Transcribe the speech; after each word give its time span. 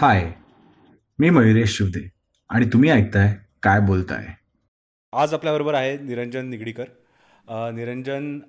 हाय 0.00 0.32
मी 1.18 1.30
मयुरेश 1.30 1.76
शिवदे 1.76 2.08
आणि 2.48 2.66
तुम्ही 2.66 2.90
ऐकताय 2.90 3.36
काय 3.62 3.80
बोलताय? 3.80 4.26
आज 5.12 5.34
आपल्याबरोबर 5.34 5.74
आहे 5.74 5.98
निरंजन 5.98 6.46
निगडीकर. 6.46 6.84
अ, 7.48 7.70
निरंजन 7.70 8.40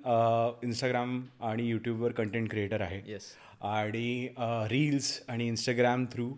इंस्टाग्राम 0.62 1.22
आणि 1.40 1.70
यूट्यूबवर 1.70 2.12
कंटेंट 2.12 2.50
क्रिएटर 2.50 2.80
आहे. 2.80 3.12
येस 3.12 3.22
आणि 3.60 4.28
रील्स 4.40 5.22
आणि 5.28 5.48
इंस्टाग्राम 5.48 6.04
थ्रू 6.04 6.32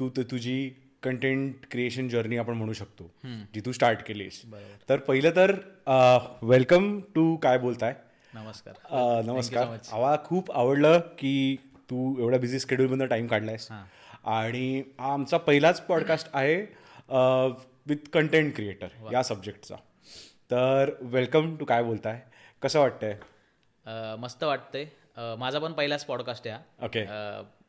तू 0.00 0.08
तू 0.08 0.22
तुझी 0.22 0.70
कंटेंट 1.02 1.54
क्रिएशन 1.70 2.08
जर्नी 2.08 2.36
आपण 2.36 2.54
म्हणू 2.54 2.72
शकतो 2.72 3.10
जी 3.54 3.60
तू 3.60 3.72
स्टार्ट 3.72 3.98
केलीस. 4.06 4.42
तर 4.88 4.96
पहिलं 4.96 5.30
तर 5.36 5.56
वेलकम 6.42 7.00
टू 7.14 7.36
काय 7.36 7.58
बोलताय? 7.58 7.94
नमस्कार. 8.34 8.74
अ, 8.90 9.26
नमस्कार. 9.26 9.64
आम्हाला 9.64 10.16
खूप 10.24 10.52
आवडलं 10.52 10.98
की 10.98 11.56
तू 11.90 12.18
एवढ्या 12.18 12.40
बिझी 12.40 12.58
स्केड्यूलमधनं 12.58 13.06
टाईम 13.06 13.26
काढलायस. 13.26 13.68
आणि 14.24 14.82
हा 15.00 15.12
आमचा 15.12 15.36
पहिलाच 15.38 15.80
पॉडकास्ट 15.86 16.28
आहे 16.34 16.56
विथ 17.86 18.08
कंटेंट 18.12 18.54
क्रिएटर 18.54 18.88
या 19.12 19.22
सब्जेक्टचा 19.22 19.76
तर 20.50 20.90
वेलकम 21.00 21.56
टू 21.56 21.64
काय 21.64 21.82
बोलताय? 21.82 22.20
कसं 22.62 22.80
वाटतंय? 22.80 23.16
मस्त 24.18 24.44
वाटतंय. 24.44 24.86
माझा 25.16 25.58
पण 25.58 25.72
पहिलाच 25.72 26.04
पॉडकास्ट 26.04 26.46
आहे 26.48 26.86
ओके 26.86 27.00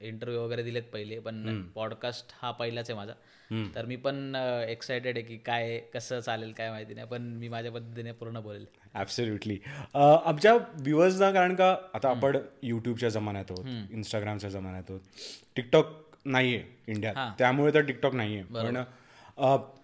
इंटरव्ह्यू 0.08 0.42
वगैरे 0.44 0.64
दिलेत 0.64 0.84
पहिले 0.94 1.20
पण 1.20 1.62
पॉडकास्ट 1.76 2.34
हा 2.42 2.52
पहिलाच 2.52 2.90
आहे 2.90 2.98
माझा. 2.98 3.14
तर 3.76 3.86
मी 3.86 3.96
पण 3.96 4.36
एक्सायटेड 4.70 5.18
आहे 5.18 5.26
की 5.26 5.38
काय 5.46 5.78
कसं 5.94 6.20
चालेल 6.20 6.52
काय 6.52 6.70
माहिती 6.70 6.94
नाही 6.94 7.08
पण 7.08 7.22
मी 7.40 7.48
माझ्या 7.50 7.72
पद्धतीने 7.72 8.12
पूर्ण 8.12 8.40
बोलेल. 8.42 8.66
ॲब्सोल्युटली 8.94 9.58
आमच्या 9.96 10.54
व्ह्युअर्सना 10.54 11.32
कारण 11.32 11.56
का 11.56 11.76
आता 11.94 12.10
आपण 12.10 12.38
यूट्यूबच्या 12.64 13.10
जमान्यात 13.10 13.52
आहोत 13.52 13.92
इंस्टाग्रामच्या 13.92 14.50
जमान्यात 14.50 14.90
आहोत. 14.90 15.02
टिकटॉक 15.56 15.94
नाही 16.26 16.56
आहे 16.56 16.92
इंडियात 16.92 17.32
त्यामुळे 17.40 17.74
तर 17.74 17.82
टिकटॉक 17.82 18.16
नाही 18.16 18.38
आहे 18.38 18.44
पण 18.54 18.84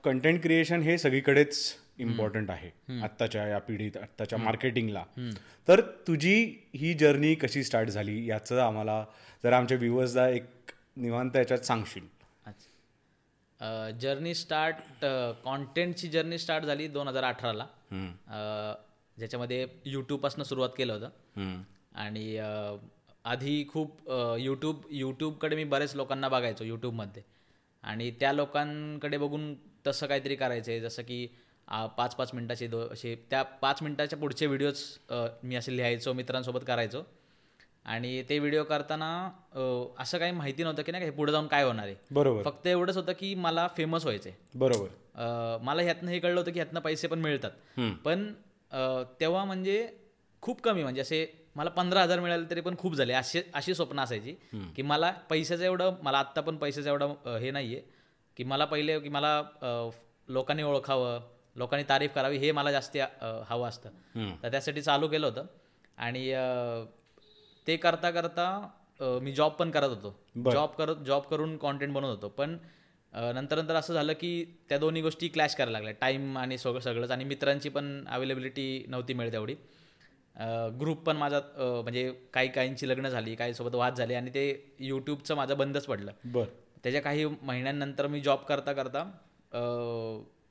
कंटेंट 0.03 0.41
क्रिएशन 0.41 0.81
हे 0.81 0.97
सगळीकडेच 0.97 1.57
इम्पॉर्टंट 2.01 2.51
आहे. 2.51 2.69
आत्ताच्या 3.03 3.47
या 3.47 3.59
पिढीत 3.59 3.97
आत्ताच्या 3.97 4.39
मार्केटिंगला 4.39 5.03
तर 5.67 5.81
तुझी 6.07 6.35
ही 6.75 6.93
जर्नी 6.93 7.33
कशी 7.35 7.63
स्टार्ट 7.63 7.89
झाली 7.89 8.25
याचं 8.29 8.61
आम्हाला 8.61 9.03
जर 9.43 9.53
आमच्या 9.53 9.77
व्ह्युअर्सला 9.77 10.27
एक 10.29 10.71
निवांत 10.97 11.35
याच्यात 11.35 11.59
सांगशील. 11.59 12.05
जर्नी 13.99 14.33
स्टार्ट 14.35 15.05
कॉन्टेंटची 15.43 16.07
जर्नी 16.07 16.37
स्टार्ट 16.37 16.65
झाली 16.65 16.87
दोन 16.87 17.07
हजार 17.07 17.23
अठराला. 17.23 17.65
ज्याच्यामध्ये 19.17 19.65
यूट्यूबपासून 19.85 20.43
सुरुवात 20.43 20.69
केलं 20.77 20.93
होतं. 20.93 21.61
आणि 21.95 22.37
आधी 23.25 23.63
खूप 23.69 24.09
यूट्यूब 24.39 24.81
यूट्यूबकडे 24.91 25.55
मी 25.55 25.63
बरेच 25.63 25.95
लोकांना 25.95 26.29
बघायचो 26.29 26.63
यूट्यूबमध्ये 26.63 27.23
आणि 27.83 28.09
त्या 28.11 28.31
लोकांकडे 28.33 29.17
बघून 29.17 29.53
तसं 29.87 30.07
काहीतरी 30.07 30.35
करायचं 30.35 30.71
आहे 30.71 30.79
जसं 30.79 31.03
की 31.03 31.27
पाच 31.97 32.15
पाच 32.15 32.33
मिनटाचे 32.33 32.67
दो 32.67 32.79
असे 32.91 33.15
त्या 33.29 33.41
पाच 33.61 33.81
मिनटाच्या 33.83 34.19
पुढचे 34.19 34.45
व्हिडिओज 34.45 34.83
मी 35.43 35.55
असे 35.55 35.75
लिहायचो 35.77 36.13
मित्रांसोबत 36.13 36.65
करायचो. 36.67 37.03
आणि 37.85 38.21
ते 38.29 38.37
व्हिडिओ 38.39 38.63
करताना 38.63 39.07
असं 39.99 40.17
काही 40.17 40.31
माहिती 40.31 40.63
नव्हतं 40.63 40.83
की 40.83 40.91
नाही 40.91 41.03
का 41.03 41.09
हे 41.09 41.15
पुढे 41.15 41.31
जाऊन 41.31 41.47
काय 41.47 41.63
होणार 41.63 41.85
आहे. 41.85 41.95
बरोबर. 42.11 42.43
फक्त 42.43 42.67
एवढंच 42.67 42.97
होतं 42.97 43.13
की 43.19 43.33
मला 43.35 43.67
फेमस 43.77 44.03
व्हायचं 44.05 44.29
बरोबर. 44.55 45.57
मला 45.63 45.81
ह्यातनं 45.81 46.11
हे 46.11 46.19
कळलं 46.19 46.39
होतं 46.39 46.51
की 46.51 46.59
ह्यातनं 46.59 46.79
पैसे 46.79 47.07
पण 47.07 47.19
मिळतात. 47.19 47.51
पण 48.05 48.31
तेव्हा 49.19 49.43
म्हणजे 49.45 49.87
खूप 50.43 50.61
कमी 50.61 50.83
म्हणजे 50.83 51.01
असे 51.01 51.25
मला 51.55 51.69
पंधरा 51.69 52.01
हजार 52.01 52.19
मिळाले 52.19 52.49
तरी 52.49 52.61
पण 52.61 52.75
खूप 52.77 52.95
झाले. 52.95 53.13
असे 53.13 53.43
अशी 53.53 53.73
स्वप्न 53.75 53.99
असायची 53.99 54.35
की 54.75 54.81
मला 54.81 55.11
पैशाचं 55.29 55.63
एवढं 55.63 55.95
मला 56.03 56.19
आत्ता 56.19 56.41
पण 56.41 56.57
पैशाचं 56.57 56.89
एवढं 56.89 57.37
हे 57.41 57.51
नाही 57.51 57.75
आहे 57.75 57.83
की 58.37 58.43
मला 58.43 58.65
पहिले 58.65 58.99
की 58.99 59.09
मला 59.09 59.41
लोकांनी 60.29 60.63
ओळखावं 60.63 61.19
लोकांनी 61.55 61.83
तारीफ 61.89 62.13
करावी 62.15 62.37
हे 62.37 62.51
मला 62.51 62.71
जास्ती 62.71 62.99
हवं 63.47 63.67
असतं. 63.67 63.89
तर 64.43 64.51
त्यासाठी 64.51 64.81
चालू 64.81 65.07
केलं 65.07 65.27
होतं. 65.27 65.45
आणि 65.97 66.27
ते 67.67 67.75
करता 67.77 68.11
करता 68.11 68.45
मी 69.21 69.31
जॉब 69.33 69.51
पण 69.51 69.71
करत 69.71 69.89
होतो. 69.89 70.15
जॉब 70.51 70.69
करत 70.69 70.95
जॉब 71.05 71.23
करून 71.23 71.57
कॉन्टेंट 71.57 71.93
बनवत 71.93 72.15
होतो. 72.15 72.29
पण 72.29 72.57
नंतर 73.13 73.61
नंतर 73.61 73.75
असं 73.75 73.93
झालं 73.93 74.13
की 74.13 74.43
त्या 74.69 74.77
दोन्ही 74.77 75.01
गोष्टी 75.01 75.27
क्लॅश 75.27 75.55
करायला 75.55 75.71
लागल्या. 75.71 75.93
टाईम 76.01 76.37
आणि 76.37 76.57
सगळं 76.57 76.79
सगळंच. 76.79 77.11
आणि 77.11 77.23
मित्रांची 77.23 77.69
पण 77.69 78.07
अवेलेबिलिटी 78.07 78.85
नव्हती 78.87 79.13
मिळत 79.13 79.31
तेवढी 79.31 79.55
ग्रुप 80.79 80.97
पण 81.05 81.17
माझा 81.17 81.39
म्हणजे 81.57 82.11
काही 82.33 82.47
काहींची 82.47 82.87
लग्न 82.89 83.07
झाली 83.07 83.35
काही 83.35 83.53
सोबत 83.53 83.75
वाद 83.75 83.95
झाले 83.95 84.15
आणि 84.15 84.29
ते 84.29 84.75
यूट्यूबचं 84.79 85.35
माझं 85.35 85.57
बंदच 85.57 85.85
पडलं. 85.85 86.11
बर. 86.25 86.45
त्याच्या 86.83 87.01
काही 87.01 87.25
महिन्यांनंतर 87.41 88.07
मी 88.07 88.21
जॉब 88.21 88.39
करता 88.39 88.73
करता 88.73 89.03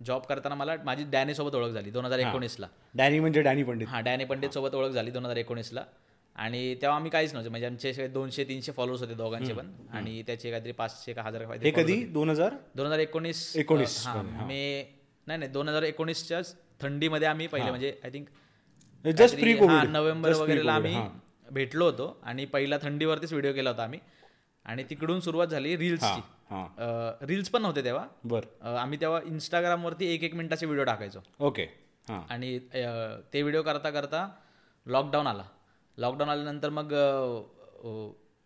जॉब 0.06 0.22
करताना 0.22 0.54
मला 0.54 0.76
माझी 0.84 1.04
डॅनीसोबत 1.04 1.54
ओळख 1.54 1.70
झाली 1.70 1.90
दोन 1.90 2.04
हजार 2.04 2.18
एकोणीसला. 2.18 2.66
डॅनी 2.94 3.18
म्हणजे 3.20 3.42
डॅनी 3.42 3.62
पंडित. 3.62 3.86
हां 3.88 4.02
डॅनी 4.04 4.24
पंडित 4.24 4.50
सोबत 4.50 4.74
ओळख 4.74 4.90
झाली 4.90 5.10
दोन 5.10 5.24
हजार 5.24 5.36
एकोणीसला. 5.36 5.84
आणि 6.36 6.74
तेव्हा 6.74 6.96
आम्ही 6.96 7.10
काहीच 7.10 7.32
नव्हते 7.32 7.50
म्हणजे 7.50 7.66
आमचे 7.66 8.06
दोनशे 8.08 8.44
तीनशे 8.44 8.72
फॉलोअर्स 8.72 9.02
होते 9.02 9.14
दोघांचे 9.14 9.52
पण. 9.52 9.70
आणि 9.92 10.22
त्याचे 10.26 10.50
काहीतरी 10.50 10.72
पाचशे 10.72 11.12
का 11.12 11.22
हजार 11.22 11.42
हे 11.62 11.70
कधी? 11.70 12.04
दोन 12.04 12.30
हजार? 12.30 12.54
दोन 12.76 12.86
हजार 12.86 12.98
एकोणीस. 12.98 13.56
एकोणीस. 13.56 14.06
हां 14.06 14.46
मे 14.46 14.60
नाही 15.26 15.38
नाही 15.38 15.50
दोन 15.52 15.68
हजार 15.68 15.82
एकोणीसच्या 15.82 16.40
थंडीमध्ये 16.80 17.28
आम्ही 17.28 17.46
पहिले 17.46 17.70
म्हणजे 17.70 17.94
आय 18.04 18.10
थिंक 18.10 18.28
जस्ट 19.04 19.38
नोव्हेंबर 19.38 20.32
वगैरेला 20.32 20.72
आम्ही 20.72 20.96
भेटलो 21.48 21.84
होतो. 21.84 22.16
आणि 22.22 22.44
पहिला 22.44 22.76
थंडीवरतीच 22.82 23.32
व्हिडिओ 23.32 23.52
केला 23.52 23.70
होता 23.70 23.82
आम्ही. 23.82 23.98
आणि 24.64 24.84
तिकडून 24.90 25.20
सुरुवात 25.20 25.46
झाली 25.46 25.76
रील्सची 25.76 26.20
रील्स 27.26 27.48
पण 27.50 27.62
नव्हते 27.62 27.84
तेव्हा. 27.84 28.06
बर. 28.24 28.44
आम्ही 28.78 29.00
तेव्हा 29.00 29.20
इंस्टाग्रामवरती 29.24 30.14
एक 30.14 30.22
एक 30.24 30.34
मिनिटाचे 30.34 30.66
व्हिडिओ 30.66 30.84
टाकायचो. 30.84 31.20
ओके 31.40 31.64
हां. 32.08 32.22
आणि 32.30 32.58
ते 33.32 33.42
व्हिडिओ 33.42 33.62
करता 33.62 33.90
करता 33.90 34.28
लॉकडाऊन 34.86 35.26
आला. 35.26 35.44
लॉकडाऊन 35.98 36.30
आल्यानंतर 36.30 36.70
मग 36.70 36.92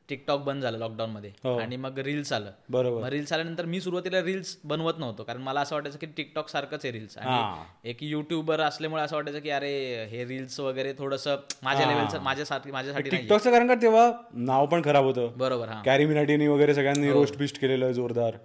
टिकटॉक 0.09 0.41
बंद 0.45 0.63
झालं 0.63 0.79
लॉकडाऊनमध्ये 0.79 1.31
आणि 1.59 1.77
मग 1.77 1.99
रील्स 1.99 2.33
आलं. 2.33 2.51
बरोबर. 2.71 3.09
रील्स 3.11 3.33
आल्यानंतर 3.33 3.65
मी 3.65 3.81
सुरुवातीला 3.81 4.21
रील्स 4.23 4.57
बनवत 4.65 4.99
नव्हतो. 4.99 5.23
कारण 5.25 5.43
मला 5.43 5.61
असं 5.61 5.75
वाटायचं 5.77 5.99
की 5.99 6.07
टिकटॉक 6.17 6.49
सारखंच 6.49 6.85
आहे 6.85 6.93
रील्स 6.93 7.17
हां. 7.19 7.33
आणि 7.33 7.91
एक 7.91 8.03
युट्यूबर 8.03 8.61
असल्यामुळे 8.61 9.03
असं 9.03 9.17
वाटायचं 9.17 9.41
की 9.41 9.51
अरे 9.51 9.73
हे 10.11 10.25
रील्स 10.25 10.59
वगैरे 10.61 10.93
थोडंसं 10.99 11.37
माझ्या 11.63 11.87
लेवलचं 11.87 12.23
माझ्यासाठी 12.23 12.71
माझ्यासाठी 12.71 13.11
टिकटॉकचं 13.11 13.51
कारण 13.51 13.69
का 13.69 13.75
तेव्हा 13.83 14.11
नाव 14.35 14.67
पण 14.67 14.83
खराब 14.85 15.05
होतं. 15.05 15.31
बरोबर 15.37 15.69
हां. 15.69 15.83
कॅरी 15.85 16.07
मिनाटीनी 16.07 16.47
वगैरे 16.47 16.75
सगळ्यांनी 16.75 17.13
रोस्ट 17.13 17.39
बिस्ट 17.39 17.61
केलेलं 17.61 17.93
जोरदार. 17.93 18.37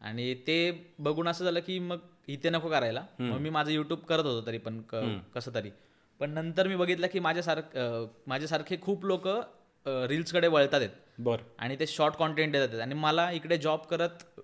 आणि 0.00 0.34
ते 0.46 0.56
बघून 0.98 1.28
असं 1.28 1.44
झालं 1.44 1.60
की 1.60 1.78
मग 1.78 1.98
इथे 2.28 2.50
नको 2.50 2.68
करायला. 2.68 3.02
मग 3.18 3.38
मी 3.38 3.50
माझं 3.50 3.70
युट्यूब 3.70 3.98
करत 3.98 4.24
होतो 4.24 4.46
तरी 4.46 4.58
पण 4.58 4.80
कसं 5.34 5.54
तरी. 5.54 5.70
पण 6.20 6.30
नंतर 6.30 6.68
मी 6.68 6.76
बघितलं 6.76 7.06
की 7.06 7.20
माझ्यासारख 7.20 7.76
माझ्यासारखे 8.26 8.76
खूप 8.82 9.04
लोक 9.04 9.28
रील्सकडे 9.86 10.48
वळतात 10.48 10.80
आहेत. 10.80 10.90
बर. 11.18 11.36
आणि 11.58 11.76
ते 11.80 11.86
शॉर्ट 11.86 12.14
कॉन्टेंट 12.14 12.52
देतात. 12.52 12.80
आणि 12.80 12.94
मला 12.94 13.30
इकडे 13.30 13.58
जॉब 13.58 13.80
करत 13.80 14.40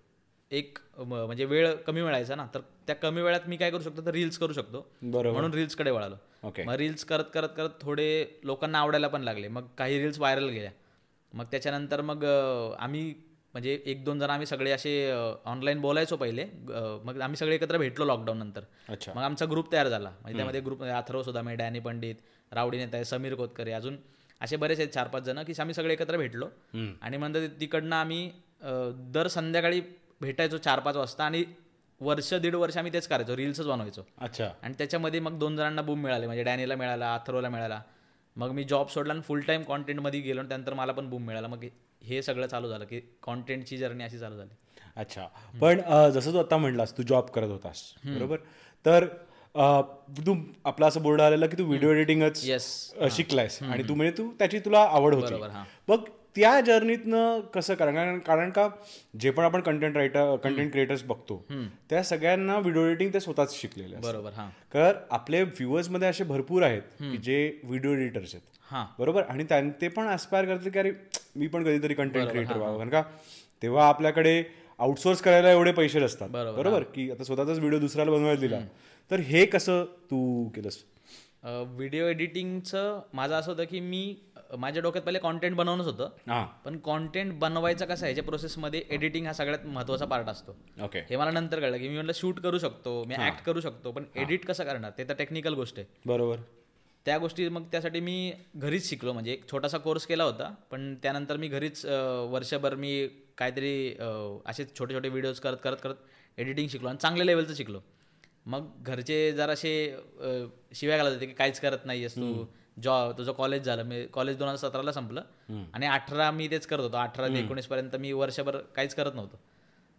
एक 0.50 0.78
म- 0.98 1.02
म्हणजे 1.04 1.44
वेळ 1.44 1.74
कमी 1.74 2.02
मिळायचा 2.02 2.34
ना 2.34 2.46
तर 2.54 2.60
त्या 2.86 2.96
कमी 2.96 3.22
वेळात 3.22 3.40
मी 3.46 3.56
काय 3.56 3.70
करू 3.70 3.82
शकतो? 3.82 4.06
तर 4.06 4.10
रील्स 4.10 4.38
करू 4.38 4.52
शकतो. 4.52 4.90
बरोबर. 5.02 5.32
म्हणून 5.32 5.54
रील्सकडे 5.54 5.90
वळालो. 5.90 6.14
ओके. 6.44 6.64
मग 6.64 6.72
रील्स 6.72 7.04
करत 7.04 7.24
करत 7.34 7.48
करत 7.56 7.70
थोडे 7.80 8.40
लोकांना 8.44 8.78
आवडायला 8.78 9.08
पण 9.08 9.22
लागले. 9.22 9.48
मग 9.48 9.66
काही 9.78 9.98
रील्स 9.98 10.18
व्हायरल 10.18 10.48
गेल्या. 10.48 10.70
मग 11.32 11.44
त्याच्यानंतर 11.44 12.00
मग 12.00 12.24
आम्ही 12.78 13.14
म्हणजे 13.52 13.82
एक 13.86 14.04
दोन 14.04 14.18
जण 14.18 14.30
आम्ही 14.30 14.46
सगळे 14.46 14.70
असे 14.70 15.12
ऑनलाईन 15.44 15.80
बोलायचो 15.80 16.16
पहिले. 16.16 16.44
मग 17.04 17.20
आम्ही 17.20 17.36
सगळे 17.36 17.54
एकत्र 17.54 17.78
भेटलो 17.78 18.04
लॉकडाऊन 18.04 18.38
नंतर. 18.38 18.60
अच्छा. 18.88 19.12
मग 19.16 19.22
आमचा 19.22 19.46
ग्रुप 19.50 19.72
तयार 19.72 19.88
झाला. 19.88 20.10
म्हणजे 20.10 20.36
त्यामध्ये 20.36 20.60
ग्रुप 20.60 20.82
अथर्व 20.82 21.22
सुदामे 21.22 21.54
डॅनी 21.54 21.78
पंडित 21.78 22.14
रावडी 22.52 22.78
नेता 22.78 23.04
समीर 23.04 23.34
कोतकरे 23.34 23.72
अजून 23.72 23.96
असे 24.40 24.56
बरेच 24.56 24.78
आहेत 24.78 24.90
चार 24.90 25.08
पाच 25.08 25.22
जण 25.22 25.42
की 25.46 25.54
आम्ही 25.60 25.74
सगळे 25.74 25.92
एकत्र 25.92 26.16
भेटलो. 26.16 26.48
आणि 27.02 27.16
नंतर 27.16 27.46
तिकडनं 27.60 27.96
आम्ही 27.96 28.30
दर 29.14 29.26
संध्याकाळी 29.28 29.80
भेटायचो 30.20 30.58
चार 30.58 30.80
पाच 30.80 30.96
वाजता 30.96 31.24
आणि 31.24 31.44
वर्ष 32.00 32.32
दीड 32.34 32.54
वर्ष 32.54 32.76
आम्ही 32.76 32.92
तेच 32.92 33.06
करायचो 33.08 33.36
रील्सच 33.36 33.66
बनवायचो. 33.66 34.02
अच्छा. 34.18 34.48
आणि 34.62 34.74
त्याच्यामध्ये 34.78 35.20
मग 35.20 35.38
दोन 35.38 35.56
जणांना 35.56 35.82
बूम 35.82 36.02
मिळाले 36.02 36.26
म्हणजे 36.26 36.42
डॅनीला 36.44 36.76
मिळाला 36.76 37.14
अथर्वला 37.14 37.48
मिळाला. 37.48 37.80
मग 38.36 38.50
मी 38.50 38.64
जॉब 38.64 38.88
सोडला 38.88 39.12
आणि 39.12 39.22
फुल 39.22 39.40
टाईम 39.40 39.62
कॉन्टेंटमध्ये 39.62 40.20
गेलो 40.20 40.40
आणि 40.40 40.48
त्यानंतर 40.48 40.74
मला 40.74 40.92
पण 40.92 41.08
बूम 41.10 41.26
मिळाला. 41.26 41.48
मग 41.48 41.64
हे 42.02 42.22
सगळं 42.22 42.46
चालू 42.46 42.68
झालं 42.68 42.84
की 42.84 43.00
कॉन्टेंटची 43.22 43.78
जर्नी 43.78 44.04
अशी 44.04 44.18
चालू 44.18 44.36
झाली. 44.36 44.54
अच्छा. 44.96 45.26
पण 45.60 45.80
जसं 46.14 46.32
तू 46.32 46.38
आता 46.38 46.56
म्हटलास 46.56 46.96
तू 46.98 47.02
जॉब 47.02 47.30
करत 47.34 47.48
होतास. 47.48 47.82
बरोबर? 48.04 48.38
तर 48.84 49.06
तू 50.18 50.34
आपला 50.64 50.86
असं 50.86 51.02
बोर्ड 51.02 51.20
आलेलं 51.20 51.46
की 51.46 51.58
तू 51.58 51.64
व्हिडिओ 51.64 51.90
एडिटिंगच 51.90 52.44
येस 52.44 52.66
शिकलायस. 53.10 53.62
आणि 53.62 53.82
तू 53.88 53.94
म्हणजे 53.94 54.16
तू 54.18 54.30
त्याची 54.38 54.58
तुला 54.58 54.80
आवड 54.80 55.14
होती. 55.14 55.34
मग 55.88 56.04
त्या 56.36 56.60
जर्नीतनं 56.60 57.40
कसं 57.54 57.74
करा 57.74 57.90
कारण 57.90 58.18
कारण 58.18 58.50
का 58.50 58.68
जे 59.20 59.30
पण 59.30 59.44
आपण 59.44 59.60
कंटेंट 59.60 59.96
रायटर 59.96 60.36
कंटेंट 60.36 60.70
क्रिएटर्स 60.72 61.02
बघतो 61.04 61.42
त्या 61.90 62.02
सगळ्यांना 62.02 62.58
व्हिडिओ 62.58 62.84
एडिटिंग 62.86 63.10
ते 63.14 63.20
स्वतःच 63.20 63.54
शिकलेले. 63.60 63.96
बरोबर 63.96 64.32
हां. 64.32 64.48
तर 64.74 64.92
आपले 65.10 65.42
व्ह्युअर्समध्ये 65.42 66.08
असे 66.08 66.24
भरपूर 66.24 66.62
आहेत 66.62 66.82
की 67.00 67.16
जे 67.16 67.60
व्हिडिओ 67.64 67.92
एडिटर्स 67.92 68.34
आहेत. 68.34 68.94
बरोबर? 68.98 69.22
आणि 69.22 69.44
ते 69.80 69.88
पण 69.88 70.12
ऍस्पायर 70.12 70.44
करतात 70.44 70.70
की 70.72 70.78
अरे 70.78 70.92
मी 71.36 71.46
पण 71.46 71.64
कधीतरी 71.64 71.94
कंटेंट 71.94 72.28
क्रिएटर 72.28 72.56
व्हावं. 72.56 72.76
कारण 72.78 72.90
का 72.90 73.02
तेव्हा 73.62 73.88
आपल्याकडे 73.88 74.42
आउटसोर्स 74.78 75.20
करायला 75.20 75.50
एवढे 75.50 75.72
पैसे 75.72 76.00
नसतात. 76.00 76.28
बरोबर 76.28 76.82
की 76.94 77.10
आता 77.10 77.24
स्वतःचाच 77.24 77.58
व्हिडिओ 77.58 77.78
दुसऱ्याला 77.78 78.10
बनवायला 78.10 78.40
दिला. 78.40 78.58
तर 79.10 79.20
हे 79.20 79.44
कसं 79.46 79.84
तू 80.10 80.48
केलंस? 80.54 80.82
व्हिडिओ 81.44 82.06
एडिटिंगचं 82.06 83.00
माझं 83.14 83.34
असं 83.34 83.50
होतं 83.50 83.64
की 83.64 83.80
मी 83.80 84.02
माझ्या 84.58 84.82
डोक्यात 84.82 85.04
पहिले 85.04 85.18
कॉन्टेंट 85.18 85.56
बनवणंच 85.56 85.86
होतं. 85.86 86.10
हा. 86.28 86.44
पण 86.64 86.78
कॉन्टेंट 86.84 87.32
बनवायचं 87.38 87.86
कसं 87.86 88.04
आहे 88.04 88.12
याच्या 88.12 88.24
प्रोसेसमध्ये 88.24 88.82
एडिटिंग 88.90 89.26
हा 89.26 89.32
सगळ्यात 89.32 89.66
महत्त्वाचा 89.66 90.04
पार्ट 90.04 90.28
असतो. 90.28 90.56
ओके 90.84 91.00
हे 91.10 91.16
मला 91.16 91.30
नंतर 91.30 91.60
कळलं 91.60 91.78
की 91.78 91.88
मी 91.88 91.94
म्हटलं 91.94 92.12
शूट 92.14 92.40
करू 92.40 92.58
शकतो 92.58 93.02
मी 93.08 93.14
ऍक्ट 93.26 93.44
करू 93.46 93.60
शकतो 93.60 93.90
पण 93.92 94.04
एडिट 94.16 94.46
कसं 94.46 94.64
करणार? 94.64 94.90
ते 94.98 95.04
तर 95.08 95.14
टेक्निकल 95.14 95.54
गोष्ट 95.54 95.78
आहे. 95.78 95.86
बरोबर. 96.06 96.38
त्या 97.06 97.18
गोष्टी 97.18 97.48
मग 97.48 97.64
त्यासाठी 97.72 98.00
मी 98.00 98.32
घरीच 98.56 98.88
शिकलो. 98.88 99.12
म्हणजे 99.12 99.32
एक 99.32 99.50
छोटासा 99.50 99.78
कोर्स 99.78 100.06
केला 100.06 100.24
होता 100.24 100.54
पण 100.70 100.94
त्यानंतर 101.02 101.36
मी 101.36 101.48
घरीच 101.48 101.84
वर्षभर 102.30 102.74
मी 102.74 103.06
काहीतरी 103.38 103.94
असे 104.46 104.64
छोटे 104.78 104.94
छोटे 104.94 105.08
व्हिडिओज 105.08 105.40
करत 105.40 105.56
करत 105.64 105.76
करत 105.82 105.94
एडिटिंग 106.38 106.68
शिकलो 106.68 106.88
आणि 106.88 106.98
चांगल्या 107.02 107.26
लेवलचं 107.26 107.54
शिकलो. 107.54 107.80
मग 108.48 108.68
घरचे 108.82 109.16
जराशे 109.32 109.72
शिव्या 110.74 110.96
घालत 110.96 111.12
होते 111.14 111.26
की 111.26 111.32
काहीच 111.32 111.60
करत 111.60 111.84
नाही 111.84 111.98
आहेस 112.00 112.14
तू 112.16 112.44
जॉ 112.82 113.10
तुझं 113.18 113.32
कॉलेज 113.32 113.62
झालं. 113.64 113.82
मी 113.82 114.04
कॉलेज 114.12 114.36
दोन 114.38 114.48
हजार 114.48 114.68
सतराला 114.68 114.92
संपलं. 114.92 115.22
आणि 115.74 115.86
अठरा 115.86 116.30
मी 116.30 116.48
तेच 116.50 116.66
करत 116.66 116.80
होतो. 116.82 116.96
अठरा 116.96 117.26
ते 117.28 117.32
एकोणीसपर्यंत 117.44 117.96
मी 117.96 118.12
वर्षभर 118.12 118.56
काहीच 118.76 118.94
करत 118.94 119.14
नव्हतो. 119.14 119.38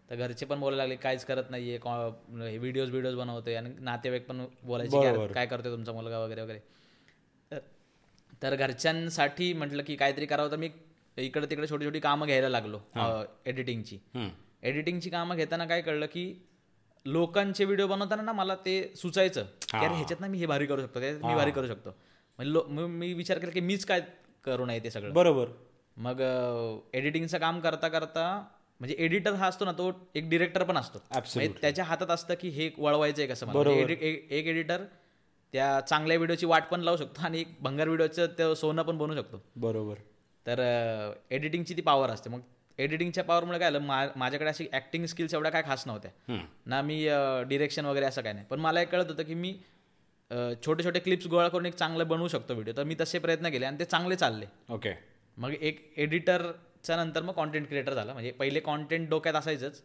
तर 0.09 0.15
घरचे 0.15 0.45
पण 0.45 0.59
बोलायला 0.59 0.83
लागले 0.83 0.95
काहीच 0.95 1.25
करत 1.25 1.49
नाहीये. 1.49 1.77
व्हिडिओज 2.57 2.89
व्हिडिओज 2.89 3.15
बनवतोय. 3.15 3.55
आणि 3.55 3.69
नातेवाईक 3.79 4.25
पण 4.27 4.45
बोलायचे 4.63 4.91
की 4.91 5.05
"अरे, 5.05 5.17
काय 5.33 5.45
करतोय 5.45 5.71
तुमचा 5.71 5.91
मुलगा 5.91 6.19
वगैरे 6.19 6.41
वगैरे. 6.41 6.59
तर 7.51 7.59
तर 8.43 8.55
घरच्यांसाठी 8.55 9.51
म्हटलं 9.53 9.83
की 9.83 9.95
काहीतरी 9.95 10.25
करावं. 10.25 10.51
तर 10.51 10.55
मी 10.55 10.69
इकडे 11.17 11.45
तिकडे 11.45 11.67
छोटी 11.69 11.85
छोटी 11.85 11.99
कामं 11.99 12.25
घ्यायला 12.27 12.49
लागलो 12.49 12.79
एडिटिंगची 13.45 13.97
एडिटिंगची 14.63 15.09
कामं 15.09 15.35
घेताना 15.35 15.65
काय 15.65 15.81
कळलं 15.81 16.05
की 16.05 16.23
लोकांचे 17.05 17.65
व्हिडिओ 17.65 17.87
बनवताना 17.87 18.21
ना 18.21 18.31
मला 18.31 18.55
ते 18.55 18.93
सुचायचं. 18.95 19.45
अरे 19.73 19.93
ह्याच्यात 19.95 20.21
ना 20.21 20.27
मी 20.27 20.37
हे 20.37 20.45
भारी 20.45 20.65
करू 20.65 20.81
शकतो 20.81 20.99
त्याच्यात 20.99 21.25
मी 21.25 21.35
भारी 21.35 21.51
करू 21.51 21.67
शकतो. 21.67 21.89
म्हणजे 22.39 22.85
मी 22.87 23.13
विचार 23.13 23.39
केला 23.39 23.51
की 23.51 23.59
मीच 23.59 23.85
काय 23.85 24.01
करू 24.45 24.65
नये 24.65 24.79
ते 24.79 24.91
सगळं. 24.91 25.13
बरोबर. 25.13 25.47
मग 25.97 26.21
एडिटिंगचं 26.93 27.37
काम 27.37 27.59
करता 27.59 27.87
करता 27.87 28.45
म्हणजे 28.79 28.95
एडिटर 28.99 29.33
हा 29.33 29.47
असतो 29.47 29.65
ना 29.65 29.71
तो 29.71 29.91
एक 30.15 30.29
डिरेक्टर 30.29 30.63
पण 30.63 30.77
असतो. 30.77 30.99
म्हणजे 31.11 31.47
त्याच्या 31.61 31.85
हातात 31.85 32.11
असतं 32.11 32.33
की 32.41 32.49
हे 32.49 32.69
वळवायचं 32.77 33.21
आहे 33.21 33.31
कसं. 33.31 33.45
म्हणजे 33.45 33.81
एक 34.29 34.47
एडिटर 34.47 34.83
त्या 35.53 35.79
चांगल्या 35.81 36.17
व्हिडिओची 36.17 36.45
वाट 36.45 36.63
पण 36.63 36.81
लावू 36.81 36.97
शकतो 36.97 37.21
आणि 37.21 37.39
एक 37.39 37.55
भंगार 37.61 37.87
व्हिडिओचं 37.87 38.25
ते 38.27 38.55
सोनं 38.55 38.81
पण 38.81 38.97
बनवू 38.97 39.15
शकतो. 39.15 39.41
बरोबर. 39.55 39.95
तर 40.45 40.59
एडिटिंगची 41.31 41.73
ती 41.73 41.81
पॉवर 41.81 42.09
असते. 42.09 42.29
मग 42.29 42.39
एडिटिंगच्या 42.79 43.23
पॉवरमुळे 43.23 43.59
काय 43.59 43.69
मा- 43.71 44.07
माझ्याकडे 44.15 44.49
अशी 44.49 44.67
ऍक्टिंग 44.73 45.05
स्किल्स 45.05 45.33
एवढ्या 45.33 45.51
काय 45.51 45.61
खास 45.65 45.83
नव्हत्या. 45.87 46.11
ना 46.65 46.81
मी 46.81 47.09
डिरेक्शन 47.49 47.85
वगैरे 47.85 48.05
असं 48.05 48.21
काय 48.21 48.33
नाही. 48.33 48.45
पण 48.49 48.59
मला 48.59 48.81
एक 48.81 48.89
कळत 48.89 49.09
होतं 49.09 49.23
की 49.23 49.33
मी 49.33 49.57
छोटे 50.65 50.83
छोटे 50.83 50.99
क्लिप्स 50.99 51.27
गोळा 51.27 51.47
करून 51.47 51.65
एक 51.65 51.75
चांगलं 51.75 52.07
बनवू 52.07 52.27
शकतो 52.27 52.53
व्हिडिओ 52.53 52.73
तर 52.77 52.83
मी 52.83 52.95
तसे 53.01 53.19
प्रयत्न 53.19 53.49
केले 53.49 53.65
आणि 53.65 53.79
ते 53.79 53.85
चांगले 53.85 54.15
चालले. 54.15 54.45
ओके 54.69 54.93
मग 55.37 55.51
एक 55.51 55.93
एडिटरच्या 55.97 56.95
नंतर 56.95 57.21
मग 57.21 57.33
कॉन्टेंट 57.33 57.67
क्रिएटर 57.67 57.93
झाला. 57.93 58.13
म्हणजे 58.13 58.31
पहिले 58.31 58.59
कॉन्टेंट 58.59 59.09
डोक्यात 59.09 59.35
असायचंच. 59.35 59.81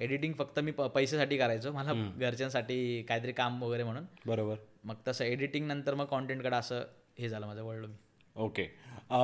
एडिटिंग 0.00 0.32
फक्त 0.38 0.60
मी 0.60 0.70
पैशासाठी 0.70 1.38
करायचो. 1.38 1.72
मला 1.72 1.92
घरच्यांसाठी 2.18 3.02
काहीतरी 3.02 3.32
काम 3.32 3.62
वगैरे 3.62 3.82
म्हणून. 3.82 4.04
बरोबर. 4.26 4.56
मग 4.84 4.94
तसं 5.08 5.24
एडिटिंग 5.24 5.66
नंतर 5.66 5.94
मग 5.94 6.04
कॉन्टेंटकडे 6.04 6.56
असं 6.56 6.82
हे 7.18 7.28
झालं 7.28 7.46
माझं 7.46 7.62
वळलो 7.62 7.86
मी. 7.86 7.94
ओके 8.36 8.62
अ, 9.10 9.16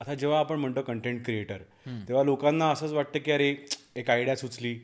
आता 0.00 0.14
जेव्हा 0.14 0.38
आपण 0.38 0.58
म्हणतो 0.58 0.82
कंटेंट 0.82 1.24
क्रिएटर 1.24 1.58
तेव्हा 2.08 2.22
लोकांना 2.24 2.68
असंच 2.70 2.92
वाटतं 2.92 3.18
की 3.18 3.32
अरे 3.32 3.54
एक 3.96 4.10
आयडिया 4.10 4.36
सुचली 4.36 4.74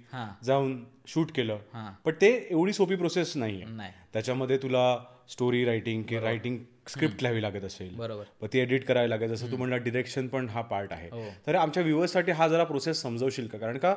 जाऊन 0.44 0.82
शूट 1.08 1.31
केलं. 1.32 1.58
पण 2.05 2.12
ते 2.20 2.29
एवढी 2.50 2.73
सोपी 2.73 2.96
प्रोसेस 2.96 3.37
नाही 3.37 3.62
आहे. 3.62 3.73
नाही. 3.73 3.93
त्याच्यामध्ये 4.12 4.56
तुला 4.58 4.84
स्टोरी 5.31 5.64
रायटिंग 5.64 6.02
किंवा 6.02 6.25
रायटिंग 6.25 6.58
स्क्रिप्ट 6.88 7.23
लिहावी 7.23 7.43
लागत 7.43 7.64
असेल 7.64 7.94
बरोबर. 7.96 8.46
ती 8.52 8.58
एडिट 8.58 8.84
करावी 8.87 9.11
लागेल 9.11 9.29
जसं 9.29 9.50
तू 9.50 9.56
म्हणला 9.56 9.76
डिरेक्शन 9.76 10.26
पण 10.29 10.49
हा 10.49 10.61
पार्ट 10.62 10.93
आहे. 10.93 11.08
हो. 11.11 11.29
तर 11.46 11.55
आमच्या 11.55 11.82
व्ह्युअर्ससाठी 11.82 12.32
हा 12.32 12.49
जरा 12.49 12.64
प्रोसेस 12.64 13.02
समजवशील 13.02 13.46
का? 13.46 13.58
कारण 13.58 13.79
का 13.79 13.94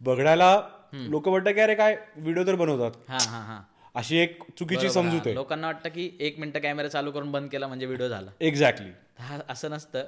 बघण्याला 0.00 0.54
लोक 0.92 1.28
वाटतं 1.28 1.52
की 1.52 1.60
अरे 1.60 1.74
काय 1.74 1.96
व्हिडिओ 2.16 2.46
तर 2.46 2.54
बनवतात. 2.54 2.92
अशी 3.94 4.16
एक 4.16 4.42
चुकीची 4.58 4.90
समजूत 4.90 5.20
आहे. 5.26 5.34
लोकांना 5.34 5.66
वाटतं 5.66 5.88
की 5.88 6.10
एक 6.20 6.38
मिनिटं 6.38 6.60
कॅमेरा 6.60 6.88
चालू 6.88 7.10
करून 7.10 7.30
बंद 7.32 7.48
केला 7.50 7.66
म्हणजे 7.66 7.86
व्हिडिओ 7.86 8.08
झाला. 8.08 8.30
एक्झॅक्टली 8.40 8.90
हा 9.16 9.38
असं 9.48 9.70
नसतं. 9.70 10.04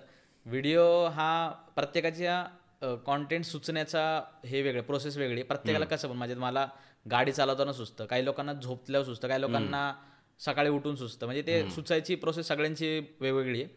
व्हिडिओ 0.46 0.84
हा 1.06 1.48
प्रत्येकाच्या 1.76 2.96
कॉन्टेंट 3.06 3.44
सुचण्याचा 3.44 4.02
हे 4.46 4.62
वेगळं 4.62 4.82
प्रोसेस 4.82 5.16
वेगळी 5.16 5.42
प्रत्येकाला 5.42 5.84
कसं 5.86 6.08
पण 6.08 6.16
म्हणजे 6.16 6.34
मला 6.34 6.66
गाडी 7.06 7.32
चालवताना 7.32 7.72
सुचतं 7.72 8.06
काही 8.06 8.24
लोकांना 8.24 8.52
झोपल्यावर 8.52 9.06
सुचतं 9.06 9.28
काही 9.28 9.40
लोकांना 9.40 9.92
सकाळी 10.40 10.68
उठून 10.70 10.94
सुचतं. 10.96 11.26
म्हणजे 11.26 11.42
ते 11.42 11.68
सुचायची 11.70 12.14
प्रोसेस 12.14 12.48
सगळ्यांची 12.48 12.98
वेगवेगळी 13.20 13.62
आहे. 13.62 13.68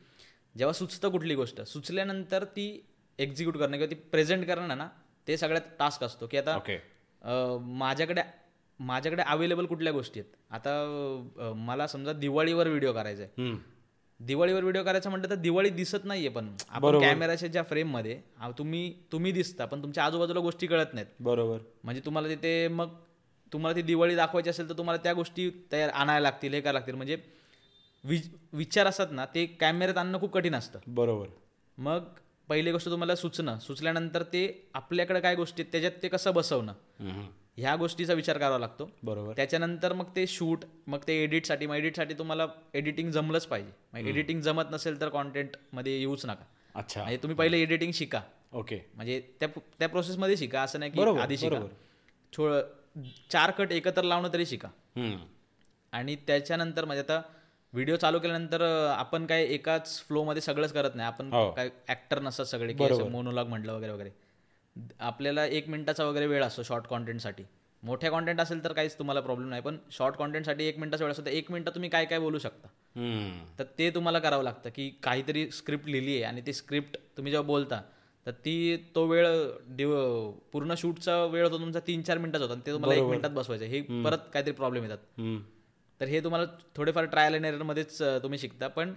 जेव्हा 0.56 0.74
सुचतं 0.74 1.10
कुठली 1.12 1.36
गोष्ट 1.36 1.62
सुचल्यानंतर 1.64 2.44
ती 2.56 2.68
एक्झिक्यूट 3.20 3.58
करणं 3.58 3.78
किंवा 3.78 3.90
ती 3.90 3.96
प्रेझेंट 4.12 4.46
करणं 4.48 4.78
ना 4.78 4.88
ते 5.28 5.38
सगळ्यात 5.38 5.70
टास्क 5.80 6.04
असतो. 6.04 6.28
की 6.28 6.38
आता 6.38 6.56
माझ्याकडे 7.60 8.22
माझ्याकडे 8.80 9.22
अवेलेबल 9.24 9.66
कुठल्या 9.66 9.94
गोष्टी 9.94 10.20
आहेत? 10.20 10.32
आता 10.50 11.54
मला 11.58 11.88
समजा 11.88 12.14
दिवाळीवर 12.14 12.68
व्हिडिओ 12.68 12.94
करायचा 12.94 13.24
आहे 13.24 13.42
दिवाळीवर 14.20 14.62
व्हिडिओ 14.62 14.84
करायचा 14.84 15.10
म्हटलं 15.10 15.30
तर 15.30 15.36
दिवाळी 15.36 15.70
दिसत 15.70 16.06
नाहीये 16.06 16.30
पण 16.30 16.50
आपण 16.70 17.00
कॅमेराच्या 17.02 17.50
ज्या 17.50 17.64
फ्रेममध्ये 17.64 18.20
तुम्ही 18.58 18.94
तुम्ही 19.12 19.32
दिसता 19.32 19.66
पण 19.66 19.84
तुमच्या 19.84 20.06
आजूबाजूला 20.06 20.40
गोष्टी 20.40 20.68
कळत 20.68 20.94
नाहीत. 20.94 21.08
बरोबर. 21.20 21.58
म्हणजे 21.84 22.02
तुम्हाला 22.06 22.30
तिथे 22.30 22.68
मग 22.68 22.96
तुम्हाला 23.52 23.76
ती 23.76 23.82
दिवाळी 23.82 24.16
दाखवायची 24.16 24.50
असेल 24.50 24.70
तर 24.70 24.78
तुम्हाला 24.78 25.04
त्या 25.04 25.14
गोष्टी 25.14 25.50
तयार 25.72 25.90
आणायला 25.90 26.24
लागतील 26.24 26.54
हे 26.54 26.62
करायला 26.62 26.80
लागतील. 26.80 26.96
म्हणजे 26.96 27.18
विचार 28.54 28.88
असतात 28.88 29.08
ना 29.12 29.26
ते 29.26 29.46
कॅमेऱ्यात 29.60 29.98
आणणं 29.98 30.20
खूप 30.20 30.32
कठीण 30.34 30.56
असतं. 30.56 30.80
बरोबर. 30.88 31.28
मग 31.78 32.04
पहिली 32.50 32.72
गोष्ट 32.72 32.90
तुम्हाला 32.90 33.16
सुचणं 33.16 33.60
सुचल्यानंतर 33.60 34.24
ते 34.24 34.70
आपल्याकडे 34.74 35.20
काय 35.20 35.36
गोष्टी 35.36 35.62
आहेत 35.62 35.72
त्याच्यात 35.72 36.04
ते 36.04 36.08
कसं 36.08 36.34
बसवणं. 36.34 36.74
ह्या 37.58 37.76
गोष्टीचा 37.76 38.14
विचार 38.14 38.38
करावा 38.38 38.58
लागतो. 38.58 38.90
बरोबर. 39.04 39.34
त्याच्यानंतर 39.36 39.94
मग 39.94 40.06
ते 40.16 40.28
शूट 40.28 40.66
मग 40.88 41.00
ते 41.08 41.24
एडिटसाठी 41.24 41.66
मग 41.66 41.76
एडिटसाठी 41.76 42.14
तुम्हाला 42.14 42.48
एडिटिंग 42.74 43.12
जमलंच 43.12 43.46
पाहिजे. 43.46 43.72
मग 43.94 44.00
एडिटिंग 44.00 44.42
जमत 44.42 44.64
नसेल 44.72 45.02
तर 45.02 45.10
कॉन्टेंटमध्ये 45.10 46.00
येऊच 46.00 46.26
नका. 46.26 46.44
अच्छा. 46.76 47.02
म्हणजे 47.02 47.18
तुम्ही 47.18 47.38
पहिले 47.38 47.62
एडिटिंग 47.62 47.92
शिका. 47.92 48.22
ओके. 48.54 48.80
म्हणजे 48.96 49.22
त्या 49.40 49.48
त्या 49.80 49.90
प्रोसेसमध्ये 49.90 50.38
शिका 50.38 50.62
असं 50.62 50.80
नाही 50.80 50.92
की 50.92 51.02
आधी 51.20 51.38
शिका. 51.38 51.56
बरोबर. 51.56 51.74
थोडं 52.34 52.62
चार 53.30 53.52
कट 53.52 53.72
एकत्र 53.72 54.02
लावणं 54.02 54.30
तरी 54.34 54.46
शिका. 54.46 54.70
आणि 55.92 56.16
त्याच्यानंतर 56.16 56.86
म्हणजे 56.86 57.04
आता 57.04 57.22
व्हिडिओ 57.74 57.96
चालू 57.96 58.20
केल्यानंतर 58.20 58.62
आपण 58.98 59.26
काय 59.26 59.44
एकाच 59.44 60.04
फ्लोमध्ये 60.08 60.42
सगळंच 60.42 60.74
करत 60.74 60.96
नाही. 60.96 61.08
आपण 61.08 61.34
हो. 61.34 61.52
काय 61.52 61.70
ऍक्टर 61.90 62.20
नसतात 62.20 62.46
सगळे 62.46 62.74
मोनोलॉग 63.10 63.48
म्हटलं 63.48 63.74
वगैरे 63.74 63.92
वगैरे. 63.92 64.10
आपल्याला 65.00 65.46
एक 65.46 65.70
मिनिटाचा 65.70 66.06
वगैरे 66.06 66.28
वेळ 66.28 66.44
असतो 66.44 66.64
शॉर्ट 66.64 66.88
कॉन्टेंटसाठी 66.88 67.44
मोठ्या 67.84 68.10
कॉन्टेंट 68.12 68.42
असेल 68.42 68.64
तर 68.64 68.74
काहीच 68.74 68.98
तुम्हाला 69.00 69.22
प्रॉब्लेम 69.22 69.50
नाही 69.50 69.62
पण 69.62 69.78
शॉर्ट 69.92 70.16
कॉन्टेंटसाठी 70.16 70.66
एक 70.66 70.78
मिनिटाचा 70.80 71.04
वेळ 71.04 71.12
असतो 71.12 71.26
तर 71.26 71.32
एक 71.32 71.52
मिनिटं 71.52 71.72
तुम्ही 71.76 71.90
काय 71.90 72.06
काय 72.06 72.20
बोलू 72.20 72.38
शकता. 72.38 72.68
तर 73.60 73.64
ते 73.80 73.90
तुम्हाला 73.96 74.20
करावं 74.20 74.44
लागतं 74.44 74.70
की 74.76 74.90
काहीतरी 75.04 75.50
स्क्रिप्ट 75.52 75.88
लिहिली 75.90 76.14
आहे 76.14 76.24
आणि 76.24 76.42
ती 76.48 76.54
स्क्रिप्ट 76.54 76.98
तुम्ही 77.18 77.32
जेव्हा 77.32 77.48
बोलता 77.48 77.82
तर 78.26 78.32
ती 78.46 78.76
तो 78.96 79.06
वेळ 79.08 79.28
दिव 79.68 79.94
पूर्ण 80.52 80.74
शूटचा 80.78 81.24
वेळ 81.26 81.44
होतो 81.46 81.60
तुमचा 81.60 81.80
तीन 81.88 82.02
चार 82.02 82.18
मिनिटाचा 82.18 82.44
होता 82.44 82.54
आणि 82.54 82.66
ते 82.66 82.72
तुम्हाला 82.72 82.96
एक 82.96 83.04
मिनिटात 83.04 83.32
बसवायचं. 83.32 83.66
हे 83.66 83.82
परत 84.04 84.26
काहीतरी 84.34 84.52
प्रॉब्लेम 84.54 84.84
येतात. 84.84 84.98
तर 86.02 86.06
हे 86.06 86.20
तुम्हाला 86.24 86.46
थोडेफार 86.76 87.06
ट्रायल 87.06 87.36
अँड 87.36 87.46
एररमध्येच 87.46 88.02
तुम्ही 88.24 88.40
शिकता 88.40 88.68
पण 88.68 88.94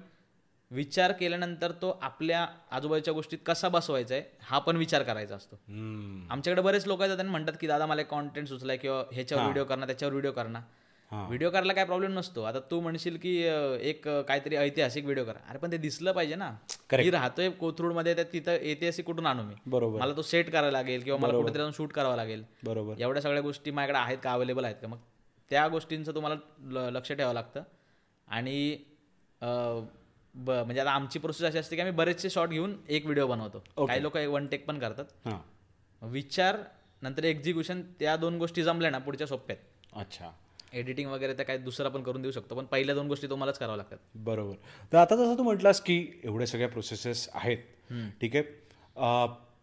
विचार 0.71 1.12
केल्यानंतर 1.12 1.73
तो 1.73 1.91
आपल्या 2.03 2.47
आजूबाजूच्या 2.71 3.15
गोष्टीत 3.15 3.39
कसा 3.47 3.69
बसवायचा 3.69 4.15
आहे 4.15 4.25
हा 4.43 4.59
पण 4.59 4.77
विचार 4.77 5.03
करायचा 5.03 5.37
असतो. 5.37 5.57
आमच्याकडे 6.31 6.62
बरेच 6.62 6.87
लोक 6.87 7.03
येतात 7.03 7.21
आणि 7.21 7.29
म्हणतात 7.29 7.55
की 7.61 7.67
दादा 7.67 7.87
मला 7.87 8.03
कॉन्टेंट 8.03 8.49
सुचलाय 8.49 8.77
किंवा 8.77 9.03
ह्याच्यावर 9.12 9.43
व्हिडिओ 9.45 9.65
करणार 9.65 9.87
त्याच्यावर 9.87 10.12
व्हिडिओ 10.12 10.33
करणार. 10.33 10.62
व्हिडिओ 11.11 11.50
करायला 11.50 11.73
काय 11.73 11.85
प्रॉब्लेम 11.85 12.12
नसतो. 12.19 12.43
आता 12.43 12.59
तू 12.71 12.81
म्हणशील 12.81 13.17
की 13.23 13.37
एक 13.81 14.09
काहीतरी 14.09 14.57
ऐतिहासिक 14.57 15.05
व्हिडिओ 15.05 15.25
करा. 15.25 15.39
अरे 15.49 15.59
पण 15.59 15.73
ते 15.73 15.77
दिसलं 15.77 16.12
पाहिजे 16.12 16.35
ना. 16.35 16.50
मी 16.93 17.11
राहतोय 17.11 17.49
कोथरूडमध्ये 17.50 18.17
तर 18.17 18.23
तिथं 18.33 18.53
ऐतिहासिक 18.53 19.07
कुठून 19.07 19.27
आणू 19.27 19.43
मी? 19.43 19.55
बरोबर. 19.67 20.00
मला 20.00 20.17
तो 20.17 20.23
सेट 20.23 20.50
करायला 20.50 20.71
लागेल 20.71 21.03
किंवा 21.03 21.19
मला 21.21 21.33
कुठेतरी 21.33 21.59
जाऊन 21.59 21.73
शूट 21.73 21.93
करावा 21.93 22.17
लागेल. 22.17 22.45
बरोबर. 22.65 23.00
एवढ्या 23.00 23.23
सगळ्या 23.23 23.43
गोष्टी 23.43 23.71
माझ्याकडे 23.71 23.99
आहेत 23.99 24.19
का? 24.23 24.33
अवेलेबल 24.33 24.65
आहेत 24.65 24.77
का? 24.83 24.89
मग 24.89 24.99
त्या 25.50 25.67
गोष्टींचं 25.69 26.15
तुम्हाला 26.15 26.91
लक्ष 26.91 27.12
ठेवावं 27.12 27.35
लागतं. 27.35 27.62
आणि 28.29 28.77
ब- 30.34 30.50
म्हणजे 30.50 30.80
आता 30.80 30.90
आमची 30.90 31.18
प्रोसेस 31.18 31.46
अशी 31.46 31.58
असते 31.58 31.76
की 31.76 31.82
आम्ही 31.82 31.94
बरेचसे 31.94 32.30
शॉर्ट 32.30 32.50
घेऊन 32.50 32.76
एक 32.88 33.04
व्हिडिओ 33.04 33.26
बनवतो. 33.26 33.87
काही 33.87 34.02
लोक 34.02 34.16
वन 34.16 34.46
टेक 34.46 34.66
पण 34.66 34.78
करतात. 34.78 35.04
विचार 36.02 36.56
नंतर 37.02 37.25
एक्झिक्युशन 37.25 37.82
त्या 37.99 38.16
दोन 38.16 38.38
गोष्टी 38.38 38.62
जमल्या 38.62 38.90
ना 38.90 38.99
पुढच्या 38.99 39.26
सोप्या 39.26 39.56
आहेत. 39.56 40.02
अच्छा. 40.02 40.30
एडिटिंग 40.72 41.10
वगैरे 41.10 41.34
तर 41.34 41.42
काय 41.42 41.58
दुसरा 41.58 41.88
पण 41.88 42.02
करून 42.02 42.22
देऊ 42.22 42.30
शकतो 42.30 42.54
पण 42.54 42.64
पहिल्या 42.64 42.94
दोन 42.94 43.08
गोष्टी 43.08 43.26
तुम्हालाच 43.30 43.58
करावं 43.58 43.76
लागतात. 43.76 43.99
बरोबर. 44.14 44.54
तर 44.92 44.99
आता 44.99 45.16
जसं 45.16 45.38
तू 45.38 45.42
म्हटलास 45.42 45.80
की 45.80 46.20
एवढ्या 46.25 46.46
सगळ्या 46.46 46.68
प्रोसेसेस 46.68 47.28
आहेत. 47.34 47.58
ठीक 48.20 48.37
आहे? 48.37 48.42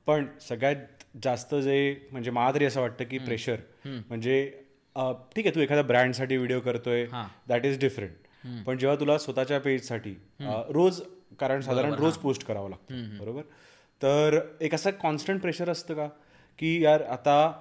पण 0.05 0.25
सगळ्यात 0.41 1.03
जास्त 1.23 1.55
जे 1.55 2.07
म्हणजे 2.11 2.31
मला 2.31 2.53
तरी 2.53 2.65
असं 2.65 2.81
वाटतं 2.81 3.05
की 3.05 3.17
प्रेशर 3.17 3.55
म्हणजे 3.85 4.63
ठीक 5.35 5.45
आहे 5.45 5.55
तू 5.55 5.59
एखाद्या 5.59 5.83
ब्रँडसाठी 5.83 6.37
व्हिडिओ 6.37 6.59
करतोय. 6.59 7.05
दॅट 7.47 7.65
इज 7.65 7.79
डिफरंट 7.79 8.26
पण 8.65 8.77
जेव्हा 8.77 8.95
तुला 8.99 9.17
स्वतःच्या 9.17 9.59
पेजसाठी 9.59 10.15
रोज 10.69 11.01
कारण 11.39 11.61
साधारण 11.61 11.93
रोज 11.93 12.17
पोस्ट 12.17 12.45
करावं 12.45 12.69
लागतं. 12.69 13.17
बरोबर? 13.17 13.41
तर 14.01 14.39
एक 14.61 14.75
असं 14.75 14.91
कॉन्स्टंट 15.01 15.41
प्रेशर 15.41 15.69
असतं 15.69 15.93
का? 15.93 16.07
की 16.59 16.83
यार 16.83 17.01
आता 17.03 17.51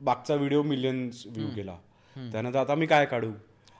मागचा 0.00 0.34
व्हिडिओ 0.34 0.62
मिलियन्स 0.62 1.26
व्ह्यू 1.26 1.48
गेला 1.54 1.76
त्यानंतर 2.16 2.58
आता 2.58 2.74
मी 2.74 2.86
काय 2.86 3.06
काढू? 3.06 3.30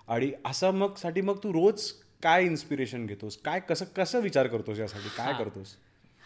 आणि 0.08 0.30
असं 0.46 0.70
मग 0.70 0.94
साठी 0.94 1.20
मग 1.20 1.38
तू 1.42 1.52
रोज 1.52 1.90
काय 2.22 2.44
इन्स्पिरेशन 2.44 3.06
घेतोस? 3.06 3.36
काय 3.36 3.60
कसं 3.60 3.84
कसं 3.96 4.20
विचार 4.20 4.46
करतोस 4.46 4.78
यासाठी? 4.78 5.08
काय 5.16 5.32
करतोस? 5.38 5.76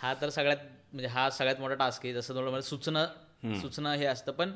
हा 0.03 0.15
तर 0.21 0.29
सगळ्यात 0.29 0.57
म्हणजे 0.93 1.09
हा 1.09 1.29
सगळ्यात 1.31 1.61
मोठा 1.61 1.75
टास्क 1.75 2.05
आहे. 2.05 2.15
जसं 2.15 2.35
थोडं 2.35 2.51
मला 2.51 2.61
सुचणं 2.61 3.57
सुचणं 3.61 3.95
हे 3.95 4.05
असतं. 4.07 4.33
पण 4.33 4.53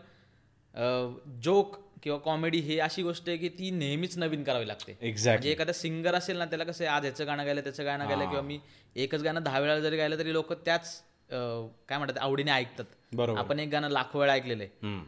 जोक 1.42 1.76
किंवा 2.02 2.18
कॉमेडी 2.18 2.58
हे 2.60 2.78
अशी 2.80 3.02
गोष्ट 3.02 3.28
आहे 3.28 3.36
की 3.38 3.48
ती 3.48 3.70
नेहमीच 3.70 4.16
नवीन 4.18 4.42
करावी 4.44 4.66
लागते. 4.68 4.96
एक्झॅक्ट 5.00 5.28
म्हणजे 5.28 5.50
एखादा 5.50 5.72
सिंगर 5.72 6.14
असेल 6.14 6.38
ना 6.38 6.44
त्याला 6.44 6.64
कसं 6.64 6.86
आज 6.86 7.02
ह्याचं 7.02 7.26
गाणं 7.26 7.44
गायलं 7.46 7.60
त्याचं 7.60 7.84
गाणं 7.84 8.08
गायलं 8.08 8.24
किंवा 8.24 8.42
मी 8.42 8.58
एकच 8.96 9.22
गाणं 9.22 9.42
दहा 9.42 9.58
वेळा 9.58 9.78
जरी 9.80 9.96
गायलं 9.96 10.18
तरी 10.18 10.32
लोक 10.32 10.52
त्याच 10.54 11.02
काय 11.30 11.98
म्हणतात 11.98 12.18
आवडीने 12.22 12.50
ऐकतात. 12.50 12.84
बरोबर. 13.12 13.38
आपण 13.38 13.58
एक 13.60 13.68
गाणं 13.68 13.88
लाखो 13.88 14.18
वेळा 14.18 14.32
ऐकलेलं 14.32 14.62
आहे. 14.62 14.98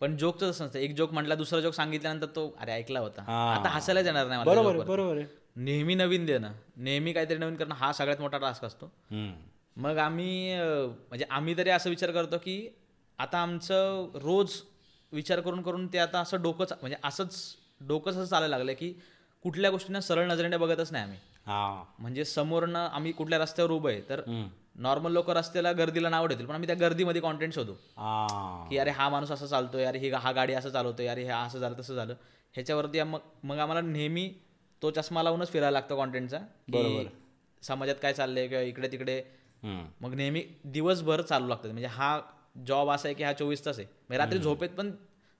पण 0.00 0.16
जोकचं 0.16 0.50
तसं 0.50 0.64
नसतं. 0.64 0.78
एक 0.78 0.94
जोक 0.96 1.12
म्हटला 1.12 1.34
दुसरा 1.34 1.60
जोक 1.60 1.74
सांगितल्यानंतर 1.74 2.26
तो 2.36 2.48
अरे 2.60 2.72
ऐकला 2.72 3.00
होता. 3.00 3.22
आता 3.54 3.68
हसायलाच 3.68 4.06
येणार 4.06 4.26
नाही 4.28 4.44
बरोबर. 4.44 4.84
बरोबर 4.84 5.22
नेहमी 5.56 5.94
नवीन 5.94 6.26
देणं 6.26 6.52
नेहमी 6.76 7.12
काहीतरी 7.12 7.38
नवीन 7.38 7.56
करणं 7.56 7.74
हा 7.74 7.92
सगळ्यात 7.92 8.20
मोठा 8.20 8.38
टास्क 8.38 8.64
असतो. 8.64 8.90
मग 9.76 9.98
आम्ही 9.98 10.54
म्हणजे 10.56 11.24
आम्ही 11.30 11.56
तरी 11.56 11.70
असं 11.70 11.90
विचार 11.90 12.10
करतो 12.10 12.38
की 12.38 12.68
आता 13.18 13.38
आमचं 13.38 14.08
रोज 14.14 14.60
विचार 15.12 15.40
करून 15.40 15.62
करून 15.62 15.86
ते 15.86 15.98
आता 15.98 16.20
असं 16.20 16.42
डोकंच 16.42 16.72
म्हणजे 16.72 16.96
असंच 17.04 17.36
डोकंच 17.80 18.14
असं 18.14 18.24
चालायला 18.24 18.56
लागलं 18.56 18.72
की 18.72 18.92
कुठल्या 19.44 19.70
गोष्टींना 19.70 20.00
सरळ 20.00 20.26
नजरेने 20.30 20.56
बघतच 20.56 20.92
नाही 20.92 21.04
आम्ही. 21.04 21.18
म्हणजे 21.98 22.24
समोरनं 22.24 22.78
आम्ही 22.78 23.12
कुठल्या 23.12 23.38
रस्त्यावर 23.38 23.70
उभं 23.70 23.90
आहे 23.90 24.00
तर 24.08 24.20
नॉर्मल 24.76 25.12
लोक 25.12 25.30
रस्त्याला 25.30 25.72
गर्दीला 25.72 26.08
नाव 26.08 26.26
ठेवतील 26.26 26.46
पण 26.46 26.54
आम्ही 26.54 26.66
त्या 26.66 26.76
गर्दीमध्ये 26.76 27.20
कॉन्टेंट 27.20 27.54
शोधू. 27.54 27.72
की 28.70 28.78
अरे 28.78 28.90
हा 28.90 29.08
माणूस 29.08 29.30
असं 29.30 29.46
चालतोय 29.46 29.84
अरे 29.84 29.98
ही 29.98 30.10
हा 30.12 30.32
गाडी 30.32 30.52
असं 30.54 30.70
चालवतोय 30.70 31.06
अरे 31.06 31.22
हे 31.24 31.30
असं 31.30 31.58
झालं 31.58 31.78
तसं 31.78 31.94
झालं. 31.94 32.14
ह्याच्यावरती 32.54 33.02
मग 33.02 33.18
मग 33.44 33.58
आम्हाला 33.58 33.80
नेहमी 33.80 34.28
तो 34.82 34.90
चष्मा 34.90 35.22
लावूनच 35.22 35.50
फिरायला 35.52 35.70
लागतो 35.70 35.96
कॉन्टेंटचा 35.96 36.38
समाजात 37.62 37.94
काय 38.02 38.12
चाललंय 38.12 38.46
किंवा 38.48 38.62
इकडे 38.62 38.88
तिकडे. 38.92 39.22
मग 40.00 40.14
नेहमी 40.14 40.42
दिवसभर 40.64 41.20
चालू 41.22 41.46
लागतात 41.48 41.70
म्हणजे 41.70 41.86
हा 41.86 42.18
जॉब 42.56 42.90
असा 42.90 43.08
आहे 43.08 43.14
की 43.14 43.22
हा 43.22 43.32
चोवीस 43.32 43.64
तास 43.66 43.78
आहे. 43.78 43.86
म्हणजे 43.86 44.18
रात्री 44.18 44.38
झोपेत 44.38 44.68
पण 44.68 44.90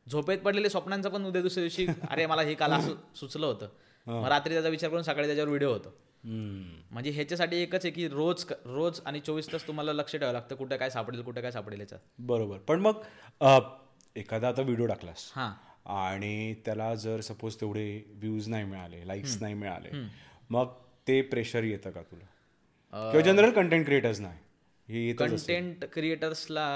झोपेत 0.07 0.39
पडलेले 0.39 0.69
स्वप्नांचं 0.71 1.09
पण 1.09 1.25
उद्या 1.27 1.43
दुसऱ्या 1.43 1.63
दिवशी 1.63 1.87
अरे 2.11 2.27
मला 2.27 2.43
हे 2.43 2.55
काल 2.55 2.73
असं 2.73 2.95
सुचलं 3.15 3.47
होतं. 3.47 3.69
मग 4.07 4.27
रात्री 4.29 4.53
त्याचा 4.55 4.69
विचार 4.69 4.91
करून 4.91 5.03
सकाळी 5.03 5.27
त्याच्यावर 5.27 5.49
व्हिडिओ 5.49 5.73
होतो. 5.73 5.95
म्हणजे 6.25 7.11
ह्याच्यासाठी 7.11 7.57
एकच 7.57 7.85
आहे 7.85 7.91
की 7.95 8.09
रोज 8.09 8.45
रोज 8.67 9.01
आणि 9.07 9.21
चोवीस 9.21 9.53
तास 9.53 9.67
तुम्हाला 9.67 9.93
लक्ष 9.93 10.13
ठेवावं 10.13 10.33
लागतं 10.33 10.55
कुठे 10.57 10.77
काय 10.77 10.91
सापडेल 10.91 11.23
कुठे 11.23 11.41
काय 11.41 11.51
सापडेल 11.51 11.81
याच्यात 11.81 12.01
बरोबर. 12.19 12.59
पण 12.59 12.81
मग 12.81 13.03
एखादा 14.17 14.49
आता 14.49 14.63
व्हिडिओ 14.63 14.87
टाकलास. 14.87 15.31
हां. 15.37 15.51
आणि 15.87 16.55
त्याला 16.65 16.95
जर 16.95 17.21
सपोज 17.21 17.57
तेवढे 17.61 17.87
व्ह्यूज 18.15 18.49
नाही 18.49 18.65
मिळाले 18.65 19.07
लाईक्स 19.09 19.37
नाही 19.41 19.55
मिळाले 19.55 19.91
मग 20.51 20.73
ते 21.09 21.21
प्रेशर 21.23 21.65
येतं 21.65 21.91
का 21.91 22.03
तुला? 22.03 22.25
किंवा 23.11 23.21
जनरल 23.21 23.51
कंटेंट 23.51 23.85
क्रिएटर्स 23.87 24.21
नाही. 24.21 25.13
कंटेंट 25.13 25.85
क्रिएटर्सला 25.93 26.67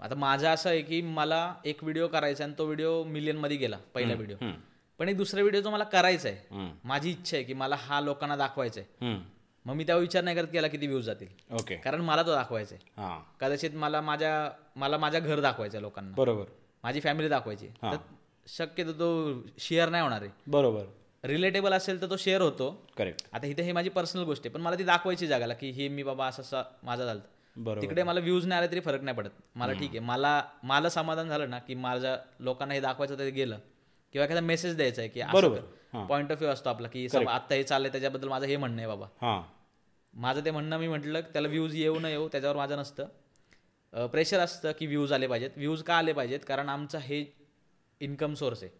आता 0.00 0.14
माझं 0.14 0.48
असं 0.48 0.68
आहे 0.70 0.80
की 0.82 1.00
मला 1.02 1.54
एक 1.64 1.82
व्हिडिओ 1.82 2.06
करायचा 2.08 2.44
आणि 2.44 2.52
तो 2.58 2.64
व्हिडिओ 2.64 3.02
मिलियनमध्ये 3.04 3.56
गेला 3.56 3.76
पहिला 3.94 4.14
व्हिडिओ 4.14 4.36
पण 5.00 5.08
एक 5.08 5.16
दुसरा 5.16 5.40
व्हिडिओ 5.40 5.60
जो 5.60 5.70
मला 5.70 5.84
करायचा 5.84 6.28
आहे 6.28 6.68
माझी 6.84 7.10
इच्छा 7.10 7.36
आहे 7.36 7.44
की 7.44 7.54
मला 7.54 7.76
हा 7.78 8.00
लोकांना 8.00 8.36
दाखवायचा 8.36 8.80
आहे. 8.80 9.14
मग 9.66 9.74
मी 9.74 9.84
त्यावर 9.84 10.00
विचार 10.00 10.22
नाही 10.24 10.36
करत 10.36 10.46
की 10.50 10.56
याला 10.56 10.68
किती 10.68 10.86
व्ह्यूज 10.86 11.04
जातील. 11.04 11.28
ओके 11.54 11.76
कारण 11.76 12.00
मला 12.00 12.22
तो 12.22 12.34
दाखवायचा 12.34 12.74
आहे. 12.74 13.20
कदाचित 13.40 13.74
मला 13.74 14.00
माझ्या 14.00 14.50
मला 14.76 14.98
माझ्या 14.98 15.20
घर 15.20 15.40
दाखवायचं 15.40 15.80
लोकांना. 15.80 16.14
बरोबर. 16.16 16.44
माझी 16.84 17.00
फॅमिली 17.00 17.28
दाखवायची 17.28 17.68
तर 17.82 17.96
शक्यतो 18.46 18.92
तो 18.92 19.08
शेअर 19.58 19.88
नाही 19.88 20.02
होणार 20.02 20.22
आहे. 20.22 20.30
बरोबर. 20.46 20.84
रिलेटेबल 21.24 21.72
असेल 21.72 22.00
तर 22.02 22.10
तो 22.10 22.16
शेअर 22.16 22.40
होतो. 22.40 22.70
करेक्ट 22.98 23.24
आता 23.32 23.46
इथे 23.46 23.62
हे 23.62 23.72
माझी 23.72 23.88
पर्सनल 23.90 24.24
गोष्ट 24.24 24.46
आहे 24.46 24.54
पण 24.54 24.60
मला 24.60 24.78
ती 24.78 24.84
दाखवायची 24.84 25.26
जागाला 25.26 25.54
की 25.54 25.70
हे 25.70 25.88
मी 25.88 26.02
बाबा 26.02 26.26
असं 26.26 26.42
असं 26.42 26.62
माझं 26.82 27.04
झालं. 27.04 27.20
तिकडे 27.80 28.02
मला 28.02 28.20
व्ह्यूज 28.20 28.46
नाही 28.46 28.60
आले 28.60 28.70
तरी 28.72 28.80
फरक 28.80 29.02
नाही 29.02 29.16
पडत. 29.16 29.30
मला 29.54 29.72
ठीक 29.72 29.90
आहे. 29.90 29.98
मला 29.98 30.42
मला 30.62 30.88
समाधान 30.88 31.28
झालं 31.28 31.50
ना 31.50 31.58
की 31.58 31.74
माझ्या 31.74 32.16
लोकांना 32.40 32.74
हे 32.74 32.80
दाखवायचं 32.80 33.18
ते 33.18 33.30
गेलं. 33.30 33.58
किंवा 34.12 34.24
एखादा 34.24 34.40
मेसेज 34.40 34.76
द्यायचा 34.76 35.02
आहे 35.02 35.08
की 35.08 35.22
बरोबर. 35.32 35.60
पॉईंट 36.06 36.32
ऑफ 36.32 36.38
व्ह्यू 36.38 36.52
असतो 36.52 36.70
आपला 36.70 36.88
की 36.88 37.06
आता 37.28 37.54
हे 37.54 37.62
चाललंय 37.62 37.90
त्याच्याबद्दल 37.90 38.28
माझं 38.28 38.46
हे 38.46 38.56
म्हणणं 38.56 38.78
आहे 38.78 38.86
बाबा. 38.86 39.06
हा. 39.22 39.42
माझं 40.14 40.44
ते 40.44 40.50
म्हणणं 40.50 40.78
मी 40.78 40.88
म्हटलं 40.88 41.20
त्याला 41.20 41.48
व्ह्यूज 41.48 41.74
येऊ 41.74 41.98
न 42.00 42.04
येऊ 42.04 42.28
त्याच्यावर 42.28 42.56
माझं 42.56 42.78
नसतं. 42.78 44.06
प्रेशर 44.06 44.38
असतं 44.38 44.72
की 44.78 44.86
व्ह्यूज 44.86 45.12
आले 45.12 45.26
पाहिजेत. 45.26 45.50
व्ह्यूज 45.56 45.82
का 45.82 45.94
आले 45.94 46.12
पाहिजेत? 46.12 46.40
कारण 46.48 46.68
आमचा 46.68 46.98
हे 46.98 47.24
इन्कम 48.00 48.34
सोर्स 48.34 48.62
आहे. 48.62 48.72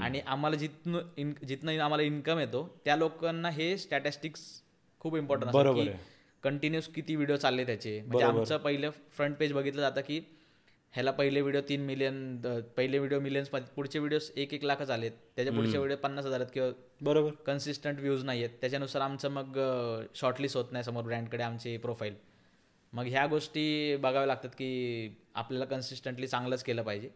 आणि 0.00 0.20
आम्हाला 0.26 0.56
जिथनं 0.56 0.98
इन 1.16 1.32
जिथनं 1.48 1.78
आम्हाला 1.78 2.02
इन्कम 2.02 2.38
येतो 2.38 2.80
त्या 2.84 2.96
लोकांना 2.96 3.50
हे 3.50 3.76
स्टॅटिस्टिक्स 3.78 4.40
खूप 5.00 5.16
इम्पॉर्टंट 5.16 5.52
बरोबर 5.52 5.90
कंटिन्युअस 6.46 6.88
किती 6.94 7.14
व्हिडिओ 7.16 7.36
चालले 7.36 7.64
त्याचे? 7.66 8.00
म्हणजे 8.00 8.24
आमचं 8.24 8.56
पहिलं 8.58 8.90
फ्रंट 9.16 9.36
पेज 9.36 9.52
बघितलं 9.52 9.80
जातं 9.80 10.00
की 10.00 10.20
ह्याला 10.94 11.10
पहिले 11.10 11.40
व्हिडिओ 11.40 11.60
तीन 11.68 11.80
मिलियन 11.86 12.36
पहिले 12.76 12.98
व्हिडिओ 12.98 13.18
मिलियन्स 13.20 13.48
पुढचे 13.48 13.98
व्हिडिओ 13.98 14.18
एक 14.36 14.54
एक 14.54 14.64
लाखच 14.64 14.90
आलेत. 14.90 15.10
त्याच्या 15.36 15.52
पुढचे 15.54 15.78
व्हिडिओ 15.78 15.96
पन्नास 15.96 16.26
हजार 16.26 16.40
आहेत 16.40 16.50
किंवा 16.54 16.70
बरोबर. 17.00 17.30
कन्सिस्टंट 17.46 17.98
व्ह्यूज 17.98 18.24
नाही 18.24 18.44
आहेत 18.44 18.56
त्याच्यानुसार 18.60 19.02
आमचं 19.02 19.30
मग 19.30 19.58
शॉर्टलिस्ट 20.14 20.56
होत 20.56 20.72
नाही 20.72 20.84
समोर 20.84 21.04
ब्रँडकडे 21.04 21.42
आमची 21.42 21.76
प्रोफाईल 21.76 22.14
मग 22.92 23.06
ह्या 23.06 23.26
गोष्टी 23.26 23.96
बघाव्या 23.96 24.26
लागतात 24.26 24.50
की 24.50 24.68
आपल्याला 25.34 25.64
कन्सिस्टंटली 25.64 26.26
चांगलंच 26.26 26.62
केलं 26.62 26.82
पाहिजे. 26.82 27.08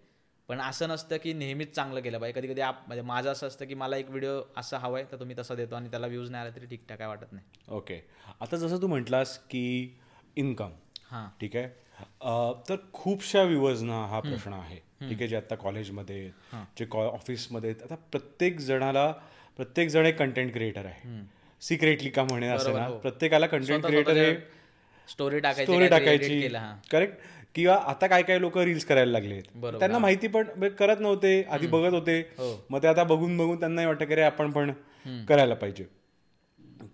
पण 0.50 0.61
असं 0.61 0.88
नसतं 0.88 1.16
की 1.23 1.33
नेहमीच 1.33 1.75
चांगलं 1.75 2.00
केलं 2.00 2.19
पाहिजे. 2.19 2.40
कधी 2.40 2.49
कधी 2.49 2.61
आप 2.61 2.83
म्हणजे 2.87 3.02
माझं 3.07 3.30
असं 3.33 3.47
असतं 3.47 3.64
की 3.66 3.75
मला 3.75 3.97
एक 3.97 4.09
व्हिडिओ 4.11 4.40
असा 4.57 4.78
हवा 4.78 4.99
आहे 4.99 5.07
तर 5.12 5.19
तुम्ही 5.21 5.37
तसा 5.38 5.54
देतो 5.54 5.75
आणि 5.75 5.90
त्याला 5.90 6.07
व्ह्यूज 6.07 6.30
नाही 6.30 6.45
आला 6.45 6.57
तरी 6.57 6.66
ठीकठाक 6.66 6.99
काय 6.99 7.09
वाटत 7.09 7.33
नाही. 7.33 7.45
ओके 7.76 8.00
आता 8.40 8.57
जसं 8.57 8.80
तू 8.83 8.87
म्हटलास 8.87 9.37
की 9.50 9.62
इन्कम 10.37 10.71
हां. 11.11 11.26
ठीक 11.40 11.57
आहे? 11.57 11.69
तर 12.69 12.76
खूपशा 12.92 13.42
व्ह्युअर्सना 13.42 14.04
हा 14.07 14.21
प्रश्न 14.21 14.52
आहे. 14.52 14.76
ठीक 15.00 15.19
आहे 15.19 15.28
जे 15.28 15.37
आता 15.37 15.54
कॉलेजमध्ये 15.57 16.28
जे 16.78 16.85
कॉ 16.85 17.07
ऑफिसमध्ये. 17.09 17.75
आता 17.85 17.95
प्रत्येक 18.12 18.61
जणाला 18.61 19.11
प्रत्येक 19.57 19.88
जण 19.88 20.07
एक 20.07 20.19
कंटेंट 20.19 20.52
क्रिएटर 20.52 20.87
आहे. 20.87 21.21
सिक्रेटली 21.62 22.11
का 22.11 22.25
म्हणे 22.25 22.49
असं 22.49 22.78
ना 22.78 22.88
प्रत्येकाला 22.99 23.47
कंटेंट 23.47 23.87
क्रिएटर 23.87 24.16
हे 24.16 24.35
स्टोरी 25.09 25.38
टाकायची 25.40 25.73
स्टोरी 25.73 25.88
टाकायची. 25.88 26.47
हां. 26.47 26.75
करेक्ट 26.90 27.40
किंवा 27.54 27.75
आता 27.87 28.07
काय 28.07 28.23
काय 28.23 28.38
लोक 28.38 28.59
रील्स 28.59 28.85
करायला 28.85 29.12
लागलेत 29.12 29.42
बरोबर, 29.54 29.78
त्यांना 29.78 29.99
माहिती 29.99 30.28
पण 30.28 30.47
म्हणजे 30.47 30.76
करत 30.76 31.00
नव्हते 31.00 31.42
आधी 31.42 31.66
बघत 31.66 31.92
होते. 31.92 32.19
हो. 32.38 32.52
मग 32.71 32.83
ते 32.83 32.88
आता 32.88 33.04
बघून 33.04 33.37
बघून 33.37 33.59
त्यांना 33.61 33.87
वाटतं 33.87 34.04
की 34.04 34.12
अरे 34.12 34.23
आपण 34.23 34.50
पण 34.50 34.73
करायला 35.28 35.54
पाहिजे. 35.54 35.85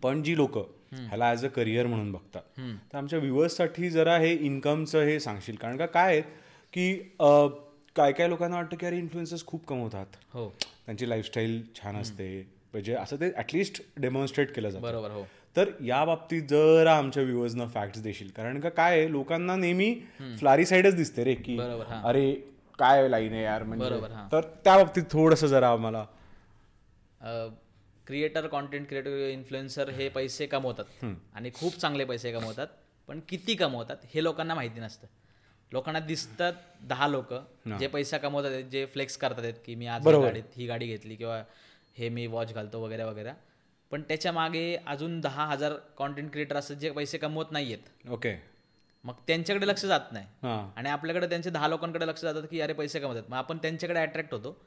पण 0.02 0.22
जी 0.22 0.36
लोक 0.36 0.56
ह्याला 0.92 1.30
ॲज 1.30 1.44
अ 1.44 1.48
करिअर 1.48 1.86
म्हणून 1.86 2.10
बघतात. 2.12 2.42
तर 2.92 2.96
आमच्या 2.98 3.18
व्ह्युअर्ससाठी 3.18 3.90
जरा 3.90 4.16
हे 4.18 4.32
इन्कमचं 4.34 5.04
हे 5.04 5.18
सांगशील. 5.20 5.56
कारण 5.56 5.76
का 5.76 5.86
काय 5.86 6.12
आहे 6.12 6.20
की 6.72 6.92
काय 7.96 8.12
काय 8.12 8.28
लोकांना 8.28 8.56
वाटतं 8.56 8.76
की 8.76 8.86
अरे 8.86 8.98
इन्फ्लुएन्सर्स 8.98 9.44
खूप 9.46 9.66
कमवतात. 9.66 10.16
हो. 10.34 10.48
त्यांची 10.86 11.08
लाईफस्टाईल 11.08 11.62
छान 11.76 11.96
असते. 11.96 12.28
म्हणजे 12.72 12.94
असं 12.94 13.16
ते 13.16 13.30
ॲटलिस्ट 13.36 13.80
डेमॉन्स्ट्रेट 13.96 14.54
केलं 14.54 14.68
जातं. 14.70 14.82
बरोबर 14.82 15.10
हो. 15.10 15.22
तर 15.56 15.70
या 15.84 16.04
बाबतीत 16.04 16.42
जरा 16.42 16.96
आमच्या 16.96 17.22
व्ह्युअर्सना 17.22 17.66
फॅक्ट्स 17.66 18.00
देशील. 18.02 18.30
कारण 18.30 18.60
का 18.60 18.68
काय 18.68 19.06
लोकांना 19.08 19.56
नेहमी 19.56 19.94
फ्लारी 20.38 20.66
साईडच 20.66 20.94
दिसते 20.94 21.24
रे 21.24 21.34
की 21.34 21.56
बरोबर. 21.58 21.84
अरे 22.04 22.32
काय 22.78 23.08
लाईन 23.08 23.32
आहे 23.32 23.42
यार 23.42 23.62
म्हणजे. 23.62 24.00
तर 24.32 24.40
त्या 24.64 24.76
बाबतीत 24.76 25.02
थोडंसं 25.10 25.46
जरा 25.46 25.68
आम्हाला. 25.68 26.04
क्रिएटर 28.06 28.46
कॉन्टेंट 28.46 28.88
क्रिएटर 28.88 29.28
इन्फ्लुएन्सर 29.28 29.88
हे 29.90 30.08
पैसे 30.08 30.46
कमवतात. 30.46 31.04
आणि 31.34 31.50
खूप 31.54 31.76
चांगले 31.76 32.04
पैसे 32.04 32.32
कमवतात. 32.32 32.66
पण 33.08 33.20
किती 33.28 33.54
कमवतात 33.54 33.96
हे 34.14 34.22
लोकांना 34.24 34.54
माहिती 34.54 34.80
नसतं. 34.80 35.06
लोकांना 35.72 36.00
दिसतात 36.00 36.52
दहा 36.88 37.06
लोक 37.08 37.32
जे 37.78 37.86
पैसा 37.86 38.18
कमवतात 38.18 38.62
जे 38.70 38.84
फ्लेक्स 38.86 39.16
करतात 39.16 39.52
की 39.66 39.74
मी 39.74 39.86
आज 39.86 40.06
गाडीत 40.08 40.56
ही 40.56 40.66
गाडी 40.66 40.86
घेतली 40.86 41.16
किंवा 41.16 41.42
हे 41.98 42.08
मी 42.08 42.26
वॉच 42.26 42.52
घालतो 42.54 42.80
वगैरे 42.80 43.04
वगैरे. 43.04 43.30
पण 43.90 44.02
त्याच्यामागे 44.02 44.76
अजून 44.86 45.20
दहा 45.20 45.46
हजार 45.46 45.72
कॉन्टेंट 45.96 46.30
क्रिएटर 46.30 46.56
असतात 46.56 46.76
जे 46.76 46.90
पैसे 46.90 47.18
कमवत 47.18 47.44
नाहीयेत. 47.50 48.10
ओके. 48.10 48.42
मग 49.04 49.14
त्यांच्याकडे 49.26 49.66
लक्ष 49.66 49.84
जात 49.84 50.00
नाही. 50.12 50.26
हां. 50.42 50.78
आणि 50.78 50.88
आपल्याकडे 50.88 51.28
त्यांचे 51.28 51.50
दहा 51.50 51.68
लोकांकडे 51.68 52.06
लक्ष 52.06 52.22
जातात 52.22 52.42
की 52.50 52.60
अरे 52.60 52.72
पैसे 52.72 53.00
कमवतात. 53.00 53.22
मग 53.28 53.36
आपण 53.36 53.58
त्यांच्याकडे 53.58 54.00
अट्रॅक्ट 54.00 54.32
होतो. 54.32 54.66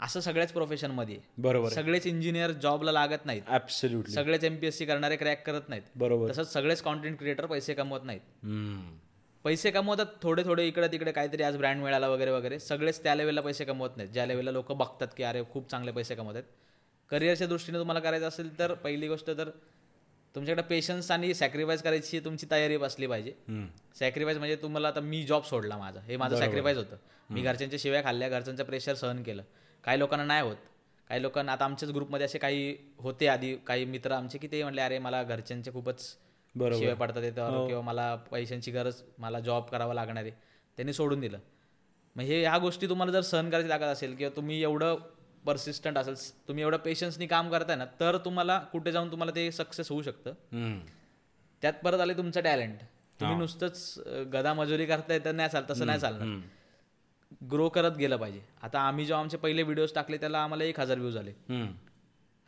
असं 0.00 0.20
सगळ्याच 0.20 0.52
प्रोफेशनमध्ये. 0.52 1.18
बरोबर. 1.38 1.68
सगळेच 1.68 2.06
इंजिनियर 2.06 2.50
जॉबला 2.50 2.92
लागत 2.92 3.26
नाहीत. 3.26 3.42
सगळेच 4.10 4.44
एमपीएससी 4.44 4.84
करणारे 4.84 5.16
क्रॅक 5.16 5.46
करत 5.46 5.68
नाहीत. 5.68 5.82
बरोबर. 5.96 6.30
तसंच 6.30 6.52
सगळेच 6.52 6.82
कॉन्टेंट 6.82 7.18
क्रिएटर 7.18 7.46
पैसे 7.46 7.74
कमवत 7.74 8.00
नाहीत. 8.04 8.20
पैसे 9.44 9.70
कमवतात 9.70 10.06
थोडे 10.22 10.42
थोडे 10.44 10.66
इकडे 10.66 10.88
तिकडे 10.88 11.12
काहीतरी 11.12 11.42
आज 11.42 11.56
ब्रँड 11.56 11.82
मिळाला 11.82 12.08
वगैरे 12.08 12.30
वगैरे. 12.30 12.58
सगळेच 12.58 13.02
त्या 13.02 13.14
लेवलला 13.14 13.40
पैसे 13.40 13.64
कमवत 13.64 13.90
नाहीत. 13.96 14.10
ज्या 14.10 14.26
लेवलला 14.26 14.50
लोक 14.50 14.72
बघतात 14.72 15.08
की 15.16 15.22
अरे 15.22 15.42
खूप 15.52 15.70
चांगले 15.70 15.90
पैसे 15.90 16.14
कमवत 16.14 16.34
आहेत. 16.34 16.44
करिअरच्या 17.10 17.46
दृष्टीने 17.46 17.78
तुम्हाला 17.78 18.00
करायचं 18.00 18.28
असेल 18.28 18.58
तर 18.58 18.74
पहिली 18.74 19.08
गोष्ट 19.08 19.26
तर 19.28 19.50
तुमच्याकडे 20.34 20.62
पेशन्स 20.62 21.10
आणि 21.10 21.34
सॅक्रिफाईस 21.34 21.82
करायची 21.82 22.20
तुमची 22.20 22.46
तयारी 22.50 22.76
असली 22.82 23.06
पाहिजे. 23.06 23.32
सॅक्रिफाईस 23.98 24.38
म्हणजे 24.38 24.56
तुम्हाला 24.56 24.88
आता 24.88 25.00
मी 25.00 25.22
जॉब 25.22 25.42
सोडला 25.42 25.76
माझा. 25.76 26.00
हे 26.00 26.16
माझं 26.16 26.36
सॅक्रिफाईस 26.38 26.76
होतं. 26.76 26.96
मी 27.30 27.42
घरच्यांच्या 27.42 27.78
शिव्या 27.82 28.02
खाल्ल्या 28.04 28.28
घरच्यांचं 28.28 28.64
प्रेशर 28.64 28.94
सहन 28.94 29.22
केलं. 29.22 29.42
काही 29.84 29.98
लोकांना 29.98 30.24
नाही 30.24 30.42
होत. 30.42 30.56
काही 31.08 31.22
लोकांना 31.22 31.52
आता 31.52 31.64
आमच्याच 31.64 31.90
ग्रुपमध्ये 31.92 32.26
असे 32.26 32.38
काही 32.38 32.76
होते 32.98 33.26
आधी 33.28 33.54
काही 33.56 33.84
मित्र 33.84 34.12
आमचे 34.12 34.38
की 34.38 34.48
ते 34.52 34.62
म्हणले 34.62 34.80
अरे 34.80 34.98
मला 34.98 35.22
घरच्यांचे 35.22 35.72
खूपच. 35.72 36.00
शिवाय 36.54 36.94
पडतात 36.94 37.22
येतं 37.22 37.66
किंवा 37.66 37.82
मला 37.82 38.14
पैशांची 38.30 38.70
गरज 38.70 39.02
मला 39.18 39.40
जॉब 39.40 39.64
करावा 39.64 39.94
लागणार 39.94 40.22
आहे. 40.22 40.32
त्यांनी 40.78 40.92
सोडून 40.92 41.20
दिलं. 41.20 41.38
मग 42.16 42.22
हे 42.22 42.40
ह्या 42.40 42.58
गोष्टी 42.58 42.88
तुम्हाला 42.88 43.12
जर 43.12 43.20
सहन 43.20 43.50
करायची 43.50 43.68
लागत 43.68 43.82
असेल 43.82 44.14
किंवा 44.14 44.36
तुम्ही 44.36 44.62
एवढं 44.62 44.96
परसिस्टंट 45.46 45.98
असेल. 45.98 46.14
तुम्ही 46.48 46.62
एवढं 46.64 46.76
पेशन्सनी 46.84 47.26
काम 47.26 47.50
करताय 47.50 47.76
ना 47.76 47.84
तर 48.00 48.16
तुम्हाला 48.24 48.58
कुठे 48.72 48.92
जाऊन 48.92 49.10
तुम्हाला 49.10 49.34
ते 49.36 49.50
सक्सेस 49.52 49.90
होऊ 49.90 50.02
शकतं. 50.02 50.78
त्यात 51.62 51.72
परत 51.84 52.00
आले 52.00 52.14
तुमचं 52.16 52.40
टॅलेंट 52.40 52.78
तुम्ही 53.20 53.36
नुसतंच 53.36 53.98
गदा 54.32 54.52
मजुरी 54.54 54.86
करताय 54.86 55.18
तर 55.18 55.32
नाही 55.32 55.48
चाल 55.48 55.64
तसं 55.70 55.86
नाही 55.86 56.00
चालणार. 56.00 56.38
ग्रो 57.50 57.68
करत 57.68 57.96
गेलं 57.98 58.16
पाहिजे. 58.16 58.40
आता 58.62 58.80
आम्ही 58.80 59.06
जेव्हा 59.06 59.20
आमचे 59.20 59.36
पहिले 59.36 59.62
व्हिडिओज 59.62 59.92
टाकले 59.94 60.16
त्याला 60.16 60.38
आम्हाला 60.38 60.64
एक 60.64 60.80
हजार 60.80 60.98
व्ह्यूज 60.98 61.16
आले. 61.16 61.32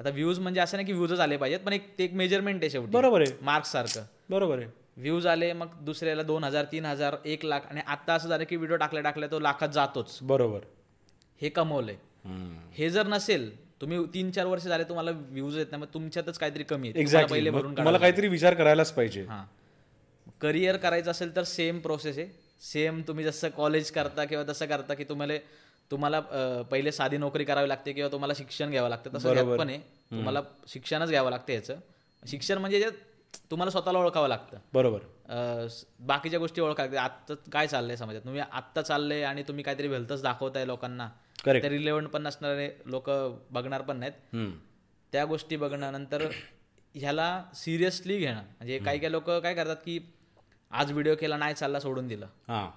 आता 0.00 0.11
व्ह्यूज 0.11 0.38
म्हणजे 0.38 0.61
असं 0.61 0.76
नाही 0.76 0.87
की 0.87 0.93
व्ह्यूजच 0.93 1.21
आले 1.21 1.37
पाहिजेत 1.37 1.61
पण 1.61 1.73
एक 1.73 1.88
ते 1.99 2.05
एक 2.05 2.12
मेजरमेंट 2.12 2.62
आहे 2.62 2.71
शेवटी. 2.71 2.90
बरोबर 2.93 3.21
आहे. 3.21 3.33
मार्क्स 3.43 3.73
सारखं. 3.73 4.02
बरोबर 4.31 4.59
आहे. 4.59 4.67
व्ह्यूज 4.97 5.26
आले 5.26 5.52
मग 5.52 5.73
दुसऱ्याला 5.85 6.23
दोन 6.23 6.45
हजार 6.45 6.64
तीन 6.73 6.85
हजार 6.85 7.17
एक 7.25 7.45
लाख. 7.45 7.67
आणि 7.71 7.81
आता 7.87 8.14
असं 8.14 8.28
झालं 8.28 8.45
की 8.45 8.57
व्हिडिओ 8.57 8.76
टाकल्या 8.76 9.02
टाकल्या 9.02 9.31
तो 9.31 9.38
लाखात 9.38 9.69
जातोच. 9.69 10.19
बरोबर. 10.23 10.61
हे 11.40 11.49
कमवलंय. 11.49 11.97
हे 12.25 12.91
जर 12.91 13.07
नसेल 13.07 13.51
तुम्ही 13.81 13.99
तीन 14.15 14.31
चार 14.31 14.47
वर्ष 14.47 14.65
झाले 14.65 14.85
तुम्हाला 14.85 15.11
व्ह्यूज 15.11 15.57
येत 15.59 15.67
नाही 15.71 15.83
मग 15.83 15.89
तुमच्यातच 15.95 16.39
काहीतरी 16.39 16.63
कमी 16.63 16.89
एक्झॅक्टली 16.89 17.33
पहिले 17.33 17.51
भरून 17.51 17.77
तुम्हाला 17.77 17.99
काहीतरी 17.99 18.29
विचार 18.29 18.55
करायलाच 18.55 18.93
पाहिजे. 18.93 19.25
हां. 19.25 19.45
करिअर 20.41 20.77
करायचं 20.77 21.11
असेल 21.11 21.35
तर 21.37 21.43
सेम 21.43 21.79
प्रोसेस 21.79 22.19
आहे. 22.19 22.27
सेम 22.63 23.01
तुम्ही 23.09 23.25
जसं 23.25 23.49
कॉलेज 23.49 23.91
करता 23.91 24.25
किंवा 24.25 24.45
तसं 24.49 24.67
करता 24.67 24.95
की 24.95 25.05
तुम्हाला 25.05 25.35
तुम्हाला 25.91 26.21
पहिले 26.71 26.93
साधी 26.93 27.17
नोकरी 27.17 27.45
करावी 27.45 27.69
लागते 27.69 27.93
किंवा 27.93 28.11
तुम्हाला 28.13 28.35
शिक्षण 28.37 28.71
घ्यावं 28.71 28.89
लागतं. 28.89 29.11
तसं 29.15 29.57
पण 29.57 29.69
आहे. 29.69 29.79
तुम्हाला 30.11 30.41
शिक्षणच 30.69 31.09
घ्यावं 31.09 31.31
लागतं 31.31 31.53
याचं 31.53 31.77
शिक्षण 32.23 32.59
म्हणजे 32.59 32.89
तुम्हाला 33.51 33.71
स्वतःला 33.71 33.99
ओळखावं 33.99 34.29
लागतं. 34.29 34.59
बरोबर. 34.73 34.99
बाकीच्या 36.01 36.39
गोष्टी 36.39 36.61
ओळखा 36.61 37.01
आत्ता 37.01 37.35
काय 37.53 37.67
चाललंय 37.67 37.97
समाजात? 37.97 38.21
तुम्ही 38.21 38.41
आत्ता 38.41 38.83
चाललंय 38.83 39.23
आणि 39.23 39.43
तुम्ही 39.43 39.65
काहीतरी 39.65 39.89
भलतंच 39.89 40.23
दाखवताय 40.23 40.67
लोकांना. 40.67 41.09
ते 41.62 41.69
रिलेव्हंट 41.69 42.09
पण 42.09 42.23
नसणारे 42.23 42.71
लोक 42.87 43.11
बघणार 43.50 43.83
पण 43.83 43.97
नाहीत. 43.97 44.12
त्या 45.12 45.25
गोष्टी 45.25 45.57
बघणं 45.57 45.93
नंतर 45.93 46.26
ह्याला 46.95 47.45
सिरियसली 47.55 48.19
घेणं. 48.19 48.40
म्हणजे 48.40 48.78
काही 48.78 48.99
काही 48.99 49.12
लोक 49.12 49.31
काय 49.31 49.55
करतात 49.55 49.76
की 49.76 49.99
आज 50.71 50.93
व्हिडिओ 50.93 51.14
केला 51.14 51.37
नाही 51.37 51.55
चालला 51.55 51.81
सोडून 51.81 52.09
दिलं. 52.09 52.26
हां. 52.49 52.69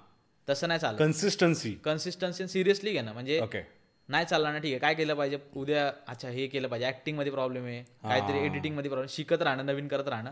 तसं 0.48 0.68
नाही 0.68 0.80
चाललं 0.80 0.98
कन्सिस्टन्सी 0.98 1.74
कन्सिस्टन्सी 1.74 2.48
सिरियसली 2.48 2.92
घेणं. 2.92 3.14
म्हणजे 3.14 3.40
ओके 3.42 3.62
नाही 4.10 4.26
चालला 4.26 4.52
ना 4.52 4.58
ठीक 4.58 4.72
आहे. 4.72 4.80
काय 4.80 4.94
केलं 4.94 5.14
पाहिजे? 5.14 5.38
उद्या 5.56 5.92
अच्छा 6.08 6.30
हे 6.30 6.48
केलं 6.48 6.68
पाहिजे. 6.68 6.88
ऍक्टिंगमध्ये 6.88 7.32
प्रॉब्लेम 7.32 7.66
आहे. 7.66 7.84
काहीतरी 8.04 8.38
एडिटिंगमध्ये 8.46 8.90
प्रॉब्लेम 8.90 9.08
शिकत 9.10 9.42
राहणं 9.42 9.66
नवीन 9.66 9.88
करत 9.88 10.08
राहणं. 10.08 10.32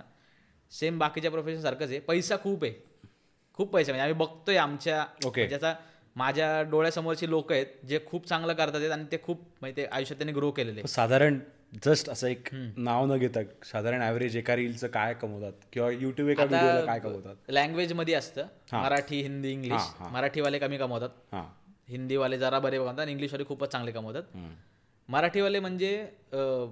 सेम 0.71 0.99
बाकीच्या 0.99 1.31
प्रोफेशन 1.31 1.61
सारखंच 1.61 1.89
आहे. 1.89 1.99
पैसा 1.99 2.35
खूप 2.37 2.63
आहे. 2.63 2.73
खूप 3.53 3.73
पैसा 3.73 3.91
म्हणजे 3.91 4.11
आम्ही 4.11 4.25
बघतोय 4.25 4.57
आमच्या. 4.57 5.05
ज्याचा 5.47 5.73
माझ्या 6.19 6.61
डोळ्यासमोरची 6.71 7.29
लोक 7.29 7.51
आहेत 7.51 7.85
जे 7.87 7.99
खूप 8.05 8.27
चांगलं 8.27 8.53
करतात 8.53 8.79
आहेत 8.79 8.91
आणि 8.91 9.05
ते 9.11 9.17
खूप 9.23 9.41
म्हणजे 9.61 9.81
ते 9.81 9.87
आयुष्यात 9.91 10.17
त्यांनी 10.19 10.33
ग्रो 10.33 10.51
केलेले 10.51 10.87
साधारण 10.87 11.39
जस्ट 11.83 12.09
असं 12.09 12.27
एक 12.27 12.47
नाव 12.77 13.05
न 13.05 13.17
घेता 13.17 13.39
साधारण 13.65 14.01
ऍव्हरेज 14.01 14.35
एका 14.37 14.55
रीलचं 14.55 14.87
काय 14.87 15.13
कमवतात? 15.13 15.51
किंवा 15.73 15.89
युट्यूब 15.91 16.29
एका 16.29 16.43
व्हिडिओला 16.43 16.85
काय 16.85 16.99
कमवतात? 16.99 17.35
लँग्वेजमध्ये 17.49 18.13
असतं. 18.13 18.45
मराठी 18.73 19.21
हिंदी 19.21 19.51
इंग्लिश 19.51 19.81
मराठीवाले 20.11 20.59
कमी 20.59 20.77
कमवतात. 20.77 21.35
हिंदीवाले 21.89 22.37
जरा 22.37 22.59
बरे 22.59 22.77
कमवतात 22.77 22.99
आणि 22.99 23.11
इंग्लिशवाले 23.11 23.45
खूपच 23.45 23.71
चांगले 23.71 23.91
कमवतात. 23.91 24.37
मराठीवाले 25.09 25.59
म्हणजे 25.59 25.91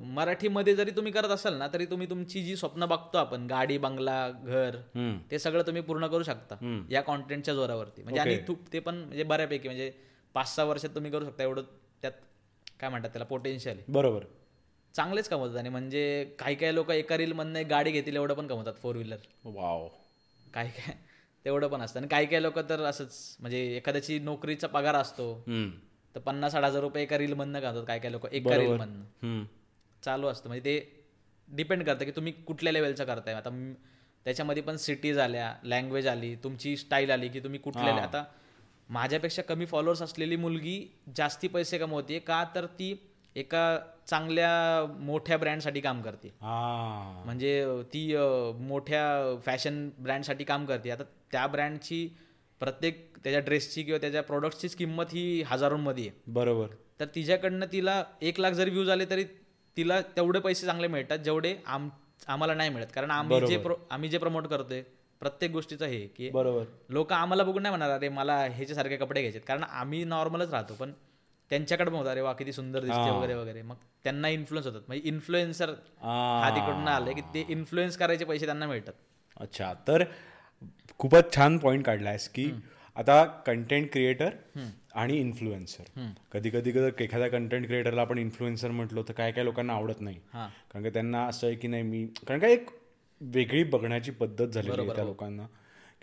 मराठीमध्ये 0.07 0.75
जरी 0.75 0.91
तुम्ही 0.91 1.11
करत 1.11 1.29
असाल 1.29 1.53
ना 1.53 1.67
तरी 1.67 1.85
तुम्ही 1.85 2.09
तुमची 2.09 2.43
जी 2.43 2.55
स्वप्न 2.55 2.85
बघतो 2.85 3.17
आपण 3.17 3.47
गाडी 3.47 3.77
बंगला 3.77 4.29
घर. 4.31 4.75
ते 5.31 5.39
सगळं 5.39 5.61
तुम्ही 5.67 5.81
पूर्ण 5.81 6.07
करू 6.07 6.23
शकता 6.23 6.55
या 6.91 7.01
कॉन्टेंटच्या 7.01 7.53
जोरावरती. 7.53 8.03
म्हणजे 8.03 8.19
आणि 8.21 8.47
तू- 8.47 8.57
ते 8.73 8.79
पण 8.79 8.95
म्हणजे 8.95 9.23
बऱ्यापैकी 9.23 9.67
म्हणजे 9.67 9.91
पाच 10.35 10.55
सहा 10.55 10.65
वर्षात 10.65 10.89
तुम्ही 10.95 11.11
करू 11.11 11.25
शकता 11.25 11.43
एवढं 11.43 11.61
त्यात 12.01 12.11
काय 12.79 12.89
म्हणतात 12.89 13.09
त्याला 13.09 13.25
पोटेन्शियल 13.25 13.75
आहे. 13.77 13.91
बरोबर. 13.91 14.23
चांगलेच 14.95 15.27
कमवतात 15.29 15.57
आणि 15.57 15.69
म्हणजे 15.69 16.03
काही 16.39 16.55
काही 16.55 16.75
लोक 16.75 16.91
एका 16.91 17.17
रील 17.17 17.31
मधनं 17.33 17.69
गाडी 17.69 17.91
घेतील 17.91 18.15
एवढं 18.15 18.33
पण 18.33 18.47
कमवतात 18.47 18.73
फोर 18.73 18.95
व्हीलर 18.95 19.17
वाव. 19.45 19.87
काही 20.53 20.69
काय 20.69 20.93
तेवढं 21.45 21.67
पण 21.67 21.81
असतं. 21.81 21.99
आणि 21.99 22.07
काही 22.07 22.25
काही 22.25 22.43
लोक 22.43 22.59
तर 22.59 22.79
असंच 22.79 23.37
म्हणजे 23.39 23.65
एखाद्याची 23.77 24.19
नोकरीचा 24.19 24.67
पगार 24.67 24.95
असतो. 24.95 25.33
तर 26.15 26.19
पन्नास 26.19 26.51
साठ 26.51 26.63
हजार 26.63 26.81
रुपये 26.81 27.03
एका 27.03 27.17
रील 27.17 27.33
मधनं 27.33 27.59
घालतात 27.59 27.83
काय 27.87 27.99
काय 27.99 28.11
लोक. 28.11 28.25
एका 28.31 28.57
रील 28.57 28.71
मधनं 28.71 29.03
हम्म. 29.23 29.43
चालू 30.03 30.27
असतं. 30.27 30.49
म्हणजे 30.49 30.63
ते 30.65 31.03
डिपेंड 31.47 31.83
करतं 31.83 32.05
की 32.05 32.11
तुम्ही 32.11 32.31
कुठल्या 32.31 32.73
लेवलचं 32.73 33.05
करताय. 33.05 33.33
आता 33.33 33.49
त्याच्यामध्ये 34.25 34.63
पण 34.63 34.75
सिटीज 34.75 35.17
आल्या 35.19 35.53
लँग्वेज 35.63 36.07
आली 36.07 36.35
तुमची 36.35 36.77
स्टाईल 36.77 37.11
आली 37.11 37.29
की 37.29 37.39
तुम्ही 37.39 37.59
कुठल्या 37.59 37.95
आता 37.95 38.23
माझ्यापेक्षा 38.89 39.41
कमी 39.41 39.65
फॉलोअर्स 39.65 40.01
असलेली 40.01 40.35
मुलगी 40.35 40.87
जास्ती 41.15 41.47
पैसे 41.47 41.77
कमवते 41.77 42.19
का 42.19 42.43
तर 42.55 42.65
ती 42.65 42.95
एका 43.35 43.77
चांगल्या 44.07 44.49
मोठ्या 44.99 45.37
ब्रँडसाठी 45.37 45.81
काम 45.81 46.01
करते. 46.01 46.27
हा. 46.27 47.21
म्हणजे 47.25 47.65
ती 47.83 48.15
मोठ्या 48.59 49.35
फॅशन 49.45 49.89
ब्रँडसाठी 49.99 50.43
काम 50.43 50.65
करते. 50.65 50.89
आता 50.89 51.03
त्या 51.31 51.47
ब्रँडची 51.47 52.07
प्रत्येक 52.59 53.17
त्याच्या 53.23 53.41
ड्रेसची 53.41 53.83
किंवा 53.83 53.97
त्याच्या 53.97 54.23
प्रोडक्टचीच 54.23 54.75
किंमत 54.75 55.05
ही 55.11 55.41
हजारोंमध्ये 55.41 56.07
आहे. 56.07 56.19
बरोबर. 56.27 56.67
तर 56.99 57.05
तिच्याकडनं 57.05 57.65
तिला 57.71 58.03
एक 58.21 58.39
लाख 58.39 58.51
जरी 58.51 58.69
व्ह्यूज 58.69 58.89
आले 58.89 59.05
तरी 59.09 59.23
तिला 59.77 59.99
तेवढे 60.01 60.39
पैसे 60.39 60.65
चांगले 60.65 60.87
मिळतात 60.87 61.17
जेवढे 61.17 61.55
आम 61.65 61.89
आम्हाला 62.27 62.53
नाही 62.53 62.69
मिळत. 62.69 62.87
कारण 62.95 63.11
आम्ही 63.11 63.45
जे 63.47 63.63
आम्ही 63.91 64.09
जे 64.09 64.17
प्रमोट 64.17 64.47
करतोय 64.47 64.81
प्रत्येक 65.21 65.51
गोष्टीचं 65.51 65.85
हे 65.85 65.99
की 66.07 66.29
बरोबर. 66.29 66.63
लोक 66.89 67.13
आम्हाला 67.13 67.43
बघून 67.43 67.61
नाही 67.61 67.75
म्हणणार 67.75 67.95
अरे 67.97 68.09
मला 68.09 68.35
ह्याच्यासारखे 68.45 68.97
कपडे 68.97 69.21
घ्यायचे 69.21 69.39
कारण 69.39 69.63
आम्ही 69.63 70.03
नॉर्मलच 70.03 70.51
राहतो 70.51 70.73
पण 70.73 70.91
त्यांच्याकडे 71.51 71.91
बघतो 71.91 72.09
अरे 72.09 72.21
वा 72.21 72.33
किती 72.33 72.51
सुंदर 72.51 72.79
दिसते 72.79 73.09
वगैरे 73.09 73.33
वगैरे. 73.33 73.61
मग 73.61 73.75
त्यांना 74.03 74.29
इन्फ्लुएन्स 74.29 74.67
होतात. 74.67 74.81
म्हणजे 74.87 75.07
इन्फ्लुएन्सर 75.09 75.69
हा. 76.01 76.49
तिकडून 76.55 76.87
आले 76.87 77.13
की 77.13 77.21
ते 77.33 77.45
इन्फ्लुएन्स 77.49 77.97
करायचे 77.97 78.25
पैसे 78.25 78.45
त्यांना 78.45 78.67
मिळतात. 78.67 78.93
अच्छा. 79.37 79.73
तर 79.87 80.03
खूपच 80.99 81.33
छान 81.35 81.57
पॉइंट 81.57 81.85
काढलायस 81.85 82.27
की 82.29 82.51
आता 82.95 83.23
कंटेंट 83.45 83.91
क्रिएटर 83.91 84.35
आणि 84.95 85.17
इन्फ्लुएन्सर 85.17 85.99
कधी 86.31 86.49
कधी 86.49 86.71
कधी 86.71 87.03
एखाद्या 87.03 87.27
कंटेंट 87.29 87.65
क्रिएटरला 87.67 88.01
आपण 88.01 88.17
इन्फ्लुएन्सर 88.17 88.71
म्हटलो 88.71 89.03
तर 89.03 89.13
काय 89.13 89.31
काय 89.31 89.43
लोकांना 89.43 89.73
आवडत 89.73 90.01
नाही. 90.01 90.17
हां. 90.33 90.47
कारण 90.71 90.83
का 90.83 90.89
त्यांना 90.89 91.25
असं 91.27 91.47
आहे 91.47 91.55
की 91.55 91.67
नाही 91.67 91.83
मी 91.83 92.05
कारण 92.27 92.39
का 92.39 92.47
एक 92.47 92.69
वेगळी 93.21 93.63
बघण्याची 93.65 94.11
पद्धत 94.11 94.45
झालेली 94.47 94.81
आहे 94.81 94.95
त्या 94.95 95.05
लोकांना. 95.05 95.45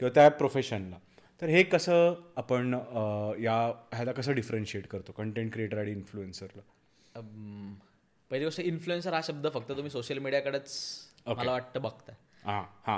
किंवा 0.00 0.10
त्या 0.14 0.28
प्रोफेशनला 0.30 0.98
तर 1.42 1.48
हे 1.48 1.62
कसं 1.62 2.14
आपण 2.36 2.74
या 3.42 3.56
ह्याला 3.94 4.12
कसं 4.12 4.34
डिफरन्शिएट 4.34 4.86
करतो 4.86 5.12
कंटेंट 5.12 5.52
क्रिएटर 5.52 5.78
आणि 5.78 5.90
इन्फ्लुएन्सरला 5.90 6.60
पहिली 8.30 8.44
गोष्ट 8.44 8.60
इन्फ्लुएन्सर 8.60 9.14
हा 9.14 9.20
शब्द 9.24 9.46
फक्त 9.54 9.68
तुम्ही 9.68 9.90
सोशल 9.90 10.18
मीडियाकडेच 10.18 10.70
मला 11.28 11.50
वाटतं 11.52 11.82
बघता 11.82 12.12
हां 12.12 12.12
हां 12.12 12.33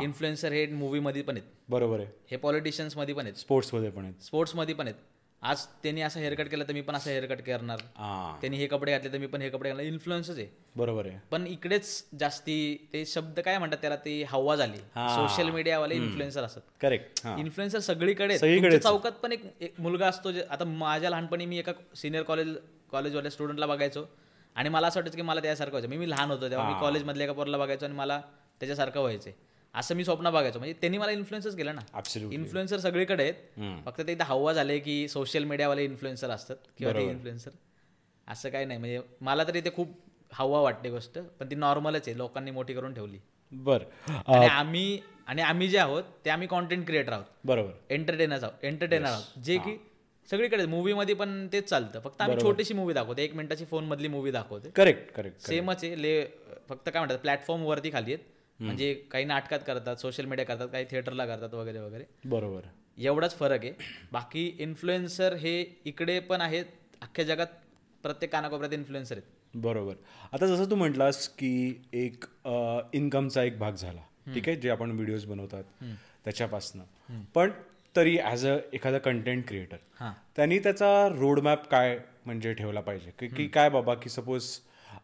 इन्फ्लुएन्सर 0.03 0.53
हे. 0.53 0.67
मूवीमध्ये 0.67 1.23
पण 1.23 1.37
आहेत. 1.37 1.51
बरोबर 1.69 2.01
आहे. 2.01 2.09
हे 2.31 2.37
पॉलिटिशियन्समध्ये 2.37 3.15
पण 3.15 3.25
आहेत. 3.25 3.35
स्पोर्ट्समध्ये 3.39 3.91
पण 3.91 4.05
आहेत. 4.05 4.23
स्पोर्ट्समध्ये 4.25 4.75
पण 4.75 4.87
आहेत. 4.87 5.05
आज 5.43 5.65
त्यांनी 5.83 6.01
असं 6.03 6.21
हेअरकट 6.21 6.49
केलं 6.51 6.65
तर 6.69 6.73
मी 6.73 6.81
पण 6.81 6.95
असं 6.97 7.11
हेअरकट 7.11 7.41
करणार. 7.47 7.79
त्यांनी 8.41 8.57
हे 8.57 8.67
कपडे 8.67 8.93
घातले 8.93 9.13
तर 9.13 9.19
मी 9.19 9.27
पण 9.27 9.43
हे 9.43 9.49
कपडे 9.51 9.69
घालणार. 9.69 9.87
इन्फ्लुएन्सच 9.87 10.39
आहे. 10.39 10.47
बरोबर 10.77 11.07
आहे. 11.07 11.19
पण 11.31 11.47
इकडेच 11.47 12.05
जास्ती 12.21 12.57
ते 12.93 13.05
शब्द 13.07 13.41
काय 13.41 13.59
म्हणतात 13.59 13.79
त्याला? 13.81 13.97
ती 13.97 14.23
हवा 14.29 14.57
झाली. 14.57 14.79
सोशल 14.79 15.51
मीडियावाले 15.51 15.95
इन्फ्लुएन्सर 15.95 16.45
असतात. 16.45 16.63
करेक्ट 16.81 17.21
हां. 17.27 17.39
इन्फ्लुएन्सर 17.41 17.79
सगळीकडे 17.79 18.79
चौकात 18.79 19.13
पण 19.23 19.33
एक 19.33 19.75
मुलगा 19.79 20.07
असतो 20.09 20.33
जे 20.33 20.43
आता 20.51 20.65
माझ्या 20.65 21.11
लहानपणी 21.11 21.47
मी 21.47 21.59
एका 21.59 21.73
सिनियर 21.97 22.23
कॉलेज 22.23 22.57
कॉलेजवाल्या 22.93 23.31
स्टुडंटला 23.31 23.67
बघायचो. 23.67 24.05
आणि 24.57 24.69
मला 24.69 24.87
असं 24.87 25.01
वाटायचं 25.01 25.17
की 25.17 25.23
मला 25.23 25.41
त्यासारखं 25.41 25.73
व्हायचं. 25.73 25.89
मी 25.89 25.97
मी 25.97 26.11
लहान 26.11 26.31
होतो 26.31 26.51
तेव्हा 26.51 26.69
मी 26.69 26.81
कॉलेजमधल्या 26.81 27.25
एका 27.25 27.33
पोरला 27.35 27.59
बघायचो 27.59 27.87
आणि 27.87 27.95
मला 27.95 28.21
त्याच्यासारखं 28.61 29.01
व्हायचंय 29.01 29.33
असं 29.75 29.95
मी 29.95 30.05
स्वप्न 30.05 30.31
बघायचो. 30.31 30.59
म्हणजे 30.59 30.75
त्यांनी 30.81 30.99
मला 30.99 31.11
इन्फ्लुएन्सच 31.11 31.57
केलं 31.57 31.75
ना. 31.75 31.81
इन्फ्लुएन्सर 32.33 32.79
सगळीकडे 32.79 33.23
आहेत. 33.23 33.83
फक्त 33.85 34.01
ते 34.07 34.13
एकदा 34.13 34.25
हवा 34.25 34.53
झाले 34.53 34.79
की 34.79 35.07
सोशल 35.09 35.45
मीडियावाले 35.45 35.85
इन्फ्लुएन्सर 35.85 36.31
असतात 36.31 36.57
किंवा 36.79 36.93
ते 36.95 37.05
इन्फ्लुएन्सर 37.11 37.51
असं 38.29 38.49
काही 38.51 38.65
नाही. 38.65 38.79
म्हणजे 38.79 39.01
मला 39.21 39.45
तरी 39.45 39.61
ते 39.61 39.71
खूप 39.77 39.97
हवा 40.33 40.61
वाटते 40.61 40.91
गोष्ट. 40.91 41.19
पण 41.41 41.51
ती 41.51 41.55
नॉर्मलच 41.55 42.09
आहे. 42.09 42.17
लोकांनी 42.19 42.51
मोठी 42.51 42.75
करून 42.75 42.95
ठेवली. 42.95 43.19
बर. 43.53 43.83
आणि 44.09 44.47
आम्ही 44.47 45.01
आणि 45.27 45.43
आम्ही 45.43 45.69
जे 45.69 45.79
आहोत 45.79 46.05
ते 46.25 46.31
आम्ही 46.31 46.49
कॉन्टेंट 46.49 46.87
क्रिएटर 46.87 47.13
आहोत. 47.13 47.25
बरोबर. 47.45 47.73
एंटरटेनर 47.91 48.43
आहोत. 48.43 48.65
एंटरटेनर 48.65 49.09
आहोत. 49.09 49.39
जे 49.45 49.57
की 49.59 49.77
सगळीकडे 50.29 50.67
मूवीमध्ये 50.67 51.15
पण 51.15 51.47
तेच 51.53 51.69
चालतं. 51.69 52.01
फक्त 52.01 52.23
आम्ही 52.23 52.37
छोटीशी 52.43 52.75
मूवी 52.75 52.95
दाखवतो. 52.95 53.21
एक 53.21 53.35
मिनिटाची 53.35 53.65
फोन 53.65 53.85
मधली 53.85 54.09
मूवी 54.09 54.31
दाखवते 54.31 54.71
करेक्ट 54.77 55.13
करेक्ट 55.15 55.47
सेमच 55.47 55.85
आहे. 55.85 55.95
ले 56.03 56.25
फक्त 56.69 56.89
काय 56.89 56.99
म्हणतात 56.99 57.19
प्लॅटफॉर्म 57.19 57.63
वरती 57.63 57.93
खाली 57.93 58.15
आहेत. 58.15 58.25
म्हणजे 58.61 58.93
काही 59.11 59.25
नाटकात 59.25 59.61
करतात 59.67 59.97
सोशल 59.97 60.25
मीडिया 60.25 60.47
करतात 60.47 60.69
काही 60.69 60.85
थिएटरला 60.91 61.27
करतात 61.27 61.55
वगैरे 61.55 61.79
वगैरे. 61.79 62.05
बरोबर. 62.25 62.63
एवढाच 62.99 63.37
फरक 63.39 63.65
आहे. 63.65 63.73
बाकी 64.13 64.47
इन्फ्लुएन्सर 64.59 65.35
हे 65.35 65.61
इकडे 65.85 66.19
पण 66.21 66.41
आहेत 66.41 66.65
अख्ख्या 67.03 67.25
जगात 67.25 67.47
प्रत्येक 68.05 68.33
कानाकोपऱ्यात 68.33 68.73
इन्फ्लुएन्सर 68.73 69.17
आहेत. 69.17 69.59
बरोबर. 69.59 69.95
आता 70.33 70.47
जसं 70.47 70.71
तू 70.71 70.77
म्हटलास 70.77 71.29
की 71.29 71.83
एक 71.93 72.25
इन्कमचा 72.95 73.43
एक 73.43 73.59
भाग 73.59 73.73
झाला. 73.73 74.01
ठीक 74.35 74.49
आहे? 74.49 74.57
जे 74.57 74.71
आपण 74.71 74.91
व्हिडिओज 74.91 75.25
बनवतात 75.25 75.65
त्याच्यापासनं. 76.25 77.23
पण 77.35 77.51
तरी 77.97 78.17
ॲज 78.19 78.47
अ 78.47 78.57
एखादा 78.73 78.99
कंटेंट 78.99 79.47
क्रिएटर 79.49 80.11
त्यांनी 80.37 80.59
त्याचा 80.59 81.09
रोडमॅप 81.09 81.69
काय 81.69 81.99
म्हणजे 82.27 82.53
ठेवला 82.55 82.81
पाहिजे? 82.81 83.11
की 83.21 83.47
काय 83.49 83.71
बाबा 83.71 83.95
की 83.95 84.11
सपोज 84.11 84.49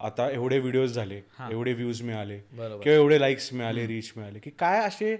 आता 0.00 0.30
एवढे 0.30 0.58
व्हिडिओज 0.58 0.92
झाले 0.94 1.20
एवढे 1.50 1.72
व्ह्यूज 1.72 2.02
मिळाले 2.02 2.38
किंवा 2.82 2.96
एवढे 2.96 3.20
लाईक्स 3.20 3.52
मिळाले 3.52 3.86
रीच 3.86 4.12
मिळाले 4.16 4.38
की 4.38 4.50
काय 4.50 4.78
असे 4.86 5.16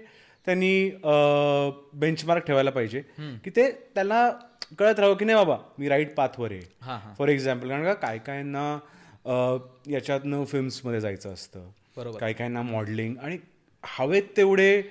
त्यांनी 0.47 0.89
बेंचमार्क 1.93 2.45
ठेवायला 2.45 2.69
पाहिजे 2.69 3.01
की 3.43 3.49
ते 3.49 3.69
त्यांना 3.95 4.29
कळत 4.79 4.99
राहावं 4.99 5.15
की 5.17 5.25
नाही 5.25 5.37
बाबा 5.37 5.57
मी 5.79 5.89
राईट 5.89 6.13
पाथवर 6.15 6.51
आहे. 6.51 6.61
फॉर 7.17 7.29
एक्झाम्पल 7.29 7.69
कारण 7.69 7.83
का 7.83 7.93
काय 7.93 8.17
कायना 8.17 8.73
अं, 9.25 9.57
याच्यातनं 9.89 10.43
फिल्म्समध्ये 10.45 11.01
जायचं 11.01 11.33
असतं. 11.33 11.69
बरोबर. 11.97 12.19
काही 12.19 12.33
काहींना 12.33 12.61
मॉडेलिंग 12.61 13.15
आणि 13.17 13.37
हवेत 13.83 14.23
तेवढे 14.37 14.81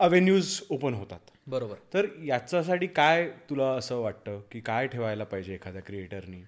अवेन्यूज 0.00 0.60
ओपन 0.70 0.94
होतात. 0.94 1.18
बरोबर. 1.46 1.74
तर 1.94 2.06
याच्यासाठी 2.24 2.86
काय 2.86 3.28
तुला 3.50 3.68
असं 3.68 4.00
वाटतं 4.00 4.40
की 4.52 4.60
काय 4.60 4.86
ठेवायला 4.86 5.24
पाहिजे 5.24 5.54
एखाद्या 5.54 5.82
क्रिएटरनी 5.82 6.42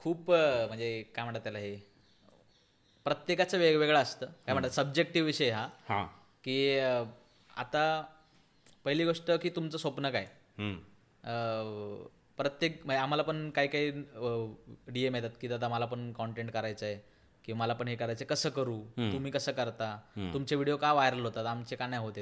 खूप 0.00 0.30
म्हणजे 0.30 1.02
काय 1.14 1.24
म्हणतात 1.24 1.42
त्याला 1.42 1.58
हे 1.58 1.74
प्रत्येकाचं 3.06 3.58
वेगवेगळं 3.58 3.98
असतं. 3.98 4.26
काय 4.26 4.52
म्हणतात 4.52 4.70
सब्जेक्टिव्ह 4.70 5.26
विषय 5.26 5.50
हा. 5.50 5.66
की 6.44 6.78
आता 7.56 7.84
पहिली 8.84 9.04
गोष्ट 9.04 9.30
की 9.42 9.50
तुमचं 9.50 9.78
स्वप्न 9.78 10.10
काय? 10.10 10.26
प्रत्येक 12.38 12.80
म्हणजे 12.84 13.00
आम्हाला 13.00 13.22
पण 13.22 13.48
काही 13.50 13.68
काही 13.68 13.90
डी 14.88 15.04
एम 15.04 15.14
येतात 15.14 15.30
की 15.40 15.48
दादा 15.48 15.68
मला 15.68 15.86
पण 15.86 16.12
कॉन्टेंट 16.12 16.50
करायचं 16.50 16.86
आहे 16.86 16.98
की 17.44 17.52
मला 17.52 17.74
पण 17.74 17.88
हे 17.88 17.96
करायचं 17.96 18.24
कसं 18.24 18.50
करू? 18.50 18.80
तुम्ही 18.96 19.30
कसं 19.32 19.52
करता? 19.52 19.96
तुमचे 20.34 20.54
व्हिडिओ 20.54 20.76
का 20.76 20.92
व्हायरल 20.92 21.24
होतात? 21.24 21.46
आमचे 21.46 21.76
का 21.76 21.86
नाही 21.86 22.02
होत 22.02 22.18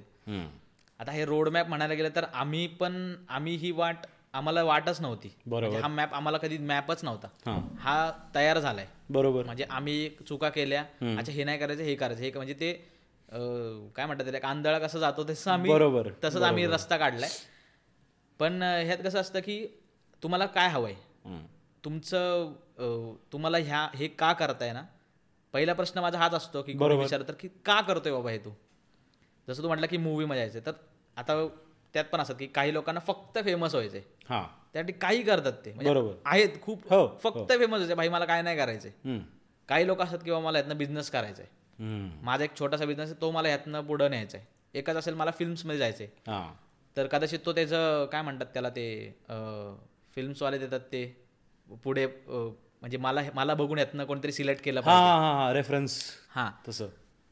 आता 1.01 1.13
हे 1.13 1.25
रोड 1.25 1.49
मॅप 1.49 1.69
म्हणायला 1.69 1.95
गेलं 1.95 2.09
तर 2.17 2.25
आम्ही 2.35 2.67
पण 2.67 3.15
आम्ही 3.29 3.55
ही 3.57 3.71
वाट 3.71 4.07
आम्हाला 4.35 4.63
वाटच 4.65 5.01
नव्हती. 5.01 5.31
म्हणजे 5.47 5.79
हा 5.79 5.89
मॅप 5.89 6.15
आम्हाला 6.15 6.39
कधी 6.39 6.59
मॅपच 6.59 7.05
नव्हता. 7.05 7.29
हा. 7.79 8.11
तयार 8.35 8.59
झालाय. 8.59 8.87
बरोबर. 9.11 9.45
म्हणजे 9.45 9.65
आम्ही 9.71 10.09
चुका 10.29 10.49
केल्या. 10.49 10.83
अच्छा 11.19 11.33
हे 11.33 11.45
नाही 11.45 11.59
करायचं 11.59 11.83
हे 11.83 11.95
करायचं. 11.95 12.23
हे 12.23 12.31
म्हणजे 12.35 12.55
ते 12.55 12.73
काय 13.97 14.07
म्हणतात 14.07 14.25
त्याला 14.25 14.47
आंधळा 14.49 14.79
कसं 14.79 14.99
जातो 14.99 15.25
तसं 15.29 15.51
आम्ही 15.51 15.71
बरोबर, 15.71 16.09
तसंच 16.25 16.43
आम्ही 16.43 16.67
रस्ता 16.67 16.97
काढलाय. 16.97 17.31
पण 18.41 18.63
ह्यात 18.63 18.99
कसं 19.05 19.21
असतं 19.21 19.41
की 19.41 19.65
तुम्हाला 20.23 20.47
काय 20.47 20.69
हवंय? 20.69 20.95
तुमचं 21.85 22.53
तुम्हाला 23.33 23.59
ह्या 23.59 23.87
हे 23.95 24.09
का 24.09 24.33
करताय 24.33 24.73
ना? 24.73 24.83
पहिला 25.55 25.73
प्रश्न 25.73 26.01
माझा 26.01 26.19
हाच 26.19 26.35
असतो 26.35 26.63
की 26.63 26.73
कोणी 26.73 26.97
विचारतं 26.97 27.33
की 27.41 27.49
का 27.65 27.81
करतोय 27.81 28.13
बाबा 28.13 28.31
हे 28.31 28.39
तू? 28.39 28.51
जसं 29.49 29.63
तू 29.63 29.69
म्हटलं 29.69 29.87
की 29.87 29.97
मूवीमध्ये 29.97 30.43
यायचं 30.43 30.61
तर 30.67 30.73
आता 31.17 31.35
त्यात 31.95 32.05
पण 32.05 32.21
असतात 32.21 32.37
की 32.39 32.47
काही 32.47 32.73
लोकांना 32.75 33.01
फक्त 33.01 33.39
फेमस 33.45 33.75
व्हायचंय 33.75 34.01
हां. 34.29 34.43
त्यासाठी 34.73 34.93
काही 34.93 35.23
करतात 35.23 35.53
ते. 35.65 35.73
म्हणजे 35.73 35.91
बरोबर. 35.91 36.15
आहेत 36.25 36.61
खूप. 36.63 36.83
हो, 36.93 37.07
फक्त 37.23 37.53
फेमस 37.53 37.69
व्हायचे. 37.69 37.95
भाई 37.95 38.09
मला 38.09 38.25
काय 38.25 38.43
नाही 38.43 38.57
करायचंय. 38.57 38.91
हम्म. 39.05 39.21
काही 39.69 39.87
लोक 39.87 40.01
असतात 40.03 40.19
किंवा 40.25 40.41
मला 40.41 40.59
यातनं 40.59 40.77
बिझनेस 40.79 41.11
करायचा 41.11 41.43
आहे. 41.43 41.57
माझा 42.23 42.45
एक 42.45 42.59
छोटासा 42.59 42.85
बिझनेस 42.85 43.11
आहे 43.11 43.21
तो 43.21 43.31
मला 43.31 43.49
यातनं 43.49 43.81
पुढं 43.81 44.11
न्यायचा 44.11 44.39
आहे 44.39 44.79
एकच 44.79 44.97
असेल 44.97 45.15
मला 45.15 45.31
फिल्म्समध्ये 45.31 45.79
जायचं 45.79 46.05
आहे 46.05 46.31
हां. 46.31 46.53
तर 46.97 47.07
कदाचित 47.07 47.39
तो 47.47 47.53
त्याचं 47.53 48.07
काय 48.13 48.23
म्हणतात 48.23 48.47
त्याला 48.47 48.69
ते 48.69 48.87
फिल्म्सवाले 50.17 50.59
देतात 50.59 50.81
ते 50.81 51.05
पुढे 51.85 52.07
म्हणजे 52.29 52.97
मला 52.97 53.23
मला 53.35 53.55
बघून 53.55 53.79
यातनं 53.79 54.05
कोणतरी 54.05 54.33
सिलेक्ट 54.33 54.65
केलं 54.65 54.81
हां 54.81 54.87
पाहिजे. 54.87 55.09
हां 55.11 55.35
हां 55.37 55.53
रेफरन्स 55.55 56.01
हां. 56.31 56.51
तसं. 56.69 56.89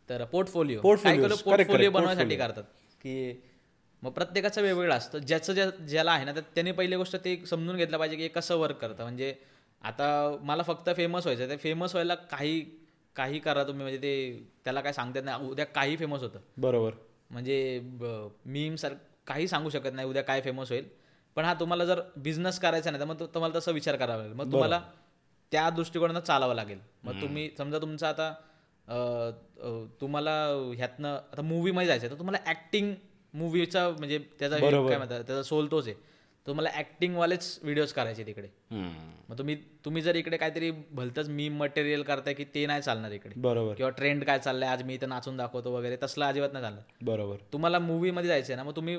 तर 0.08 0.24
पोर्टफोलिओ 0.24 0.80
पोर्टफोलिओ 0.80 1.26
correct. 1.26 1.90
बनवण्यासाठी 1.90 2.36
करतात. 2.36 2.64
की 3.02 3.42
मग 4.06 4.12
प्रत्येकाचं 4.12 4.62
वेगवेगळं 4.62 4.94
असतं. 4.94 5.18
ज्याचं 5.18 5.52
ज्या 5.54 5.66
ज्याला 5.88 6.12
आहे 6.12 6.24
ना 6.24 6.32
तर 6.32 6.40
त्याने 6.54 6.72
पहिली 6.72 6.96
गोष्ट 6.96 7.16
ते 7.24 7.36
समजून 7.46 7.76
घेतलं 7.76 7.98
पाहिजे 7.98 8.16
की 8.16 8.22
हे 8.22 8.28
कसं 8.28 8.56
वर्क 8.58 8.76
करतं. 8.80 9.02
म्हणजे 9.02 9.34
आता 9.82 10.06
मला 10.42 10.62
फक्त 10.62 10.90
फेमस 10.96 11.26
व्हायचं 11.26 11.48
ते 11.50 11.56
फेमस 11.62 11.94
व्हायला 11.94 12.14
काही 12.30 12.60
काही 13.16 13.38
करा 13.38 13.64
तुम्ही. 13.64 13.82
म्हणजे 13.82 13.98
ते 14.02 14.12
त्याला 14.64 14.80
काय 14.80 14.92
सांगतात 14.92 15.22
नाही. 15.24 15.48
उद्या 15.50 15.64
काही 15.66 15.96
फेमस 15.96 16.22
होतं. 16.22 16.40
बरोबर. 16.58 16.92
म्हणजे 17.30 17.80
मीम 18.46 18.74
सर 18.76 18.94
काही 19.26 19.48
सांगू 19.48 19.70
शकत 19.70 19.94
नाही 19.94 20.08
उद्या 20.08 20.22
काय 20.22 20.40
फेमस 20.40 20.70
होईल. 20.70 20.88
पण 21.36 21.44
हा 21.44 21.54
तुम्हाला 21.60 21.84
जर 21.84 22.00
बिझनेस 22.16 22.58
करायचा 22.60 22.90
नाही 22.90 23.00
तर 23.00 23.06
मग 23.08 23.24
तुम्हाला 23.34 23.58
तसा 23.58 23.70
विचार 23.70 23.96
करावा 23.96 24.22
लागेल. 24.22 24.36
मग 24.36 24.52
तुम्हाला 24.52 24.80
त्या 25.52 25.68
दृष्टिकोनानं 25.70 26.20
चालावं 26.20 26.54
लागेल. 26.54 26.78
मग 27.04 27.20
तुम्ही 27.22 27.50
समजा 27.58 27.78
तुमचं 27.78 28.06
आता 28.06 28.32
तुम्हाला 30.00 30.32
ह्यातनं 30.76 31.08
आता 31.08 31.42
मूवीमध्ये 31.42 31.86
जायचं 31.86 32.06
आहे 32.06 32.12
तर 32.12 32.18
तुम्हाला 32.18 32.50
ऍक्टिंग 32.50 32.94
मूवीचा 33.36 33.88
म्हणजे 33.88 34.18
त्याचा 34.38 34.58
काय 34.58 34.96
म्हणतात 34.96 35.22
त्याचा 35.22 35.42
सोल 35.42 35.70
तोच 35.70 35.86
आहे. 35.88 35.94
तुम्हाला 36.46 36.70
ऍक्टिंगवालेच 36.78 37.58
व्हिडिओज 37.62 37.92
करायचे 37.92 38.24
तिकडे. 38.26 38.48
मग 39.28 39.38
तुम्ही 39.38 39.56
तुम्ही 39.84 40.02
जर 40.02 40.14
इकडे 40.16 40.36
काहीतरी 40.36 40.70
भलतंच 40.70 41.28
मी 41.28 41.48
मटेरियल 41.48 42.02
करताय 42.02 42.34
की 42.34 42.44
ते 42.44 42.64
नाही 42.66 42.82
चालणार 42.82 43.12
इकडे. 43.12 43.32
बरोबर. 43.36 43.74
किंवा 43.74 43.90
ट्रेंड 43.90 44.24
काय 44.24 44.38
चाललंय 44.38 44.68
आज 44.68 44.82
मी 44.82 44.94
इथं 44.94 45.08
नाचून 45.08 45.36
दाखवतो 45.36 45.70
वगैरे 45.70 45.96
तसलं 46.02 46.24
अजिबात 46.24 46.52
नाही 46.52 46.64
चालणार. 46.64 46.82
बरोबर. 47.02 47.36
तुम्हाला 47.52 47.78
मूवीमध्ये 47.78 48.28
जायचं 48.28 48.52
आहे 48.52 48.56
ना 48.56 48.68
मग 48.68 48.76
तुम्ही 48.76 48.98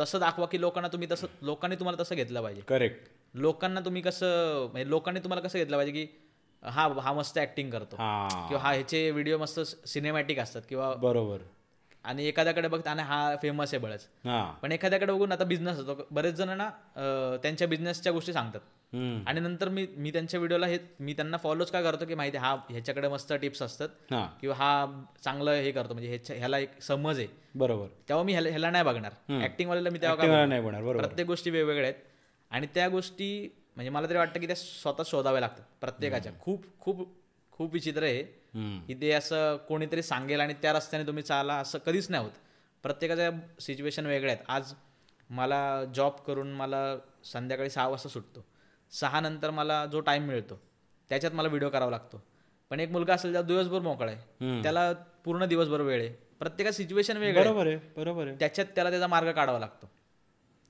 तसं 0.00 0.20
दाखवा 0.20 0.46
की 0.46 0.60
लोकांना 0.60 0.88
तुम्ही 0.88 1.08
तसं 1.10 1.26
लोकांनी 1.42 1.76
तुम्हाला 1.76 2.02
तसं 2.02 2.14
घेतलं 2.14 2.42
पाहिजे. 2.42 2.60
करेक्ट 2.68 3.08
लोकांना 3.34 3.80
तुम्ही 3.80 4.02
कसं 4.02 4.68
म्हणजे 4.72 4.88
लोकांनी 4.90 5.20
तुम्हाला 5.20 5.46
कसं 5.48 5.58
घेतलं 5.58 5.76
पाहिजे 5.76 5.92
की 5.92 6.06
हा 6.62 6.88
हा 7.02 7.12
मस्त 7.12 7.38
ऍक्टिंग 7.38 7.70
करतो. 7.70 7.96
किंवा 7.96 8.58
हा 8.62 8.72
ह्याचे 8.72 9.10
व्हिडिओ 9.10 9.38
मस्त 9.38 9.60
सिनेमॅटिक 9.86 10.38
असतात 10.38 10.62
किंवा 10.68 10.94
बरोबर. 10.94 11.38
आणि 12.04 12.26
एखाद्याकडे 12.26 12.68
बघता 12.68 12.90
आणि 12.90 13.02
हा 13.02 13.36
फेमस 13.42 13.74
आहे 13.74 13.82
बळच 13.82 14.06
पण 14.62 14.72
एखाद्याकडे 14.72 15.12
बघून 15.12 15.32
आता 15.32 15.44
बिझनेस 15.44 15.78
असतो. 15.78 16.06
बरेच 16.10 16.34
जण 16.34 16.56
ना 16.56 16.68
त्यांच्या 17.42 17.68
बिझनेसच्या 17.68 18.12
गोष्टी 18.12 18.32
सांगतात. 18.32 18.60
आणि 19.26 19.40
नंतर 19.40 19.68
मी 19.68 19.86
मी 19.96 20.10
त्यांच्या 20.12 20.38
व्हिडिओला 20.40 20.66
हे 20.66 20.78
मी 21.00 21.12
त्यांना 21.12 21.36
फॉलोच 21.36 21.70
का 21.70 21.82
करतो 21.82 22.06
की 22.06 22.14
माहिती 22.14 22.38
हा 22.38 22.54
ह्याच्याकडे 22.70 23.08
मस्त 23.08 23.32
टिप्स 23.32 23.62
असतात. 23.62 23.88
किंवा 24.40 24.56
हा 24.56 25.02
चांगलं 25.24 25.50
हे 25.50 25.72
करतो 25.72 25.94
म्हणजे 25.94 26.18
ह्याला 26.28 26.58
एक 26.58 26.80
समज 26.82 27.18
आहे. 27.18 27.26
बरोबर. 27.54 27.86
तेव्हा 28.08 28.24
मी 28.24 28.32
ह्याला 28.32 28.70
नाही 28.70 28.84
बघणार. 28.84 29.42
ऍक्टिंग 29.44 29.68
वाल्याला 29.68 29.90
मी 29.90 29.98
तेव्हा 29.98 30.16
बघणार? 30.16 30.46
नाही 30.46 30.62
बरोबर. 30.62 30.96
प्रत्येक 30.96 31.26
गोष्टी 31.26 31.50
वेगवेगळ्या 31.50 31.90
आहेत. 31.90 32.02
आणि 32.50 32.66
त्या 32.74 32.88
गोष्टी 32.88 33.56
म्हणजे 33.76 33.90
मला 33.90 34.08
तरी 34.08 34.18
वाटतं 34.18 34.40
की 34.40 34.46
त्या 34.46 34.56
स्वतः 34.56 35.02
शोधाव्या 35.06 35.40
लागतात 35.40 35.64
प्रत्येकाच्या. 35.80 36.32
खूप 36.40 36.64
खूप 36.80 37.08
खूप 37.52 37.72
विचित्र 37.72 38.02
आहे. 38.02 38.22
की 38.56 38.94
ते 39.00 39.10
असं 39.12 39.56
कोणीतरी 39.56 40.02
सांगेल 40.02 40.40
आणि 40.40 40.54
त्या 40.62 40.72
रस्त्याने 40.72 41.06
तुम्ही 41.06 41.22
चाला 41.22 41.54
असं 41.54 41.78
कधीच 41.78 42.10
नाही 42.10 42.24
होत. 42.24 42.32
प्रत्येकाच्या 42.82 43.30
सिच्युएशन 43.60 44.06
वेगळ्या 44.06 44.34
आहेत. 44.34 44.44
आज 44.48 44.72
मला 45.30 45.84
जॉब 45.84 46.12
करून 46.26 46.52
मला 46.52 46.96
संध्याकाळी 47.24 47.70
सहा 47.70 47.88
वाजता 47.88 48.08
सुटतो. 48.08 48.44
सहा 48.90 49.20
नंतर 49.20 49.50
मला 49.50 49.86
जो 49.86 50.00
टाइम 50.00 50.24
मिळतो 50.24 50.60
त्याच्यात 51.08 51.32
मला 51.32 51.48
व्हिडिओ 51.48 51.68
करावा 51.68 51.90
लागतो. 51.90 52.22
पण 52.70 52.80
एक 52.80 52.90
मुलगा 52.90 53.14
असेल 53.14 53.30
ज्या 53.30 53.42
दिवसभर 53.42 53.78
मोकळा 53.78 54.10
आहे 54.12 54.62
त्याला 54.62 54.92
पूर्ण 55.24 55.44
दिवसभर 55.44 55.80
वेळ 55.80 56.00
आहे. 56.00 56.08
प्रत्येका 56.38 56.72
सिच्युएशन 56.72 57.16
वेगळं. 57.16 57.42
बरोबर 57.42 57.66
आहे 57.66 57.76
बरोबर 57.76 58.26
आहे. 58.26 58.36
त्याच्यात 58.38 58.66
त्याला 58.74 58.90
त्याचा 58.90 59.06
मार्ग 59.06 59.32
काढावा 59.32 59.58
लागतो. 59.58 59.90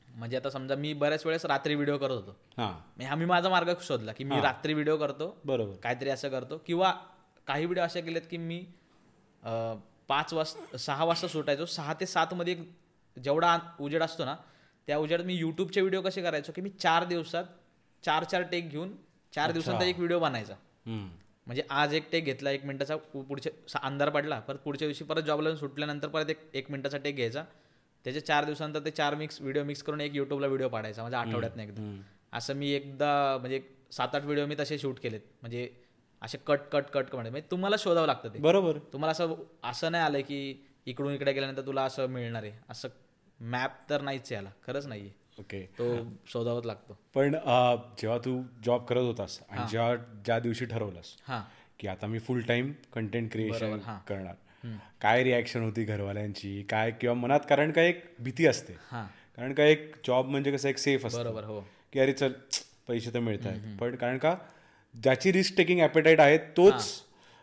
म्हणजे 0.09 0.37
आता 0.37 0.51
समजा 0.51 0.75
मी 0.75 0.93
बऱ्याच 0.93 1.27
वेळेस 1.27 1.45
रात्री 1.45 1.75
व्हिडिओ 1.75 1.99
करत 1.99 2.11
होतो. 2.11 2.37
हा. 2.57 3.14
मी 3.14 3.25
माझा 3.25 3.49
मार्ग 3.49 3.73
शोधला 3.83 4.12
की 4.12 4.25
मी 4.25 4.40
रात्री 4.40 4.73
व्हिडिओ 4.73 4.97
करतो. 4.97 5.40
बरोबर. 5.45 5.75
काहीतरी 5.75 6.11
असं 6.11 6.29
करतो. 6.29 6.62
किंवा 6.66 6.95
काही 7.46 7.64
व्हिडिओ 7.64 7.85
असे 7.85 8.00
केलेत 8.00 8.22
की 8.31 8.37
मी 8.37 8.64
पाच 10.09 10.33
वाजता 10.35 10.76
सहा 10.79 11.05
वाजता 11.05 11.29
सुटायचो 11.29 11.66
सहा 11.66 11.94
ते 12.00 12.07
सातमध्ये 12.07 12.53
एक 12.53 12.61
जेवढा 13.16 13.59
उजेड 13.81 14.03
असतो 14.03 14.24
ना 14.24 14.35
त्या 14.88 14.98
उजेडात 14.98 15.24
मी 15.26 15.35
यूट्यूबचे 15.35 15.81
व्हिडिओ 15.81 16.00
कसे 16.03 16.22
करायचो 16.22 16.53
की 16.53 16.61
मी 16.61 16.70
चार 16.70 17.05
दिवसात 17.05 17.44
चार 18.05 18.24
चार 18.24 18.42
टेक 18.50 18.68
घेऊन 18.70 18.92
चार 19.33 19.53
दिवसांचा 19.53 19.85
एक 19.85 19.96
व्हिडिओ 19.96 20.18
बनायचा. 20.18 20.55
म्हणजे 21.46 21.62
आज 21.70 21.94
एक 21.94 22.11
टेक 22.12 22.24
घेतला 22.24 22.50
एक 22.50 22.64
मिनिटाचा 22.66 22.96
पुढच्या 22.96 23.81
अंधार 23.83 24.09
पडला 24.11 24.38
परत 24.40 24.59
पुढच्या 24.64 24.88
दिवशी 24.88 25.05
परत 25.05 25.22
जॉबला 25.22 25.55
सुटल्यानंतर 25.57 26.09
परत 26.09 26.31
एक 26.31 26.38
एक 26.55 26.70
मिनिटाचा 26.70 26.98
टेक 26.98 27.16
घ्यायचा. 27.16 27.44
त्याच्या 28.05 28.24
चार 28.26 28.44
दिवसानंतर 28.44 28.85
ते 28.85 28.90
चार 28.90 29.14
मिक्स 29.14 29.40
व्हिडिओ 29.40 29.64
मिक्स 29.64 29.83
करून 29.83 30.00
एक 30.00 30.14
युट्यूबला 30.14 30.46
व्हिडिओ 30.46 30.68
पाडायचा 30.68 31.03
म्हणजे 31.03 31.16
आठवड्यात 31.16 31.59
एकदा. 31.59 31.83
असं 32.37 32.55
मी 32.57 32.70
एकदा 32.72 33.37
म्हणजे 33.40 33.61
सात 33.92 34.14
आठ 34.14 34.24
व्हिडिओ 34.24 34.46
मी 34.46 34.55
तसे 34.59 34.79
शूट 34.79 34.98
केलेत. 35.03 35.20
म्हणजे 35.40 35.68
असे 36.22 36.38
कट 36.46 36.61
कट 36.72 36.85
कट 36.85 37.04
कट 37.04 37.14
म्हणजे 37.16 37.40
तुम्हाला 37.50 37.76
शोधावं 37.78 38.06
लागतं 38.06 38.35
ते. 38.35 38.38
बरोबर. 38.38 38.78
तुम्हाला 38.92 39.11
असं 39.11 39.35
असं 39.64 39.92
नाही 39.92 40.04
आलं 40.04 40.20
की 40.20 40.40
इकडून 40.87 41.12
इकडे 41.14 41.33
गेल्यानंतर 41.33 41.66
तुला 41.66 41.83
असं 41.83 42.06
मिळणार 42.06 42.42
आहे. 42.42 42.52
असं 42.70 42.88
मॅप 43.40 43.78
तर 43.90 44.00
नाहीच 44.00 44.33
याला. 44.33 44.50
खरंच 44.66 44.87
नाहीये. 44.87 45.11
ओके. 45.38 45.61
तो 45.78 45.94
शोधावाच 46.26 46.66
लागतो. 46.66 46.98
पण 47.14 47.35
जेव्हा 48.00 48.18
तू 48.18 48.40
जॉब 48.64 48.85
करत 48.85 49.02
होतास 49.02 49.38
आणि 49.50 49.66
जेव्हा 49.70 49.94
ज्या 50.24 50.38
दिवशी 50.38 50.64
ठरवलंस 50.64 51.16
हां. 51.28 51.40
की 51.80 51.88
आता 51.88 52.06
मी 52.06 52.18
फुल 52.18 52.40
टाइम 52.42 52.72
कंटेंट 52.94 53.30
क्रिएशन. 53.33 53.78
करणार. 54.09 54.35
काय 55.00 55.22
रिॲक्शन 55.24 55.62
होती 55.62 55.85
घरवाल्यांची? 55.85 56.62
काय 56.62 56.90
किंवा 56.90 57.14
मनात 57.14 57.40
कारण 57.48 57.70
काय 57.72 57.88
एक 57.88 58.02
भीती 58.18 58.46
असते. 58.46 58.72
कारण 58.92 59.52
का 59.54 59.64
एक 59.64 59.94
जॉब 60.06 60.28
म्हणजे 60.28 60.52
कसं 60.52 60.68
एक 60.68 60.78
सेफ 60.78 61.06
असतं. 61.06 61.22
बरोबर 61.22 61.44
हो. 61.44 61.61
की 61.92 62.00
अरे 62.00 62.12
चल 62.12 62.33
पैसे 62.88 63.12
तर 63.14 63.18
मिळत 63.18 63.46
आहेत 63.46 63.76
पण 63.78 63.94
कारण 63.96 64.18
का 64.18 64.35
ज्याची 64.94 65.33
रिस्क 65.33 65.57
टेकिंग 65.57 65.81
ॲपेटाईट 65.81 66.20
आहे 66.20 66.38
तोच 66.57 66.85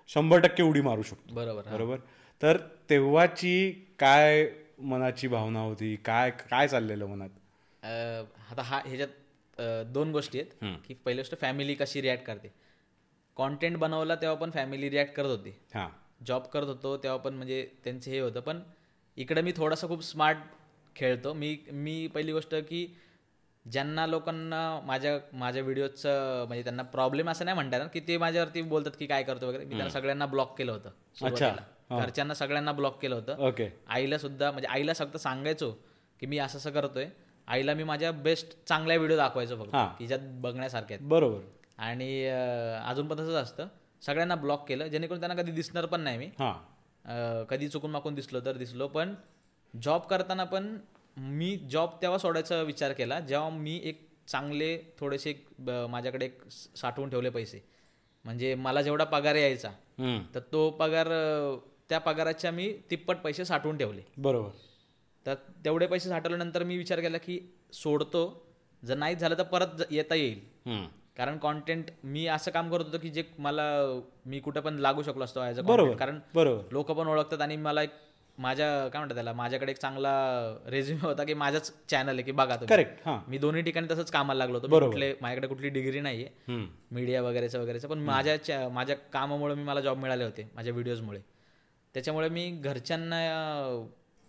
शंभर 0.10 0.40
टक्के 0.40 0.64
उडी 0.64 0.82
मारू 0.82 1.02
शकतो. 1.02 1.34
बरोबर 1.34 1.70
बरोबर? 1.72 1.98
तर 2.42 2.58
तेव्हाची 2.90 3.72
काय 4.00 4.48
मनाची 4.80 5.28
भावना 5.28 5.60
होती? 5.60 5.96
काय 5.96 6.32
काय 6.32 6.68
चाललेलं 6.68 7.06
मनात? 7.06 7.30
आता 8.52 8.62
हा 8.62 8.82
ह्याच्यात 8.86 9.92
दोन 9.94 10.12
गोष्टी 10.12 10.40
आहेत 10.40 10.78
की 10.86 10.94
पहिली 10.94 11.22
गोष्ट 11.22 11.36
फॅमिली 11.42 11.76
कशी 11.76 12.02
रिॲक्ट 12.02 12.26
करते? 12.26 12.52
कॉन्टेंट 13.38 13.78
बनवला 13.78 14.16
तेव्हा 14.16 14.38
पण 14.38 14.52
फॅमिली 14.52 14.90
रिॲक्ट 14.90 15.14
करत 15.16 15.30
होती. 15.30 15.54
हां. 15.74 15.88
जॉब 16.26 16.44
करत 16.54 16.68
होतो 16.68 16.96
तेव्हा 16.98 17.18
पण 17.18 17.34
म्हणजे 17.34 17.66
त्यांचे 17.84 18.12
हे 18.12 18.20
होतं. 18.20 18.40
पण 18.40 18.62
इकडे 19.18 19.42
मी 19.42 19.52
थोडासा 19.58 19.88
खूप 19.88 20.04
स्मार्ट 20.04 20.38
खेळतो. 20.96 21.34
मी 21.34 21.58
मी 21.72 22.08
पहिली 22.08 22.32
गोष्ट 22.32 22.56
की 22.70 22.86
ज्यांना 23.72 24.06
लोकांना 24.08 24.60
माझ्या 24.86 25.18
माझ्या 25.34 25.62
व्हिडिओचं 25.64 26.44
म्हणजे 26.48 26.64
त्यांना 26.64 26.84
प्रॉब्लेम 26.84 27.30
असं 27.30 27.46
नाही 27.46 27.56
म्हणतात 27.56 27.88
की 27.94 28.00
ते 28.00 28.18
माझ्यावरती 28.18 28.62
बोलतात 28.62 28.92
की 29.00 29.06
काय 29.08 29.24
करतो 29.24 29.48
वगैरे. 29.48 29.66
मी 29.66 29.76
त्यांना 29.76 29.90
सगळ्यांना 29.90 30.26
ब्लॉक 30.26 30.58
केलं 30.58 30.72
होतं. 30.72 30.90
घरच्यांना 31.92 32.34
सगळ्यांना 32.34 32.72
ब्लॉक 32.72 33.02
केलं 33.02 33.16
होतं. 33.16 33.48
ओके. 33.48 33.70
आईला 33.88 34.18
सुद्धा 34.18 34.52
म्हणजे 34.52 34.68
आईला 34.68 34.94
फक्त 34.94 35.18
सांगायचो 35.18 35.72
की 36.20 36.26
मी 36.26 36.38
असं 36.38 36.58
असं 36.58 36.72
करतोय. 36.72 37.08
आईला 37.48 37.74
मी 37.74 37.84
माझ्या 37.84 38.12
बेस्ट 38.12 38.56
चांगल्या 38.68 38.98
व्हिडिओ 38.98 39.18
दाखवायचो 39.18 39.56
फक्त. 39.56 39.76
की 40.00 40.08
ज्यात 40.08 40.20
बघण्यासारख्या 40.42 40.98
आहेत. 40.98 41.08
बरोबर. 41.10 41.40
आणि 41.78 42.26
अजून 42.28 43.08
पण 43.08 43.20
तसंच 43.20 43.36
असतं. 43.36 43.68
सगळ्यांना 44.02 44.36
ब्लॉक 44.36 44.68
केलं 44.68 44.88
जेणेकरून 44.88 45.20
त्यांना 45.20 45.42
कधी 45.42 45.52
दिसणार 45.52 45.86
पण 45.86 46.02
नाही 46.02 46.18
मी. 46.18 46.30
कधी 47.50 47.68
चुकून 47.68 47.92
माकून 47.92 48.16
दिसलो 48.16 48.40
तर 48.46 48.58
दिसलो 48.58 48.88
पण 48.88 49.14
जॉब 49.74 50.02
करताना 50.02 50.44
पण 50.44 50.78
मी 51.18 51.56
जॉब 51.70 51.90
तेव्हा 52.02 52.18
सोडायचा 52.18 52.62
विचार 52.62 52.92
केला 52.94 53.20
जेव्हा 53.20 53.50
मी 53.50 53.80
एक 53.84 54.06
चांगले 54.28 54.78
थोडेसे 55.00 55.34
माझ्याकडे 55.90 56.26
एक 56.26 56.42
साठवून 56.50 57.10
ठेवले 57.10 57.30
पैसे. 57.30 57.62
म्हणजे 58.26 58.54
मला 58.56 58.82
जेवढा 58.82 59.04
पगार 59.04 59.36
यायचा. 59.36 59.70
तर 60.36 60.40
तो 60.52 60.70
पगार 60.70 61.08
त्या 61.90 62.00
पगाराच्या 62.00 62.52
मी 62.52 62.72
तिप्पट 62.92 63.18
पैसे 63.18 63.46
साठवून 63.46 63.78
ठेवले. 63.78 64.02
बरोबर. 64.18 64.50
तर 65.26 65.36
तेवढे 65.66 65.88
पैसे 65.88 66.10
साठवल्यानंतर 66.10 66.64
मी 66.64 66.78
विचार 66.78 67.00
केला 67.00 67.18
की 67.18 67.40
सोडतो 67.74 68.24
जर 68.84 68.98
नाहीच 68.98 69.18
झालं 69.18 69.38
तर 69.38 69.44
परत 69.44 69.84
येता 69.92 70.16
येईल. 70.16 70.40
कारण 71.18 71.38
कॉन्टेंट 71.38 71.90
मी 72.04 72.26
असं 72.28 72.52
काम 72.52 72.72
करत 72.72 72.86
होतो 72.86 72.98
की 72.98 73.10
जे 73.10 73.24
मला 73.38 73.64
मी 74.26 74.40
कुठं 74.40 74.62
पण 74.62 74.76
लागू 74.78 75.04
शकलो 75.04 75.24
असतो 75.24 75.42
ॲज 75.42 75.60
अ 75.60 75.62
बरोबर. 75.62 75.96
कारण 75.96 76.20
बरोबर. 76.36 76.64
लोक 76.72 76.92
पण 76.92 77.08
ओळखतात 77.08 77.42
आणि 77.42 77.56
मला 77.58 77.84
एक 77.84 77.90
माझ्या 78.38 78.68
काय 78.88 79.00
म्हणतात 79.00 79.16
त्याला 79.16 79.34
माझ्याकडे 79.34 79.72
एक 79.72 79.78
चांगला 79.78 80.12
रेझ्युमे 80.68 81.06
होता 81.08 81.24
की 81.24 81.34
माझाच 81.34 81.72
चॅनल 81.90 82.10
आहे 82.10 82.24
की 82.24 82.32
बघा 82.32 82.56
तुम्ही. 82.56 82.68
करेक्ट 82.68 83.00
हां. 83.06 83.20
मी 83.28 83.38
दोन्ही 83.38 83.62
ठिकाणी 83.62 83.88
तसंच 83.92 84.12
कामाला 84.12 84.38
लागलो 84.38 84.60
होतो. 84.60 84.80
कुठले 84.80 85.14
माझ्याकडे 85.22 85.48
कुठली 85.48 85.70
डिग्री 85.70 86.00
नाहीये. 86.00 86.30
मीडिया 86.92 87.22
वगैरेचं 87.22 87.60
वगैरेचं. 87.60 87.88
पण 87.88 88.00
माझ्या 88.00 88.68
माझ्या 88.70 88.96
कामामुळे 89.14 89.56
मी 89.56 89.64
मला 89.64 89.82
जॉब 89.82 89.98
मिळाले 89.98 90.24
होते 90.24 90.50
माझ्या 90.56 90.74
व्हिडिओजमुळे 90.74 91.20
त्याच्यामुळे 91.94 92.30
मी 92.30 92.50
घरच्यांना 92.52 93.18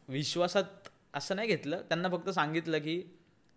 विश्वासात 0.09 0.88
असं 1.14 1.37
नाही 1.37 1.49
घेतलं. 1.49 1.81
त्यांना 1.88 2.09
फक्त 2.09 2.31
सांगितलं 2.31 2.79
की 2.79 3.01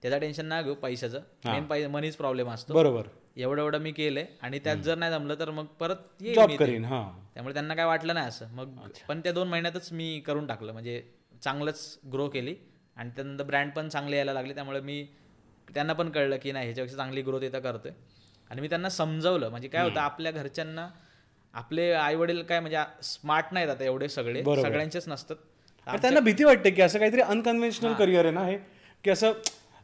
त्याचा 0.04 0.18
टेन्शन 0.18 0.46
नाही 0.46 0.64
घेऊ 0.64 0.74
पैशाचं. 0.76 1.20
मेन 1.46 1.66
पैसे 1.66 1.88
मनीच 1.88 2.16
प्रॉब्लेम 2.16 2.50
असतो. 2.50 2.74
बरोबर. 2.74 3.08
एवढं 3.38 3.62
एवढं 3.62 3.80
मी 3.80 3.92
केलंय 3.92 4.26
आणि 4.42 4.60
त्यात 4.60 4.78
जर 4.78 4.98
नाही 4.98 5.12
जमलं 5.12 5.36
तर 5.40 5.52
मग 5.52 5.66
परत 5.66 6.24
जॉब. 6.36 6.52
करीन 6.52 6.86
हां. 6.86 7.04
त्यामुळे 7.34 7.54
त्यांना 7.54 7.76
काय 7.76 7.86
वाटलं 7.86 8.14
नाही 8.14 8.28
असं. 8.28 8.48
मग 8.54 8.78
पण 9.08 9.20
त्या 9.20 9.32
दोन 9.32 9.48
महिन्यातच 9.48 9.92
मी 9.92 10.20
करून 10.20 10.48
टाकलं. 10.48 10.72
म्हणजे 10.74 11.02
चांगलंच 11.44 12.00
ग्रो 12.14 12.28
केली 12.30 12.56
आणि 12.98 13.10
त्यानंतर 13.10 13.44
ब्रँड 13.44 13.72
पण 13.72 13.90
चांगले 13.90 14.16
यायला 14.16 14.34
लागले. 14.34 14.54
त्यामुळे 14.54 14.80
मी 14.80 15.08
त्यांना 15.74 15.94
पण 15.94 16.10
कळलं 16.10 16.38
की 16.38 16.52
नाही 16.52 16.66
ह्याच्यापेक्षा 16.66 16.98
चांगली 16.98 17.22
ग्रोथ 17.22 17.42
इथं 17.42 17.60
करतोय. 17.60 17.92
आणि 18.50 18.62
मी 18.62 18.70
त्यांना 18.70 18.90
समजवलं. 18.90 19.50
म्हणजे 19.50 19.68
काय 19.68 19.84
होतं 19.84 20.00
आपल्या 20.00 20.32
घरच्यांना 20.32 20.90
आपले 21.54 21.92
आई 21.92 22.16
वडील 22.16 22.42
काय 22.44 22.60
म्हणजे 22.60 22.78
स्मार्ट 23.04 23.46
नाहीत 23.52 23.70
आता 23.70 23.84
एवढे 23.84 24.10
सगळे. 24.10 24.44
सगळ्यांचेच 24.44 25.08
नसतात. 25.08 25.36
त्यांना 26.02 26.20
भीती 26.20 26.44
वाटते 26.44 26.72
की 26.72 26.82
असं 26.82 27.00
काहीतरी 27.00 27.22
अनकन्व्हेन्शनल 27.22 27.94
करिअर 27.94 28.26
आहे 28.26 28.34
ना 28.34 28.46
हे. 28.46 28.58
की 29.04 29.10
असं 29.10 29.32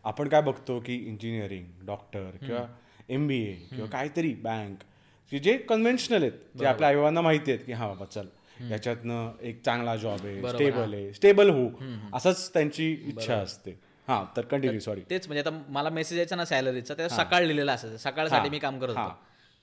आपण 0.03 0.27
काय 0.27 0.41
बघतो 0.41 0.79
की 0.79 0.95
इंजिनिअरिंग 0.95 1.65
डॉक्टर 1.85 2.29
किंवा 2.45 2.65
एम 3.09 3.27
बी 3.27 3.41
ए 3.41 3.53
किंवा 3.69 3.87
काहीतरी 3.89 4.33
बँक 4.43 4.83
की 5.31 5.39
जे 5.39 5.57
कन्व्हेन्शनल 5.69 6.21
आहेत 6.21 6.57
जे 6.57 6.65
आपल्या 6.65 6.89
आईबाबांना 6.89 7.21
माहिती 7.21 7.51
आहेत 7.51 7.65
की 7.65 7.73
हा 7.73 7.87
बाबा 7.87 8.05
चल 8.05 8.27
याच्यातनं 8.71 9.31
एक 9.41 9.61
चांगला 9.65 9.95
जॉब 9.95 10.25
आहे 10.25 10.49
स्टेबल 10.49 10.93
आहे 10.93 11.13
स्टेबल 11.13 11.49
हो. 11.49 11.67
असंच 12.13 12.49
त्यांची 12.53 12.91
इच्छा 12.91 13.35
असते. 13.35 13.71
हा 14.07 14.23
तर 14.37 14.45
कंटिन्यू 14.45 14.79
सॉरी 14.79 15.01
तेच 15.09 15.27
म्हणजे 15.27 15.41
आता 15.41 15.57
मला 15.69 15.89
मेसेज 15.89 16.17
यायचा 16.17 16.35
ना 16.35 16.45
सॅलरीचा 16.45 16.93
त्या 16.93 17.07
सकाळ 17.09 17.43
लिहिलेला 17.43 17.73
असायचं. 17.73 17.97
सकाळसाठी 17.97 18.49
मी 18.49 18.59
काम 18.59 18.79
करत 18.79 18.97
होतो. 18.97 19.15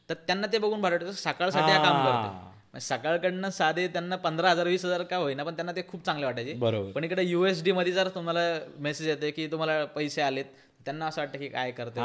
तर 0.09 0.15
त्यांना 0.27 0.47
ते 0.53 0.59
बघून 0.59 0.81
भारी 0.81 0.95
वाटायचं 0.95 1.17
सकाळसाठी 1.19 1.73
हा 1.73 1.83
काम 1.83 2.05
करतो 2.07 2.79
सकाळकडनं 2.81 3.51
साधे 3.51 3.87
त्यांना 3.89 4.17
पंधरा 4.17 4.51
हजार 4.51 4.67
वीस 4.67 4.85
हजार 4.85 5.03
का 5.03 5.17
होईना 5.17 5.45
पण 5.45 5.55
त्यांना 5.57 5.73
ते 5.73 5.83
खूप 5.89 6.05
चांगले 6.07 6.27
वाटायचे. 6.27 6.53
बरोबर. 6.55 6.91
पण 6.93 7.05
इकडे 7.05 7.23
युएसडी 7.23 7.73
मध्ये 7.73 7.93
जर 7.93 8.09
तुम्हाला 8.15 8.41
मेसेज 8.79 9.09
येते 9.09 9.31
की 9.31 9.47
तुम्हाला 9.53 9.85
पैसे 9.95 10.23
आलेत 10.23 10.45
त्यांना 10.85 11.07
असं 11.07 11.21
वाटतं 11.23 11.39
की 11.39 11.49
काय 11.49 11.71
करते. 11.71 12.01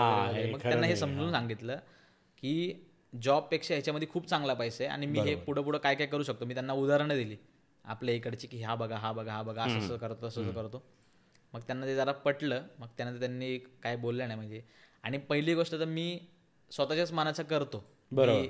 मग 0.52 0.60
त्यांना 0.62 0.88
हे 0.88 0.96
समजून 0.96 1.32
सांगितलं 1.32 1.78
की 2.38 2.74
जॉबपेक्षा 3.22 3.74
ह्याच्यामध्ये 3.74 4.08
खूप 4.08 4.28
चांगला 4.28 4.54
पैसा 4.54 4.84
आहे 4.84 4.94
आणि 4.94 5.06
मी 5.06 5.20
हे 5.20 5.36
पुढं 5.36 5.62
पुढं 5.62 5.78
काय 5.78 5.96
काय 5.96 6.08
करू 6.08 6.24
शकतो? 6.24 6.46
मी 6.46 6.54
त्यांना 6.54 6.74
उदाहरणं 6.74 7.14
दिली. 7.16 7.36
आपल्या 7.86 8.16
इकडची 8.16 8.48
की 8.48 8.62
हा 8.62 8.76
बघा 8.76 8.98
हा 8.98 9.12
बघा 9.12 9.32
हा 9.34 9.44
बघा 9.44 9.64
असं 9.64 9.78
असं 9.78 9.98
करतो 9.98 10.26
असं 10.28 10.42
असं 10.42 10.52
करतो. 10.52 10.84
मग 11.54 11.60
त्यांना 11.60 11.86
ते 11.86 11.96
जरा 11.96 12.12
पटलं. 12.12 12.62
मग 12.80 12.88
त्यानंतर 12.98 13.20
त्यांनी 13.20 13.58
काय 13.58 13.96
बोललं 13.96 14.28
नाही 14.28 14.40
म्हणजे. 14.40 14.62
आणि 15.04 15.18
पहिली 15.18 15.56
गोष्ट 15.56 15.72
तर 15.72 15.86
मी 15.86 16.20
स्वतःच्याच 16.72 17.12
मनाचं 17.12 17.44
करतो. 17.44 17.84
की- 18.44 18.50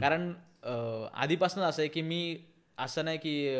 कारण 0.00 0.32
अं, 0.62 1.08
आधीपासूनच 1.14 1.66
असं 1.66 1.82
आहे 1.82 1.88
की 1.88 2.02
मी 2.02 2.36
असं 2.78 3.04
नाही 3.04 3.18
की 3.18 3.56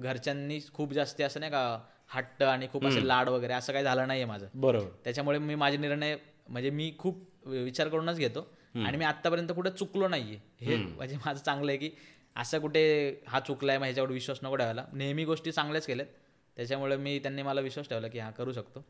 घरच्यांनी 0.00 0.60
खूप 0.72 0.92
जास्त 0.92 1.20
असं 1.20 1.40
नाही 1.40 1.52
का 1.52 1.78
हट्ट 2.10 2.42
आणि 2.42 2.66
खूप 2.72 2.86
असे 2.86 3.06
लाड 3.08 3.28
वगैरे 3.28 3.52
असं 3.52 3.72
काही 3.72 3.84
झालं 3.84 4.06
नाहीये 4.08 4.24
माझं. 4.24 4.46
बरोबर. 4.54 4.88
त्याच्यामुळे 5.04 5.38
मी 5.38 5.54
माझे 5.54 5.76
निर्णय 5.76 6.16
म्हणजे 6.48 6.70
मी 6.70 6.92
खूप 6.98 7.46
विचार 7.46 7.88
करूनच 7.88 8.16
घेतो. 8.16 8.46
आणि 8.74 8.96
मी 8.96 9.04
आतापर्यंत 9.04 9.48
कुठे 9.52 9.70
चुकलो 9.70 10.08
नाहीये. 10.08 10.38
हे 10.60 10.76
म्हणजे 10.76 11.16
माझं 11.16 11.42
चांगलं 11.42 11.70
आहे 11.70 11.78
की 11.78 11.90
असं 12.36 12.58
कुठे 12.58 12.82
हा 13.28 13.40
चुकलाय 13.40 13.78
मग 13.78 13.84
ह्याच्यावर 13.84 14.10
विश्वास 14.10 14.38
नको 14.42 14.56
ठेवायला. 14.56 14.84
नेहमी 14.92 15.24
गोष्टी 15.24 15.52
चांगल्याच 15.52 15.86
केल्यात. 15.86 16.08
त्याच्यामुळे 16.56 16.96
मी 16.96 17.18
त्यांनी 17.18 17.42
मला 17.42 17.60
विश्वास 17.60 17.88
ठेवला 17.88 18.08
की 18.08 18.18
हा 18.18 18.30
करू 18.30 18.52
शकतो. 18.52 18.84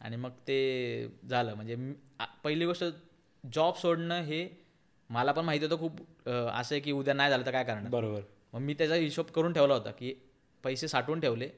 आणि 0.00 0.16
मग 0.16 0.30
ते 0.48 1.08
झालं. 1.30 1.54
म्हणजे 1.54 1.76
पहिली 2.44 2.66
गोष्ट 2.66 2.84
जॉब 3.44 3.74
सोडणं 3.74 4.20
हे 4.20 4.48
मला 5.10 5.32
पण 5.32 5.44
माहिती 5.44 5.64
होतं 5.64 5.78
खूप 5.78 6.00
असं 6.28 6.74
आहे 6.74 6.80
की 6.80 6.92
उद्या 6.92 7.14
नाही 7.14 7.30
झालं 7.30 7.46
तर 7.46 7.50
काय 7.50 7.64
करणार? 7.64 7.90
बरोबर. 7.90 8.20
मग 8.52 8.60
मी 8.60 8.74
त्याचा 8.74 8.94
हिशोब 8.94 9.26
करून 9.26 9.52
ठेवला 9.52 9.74
होता 9.74 9.90
की 9.90 10.12
पैसे 10.64 10.88
साठवून 10.88 11.20
ठेवले. 11.20 11.48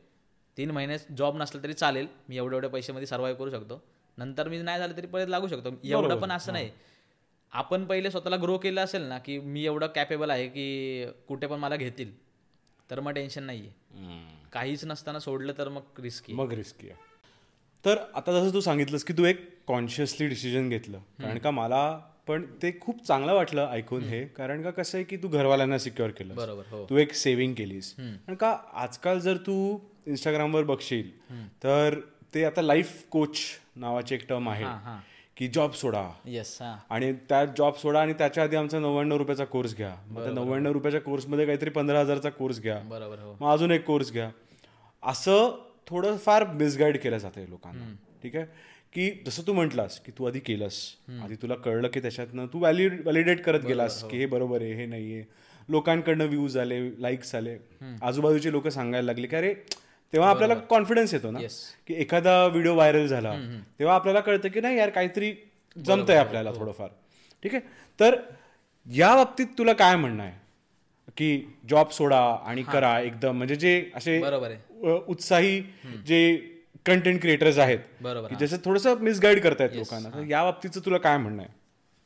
तीन 0.56 0.70
महिने 0.70 0.96
जॉब 1.16 1.36
नसला 1.36 1.62
तरी 1.62 1.72
चालेल. 1.72 2.06
मी 2.28 2.36
एवढे 2.36 2.56
एवढे 2.56 2.68
पैशामध्ये 2.68 3.06
सर्वाईव्ह 3.06 3.38
करू 3.38 3.50
शकतो. 3.50 3.82
नंतर 4.18 4.48
मी 4.48 4.62
नाही 4.62 4.78
झालं 4.78 4.96
तरी 4.96 5.06
परत 5.06 5.28
लागू 5.28 5.48
शकतो. 5.48 5.70
एवढं 5.84 6.20
पण 6.20 6.32
असं 6.32 6.52
नाही. 6.52 6.70
आपण 7.52 7.84
पहिले 7.84 8.10
स्वतःला 8.10 8.36
ग्रो 8.36 8.56
केलं 8.58 8.80
असेल 8.80 9.02
ना 9.02 9.18
की 9.18 9.38
मी 9.38 9.64
एवढं 9.64 9.86
कॅपेबल 9.86 10.30
आहे 10.30 10.46
की 10.48 11.06
कुठे 11.28 11.46
पण 11.46 11.58
मला 11.58 11.76
घेतील 11.76 12.12
तर 12.90 13.00
मग 13.00 13.12
टेन्शन 13.12 13.42
नाही 13.42 13.60
आहे 13.60 14.18
काहीच 14.52 14.84
नसताना 14.84 15.18
सोडलं 15.18 15.52
तर 15.58 15.68
मग 15.68 16.00
रिस्की 16.00 16.32
मग 16.32 16.52
रिस्की 16.52 16.88
आहे. 16.88 16.96
तर 17.84 17.98
आता 18.14 18.32
जसं 18.32 18.54
तू 18.54 18.60
सांगितलंस 18.60 19.04
की 19.04 19.12
तू 19.12 19.24
एक 19.24 19.48
कॉन्शियसली 19.66 20.26
डिसिजन 20.28 20.68
घेतलं. 20.68 20.98
कारण 21.20 21.38
का 21.38 21.50
मला 21.50 21.82
पण 22.26 22.44
ते 22.62 22.72
खूप 22.80 23.04
चांगलं 23.04 23.34
वाटलं 23.34 23.68
ऐकून 23.72 24.02
हे. 24.04 24.24
कारण 24.26 24.62
का 24.62 24.70
कसं 24.70 24.98
आहे 24.98 25.04
की 25.04 25.16
तू 25.16 25.28
घरवाल्यांना 25.28 25.78
सिक्युअर 25.78 26.10
केलं 26.10 26.34
बरोबर 26.36 26.64
हो. 26.70 26.84
तू 26.90 26.96
एक 26.96 27.14
सेव्हिंग 27.14 27.54
केलीस. 27.54 27.94
कारण 27.96 28.34
का 28.34 28.56
आजकाल 28.74 29.20
जर 29.20 29.36
तू 29.36 29.78
इंस्टाग्रामवर 30.06 30.64
बघशील 30.64 31.10
तर 31.64 31.98
ते 32.34 32.44
आता 32.44 32.62
लाईफ 32.62 33.04
कोच 33.10 33.38
नावाची 33.76 34.14
एक 34.14 34.28
टर्म 34.28 34.48
आहे 34.48 34.64
हां 34.64 34.78
हां. 34.78 34.98
की 35.36 35.48
जॉब 35.48 35.72
सोडा. 35.72 36.10
येस 36.24 36.56
हा. 36.62 36.76
आणि 36.90 37.12
त्या 37.12 37.44
जॉब 37.44 37.74
सोडा 37.74 38.00
आणि 38.00 38.12
त्याच्या 38.12 38.44
आधी 38.44 38.56
आमचा 38.56 38.78
नव्याण्णव 38.78 39.16
रुपयाचा 39.16 39.44
कोर्स 39.44 39.76
घ्या. 39.76 39.94
मग 40.06 40.22
त्या 40.22 40.32
नव्याण्णव 40.32 40.72
रुपयाच्या 40.72 41.00
कोर्समध्ये 41.00 41.46
काहीतरी 41.46 41.70
पंधरा 41.70 42.00
हजारचा 42.00 42.30
कोर्स 42.30 42.60
घ्या. 42.60 42.78
बरोबर 42.78 43.18
हो. 43.18 43.36
मग 43.40 43.52
अजून 43.52 43.70
एक 43.70 43.84
कोर्स 43.84 44.12
घ्या. 44.12 44.30
असं 45.02 45.58
थोडं 45.86 46.16
फार 46.16 46.46
मिसगाईड 46.46 46.98
केलं 46.98 47.18
जातंय 47.18 47.46
लोकांना. 47.48 47.94
ठीक 48.22 48.36
आहे? 48.36 48.44
की 48.92 49.10
जसं 49.26 49.42
तू 49.46 49.52
म्हटलास 49.52 50.00
की 50.00 50.12
तू 50.18 50.24
आधी 50.24 50.38
केलंस. 50.38 50.80
आधी 51.22 51.34
तुला 51.34 51.54
कळलं 51.54 51.88
की 51.88 52.00
त्याच्यातनं 52.00 52.46
तू 52.46 52.58
व्हॅलिड 52.58 53.00
व्हॅलिडेट 53.00 53.42
करत 53.44 53.60
गेलास 53.60 54.04
की 54.04 54.16
हे 54.16 54.26
बरोबर 54.26 54.62
आहे 54.62 54.72
हे 54.74 54.86
नाहीये. 54.86 55.24
लोकांकडनं 55.68 56.26
व्ह्यूज 56.26 56.56
आले 56.58 57.02
लाईक्स 57.02 57.34
आले. 57.34 57.56
आजूबाजूचे 58.02 58.52
लोक 58.52 58.68
सांगायला 58.68 59.06
लागले 59.06 59.26
की 59.26 59.36
अरे 59.36 59.54
तेव्हा 60.12 60.30
आपल्याला 60.30 60.54
कॉन्फिडन्स 60.70 61.14
येतो 61.14 61.30
ना? 61.30 61.38
की 61.86 61.94
एखादा 61.94 62.46
व्हिडिओ 62.46 62.74
व्हायरल 62.74 63.06
झाला 63.06 63.32
तेव्हा 63.78 63.94
आपल्याला 63.94 64.20
कळतं 64.20 64.48
की 64.48 64.60
नाही 64.60 64.78
यार 64.78 64.90
काहीतरी 64.90 65.32
जमतंय 65.76 66.16
आपल्याला 66.16 66.50
थोडंफार. 66.52 66.88
ठीक 67.42 67.54
आहे? 67.54 67.62
तर 68.00 68.16
या 68.86 69.14
बाबतीत 69.14 69.46
तुला 69.58 69.72
काय 69.72 69.96
म्हणणं 69.96 70.22
आहे? 70.22 70.38
की 71.16 71.42
जॉब 71.68 71.88
सोडा 71.90 72.20
आणि 72.44 72.62
करा 72.62 72.98
एकदम 73.00 73.36
म्हणजे 73.36 73.56
जे 73.56 73.90
असे 73.94 74.20
बरोबर 74.20 74.50
आहे. 74.50 74.90
अ, 74.92 74.98
उत्साही 75.08 75.60
जे 76.06 76.36
कंटेंट 76.86 77.20
क्रिएटर्स 77.20 77.58
आहेत 77.58 77.78
बरोबर 78.00 78.28
की 78.28 78.46
जसं 78.46 78.56
थोडंसं 78.64 78.98
मिसगाईड 79.00 79.40
करतायत 79.42 79.70
लोकांना 79.74 80.08
तर 80.08 80.22
या 80.28 80.42
बाबतीचं 80.44 80.80
तुला 80.84 80.98
काय 80.98 81.16
म्हणणं 81.18 81.42
आहे? 81.42 81.52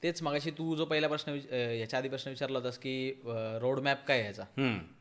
तेच 0.03 0.23
मगाशी 0.23 0.51
तू 0.51 0.75
जो 0.77 0.85
पहिला 0.85 1.09
प्रश्न 1.09 1.35
याच्या 1.53 1.99
आधी 1.99 2.09
प्रश्न 2.09 2.31
विचारला 2.31 2.59
होतास 2.59 2.79
की 2.79 3.11
रोड 3.61 3.81
मॅप 3.81 4.07
काय 4.07 4.25
याचा. 4.25 4.43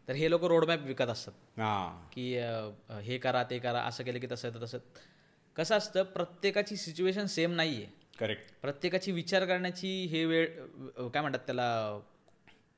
तर 0.08 0.14
हे 0.14 0.30
लोक 0.30 0.44
रोड 0.44 0.66
मॅप 0.66 0.80
विकत 0.86 1.08
असतात. 1.08 1.34
हा. 1.60 2.08
की 2.14 2.34
हे 3.04 3.18
करा 3.18 3.44
ते 3.44 3.60
करा 3.60 3.82
असं 3.82 4.04
केलं 4.04 4.20
की 4.20 4.28
तसं 4.32 4.62
तसं 4.64 4.78
कसं 5.56 5.78
असतं 5.78 6.04
प्रत्येकाची 6.04 6.76
सिच्युएशन 6.78 7.26
सेम 7.26 7.52
नाही 7.52 7.76
आहे 7.76 7.92
करेक्ट 8.20 8.52
प्रत्येकाची 8.62 9.12
विचार 9.12 9.46
करण्याची 9.46 10.06
हे 10.06 10.26
वेळ 10.26 10.46
काय 11.08 11.22
म्हणतात 11.22 11.40
त्याला 11.40 12.00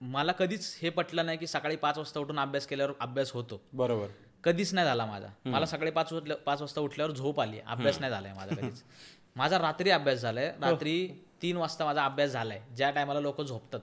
मला 0.01 0.31
कधीच 0.31 0.79
हे 0.81 0.89
पटलं 0.89 1.25
नाही 1.25 1.38
की 1.38 1.47
सकाळी 1.47 1.75
पाच 1.75 1.97
वाजता 1.97 2.19
उठून 2.19 2.39
अभ्यास 2.39 2.67
केल्यावर 2.67 2.93
अभ्यास 2.99 3.31
होतो. 3.31 3.61
बरोबर. 3.73 4.07
कधीच 4.43 4.73
नाही 4.73 4.88
झाला 4.88 5.05
माझा. 5.05 5.27
मला 5.45 5.65
सकाळी 5.65 5.91
पाच 5.91 6.13
पाच 6.45 6.61
वाजता 6.61 6.81
उठल्यावर 6.81 7.11
झोप 7.11 7.39
आली. 7.41 7.59
अभ्यास 7.59 7.99
नाही 7.99 8.11
झालाय 8.11 8.33
माझा 8.33 8.55
कधीच. 8.55 8.83
माझा 9.35 9.57
रात्री 9.59 9.89
अभ्यास 9.89 10.19
झालाय. 10.19 10.47
रात्री 10.61 11.07
तीन 11.41 11.57
वाजता 11.57 11.85
माझा 11.85 12.05
अभ्यास 12.05 12.29
झालाय. 12.31 12.61
ज्या 12.75 12.91
टायमाला 12.91 13.19
लोक 13.19 13.41
झोपतात. 13.41 13.79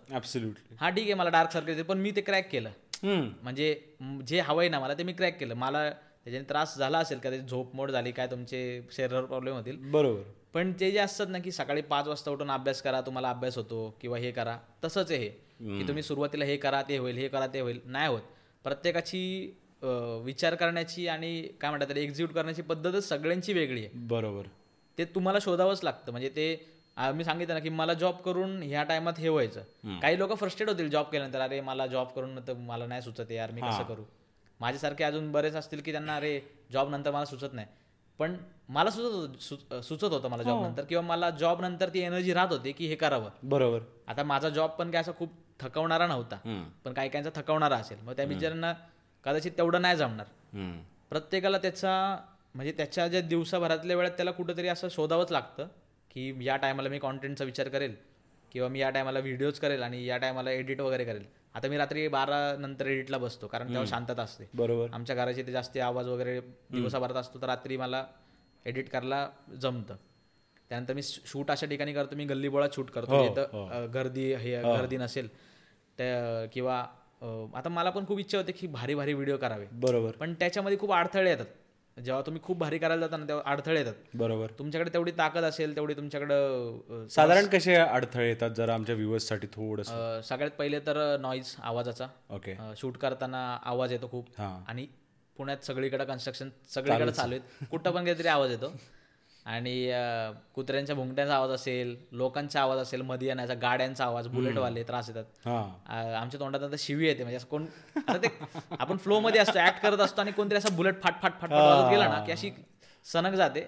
हा 0.81 0.91
ठीक 0.91 1.05
आहे 1.05 1.15
मला 1.15 1.31
डार्क 1.31 1.53
सर्कल 1.53 1.83
पण 1.83 1.99
मी 1.99 2.11
ते 2.11 2.21
क्रॅक 2.21 2.49
केलं. 2.51 2.71
म्हणजे 3.03 3.75
जे 4.27 4.41
हवंय 4.41 4.69
ना 4.69 4.81
मला 4.81 4.95
ते 4.95 5.03
मी 5.03 5.13
क्रॅक 5.13 5.39
केलं. 5.41 5.55
मला 5.55 5.89
त्याच्याने 5.91 6.49
त्रास 6.49 6.77
झाला 6.79 6.99
असेल 6.99 7.19
का 7.19 7.31
त्याची 7.31 7.47
झोप 7.47 7.75
मोड 7.77 7.91
झाली 7.91 8.11
काय 8.13 8.27
तुमचे 8.27 8.61
शरीरावर 8.93 9.25
प्रॉब्लेम 9.25 9.55
होतील. 9.55 9.79
बरोबर. 9.91 10.23
पण 10.55 10.73
ते 10.81 10.91
जे 10.91 10.99
असतात 10.99 11.27
ना 11.29 11.39
की 11.39 11.51
सकाळी 11.53 11.83
पाच 11.83 12.09
वाजता 12.09 12.31
उठून 12.31 12.51
अभ्यास 12.51 12.83
करा 12.83 13.01
तुम्हाला 13.01 13.31
अभ्यास 13.31 13.57
होतो 13.57 13.89
किंवा 14.01 14.19
हे 14.19 14.31
करा. 14.31 14.57
तसंच 14.85 15.11
आहे 15.13 15.21
हे. 15.21 15.29
की 15.79 15.87
तुम्ही 15.89 16.03
सुरुवातीला 16.03 16.45
हे 16.45 16.57
करा 16.57 16.83
ते 16.83 16.97
होईल 16.99 17.17
हे 17.17 17.29
करा 17.29 17.47
ते 17.47 17.61
होईल. 17.61 17.81
नाही 17.87 18.09
होत. 18.09 18.21
प्रत्येकाची 18.65 19.23
विचार 20.25 20.55
करण्याची 20.55 21.07
आणि 21.09 21.43
काय 21.61 21.71
म्हणतात 21.71 21.97
एक्झिक्यूट 21.97 22.35
करण्याची 22.35 22.63
पद्धतच 22.63 23.09
सगळ्यांची 23.09 23.53
वेगळी 23.53 23.85
आहे. 23.85 23.99
बरोबर. 24.07 24.47
ते 24.99 25.05
तुम्हाला 25.05 25.39
शोधावंच 25.43 25.81
लागतं. 25.85 26.11
म्हणजे 26.13 26.29
ते 26.29 26.55
मी 26.97 27.25
सांगितलं 27.25 27.55
ना 27.55 27.61
की 27.61 27.69
मला 27.69 27.95
जॉब 27.95 28.17
करून 28.17 28.63
ह्या 28.63 28.83
टायमात 28.83 29.19
हे 29.19 29.29
व्हायचं. 29.29 29.99
काही 30.01 30.19
लोक 30.19 30.33
फ्रस्ट्रेट 30.39 30.69
होतील 30.69 30.91
जॉब 30.91 31.07
केल्यानंतर. 31.07 31.41
अरे 31.41 31.61
मला 31.61 31.87
जॉब 31.87 32.09
करून 32.09 32.39
तर 32.49 32.55
मला 32.55 32.87
नाही 32.87 33.03
सुचत 33.03 33.31
यार 33.31 33.51
मी 33.51 33.61
कसं 33.61 33.83
करू? 33.83 34.03
माझ्यासारखे 34.61 35.05
अजून 35.05 35.31
बरेच 35.33 35.55
असतील 35.55 35.81
की 35.81 35.93
त्यांना 35.93 36.17
अरे 36.17 36.41
जॉब 36.73 36.91
नंतर 36.91 37.11
मला 37.11 37.25
सुचत 37.25 37.53
नाही. 37.53 37.67
पण 38.19 38.37
मला 38.69 38.91
सुचत 38.91 39.75
सुचत 39.75 40.05
होतं 40.05 40.29
मला 40.29 40.43
जॉब 40.43 40.63
नंतर 40.63 40.85
किंवा 40.85 41.03
मला 41.03 41.31
जॉब 41.31 41.61
नंतर 41.61 41.89
ती 41.89 42.01
एनर्जी 42.01 42.33
राहत 42.33 42.53
होती 42.53 42.73
की 42.73 42.87
हे 42.87 42.95
करावं. 42.95 43.31
बरोबर. 43.43 43.81
आता 44.07 44.23
माझा 44.23 44.49
जॉब 44.49 44.71
पण 44.71 44.91
काय 44.91 45.01
असा 45.01 45.13
खूप 45.19 45.33
थकवणारा 45.61 46.07
नव्हता. 46.07 46.37
पण 46.85 46.93
काही 46.93 47.09
काहींचा 47.09 47.41
थकवणारा 47.41 47.77
असेल. 47.77 47.99
मग 48.03 48.13
त्या 48.13 48.27
बिचारांना 48.27 48.73
कदाचित 49.25 49.53
तेवढं 49.59 49.83
नाही 49.83 49.97
जमणार. 49.97 50.27
प्रत्येकाला 51.11 51.59
त्याचा 51.59 52.19
म्हणजे 52.55 52.73
त्याच्या 52.73 53.07
ज्या 53.09 53.21
दिवसाभरातल्या 53.21 53.97
वेळात 53.97 54.11
त्याला 54.11 54.31
कुठंतरी 54.31 54.69
असं 54.69 54.89
शोधावंच 54.89 55.33
लागतं. 55.33 55.69
की 56.13 56.33
या 56.41 56.57
टायमाला 56.57 56.89
मी 56.89 56.99
कॉन्टेंटचा 56.99 57.45
विचार 57.45 57.69
करेल 57.69 57.95
किंवा 58.53 58.69
मी 58.69 58.81
या 58.81 58.91
टायमाला 58.91 59.19
व्हिडिओज 59.19 59.59
करेल 59.59 59.83
आणि 59.83 60.05
या 60.07 60.17
टायमाला 60.17 60.51
एडिट 60.51 60.81
वगैरे 60.81 61.05
करेल. 61.05 61.25
आता 61.55 61.69
मी 61.69 61.77
रात्री 61.77 62.09
बारा 62.09 62.57
नंतर 62.59 62.87
एडिटला 62.87 63.19
बसतो 63.19 63.47
कारण 63.47 63.69
तेव्हा 63.69 63.85
शांतता 63.87 64.23
असते. 64.23 64.45
बरोबर. 64.55 64.89
आमच्या 64.93 65.17
घराचे 65.17 65.43
ते 65.47 65.53
जास्त 65.53 65.77
आवाज 65.79 66.09
वगैरे 66.09 66.41
दिवसाभरात 66.71 67.17
असतो 67.17 67.41
तर 67.43 67.47
रात्री 67.47 67.77
मला 67.77 68.05
एडिट 68.67 68.89
करायला 68.89 69.29
जमतं. 69.61 69.97
त्यानंतर 70.69 70.95
मी 70.95 71.03
शूट 71.03 71.51
अशा 71.51 71.67
ठिकाणी 71.67 71.93
करतो 71.93 72.17
मी 72.17 72.25
गल्लीबोळात 72.25 72.69
शूट 72.73 72.91
करतो 72.91 73.23
जिथं 73.23 73.69
अ, 73.71 73.87
गर्दी 73.87 74.33
हे 74.35 74.57
गर्दी 74.63 74.97
नसेल 74.97 75.29
त्या 75.99 76.47
किंवा 76.53 76.79
आता 77.55 77.69
मला 77.69 77.91
पण 77.91 78.07
खूप 78.07 78.19
इच्छा 78.19 78.39
होते 78.39 78.53
की 78.53 78.67
भारी 78.67 78.95
भारी 78.95 79.13
व्हिडिओ 79.13 79.37
करावे. 79.37 79.67
बरोबर. 79.73 80.11
पण 80.11 80.35
त्याच्यामध्ये 80.35 80.79
खूप 80.79 80.93
अडथळे 80.93 81.31
येतात. 81.31 81.47
जेव्हा 82.05 82.23
तुम्ही 82.23 82.43
खूप 82.43 82.59
भारी 82.59 82.79
करायला 82.79 83.07
जाता 83.07 83.17
ना 83.17 83.29
तेव्हा 83.29 83.51
अडथळे 83.53 83.79
येतात. 83.79 83.95
बरोबर. 84.15 84.51
तुमच्याकडे 84.59 84.91
तेवढी 84.93 85.11
ताकद 85.11 85.45
असेल 85.45 85.77
तेवढी 85.77 85.95
तुमच्याकडं 85.95 87.07
साधारण 87.11 87.47
कसे 87.47 87.75
अडथळे 87.75 88.29
येतात 88.29 88.51
जरा 88.51 88.75
आमच्या 88.75 88.95
व्ह्युअर्ससाठी 88.95 89.47
थोडस? 89.47 89.91
अ, 89.91 90.21
सगळ्यात 90.25 90.51
पहिले 90.51 90.79
तर 90.81 91.17
नॉईज 91.21 91.55
आवाजाचा. 91.63 92.07
ओके. 92.31 92.57
शूट 92.77 92.97
करताना 92.97 93.59
आवाज 93.65 93.93
येतो 93.93 94.09
खूप. 94.11 94.29
आणि 94.69 94.87
पुण्यात 95.37 95.65
सगळीकडे 95.65 96.05
कन्स्ट्रक्शन 96.05 96.49
सगळीकडे 96.75 97.13
चालू 97.13 97.35
आहेत. 97.35 97.67
कुठं 97.71 97.91
पण 97.91 98.05
काहीतरी 98.05 98.29
आवाज 98.29 98.51
येतो. 98.51 98.73
आणि 99.47 99.75
कुत्र्यांच्या 100.55 100.95
भुंगट्यांचा 100.97 101.35
आवाज 101.35 101.51
असेल 101.51 101.95
लोकांचा 102.13 102.61
आवाज 102.61 102.79
असेल 102.79 103.03
मध्ये 103.03 103.29
येण्याचा 103.29 103.55
गाड्यांचा 103.63 104.05
आवाज 104.05 104.27
बुलेटवाले 104.29 104.83
त्रास 104.83 105.09
येतात 105.09 105.47
आमच्या 105.47 106.41
तोंडात 106.41 106.63
आता 106.63 106.77
शिवी 106.79 107.07
येते 107.07 107.23
म्हणजे 107.23 107.37
असं 107.37 107.47
कोण 107.47 107.65
ते 108.23 108.29
आपण 108.79 108.97
फ्लो 108.97 109.19
मध्ये 109.21 109.41
असतो 109.41 109.59
ऍक्ट 109.59 109.83
करत 109.83 110.01
असतो 110.01 110.21
आणि 110.21 110.33
कोणतरी 110.33 110.59
असं 110.59 110.77
बुलेट 110.77 111.03
फाट 111.03 111.21
फाट 111.23 111.41
फाट 111.41 111.51
फाट 111.51 111.91
गेला 111.91 112.09
ना 112.09 112.23
की 112.27 112.33
अशी 112.33 112.51
सनक 113.07 113.35
जाते. 113.35 113.67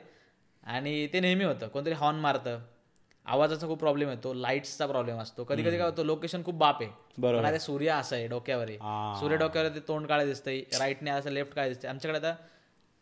आणि 0.62 1.06
ते 1.12 1.20
नेहमी 1.20 1.44
होतं 1.44 1.68
कोणतरी 1.68 1.94
हॉर्न 1.94 2.18
मारतं 2.20 2.58
आवाजाचा 3.26 3.66
खूप 3.66 3.78
प्रॉब्लेम 3.78 4.08
येतो 4.10 4.32
लाईट्सचा 4.34 4.86
प्रॉब्लेम 4.86 5.18
असतो. 5.20 5.44
कधी 5.44 5.62
कधी 5.62 5.76
काय 5.78 5.86
होतं 5.86 6.04
लोकेशन 6.06 6.42
खूप 6.44 6.54
बाप 6.58 6.82
आहे. 6.82 6.90
बरोबर. 7.18 7.56
सूर्य 7.58 7.90
असं 7.90 8.16
आहे 8.16 8.26
डोक्यावर. 8.28 8.70
सूर्य 9.20 9.36
डोक्यावर 9.36 9.68
ते 9.74 9.80
तोंड 9.88 10.06
काळे 10.06 10.24
दिसतंय 10.26 10.60
राईटने 10.78 11.10
असं 11.10 11.30
लेफ्ट 11.30 11.54
काय 11.54 11.68
दिसतंय. 11.68 11.90
आमच्याकडे 11.90 12.26
आता 12.26 12.34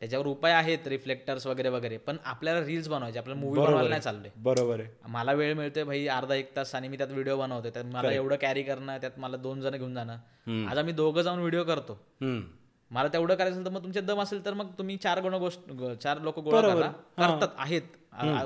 त्याच्यावर 0.03 0.27
उपाय 0.27 0.53
आहेत 0.53 0.87
रिफ्लेक्टर्स 0.87 1.47
वगैरे 1.47 1.69
वगैरे. 1.69 1.97
पण 1.97 2.17
आपल्याला 2.25 2.61
रील्स 2.65 2.89
बनवायचे 2.89 3.19
आपल्याला 3.19 3.41
मूवी 3.41 3.61
बनवायला 3.61 3.89
नाही 3.89 4.01
चाललंय. 4.01 4.31
बरोबर 4.37 4.81
आहे. 4.81 4.89
मला 5.09 5.33
वेळ 5.33 5.55
मिळतोय 5.55 5.85
भाई 5.85 6.07
अर्धा 6.07 6.35
एक 6.35 6.57
तास 6.57 6.75
आणि 6.75 6.89
मी 6.89 6.97
त्यात 6.97 7.09
व्हिडिओ 7.09 7.39
बनवतोय. 7.39 7.71
त्यात 7.71 7.85
मला 7.85 8.13
एवढं 8.17 8.37
कॅरी 8.37 8.63
करणं 8.63 8.99
त्यात 8.99 9.11
मला 9.17 9.37
दोन 9.37 9.61
जण 9.61 9.71
घेऊन 9.71 9.95
जाणं. 9.95 10.17
आज 10.67 10.79
आम्ही 10.79 10.93
दोघं 10.93 11.23
जाऊन 11.23 11.39
व्हिडिओ 11.39 11.65
करतो. 11.65 12.01
मला 12.91 13.09
तेवढं 13.09 13.35
करायचं 13.35 13.53
असेल 13.53 13.65
तर 13.65 13.71
मग 13.71 13.83
तुमच्यात 13.83 14.05
दम 14.05 14.21
असेल 14.21 14.45
तर 14.45 14.55
मग 14.55 14.67
तुम्ही 14.79 14.97
चार 14.97 15.21
गुण 15.21 15.35
गोष्ट 15.35 15.93
चार 16.03 16.21
लोक 16.21 16.39
गोळा 16.39 16.61
करा. 16.61 16.93
करतात 17.19 17.49
आहेत. 17.59 17.83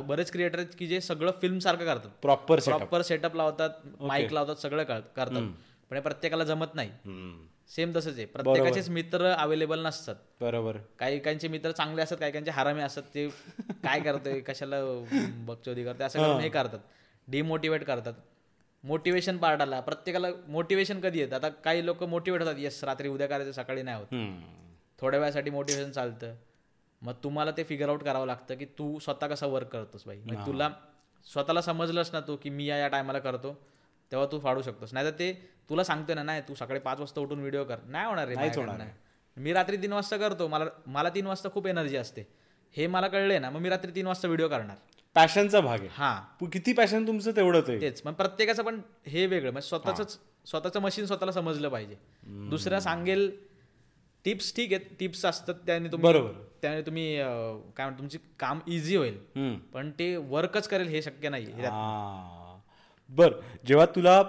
बरेच 0.01 0.33
क्रिएटर 0.33 0.63
की 0.63 0.87
जे 0.87 1.01
सगळं 1.01 1.31
फिल्म 1.41 1.59
सारखं 1.59 1.85
करतात. 1.85 2.11
प्रॉपर 2.23 2.61
प्रॉपर 2.79 3.03
सेटअप 3.03 3.37
लावतात 3.37 3.71
माईक 4.01 4.33
लावतात 4.33 4.57
सगळं 4.57 4.85
कर- 4.85 5.01
करतात 5.17 5.43
पण 5.91 6.01
प्रत्येकाला 6.01 6.45
जमत 6.45 6.67
नाही. 6.75 6.91
सेम 7.71 7.93
तसंच 7.97 8.17
आहे. 8.17 8.25
प्रत्येकाचेच 8.25 8.89
मित्र 8.91 9.33
अवेलेबल 9.33 9.87
नसतात. 9.87 10.15
बरोबर. 10.41 10.77
काही 10.99 11.19
काहींचे 11.19 11.49
मित्र 11.49 11.71
चांगले 11.71 12.03
असतात 12.03 12.19
काही 12.19 12.33
काहींचे 12.33 12.51
हरामी 12.51 12.83
असतात. 12.83 13.03
ते 13.15 13.29
काय 13.85 14.01
करतोय 14.01 14.41
कशाला 14.41 14.77
बकचोदी 15.47 15.85
करते 15.85 16.05
असं 16.05 16.19
करून 16.19 16.41
हे. 16.41 16.49
करतात. 16.49 16.79
डिमोटिवेट 17.29 17.85
करतात. 17.85 18.15
मोटिवेशन 18.85 19.37
पार्ट 19.37 19.61
आला 19.63 19.81
प्रत्येकाला 19.81 20.29
मोटिवेशन 20.49 21.01
कधी 21.01 21.19
येतं? 21.19 21.37
आता 21.37 21.49
काही 21.49 21.87
लोक 21.87 22.03
मोटिवेट 22.05 22.41
होतात 22.41 22.59
येस 22.59 22.85
रात्री 22.85 23.09
उद्या 23.09 23.27
करायचं 23.27 23.53
सकाळी 23.53 23.83
नाही 23.83 23.97
होत. 23.97 24.07
थोड्या 24.99 25.21
वेळासाठी 25.21 25.51
मोटिवेशन 25.51 25.91
चालतं. 25.91 26.35
मग 27.03 27.13
तुम्हाला 27.25 27.51
ते 27.51 27.65
फिगर 27.65 27.89
आउट 27.89 28.03
करावं 28.03 28.27
लागतं 28.27 28.55
की 28.55 28.65
तू 28.79 28.99
स्वतः 28.99 29.27
कसा 29.27 29.47
वर्क 29.47 29.69
करतोस 29.69 30.07
बाई 30.07 30.21
मग 30.27 30.47
तुला 30.47 30.69
स्वतःला 31.27 31.61
समजलंच 31.63 32.11
ना 32.13 32.21
तू 32.21 32.37
की 32.37 32.51
मी 32.51 32.67
या 32.67 32.77
या 32.77 32.89
टायमाला 32.89 33.19
करतो 33.19 33.53
तेव्हा 34.13 34.27
तू 34.33 34.39
फाडू 34.41 34.63
शकतोस. 34.63 34.93
नाही 34.93 35.07
तर 35.07 35.19
ते 35.19 35.33
तुला 35.71 35.85
सांगतोय 35.85 36.15
ना 36.15 36.23
नाही 36.23 36.41
तू 36.49 36.55
सकाळी 36.55 36.81
पाच 36.81 37.01
वाजता 37.01 37.21
उठून 37.21 37.39
व्हिडिओ 37.41 37.65
कर. 37.65 37.77
नाही 37.87 38.07
होणार 38.07 38.29
रे 38.29 38.35
माझ्याकडनं. 38.35 38.85
मी 39.37 39.53
रात्री 39.53 39.77
तीन 39.77 39.93
वाजता 39.93 40.17
करतो. 40.17 40.47
मला 40.49 40.65
मला 40.87 41.09
तीन 41.11 41.27
वाजता 41.27 41.49
खूप 41.55 41.67
एनर्जी 41.67 41.97
असते. 41.97 42.27
हे 42.75 42.87
मला 42.87 43.09
कळलंय 43.09 43.39
ना 43.39 43.51
मग 43.51 43.61
मी 43.61 43.69
रात्री 43.69 43.91
तीन 43.95 44.07
वाजता 44.07 44.29
व्हिडिओ 44.29 44.49
करणार. 44.49 44.77
पॅशनचा 45.17 45.61
भाग 45.61 45.79
आहे. 45.81 45.89
हा. 45.93 46.21
किती 46.53 46.73
पॅशन 46.73 47.07
तुमचं 47.07 47.37
तेवढंच 47.37 47.69
आहे. 47.71 47.81
तेच 47.81 48.01
मग 48.05 48.13
प्रत्येकाचं 48.13 48.63
पण 48.63 48.81
हे 49.07 49.27
वेगळं 49.27 49.53
म्हणजे 49.53 49.69
स्वतःच 49.69 50.19
स्वतःचं 50.47 50.81
मशीन 50.81 51.07
स्वतःला 51.07 51.33
समजलं 51.33 51.69
पाहिजे. 51.69 51.95
दुसऱ्या 52.51 52.81
सांगेल 52.81 53.31
टिप्स 54.25 54.55
ठीक 54.57 54.73
आहेत 54.73 54.87
टिप्स 55.01 55.25
असतात 55.25 55.55
त्याने 55.67 55.89
तुम्ही 55.93 56.09
बरोबर. 56.09 56.33
त्याने 56.63 56.83
तुम्ही 56.83 57.17
काय 57.17 57.85
म्हणतो 57.85 57.99
तुमची 57.99 58.19
काम 58.39 58.61
इझी 58.67 58.97
होईल. 58.97 59.19
पण 59.73 59.91
ते 59.91 60.15
वर्कच 60.17 60.69
करेल 60.69 60.89
हे 60.89 61.03
शक्य 61.03 61.29
नाही. 61.29 61.47
बर 63.11 63.33
जेव्हा 63.67 63.87
तुला 63.87 64.23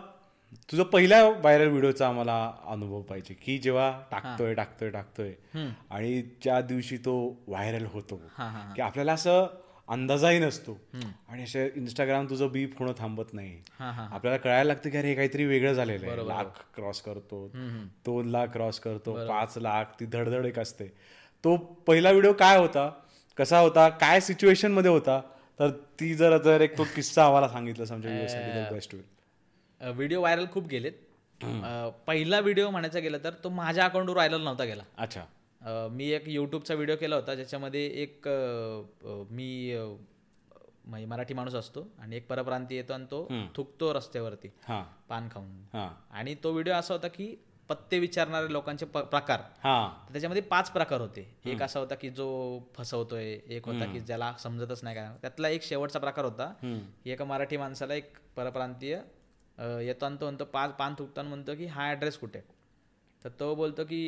तुझा 0.71 0.83
पहिल्या 0.83 1.29
व्हायरल 1.29 1.67
व्हिडिओचा 1.67 2.07
आम्हाला 2.07 2.53
अनुभव 2.67 3.01
पाहिजे 3.01 3.33
की 3.33 3.57
जेव्हा 3.57 3.91
टाकतोय 4.11 4.53
टाकतोय 4.53 4.89
टाकतोय. 4.89 5.33
आणि 5.89 6.21
ज्या 6.41 6.61
दिवशी 6.61 6.97
तो 6.97 7.43
व्हायरल 7.47 7.85
होतो. 7.85 8.21
की 8.75 8.81
आपल्याला 8.81 9.13
असं 9.13 9.45
अंदाजाही 9.87 10.39
नसतो. 10.39 10.77
आणि 11.29 11.43
असे 11.43 11.71
इंस्टाग्राम 11.75 12.25
तुझं 12.29 12.47
बीप 12.51 12.79
होणं 12.79 12.93
थांबत 12.97 13.33
नाही. 13.33 13.57
आपल्याला 13.79 14.37
कळायला 14.37 14.63
लागतं 14.63 14.89
की 14.89 14.97
अरे 14.97 15.07
हे 15.07 15.15
काहीतरी 15.15 15.45
वेगळं 15.45 15.73
झालेलं 15.73 16.05
आहे. 16.05 16.15
लाख 16.27 16.59
क्रॉस 16.75 17.01
करतो 17.01 17.47
दोन 18.05 18.29
लाख 18.29 18.47
क्रॉस 18.47 18.79
करतो 18.79 19.13
पाच 19.27 19.57
लाख 19.57 19.85
ती 19.99 20.05
धडधड 20.05 20.45
एक 20.45 20.59
असते. 20.59 20.87
तो 21.43 21.55
पहिला 21.87 22.11
व्हिडिओ 22.11 22.33
काय 22.33 22.57
होता? 22.57 22.89
कसा 23.37 23.59
होता? 23.59 23.89
काय 23.89 24.19
सिच्युएशनमध्ये 24.19 24.91
होता? 24.91 25.19
तर 25.59 25.69
ती 25.99 26.13
जर 26.13 26.37
जर 26.37 26.61
एक 26.61 26.77
तो 26.77 26.83
किस्सा 26.95 27.25
आम्हाला 27.25 27.47
सांगितलं 27.47 28.13
बेस्ट 28.71 28.93
होईल. 28.93 29.16
व्हिडिओ 29.81 30.19
व्हायरल 30.19 30.45
खूप 30.51 30.67
गेलेत. 30.67 30.93
पहिला 32.07 32.39
व्हिडिओ 32.39 32.69
म्हणायचा 32.69 32.99
गेला 32.99 33.17
तर 33.23 33.33
तो 33.43 33.49
माझ्या 33.49 33.85
अकाउंटवर 33.85 34.15
व्हायरल 34.15 34.41
नव्हता 34.41 34.63
गेला. 34.63 34.83
अच्छा. 34.97 35.23
मी 35.91 36.09
एक 36.11 36.27
यूट्यूबचा 36.27 36.73
व्हिडिओ 36.73 36.95
केला 36.95 37.15
होता 37.15 37.35
ज्याच्यामध्ये 37.35 37.85
एक 38.03 38.27
मी 39.31 39.75
म्हणजे 40.85 41.05
मराठी 41.05 41.33
माणूस 41.33 41.55
असतो 41.55 41.87
आणि 41.99 42.15
एक 42.17 42.27
परप्रांती 42.27 42.75
येतो 42.75 42.93
आणि 42.93 43.05
तो 43.11 43.27
थुकतो 43.55 43.93
रस्त्यावरती 43.93 44.47
हा. 44.67 44.83
पान 45.09 45.27
खाऊन. 45.33 45.49
हा. 45.73 45.89
आणि 46.11 46.35
तो 46.43 46.51
व्हिडिओ 46.51 46.73
असा 46.73 46.93
होता 46.93 47.07
की 47.07 47.35
पत्ते 47.69 47.99
विचारणारे 47.99 48.51
लोकांचे 48.53 48.85
प्रकार. 48.85 49.41
त्याच्यामध्ये 50.11 50.41
पाच 50.41 50.69
प्रकार 50.71 51.01
होते. 51.01 51.27
एक 51.45 51.61
असा 51.63 51.79
होता 51.79 51.95
की 51.95 52.09
जो 52.09 52.27
फसवतोय 52.75 53.25
एक 53.47 53.65
होता 53.65 53.85
की 53.93 53.99
ज्याला 53.99 54.33
समजतच 54.39 54.83
नाही 54.83 54.95
काय. 54.95 55.09
त्यातला 55.21 55.49
एक 55.49 55.63
शेवटचा 55.63 55.99
प्रकार 55.99 56.25
होता. 56.25 56.51
की 57.03 57.11
एका 57.11 57.25
मराठी 57.25 57.57
माणसाला 57.57 57.93
एक 57.93 58.13
परप्रांतीय 58.35 58.99
अं, 59.57 59.79
येतो 59.79 60.05
आणि 60.05 60.15
तो 60.15 60.25
म्हणतो 60.25 60.45
पाच 60.45 60.71
पान 60.71 60.93
थुकताना 60.99 61.29
म्हणतो 61.29 61.55
की 61.55 61.65
हा 61.65 61.87
ॲड्रेस 61.89 62.17
कुठे? 62.17 62.39
तर 63.25 63.29
तो 63.39 63.53
बोलतो 63.55 63.83
की 63.83 63.99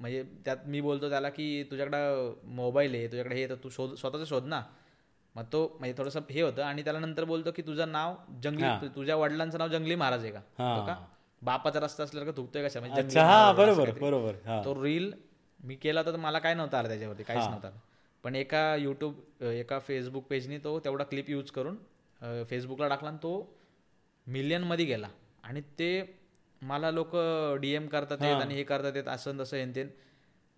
म्हणजे 0.00 0.22
त्यात 0.44 0.66
मी 0.66 0.80
बोलतो 0.80 1.08
त्याला 1.10 1.28
की 1.28 1.62
तुझ्याकडं 1.70 2.32
मोबाईल 2.54 2.94
आहे 2.94 3.06
तुझ्याकडे 3.06 3.34
हे 3.34 3.48
तर 3.48 3.54
तू 3.54 3.70
शोध 3.70 3.94
स्वतःचं 3.94 4.24
शोध 4.24 4.46
ना. 4.46 4.62
मग 5.34 5.44
तो 5.52 5.66
म्हणजे 5.78 5.98
थोडंसं 5.98 6.20
हे 6.30 6.40
होतं 6.42 6.62
आणि 6.62 6.82
त्याला 6.84 6.98
नंतर 6.98 7.24
बोलतो 7.24 7.50
की 7.52 7.62
तुझं 7.62 7.92
नाव 7.92 8.14
जंगली 8.42 8.62
तु- 8.82 8.94
तुझ्या 8.94 9.16
वडिलांचं 9.16 9.58
नाव 9.58 9.68
जंगली 9.68 9.94
महाराज 9.94 10.22
आहे 10.24 10.32
का? 10.32 10.40
बापाचा 11.42 11.80
रस्ता 11.80 12.02
असल्यावर 12.04 12.30
का 12.30 12.36
थुकतोय 12.36 12.64
कशा? 12.64 12.80
म्हणजे 12.80 13.00
हा 13.20 13.52
बरोबर. 13.52 13.90
बरोबर 14.00 14.34
तो 14.64 14.82
रील 14.84 15.12
मी 15.60 15.74
केला 15.74 16.00
होता 16.00 16.12
तर 16.12 16.16
मला 16.16 16.38
काय 16.38 16.54
नव्हतं 16.54 16.76
आलं 16.76 16.88
त्याच्यावरती 16.88 17.22
काहीच 17.22 17.42
नव्हतं 17.50 17.78
पण 18.24 18.34
एका 18.34 18.74
यूट्यूब 18.76 19.42
एका 19.42 19.78
फेसबुक 19.78 20.24
पेजनी 20.24 20.58
तो 20.58 20.78
तेवढा 20.78 21.04
क्लिप 21.04 21.30
यूज 21.30 21.50
करून 21.50 21.76
फेसबुकला 22.44 22.88
टाकला 22.88 23.08
आणि 23.08 23.18
तो 23.22 23.32
मिलियनमध्ये 24.26 24.84
गेला. 24.84 25.08
आणि 25.44 25.60
ते 25.78 25.88
मला 26.62 26.90
लोक 26.90 27.16
डीएम 27.60 27.86
करतात 27.86 28.18
आहेत 28.20 28.42
आणि 28.42 28.54
हे 28.54 28.62
करतात 28.62 28.92
आहेत 28.92 29.08
असं 29.08 29.38
तसं 29.38 29.56
येन 29.56 29.74
तेन 29.74 29.88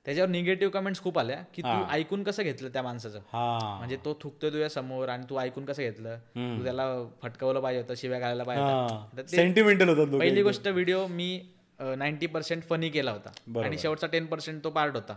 त्याच्यावर 0.06 0.30
निगेटिव्ह 0.30 0.72
कमेंट्स 0.72 1.00
खूप 1.02 1.18
आल्या 1.18 1.42
की 1.54 1.62
तू 1.62 1.82
ऐकून 1.90 2.22
कसं 2.24 2.42
घेतलं 2.42 2.68
त्या 2.68 2.82
माणसाचं? 2.82 3.18
हा. 3.32 3.76
म्हणजे 3.78 3.96
तो 4.04 4.16
थुकतोय 4.20 4.50
तुझ्या 4.50 4.68
समोर 4.68 5.08
आणि 5.08 5.24
तू 5.30 5.38
ऐकून 5.38 5.64
कसं 5.64 5.82
घेतलं? 5.82 6.18
तू 6.36 6.62
त्याला 6.64 6.86
फटकवलं 7.22 7.60
पाहिजे 7.60 7.82
होतं 7.82 7.94
शिव्या 7.94 8.18
घालायला 8.18 8.44
पाहिजे 8.44 9.26
सेंटिमेंटल 9.36 10.18
पहिली 10.18 10.42
गोष्ट 10.42 10.68
व्हिडिओ 10.68 11.06
मी 11.06 11.40
नाईन्टी 11.78 12.26
पर्सेंट 12.26 12.62
फनी 12.62 12.88
केला 12.90 13.12
होता. 13.12 13.30
आणि 13.64 13.78
शेवटचा 13.78 14.06
टेन 14.06 14.26
पर्सेंट 14.26 14.64
तो 14.64 14.70
पार्ट 14.70 14.94
होता. 14.94 15.16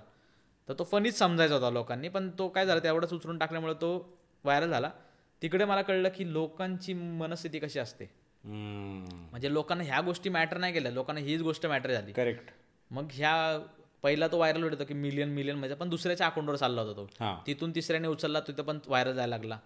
तर 0.69 0.73
तो 0.79 0.83
फनीच 0.83 1.17
समजायचा 1.17 1.55
होता 1.55 1.69
लोकांनी 1.69 2.09
पण 2.09 2.29
तो 2.39 2.47
काय 2.47 2.65
झाला 2.65 2.83
तेवढंच 2.83 3.13
उचलून 3.13 3.37
टाकल्यामुळे 3.37 3.73
तो 3.73 4.17
व्हायरल 4.43 4.69
झाला. 4.69 4.89
तिकडे 5.41 5.65
मला 5.65 5.81
कळलं 5.81 6.09
की 6.15 6.31
लोकांची 6.33 6.93
मनस्थिती 6.93 7.59
कशी 7.59 7.79
असते. 7.79 8.09
म्हणजे 8.43 9.53
लोकांना 9.53 9.83
ह्या 9.83 9.99
गोष्टी 10.01 10.29
मॅटर 10.29 10.57
नाही 10.57 10.73
केल्या. 10.73 10.91
लोकांना 10.91 11.21
हीच 11.21 11.41
गोष्ट 11.41 11.65
मॅटर 11.65 11.91
झाली. 11.91 12.11
करेक्ट 12.11 12.51
मग 12.91 13.07
ह्या 13.13 13.59
पहिला 14.03 14.27
तो 14.27 14.37
व्हायरल 14.37 14.63
होता 14.63 14.83
की 14.83 14.93
मिलियन 14.93 15.29
मिलियन 15.33 15.57
म्हणजे 15.57 15.75
पण 15.75 15.89
दुसऱ्याच्या 15.89 16.27
अकाउंटवर 16.27 16.55
चालला 16.55 16.81
होता 16.81 16.93
तो. 16.97 17.37
तिथून 17.47 17.71
तिसऱ्याने 17.75 18.07
उचलला 18.07 18.39
तिथं 18.39 18.63
पण 18.63 18.79
व्हायरल 18.87 19.13
जायला 19.15 19.29
लागला. 19.29 19.57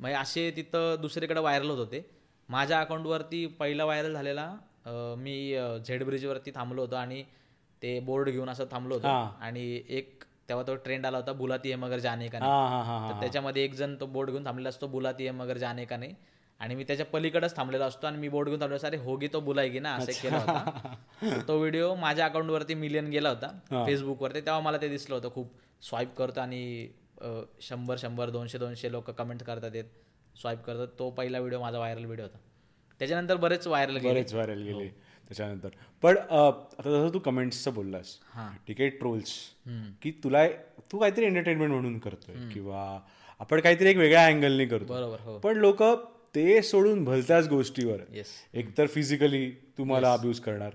म्हणजे 0.00 0.16
असे 0.18 0.50
तिथं 0.56 0.96
दुसरीकडे 1.00 1.40
व्हायरल 1.40 1.70
होत 1.70 1.78
होते. 1.78 2.04
माझ्या 2.48 2.80
अकाउंटवरती 2.80 3.46
पहिला 3.58 3.84
व्हायरल 3.84 4.12
झालेला 4.14 4.50
मी 5.18 5.36
झेड 5.86 6.02
ब्रिजवरती 6.04 6.50
थांबलो 6.54 6.80
होतो 6.82 6.96
आणि 6.96 7.22
ते 7.82 7.98
बोर्ड 8.00 8.28
घेऊन 8.30 8.48
असं 8.50 8.64
थांबलो 8.70 8.94
होतो. 8.94 9.06
आणि 9.40 9.80
एक 9.88 10.22
तेव्हा 10.48 10.64
तो 10.66 10.74
ट्रेंड 10.74 11.06
आला 11.06 11.16
होता 11.18 11.32
बुलाती 11.32 11.70
है 11.70 11.76
मगर 11.76 11.98
जाने 11.98 12.28
का 12.28 12.38
नाही. 12.38 12.50
तर 13.08 13.20
त्याच्यामध्ये 13.20 13.64
एक 13.64 13.74
जण 13.74 13.94
तो 14.00 14.06
बोर्ड 14.06 14.30
घेऊन 14.30 14.44
थांबलेला 14.46 14.68
असतो 14.68 14.86
बुलाती 14.88 15.24
है 15.24 15.30
मगर 15.32 15.58
जाने 15.58 15.84
का 15.84 15.96
नाही. 15.96 16.14
आणि 16.60 16.74
मी 16.74 16.84
त्याच्या 16.84 17.06
पलीकडेच 17.06 17.56
थांबलेला 17.56 17.86
असतो 17.86 18.06
आणि 18.06 18.18
मी 18.18 18.28
बोर्ड 18.28 18.48
घेऊन 18.48 18.60
थांबलो 18.60 18.78
अरे 18.86 18.96
होगी 18.96 19.28
तो 19.32 19.40
बुलायगी 19.40 19.78
ना 19.78 19.94
असं 19.94 20.12
केला 20.22 20.38
होता. 20.38 20.94
तो 21.48 21.58
व्हिडिओ 21.58 21.94
माझ्या 21.94 22.24
अकाउंटवरती 22.26 22.74
मिलियन 22.74 23.08
गेला 23.10 23.28
होता 23.28 23.84
फेसबुकवरती 23.86 24.40
तेव्हा 24.40 24.60
मला 24.60 24.76
ते 24.82 24.88
दिसलं 24.88 25.14
होतं. 25.14 25.28
खूप 25.34 25.52
स्वाईप 25.82 26.14
करतो 26.18 26.40
आणि 26.40 26.88
शंभर 27.62 27.96
शंभर 27.98 28.30
दोनशे 28.30 28.58
दोनशे 28.58 28.92
लोक 28.92 29.10
कमेंट 29.10 29.42
करतात 29.42 29.74
येत 29.74 29.84
स्वाईप 30.34 30.62
करतात. 30.66 30.88
तो 30.98 31.10
पहिला 31.10 31.38
व्हिडिओ 31.38 31.60
माझा 31.60 31.78
व्हायरल 31.78 32.04
व्हिडिओ 32.04 32.24
होता. 32.24 32.38
त्याच्यानंतर 33.00 33.36
बरेच 33.36 33.66
व्हायरल 33.66 33.96
गेले. 33.96 34.12
बरेच 34.12 34.32
व्हायरल 34.32 34.62
गेले 34.62 34.88
त्याच्यानंतर. 34.88 35.68
पण 36.02 36.16
आता 36.16 36.82
जसं 36.84 37.12
तू 37.14 37.18
कमेंट्सचं 37.18 37.74
बोललास 37.74 38.16
ठीक 38.66 38.80
आहे 38.80 38.88
ट्रोल्स 38.90 39.32
की 40.02 40.10
तुला 40.24 40.46
तू 40.92 40.98
काहीतरी 40.98 41.24
एंटरटेनमेंट 41.24 41.70
म्हणून 41.72 41.98
करतोय 41.98 42.48
किंवा 42.52 42.98
आपण 43.40 43.60
काहीतरी 43.60 43.88
एक 43.90 43.96
वेगळ्या 43.96 44.24
अँगलनी 44.26 44.66
करतो 44.66 44.92
बरोबर 44.92 45.20
हो. 45.20 45.38
पण 45.38 45.56
लोक 45.56 45.82
ते 46.34 46.62
सोडून 46.62 47.04
भलत्याच 47.04 47.48
गोष्टीवर. 47.48 48.00
एकतर 48.54 48.86
फिजिकली 48.86 49.50
तुम्हाला 49.78 50.12
अब्यूज 50.12 50.40
करणार. 50.40 50.70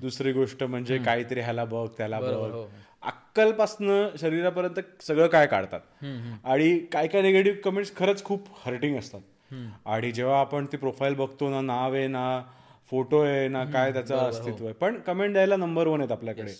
दुसरी 0.00 0.32
गोष्ट 0.32 0.62
म्हणजे 0.62 0.98
काहीतरी 0.98 1.40
ह्याला 1.40 1.64
बघ 1.64 1.88
त्याला 1.98 2.20
बघ. 2.20 2.64
अक्कलपासनं 3.02 4.16
शरीरापर्यंत 4.20 4.80
सगळं 5.02 5.26
काय 5.26 5.46
काढतात. 5.46 5.80
आणि 6.44 6.78
काय 6.92 7.06
काय 7.06 7.22
निगेटिव्ह 7.22 7.58
कमेंट्स 7.60 7.94
खरंच 7.96 8.24
खूप 8.24 8.48
हर्टिंग 8.64 8.98
असतात. 8.98 9.20
आणि 9.86 10.12
जेव्हा 10.12 10.40
आपण 10.40 10.66
ती 10.66 10.76
प्रोफाईल 10.76 11.14
बघतो 11.14 11.50
ना 11.50 11.60
नाव 11.60 11.94
आहे 11.94 12.06
ना 12.06 12.42
फोटो 12.90 13.20
आहे 13.20 13.48
ना 13.48 13.64
काय 13.64 13.92
त्याचं 13.92 14.16
अस्तित्व 14.16 14.64
आहे. 14.64 14.74
पण 14.74 14.98
कमेंट 15.00 15.32
द्यायला 15.32 15.56
नंबर 15.56 15.86
वन 15.86 16.00
आहेत 16.00 16.12
आपल्याकडे. 16.12 16.52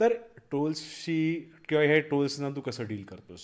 तर 0.00 0.12
ट्रोल्सशी 0.50 1.52
किंवा 1.68 1.84
हे 1.84 2.00
ट्रोल्सना 2.00 2.50
तू 2.50 2.60
कसं 2.60 2.86
डील 2.86 3.02
करतोस? 3.02 3.40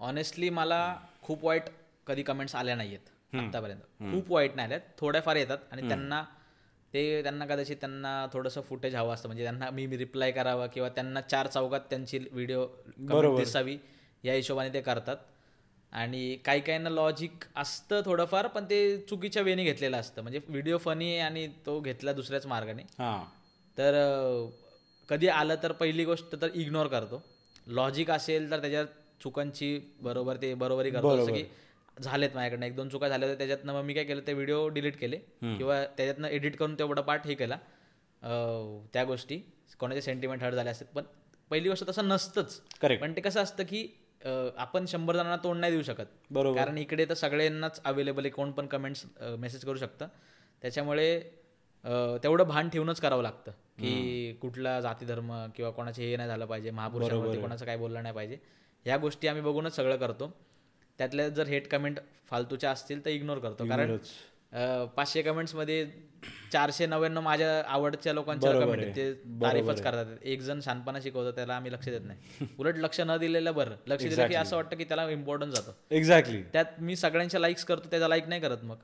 ऑनेस्टली 0.00 0.50
मला 0.50 0.96
खूप 1.22 1.44
वाईट 1.44 1.62
कधी 2.06 2.22
कमेंट्स 2.22 2.54
आल्या 2.54 2.74
नाहीयेत 2.74 3.36
आतापर्यंत 3.36 3.80
खूप 4.00 4.30
वाईट 4.32 4.56
नाही 4.56 4.66
आल्यात. 4.66 4.80
थोड्याफार 4.98 5.36
येतात 5.36 5.58
आणि 5.72 5.88
त्यांना 5.88 6.22
ते 6.94 7.22
त्यांना 7.22 7.46
कदाचित 7.46 7.76
त्यांना 7.80 8.26
थोडंसं 8.32 8.60
फुटेज 8.60 8.94
हवं 8.94 9.14
असतं. 9.14 9.28
म्हणजे 9.28 9.42
त्यांना 9.42 9.70
मी 9.70 9.86
रिप्लाय 9.96 10.30
करावा 10.32 10.66
किंवा 10.66 10.88
त्यांना 10.88 11.20
चार 11.20 11.46
चौकात 11.46 11.80
त्यांची 11.90 12.18
व्हिडिओ 12.32 12.66
दिसावी 13.36 13.76
या 14.24 14.34
हिशोबाने 14.34 14.72
ते 14.74 14.80
करतात. 14.80 15.16
आणि 15.92 16.36
काही 16.44 16.60
काहींना 16.60 16.90
लॉजिक 16.90 17.44
असतं 17.56 18.00
थोडंफार 18.04 18.46
पण 18.46 18.64
ते 18.70 18.78
चुकीच्या 19.08 19.42
वेने 19.42 19.64
घेतलेलं 19.64 19.96
असतं. 19.96 20.22
म्हणजे 20.22 20.40
व्हिडिओ 20.48 20.78
फनी 20.78 21.10
आहे 21.10 21.20
आणि 21.20 21.46
तो 21.66 21.78
घेतला 21.80 22.12
दुसऱ्याच 22.12 22.46
मार्गाने. 22.46 22.82
तर 23.78 23.94
कधी 25.08 25.28
आलं 25.28 25.54
तर 25.62 25.72
पहिली 25.72 26.04
गोष्ट 26.04 26.34
तर 26.42 26.48
इग्नोर 26.54 26.86
करतो. 26.86 27.22
लॉजिक 27.66 28.10
असेल 28.10 28.50
तर 28.50 28.60
त्याच्यात 28.60 28.86
चुकांची 29.22 29.78
बरोबर 30.02 30.36
ते 30.42 30.52
बरोबरी 30.54 30.90
करतो. 30.90 31.16
जसं 31.16 31.32
की 31.34 31.44
झालेत 31.96 32.30
माझ्याकडनं. 32.34 32.66
एक 32.66 32.74
दोन 32.76 32.88
चुका 32.88 33.08
झाल्या 33.08 33.28
तर 33.28 33.34
त्याच्यातनं 33.34 33.72
मग 33.74 33.82
मी 33.84 33.94
काय 33.94 34.04
केलं 34.04 34.20
ते 34.26 34.32
व्हिडिओ 34.32 34.68
डिलीट 34.68 34.96
केले. 35.00 35.16
किंवा 35.42 35.82
त्याच्यातनं 35.86 36.28
एडिट 36.28 36.56
करून 36.56 36.74
तेवढा 36.78 37.02
पार्ट 37.02 37.26
हे 37.26 37.34
केला. 37.34 37.58
त्या 38.92 39.04
गोष्टी. 39.04 39.38
कोणाचे 39.80 40.00
सेंटिमेंट 40.02 40.42
हर्ट 40.42 40.54
झाले 40.54 40.70
असतात 40.70 40.86
पण 40.94 41.04
पहिली 41.50 41.68
गोष्ट 41.68 41.88
तसं 41.88 42.08
नसतंच. 42.08 42.60
Correct. 42.74 43.00
पण 43.00 43.12
ते 43.16 43.20
कसं 43.20 43.42
असतं 43.42 43.64
की 43.64 43.86
आपण 44.56 44.84
शंभर 44.88 45.16
जणांना 45.16 45.36
तोंड 45.44 45.60
नाही 45.60 45.72
देऊ 45.72 45.82
शकत. 45.82 46.06
बरोबर. 46.30 46.58
कारण 46.58 46.78
इकडे 46.78 47.04
तर 47.08 47.14
सगळ्यांनाच 47.14 47.80
अवेलेबल 47.84 48.24
आहे 48.24 48.30
कोण 48.30 48.50
पण 48.52 48.66
कमेंट्स 48.66 49.04
मेसेज 49.38 49.64
करू 49.64 49.76
शकतं. 49.76 50.08
त्याच्यामुळे 50.62 51.18
तेवढं 52.22 52.44
भान 52.44 52.68
ठेवूनच 52.68 53.00
करावं 53.00 53.22
लागतं 53.22 53.50
की 53.78 54.32
कुठला 54.42 54.80
जाती 54.80 55.06
धर्म 55.06 55.32
किंवा 55.56 55.70
कोणाचे 55.70 56.04
हे 56.04 56.16
नाही 56.16 56.28
झालं 56.28 56.46
पाहिजे 56.46 56.70
महापुरुषांवरती 56.70 57.40
कोणाचं 57.40 57.64
काय 57.64 57.76
बोललं 57.76 58.02
नाही 58.02 58.14
पाहिजे. 58.14 58.38
ह्या 58.86 58.96
गोष्टी 58.96 59.28
आम्ही 59.28 59.42
बघूनच 59.42 59.76
सगळं 59.76 59.96
करतो. 59.96 60.32
त्यातल्या 60.98 61.28
जर 61.28 61.46
हेट 61.46 61.68
कमेंट 61.68 61.98
फालतूच्या 62.30 62.70
असतील 62.70 63.04
तर 63.04 63.10
इग्नोर 63.10 63.38
करतो. 63.38 63.68
कारण 63.68 63.96
पाचशे 64.96 65.22
कमेंट्समध्ये 65.22 65.86
चारशे 66.52 66.86
नव्याण्णव 66.86 67.20
माझ्या 67.20 67.62
आवडच्या 67.68 68.12
लोकांच्या 68.12 68.52
कमेंट 68.52 68.96
ते 68.96 69.12
तारीफच 69.42 69.82
करतात. 69.82 70.06
एक 70.22 70.40
जण 70.40 70.60
शानपणा 70.64 70.98
शिकवतो 71.02 71.30
त्याला 71.30 71.56
आम्ही 71.56 71.72
लक्ष 71.72 71.88
देत 71.88 72.00
नाही. 72.04 72.46
उलट 72.58 72.76
लक्ष 72.76 73.00
न 73.00 73.16
दिलेलं 73.20 73.54
बरं. 73.54 73.74
लक्ष 73.86 74.04
दिलं 74.04 74.28
की 74.28 74.34
असं 74.34 74.56
वाटतं 74.56 74.76
की 74.76 74.84
त्याला 74.84 75.08
इम्पॉर्टन्स 75.10 75.54
जातं. 75.54 75.72
एक्झॅक्टली 75.90 76.42
त्यात 76.52 76.80
मी 76.80 76.96
सगळ्यांच्या 76.96 77.40
लाईक्स 77.40 77.64
करतो 77.64 77.90
त्याचा 77.90 78.08
लाईक 78.08 78.28
नाही 78.28 78.40
करत 78.40 78.64
मग. 78.64 78.76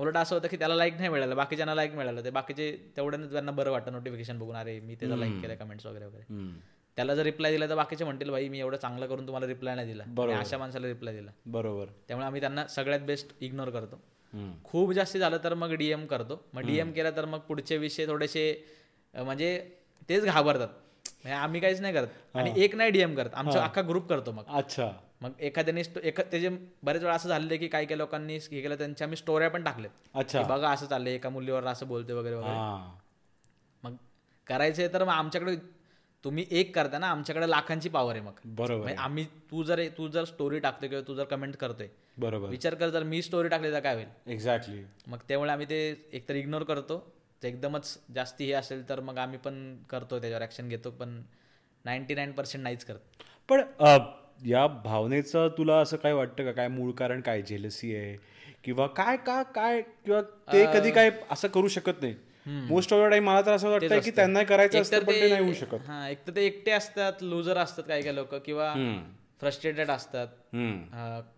उलट 0.00 0.16
असं 0.16 0.36
होतं 0.36 0.48
की 0.48 0.56
त्याला 0.56 0.74
लाईक 0.74 0.94
नाही 0.96 1.08
मिळालं 1.08 1.36
बाकीच्यांना 1.36 1.74
लाईक 1.74 1.94
मिळालं. 1.94 2.24
ते 2.24 2.30
बाकीचे 2.30 2.70
तेवढ्यानं 2.96 3.32
त्यांना 3.32 3.52
बरं 3.52 3.70
वाटतं 3.70 3.92
नोटिफिकेशन 3.92 4.38
बघून 4.38 4.56
अरे 4.56 4.78
मी 4.80 4.94
त्याचा 4.94 5.16
लाईक 5.16 5.40
केलं 5.42 5.54
कमेंट्स 5.54 5.86
वगैरे 5.86 6.04
वगैरे. 6.04 6.40
त्याला 6.96 7.14
जर 7.14 7.22
रिप्लाय 7.22 7.52
दिला 7.52 7.68
तर 7.68 7.74
बाकीचे 7.74 8.04
म्हणतील 8.04 8.30
भाई 8.30 8.48
मी 8.48 8.58
एवढं 8.60 8.76
चांगलं 8.76 9.06
करून 9.06 9.26
तुम्हाला 9.26 9.46
रिप्लाय 9.46 9.74
नाही 9.74 9.92
दिला. 9.92 10.32
अशा 10.38 10.58
माणसाला 10.58 10.86
रिप्लाय 10.86 11.14
दिला. 11.14 11.30
बरोबर. 11.46 11.86
त्यामुळे 12.08 12.26
आम्ही 12.26 12.40
त्यांना 12.40 12.66
सगळ्यात 12.66 13.00
बेस्ट 13.00 13.32
इग्नोर 13.40 13.70
करतो. 13.70 14.00
खूप 14.64 14.92
जास्त 14.92 15.16
झालं 15.16 15.38
तर 15.44 15.54
मग 15.54 15.72
डीएम 15.72 16.06
करतो. 16.06 16.44
मग 16.54 16.62
डीएम 16.62 16.92
केला 16.92 17.10
तर 17.10 17.24
मग 17.24 17.38
पुढचे 17.38 17.76
विषय 17.76 18.06
थोडेसे 18.06 18.64
म्हणजे 19.14 19.58
तेच 20.08 20.24
घाबरतात. 20.24 20.68
म्हणजे 21.04 21.36
आम्ही 21.36 21.60
काहीच 21.60 21.80
नाही 21.80 21.94
करत. 21.94 22.06
आणि 22.34 22.52
एक 22.56 22.74
नाही 22.76 22.90
डीएम 22.90 23.14
करत. 23.14 23.30
आमचा 23.34 23.64
अख्खा 23.64 23.82
ग्रुप 23.82 24.08
करतो 24.08 24.32
मग. 24.32 24.44
अच्छा. 24.48 24.90
मग 25.20 25.30
एखाद्याने 25.40 25.82
एका 26.02 26.22
त्याचे 26.22 26.48
बरेच 26.82 27.02
वेळा 27.02 27.14
असं 27.14 27.28
झालेलं 27.28 27.56
की 27.56 27.68
काही 27.68 27.86
काही 27.86 27.98
लोकांनी 27.98 28.36
हे 28.36 28.60
केलं 28.62 28.74
त्यांच्या 28.74 29.04
आम्ही 29.04 29.16
स्टोऱ्या 29.16 29.50
पण 29.50 29.62
टाकल्यात 29.62 30.08
अच्छा. 30.14 30.42
बघा 30.42 30.70
असं 30.70 30.86
चाललंय 30.86 31.14
एका 31.14 31.28
मुलीवर 31.28 31.64
असं 31.64 31.88
बोलते 31.88 32.12
वगैरे 32.12 32.34
वगैरे. 32.34 32.56
मग 33.82 33.94
करायचंय 34.46 34.88
तर 34.88 35.04
मग 35.04 35.12
आमच्याकडे 35.12 35.56
तुम्ही 36.24 36.44
एक 36.50 36.74
करता 36.74 36.98
ना 36.98 37.06
आमच्याकडे 37.10 37.48
लाखांची 37.50 37.88
पॉवर 37.88 38.14
आहे 38.14 38.20
मग. 38.24 38.32
बरोबर 38.46 38.82
म्हणजे 38.82 39.02
आम्ही 39.02 39.24
तू 39.50 39.62
जर 39.64 39.80
तू 39.98 40.08
जर 40.08 40.24
स्टोरी 40.24 40.58
टाकतोय 40.58 40.88
किंवा 40.88 41.02
तू 41.08 41.14
जर 41.14 41.24
कमेंट 41.24 41.56
करतोय 41.56 41.88
बरोबर. 42.18 42.48
विचार 42.48 42.74
कर 42.74 42.88
जर 42.90 43.02
मी 43.02 43.22
स्टोरी 43.22 43.48
टाकली 43.48 43.72
तर 43.72 43.80
काय 43.80 43.94
होईल? 43.94 44.06
एक्झॅक्टली 44.26 44.82
मग 45.06 45.18
त्यामुळे 45.28 45.50
आम्ही 45.50 45.66
ते 45.70 45.80
एकतर 46.12 46.34
इग्नोर 46.34 46.62
करतो 46.62 46.98
ते 47.42 47.48
एकदमच 47.48 47.96
जास्ती 48.14 48.44
हे 48.46 48.52
असेल 48.52 48.88
तर 48.88 49.00
मग 49.00 49.18
आम्ही 49.18 49.38
पण 49.38 49.76
करतो 49.90 50.18
त्याच्यावर 50.20 50.42
ऍक्शन 50.44 50.68
घेतो 50.68 50.90
पण 50.90 51.20
नाईन्टी 51.84 52.14
नाईन 52.14 52.32
पर्सेंट 52.32 52.62
नाहीच 52.64 52.84
करत. 52.84 53.22
पण 53.48 53.62
या 54.46 54.66
भावनेचं 54.84 55.48
तुला 55.58 55.76
असं 55.76 55.96
काय 55.96 56.12
वाटतं 56.12 56.44
का? 56.44 56.52
काय 56.52 56.68
मूळ 56.68 56.90
कारण 56.92 57.20
काय 57.20 57.42
जेलसी 57.42 57.94
आहे? 57.96 58.16
किंवा 58.64 58.86
काय 58.86 59.16
का 59.16 59.42
काय 59.54 59.80
किंवा 59.82 60.20
ते 60.52 60.64
कधी 60.74 60.90
काय 60.90 61.10
असं 61.30 61.48
करू 61.48 61.68
शकत 61.68 62.02
नाही? 62.02 62.14
मोस्ट 62.46 62.94
ऑफ 62.94 63.06
द 63.06 63.10
टाइम 63.10 63.24
मला 63.24 63.42
तर 63.42 63.52
असं 63.52 63.70
वाटतं 63.70 64.00
की 64.00 64.10
त्यांना 64.10 64.42
करायचं 64.42 64.80
असतं 64.80 65.04
पण 65.04 65.12
ते 65.12 65.28
नाही 65.28 65.44
होऊ 65.44 65.54
शकत. 65.54 65.74
हा 65.74 66.08
एक 66.08 66.26
तर 66.26 66.36
ते 66.36 66.46
एकटे 66.46 66.70
असतात 66.70 67.12
लुजर 67.22 67.56
असतात 67.56 67.84
काही 67.88 68.02
काही 68.02 68.16
लोक 68.16 68.34
किंवा. 68.34 68.74
फ्रस्ट्रेटेड 69.40 69.90
असतात 69.90 70.26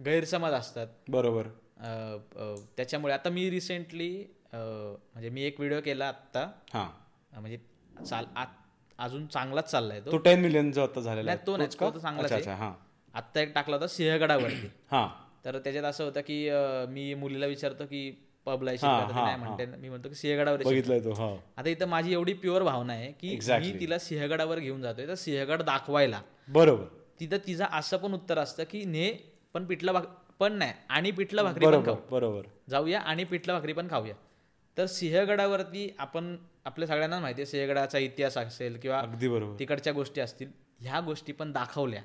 गैरसमज 0.05 0.53
असतात. 0.53 0.87
बरोबर. 1.09 1.47
त्याच्यामुळे 2.77 3.15
आता 3.15 3.31
मी 3.31 3.51
रिसेंटली 3.51 4.25
म्हणजे 4.53 5.29
मी 5.29 5.43
एक 5.43 5.61
व्हिडिओ 5.61 5.81
केला 5.85 6.09
आत्ता. 6.09 6.51
हा. 6.75 6.91
म्हणजे 7.33 7.59
चाल 8.05 8.25
आत- 8.37 8.61
अजून 8.99 9.27
चांगलाच 9.27 9.71
चाललाय 9.71 10.01
तो. 10.01 10.17
टेन 10.17 10.41
मिलियनचा 10.41 10.83
आता 10.83 11.01
झालेला. 11.01 11.37
तो 11.37 11.57
नाही? 11.57 11.69
तो 11.81 11.99
चांगलाच 11.99 12.33
आहे. 12.33 12.43
हा. 12.43 12.75
आत्ता 13.15 13.41
एक 13.41 13.55
टाकला 13.55 13.77
होता 13.77 13.87
सिंहगडावरती. 13.87 14.71
हा. 14.93 15.09
तर 15.45 15.59
त्याच्यात 15.59 15.85
असं 15.85 16.05
होतं 16.05 16.21
की 16.21 16.51
मी 16.89 17.15
मुलीला 17.15 17.47
विचारतो 17.47 17.85
की 17.85 18.27
पबला 18.47 18.71
नाही 18.73 19.37
म्हणते 19.37 19.67
मी 19.67 19.89
म्हणतो 19.89 20.09
की 20.09 20.15
सिंहगडावर 20.15 20.59
आहे 20.59 20.71
बघितलंय 20.71 21.01
तो 21.01 21.13
हा. 21.13 21.29
आता 21.57 21.69
इथं 21.69 21.89
माझी 21.89 22.13
एवढी 22.13 22.33
प्युअर 22.33 22.63
भावना 22.63 22.93
आहे 22.93 23.13
की. 23.13 23.37
मी 23.51 23.73
तिला 23.81 23.99
सिंहगडावर 23.99 24.59
घेऊन 24.59 24.83
जातोय. 24.83 25.07
तर 25.07 25.15
सिंहगड 25.15 25.63
दाखवायला 25.63 26.21
बरोबर. 26.49 26.85
तिथं 27.21 27.37
तिचं 27.47 27.65
असं 27.73 27.97
पण 27.97 28.15
उत्तर 28.15 28.39
असतं 28.39 28.65
की 28.71 28.85
ने 28.85 29.11
पण 29.55 29.65
पिठलं 29.65 29.93
भाक 29.93 30.07
पण 30.39 30.53
नाही 30.53 30.73
आणि 30.89 31.11
पिठलं 31.11 31.43
भाकरी 31.45 31.67
पण 31.67 31.73
खाऊ. 31.73 31.83
बरोबर. 31.83 32.01
बरोबर 32.11 32.47
जाऊया 32.71 33.01
आणि 33.01 33.25
पिठलं 33.25 33.53
भाकरी 33.53 33.73
पण 33.73 33.89
खाऊया. 33.91 34.15
तर 34.77 34.87
सिंहगडावरती 34.87 35.89
आपण 35.99 36.37
आपल्या 36.65 36.89
सगळ्यांना 36.89 37.21
माहिती 37.21 37.41
आहे 37.43 37.47
सिंहगडाचा 37.47 37.99
इतिहास 37.99 38.39
असेल 38.39 38.77
किंवा 38.77 38.99
अगदी 38.99 39.29
बरोबर. 39.29 39.59
तिकडच्या 39.59 39.93
गोष्टी 39.93 40.21
असतील 40.21 40.49
ह्या 40.81 41.01
गोष्टी 41.01 41.33
पण 41.33 41.53
दाखवल्या. 41.53 42.03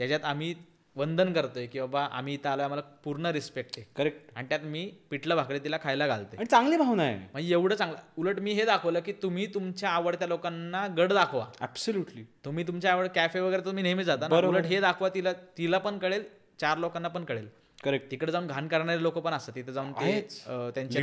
त्याच्यात 0.00 0.24
आम्ही 0.24 0.54
वंदन 0.96 1.32
करतोय 1.32 1.66
की 1.66 1.80
बाबा 1.80 2.02
आम्ही 2.12 2.34
इथं 2.34 2.48
आलोय 2.48 2.64
आम्हाला 2.64 2.82
पूर्ण 3.04 3.26
रिस्पेक्ट 3.32 3.74
आहे. 3.76 3.84
करेक्ट 3.96 4.30
आणि 4.36 4.48
त्यात 4.48 4.60
मी 4.64 4.84
पिठलं 5.10 5.36
भाकरी 5.36 5.58
तिला 5.64 5.76
खायला 5.82 6.06
घालते 6.06 6.36
आणि 6.36 6.46
चांगली 6.46 6.76
भावना 6.76 7.02
आहे. 7.02 7.18
म्हणजे 7.32 7.52
एवढं 7.52 7.74
चांगलं 7.74 7.98
उलट 8.18 8.38
मी 8.40 8.52
हे 8.52 8.64
दाखवलं 8.64 9.00
की 9.00 9.12
तुम्ही 9.22 9.46
तुमच्या 9.54 9.90
आवडत्या 9.90 10.28
लोकांना 10.28 10.86
गड 10.96 11.12
दाखवा. 11.12 11.44
ऍब्सोल्युटली 11.62 12.22
तुम्ही 12.44 12.66
तुमच्या 12.66 12.92
आवड 12.92 13.06
कॅफे 13.14 13.40
वगैरे 13.40 13.64
तुम्ही 13.64 13.82
नेहमी 13.82 14.04
जाता 14.04 14.28
ना 14.28 14.46
उलट 14.48 14.66
हे 14.66 14.80
दाखवा 14.80 15.08
तिला 15.14 15.32
तिला 15.58 15.78
पण 15.78 15.98
कळेल 15.98 16.24
चार 16.60 16.78
लोकांना 16.78 17.08
पण 17.08 17.24
कळेल. 17.24 17.46
करेक्ट 17.84 18.10
तिकडे 18.10 18.32
जाऊन 18.32 18.46
घाण 18.46 18.68
करणारे 18.68 19.02
लोक 19.02 19.18
पण 19.18 19.32
असतात 19.32 19.54
तिथे 19.54 19.72
जाऊन 19.72 19.92
ते 19.92 20.20
त्यांचे 20.74 21.00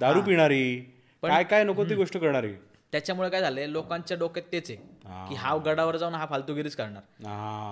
दारू 0.00 0.22
पिणारी 0.22 0.76
काय 1.22 1.44
काय 1.44 1.64
नको 1.64 1.84
ती 1.84 1.94
गोष्ट 1.94 2.16
करणारी. 2.16 2.52
त्याच्यामुळे 2.92 3.28
काय 3.30 3.40
झालंय 3.40 3.66
लोकांच्या 3.66 4.16
डोक्यात 4.16 4.52
तेच 4.52 4.70
आहे 4.70 5.28
की 5.28 5.34
हा 5.34 5.56
गडावर 5.56 5.96
जाऊन 5.96 6.14
हा 6.14 6.26
फालतूगिरीच 6.26 6.76
करणार. 6.76 7.02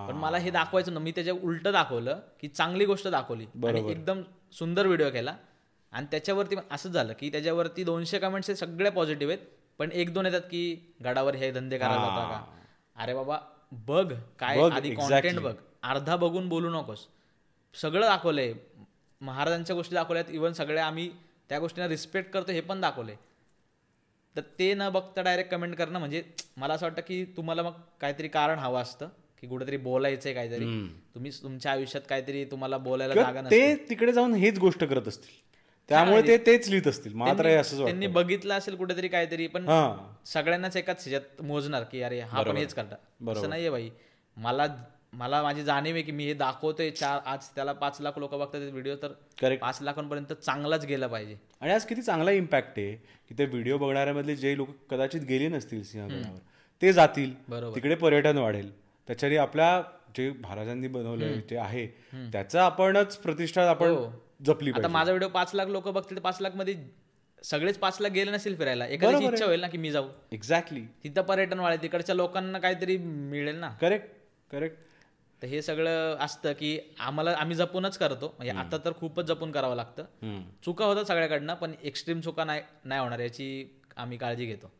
पण 0.08 0.16
मला 0.16 0.38
हे 0.38 0.50
दाखवायचं 0.50 0.94
ना 0.94 1.00
मी 1.00 1.10
त्याच्या 1.10 1.34
उलट 1.34 1.68
दाखवलं 1.68 2.20
की 2.40 2.48
चांगली 2.48 2.86
गोष्ट 2.86 3.08
दाखवली. 3.08 3.46
आणि 3.68 3.90
एकदम 3.90 4.22
सुंदर 4.52 4.86
व्हिडिओ 4.86 5.10
केला. 5.10 5.34
आणि 5.92 6.06
त्याच्यावरती 6.10 6.56
असंच 6.70 6.92
झालं 6.92 7.12
की 7.12 7.30
त्याच्यावरती 7.30 7.84
दोनशे 7.84 8.18
कमेंट्स 8.18 8.50
हे 8.50 8.56
सगळे 8.56 8.90
पॉझिटिव्ह 8.90 9.34
आहेत 9.34 9.46
पण 9.78 9.90
एक 9.92 10.12
दोन 10.14 10.26
येतात 10.26 10.40
की 10.40 10.94
गडावर 11.04 11.34
हे 11.34 11.50
धंदे 11.52 11.78
करायला 11.78 11.96
जाता 11.96 12.28
का? 12.30 12.44
अरे 12.96 13.14
बाबा 13.14 13.38
बघ 13.86 14.12
काय 14.38 14.60
आधी 14.70 14.94
कॉन्टेंट 14.94 15.40
बघ. 15.40 15.54
अर्धा 15.82 16.16
बघून 16.16 16.48
बोलू 16.48 16.70
नकोस. 16.70 17.06
सगळं 17.74 18.06
दाखवलंय. 18.06 18.52
महाराजांच्या 19.20 19.76
गोष्टी 19.76 19.94
दाखवल्यात. 19.94 20.30
इव्हन 20.30 20.52
सगळ्या 20.52 20.86
आम्ही 20.86 21.10
त्या 21.48 21.58
गोष्टींना 21.58 21.88
रिस्पेक्ट 21.88 22.30
करतो 22.30 22.52
हे 22.52 22.60
पण 22.60 22.80
दाखवलंय. 22.80 23.16
तर 24.36 24.40
ते 24.58 24.72
न 24.74 24.88
बघता 24.88 25.22
डायरेक्ट 25.22 25.50
कमेंट 25.50 25.74
करणं 25.76 25.98
म्हणजे 25.98 26.22
मला 26.56 26.74
असं 26.74 26.86
वाटतं 26.86 27.02
की 27.02 27.24
तुम्हाला 27.36 27.62
मग 27.62 27.72
काहीतरी 28.00 28.28
कारण 28.28 28.58
हवं 28.58 28.82
असतं 28.82 29.08
की 29.40 29.46
कुठेतरी 29.46 29.76
बोलायचंय 29.76 30.32
काहीतरी. 30.32 30.64
तुम्ही 31.14 31.30
तुमच्या 31.42 31.72
आयुष्यात 31.72 32.02
काहीतरी 32.08 32.44
तुम्हाला 32.44 32.78
बोलायला 32.78 33.14
जागा 33.14 33.42
ते 33.50 33.74
तिकडे 33.90 34.12
जाऊन 34.12 34.34
हेच 34.34 34.58
गोष्ट 34.58 34.84
करत 34.84 35.08
असतील. 35.08 35.42
त्यामुळे 35.88 36.22
ते 36.22 36.36
तेच 36.46 36.68
लिहित 36.68 36.86
असतील. 36.86 37.14
मात्र 37.14 37.60
त्यांनी 37.62 38.06
बघितलं 38.06 38.54
असेल 38.54 38.76
कुठेतरी 38.76 39.08
काहीतरी 39.08 39.46
पण 39.46 39.66
सगळ्यांनाच 40.26 40.76
एकाच 40.76 41.06
ह्याच्यात 41.08 41.42
मोजणार 41.42 41.82
की 41.82 42.02
अरे 42.02 42.20
हा 42.20 42.42
पण 42.42 42.56
हेच 42.56 42.74
करता 42.74 42.96
असं 43.32 43.48
नाहीये 43.48 43.70
भाई 43.70 43.90
मला 44.36 44.66
मला 45.14 45.42
माझी 45.42 45.62
जाणीव 45.64 45.94
आहे 45.94 46.02
की 46.02 46.12
मी 46.12 46.24
हे 46.26 46.34
दाखवतोय 46.34 46.90
चार 46.90 47.18
आज 47.26 47.48
त्याला 47.54 47.72
पाच 47.72 48.00
लाख 48.00 48.18
लोक 48.18 48.34
बघतात 48.34 48.60
व्हिडिओ 48.62 48.94
तर 49.02 49.12
करेक्ट 49.40 49.62
पाच 49.62 49.78
लाखांपर्यंत 49.82 50.32
चांगलाच 50.34 50.84
गेला 50.86 51.06
पाहिजे. 51.06 51.36
आणि 51.60 51.72
आज 51.72 51.84
किती 51.86 52.02
चांगला 52.02 52.30
इम्पॅक्ट 52.30 52.78
आहे 52.78 52.94
की 53.28 53.34
ते 53.38 53.44
व्हिडिओ 53.44 53.78
बघणाऱ्यामधले 53.78 54.36
जे 54.36 54.56
लोक 54.56 54.68
कदाचित 54.90 55.22
गेले 55.28 55.48
नसतील 55.48 55.82
सिंहगडावर 55.82 56.38
ते 56.82 56.92
जातील 56.92 57.32
बरोबर. 57.48 57.74
तिकडे 57.74 57.94
पर्यटन 57.94 58.38
वाढेल. 58.38 58.70
त्याच्याने 59.08 59.36
आपल्या 59.36 59.82
जे 60.16 60.30
महाराजांनी 60.40 60.88
बनवलंय 60.88 61.40
जे 61.50 61.56
आहे 61.56 61.86
त्याचं 62.32 62.58
आपणच 62.60 63.16
प्रतिष्ठा 63.18 63.68
आपण 63.70 63.94
जपली 64.44 64.72
आता 64.76 64.88
माझा 64.88 65.10
व्हिडिओ 65.10 65.28
पाच 65.28 65.54
लाख 65.54 65.66
लोक 65.66 65.88
बघतील 65.88 66.18
पाच 66.18 66.40
लाखमध्ये 66.40 66.74
सगळेच 67.44 67.78
पाच 67.78 68.00
लाख 68.00 68.10
गेले 68.10 68.30
नसेल 68.30 68.56
फिरायला. 68.58 68.86
एखाद्याची 68.86 69.26
इच्छा 69.26 69.44
होईल 69.46 69.60
ना 69.60 69.68
की 69.68 69.78
मी 69.78 69.90
जाऊ. 69.90 70.08
एक्झॅक्टली 70.32 70.80
तिथं 71.04 71.22
पर्यटन 71.22 71.58
वाढेल 71.60 71.82
तिकडच्या 71.82 72.14
लोकांना 72.14 72.58
काहीतरी 72.58 72.96
मिळेल 72.96 73.56
ना. 73.56 73.68
करेक्ट 73.80 74.06
करेक्ट 74.50 74.76
तर 75.44 75.48
हे 75.48 75.60
सगळं 75.62 76.16
असतं 76.24 76.52
की 76.52 76.78
आम्हाला 77.00 77.30
आम्ही 77.38 77.56
जपूनच 77.56 77.96
करतो. 77.98 78.26
म्हणजे 78.36 78.52
आता 78.58 78.76
तर 78.84 78.92
खूपच 78.96 79.24
जपून 79.24 79.50
करावं 79.52 79.76
लागतं. 79.76 80.40
चुका 80.64 80.84
होतात 80.84 81.04
सगळ्याकडनं 81.04 81.54
पण 81.54 81.72
एक्स्ट्रीम 81.82 82.20
चुका 82.20 82.44
नाही 82.44 82.60
नाही 82.84 83.00
होणार 83.00 83.18
याची 83.18 83.48
आम्ही 83.96 84.18
काळजी 84.18 84.46
घेतो. 84.46 84.70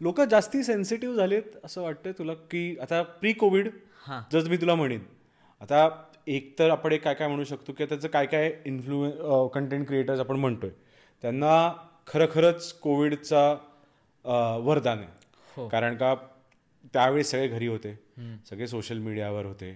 लोक 0.00 0.20
जास्ती 0.20 0.62
सेन्सिटिव्ह 0.62 1.16
झालेत 1.16 1.56
असं 1.64 1.82
वाटतंय 1.82 2.12
तुला 2.18 2.34
की 2.50 2.76
आता 2.82 3.02
प्री 3.02 3.32
कोविड 3.32 3.68
हां. 4.06 4.20
जर 4.32 4.48
मी 4.48 4.56
तुला 4.56 4.74
म्हणेन 4.74 5.00
आता 5.60 5.88
एक 6.26 6.58
तर 6.58 6.70
आपण 6.70 6.92
एक 6.92 7.02
काय 7.04 7.14
काय 7.14 7.28
म्हणू 7.28 7.44
शकतो 7.44 7.72
की 7.72 7.84
त्याचं 7.84 8.08
काय 8.08 8.26
काय 8.26 8.50
इन्फ्लुएन 8.66 9.46
कंटेंट 9.54 9.86
क्रिएटर्स 9.86 10.20
आपण 10.20 10.36
म्हणतोय 10.36 10.70
त्यांना 11.22 11.54
खरं 12.06 12.26
खरंच 12.32 12.72
कोविडचा 12.72 13.48
वरदान 14.64 14.98
आहे. 14.98 15.68
कारण 15.68 15.96
का 15.96 16.14
त्यावेळी 16.94 17.24
सगळे 17.24 17.48
घरी 17.48 17.66
होते. 17.66 17.98
सगळे 18.50 18.66
सोशल 18.66 18.98
मीडियावर 18.98 19.46
होते. 19.46 19.72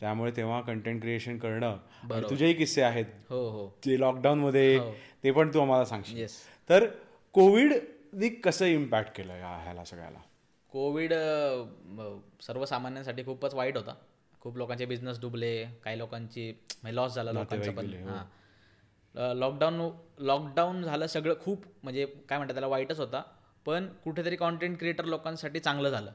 त्यामुळे 0.00 0.32
तेव्हा 0.36 0.60
कंटेंट 0.60 1.00
क्रिएशन 1.00 1.38
करणं 1.38 1.76
तुझेही 2.30 2.54
किस्से 2.54 2.82
आहेत. 2.82 3.06
हो 3.30 3.48
हो. 3.50 3.66
जे 3.84 4.00
लॉकडाऊन 4.00 4.38
मध्ये 4.38 4.78
ते 5.24 5.30
पण 5.30 5.54
तू 5.54 5.60
आम्हाला 5.60 5.84
सांगशील. 5.84 6.26
तर 6.68 6.86
कोविडनी 7.32 8.28
कसं 8.28 8.66
इम्पॅक्ट 8.66 9.16
केलं 9.16 9.34
या 9.34 9.56
ह्याला 9.62 9.84
सगळ्याला? 9.84 10.18
कोविड 10.72 11.12
सर्वसामान्यांसाठी 12.42 13.24
खूपच 13.24 13.54
वाईट 13.54 13.76
होता. 13.76 13.94
खूप 14.40 14.56
लोकांचे 14.56 14.86
बिझनेस 14.86 15.20
डुबले 15.20 15.64
काही 15.84 15.98
लोकांची 15.98 16.52
लॉस 16.84 17.14
झाला 17.14 17.32
लोकांचा 17.32 17.70
पण. 17.70 17.92
हां. 18.08 19.34
लॉकडाऊन 19.34 19.90
लॉकडाऊन 20.18 20.82
झालं 20.82 21.06
सगळं 21.06 21.34
खूप 21.40 21.64
म्हणजे 21.82 22.06
काय 22.28 22.38
म्हणतात 22.38 22.54
त्याला 22.54 22.66
वाईटच 22.66 23.00
होता. 23.00 23.22
पण 23.66 23.86
कुठेतरी 24.04 24.36
कॉन्टेंट 24.36 24.78
क्रिएटर 24.78 25.04
लोकांसाठी 25.04 25.58
चांगलं 25.60 25.90
झालं. 25.90 26.10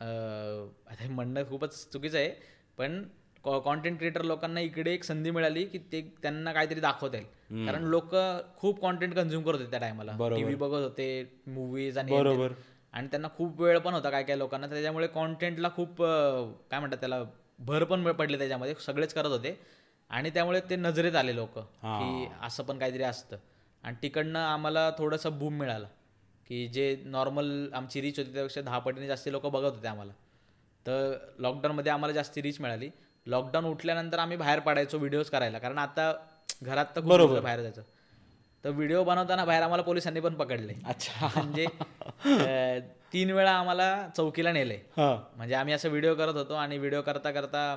अं, 0.00 0.68
आता 0.90 1.10
म्हणणं 1.10 1.42
खूपच 1.48 1.92
चुकीचं 1.92 2.18
आहे 2.18 2.30
पण 2.78 3.02
कॉन्टेंट 3.44 3.98
क्रिएटर 3.98 4.22
लोकांना 4.22 4.60
इकडे 4.60 4.92
एक 4.94 5.04
संधी 5.04 5.30
मिळाली 5.30 5.64
की 5.64 5.78
ते 5.78 6.00
त्यांना 6.22 6.52
काहीतरी 6.52 6.80
दाखवता 6.80 7.16
येईल 7.16 7.66
कारण 7.66 7.82
लोक 7.82 8.14
खूप 8.56 8.80
कॉन्टेंट 8.80 9.14
कन्झ्युम 9.14 9.42
करत 9.42 9.58
होते 9.58 9.70
त्या 9.70 9.80
टायमाला 9.80 10.12
टीव्ही 10.36 10.54
बघत 10.54 10.82
होते 10.82 11.06
मूवीज 11.46 11.98
आणि 11.98 12.12
बरोबर. 12.12 12.52
आणि 12.94 13.08
त्यांना 13.08 13.28
खूप 13.36 13.60
वेळ 13.60 13.78
पण 13.78 13.94
होता 13.94 14.10
काय 14.10 14.22
काय 14.22 14.36
लोकांना 14.38 14.66
त्याच्यामुळे 14.66 15.06
कॉन्टेंटला 15.06 15.68
खूप 15.76 16.02
काय 16.70 16.78
म्हणतात 16.78 16.98
त्याला 16.98 17.22
भर 17.58 17.84
पण 17.84 18.12
पडले 18.12 18.38
त्याच्यामध्ये 18.38 18.74
सगळेच 18.80 19.14
करत 19.14 19.26
होते. 19.26 19.58
आणि 20.10 20.30
त्यामुळे 20.30 20.60
ते 20.70 20.76
नजरेत 20.76 21.14
आले 21.14 21.34
लोक 21.36 21.58
की 21.58 22.26
असं 22.42 22.62
पण 22.62 22.78
काहीतरी 22.78 23.02
असतं. 23.02 23.36
आणि 23.84 23.96
तिकडनं 24.02 24.38
आम्हाला 24.38 24.90
थोडंसं 24.90 25.38
बूम 25.38 25.58
मिळालं. 25.58 25.86
की 26.48 26.66
जे 26.68 26.94
नॉर्मल 27.04 27.48
आमची 27.74 28.00
रीच 28.00 28.18
होती 28.18 28.32
त्यापेक्षा 28.32 28.60
दहा 28.60 28.78
पटीने 28.78 29.06
जास्ती 29.06 29.32
लोक 29.32 29.46
बघत 29.46 29.74
होते 29.74 29.88
आम्हाला. 29.88 30.12
तर 30.86 31.16
लॉकडाऊनमध्ये 31.38 31.92
आम्हाला 31.92 32.14
जास्ती 32.14 32.42
रीच 32.42 32.60
मिळाली. 32.60 32.88
लॉकडाऊन 33.26 33.64
उठल्यानंतर 33.64 34.18
आम्ही 34.18 34.36
बाहेर 34.36 34.60
पडायचो 34.60 34.98
व्हिडिओज 34.98 35.30
करायला. 35.30 35.58
कारण 35.58 35.78
आता 35.78 36.12
घरात 36.62 36.86
तर 36.96 37.00
दिवस 37.00 37.42
बाहेर 37.42 37.60
जायचं. 37.60 37.82
तर 38.64 38.70
व्हिडिओ 38.70 39.02
बनवताना 39.04 39.44
बाहेर 39.44 39.62
आम्हाला 39.62 39.82
पोलिसांनी 39.82 40.20
पण 40.20 40.34
पकडले. 40.34 40.74
अच्छा. 40.86 41.28
म्हणजे 41.34 41.66
तीन 43.12 43.30
वेळा 43.30 43.52
आम्हाला 43.52 44.08
चौकीला 44.16 44.52
नेले. 44.52 44.78
म्हणजे 44.98 45.54
आम्ही 45.54 45.74
असं 45.74 45.88
व्हिडिओ 45.88 46.14
करत 46.14 46.36
होतो 46.36 46.54
आणि 46.54 46.78
व्हिडिओ 46.78 47.02
करता 47.02 47.30
करता 47.30 47.74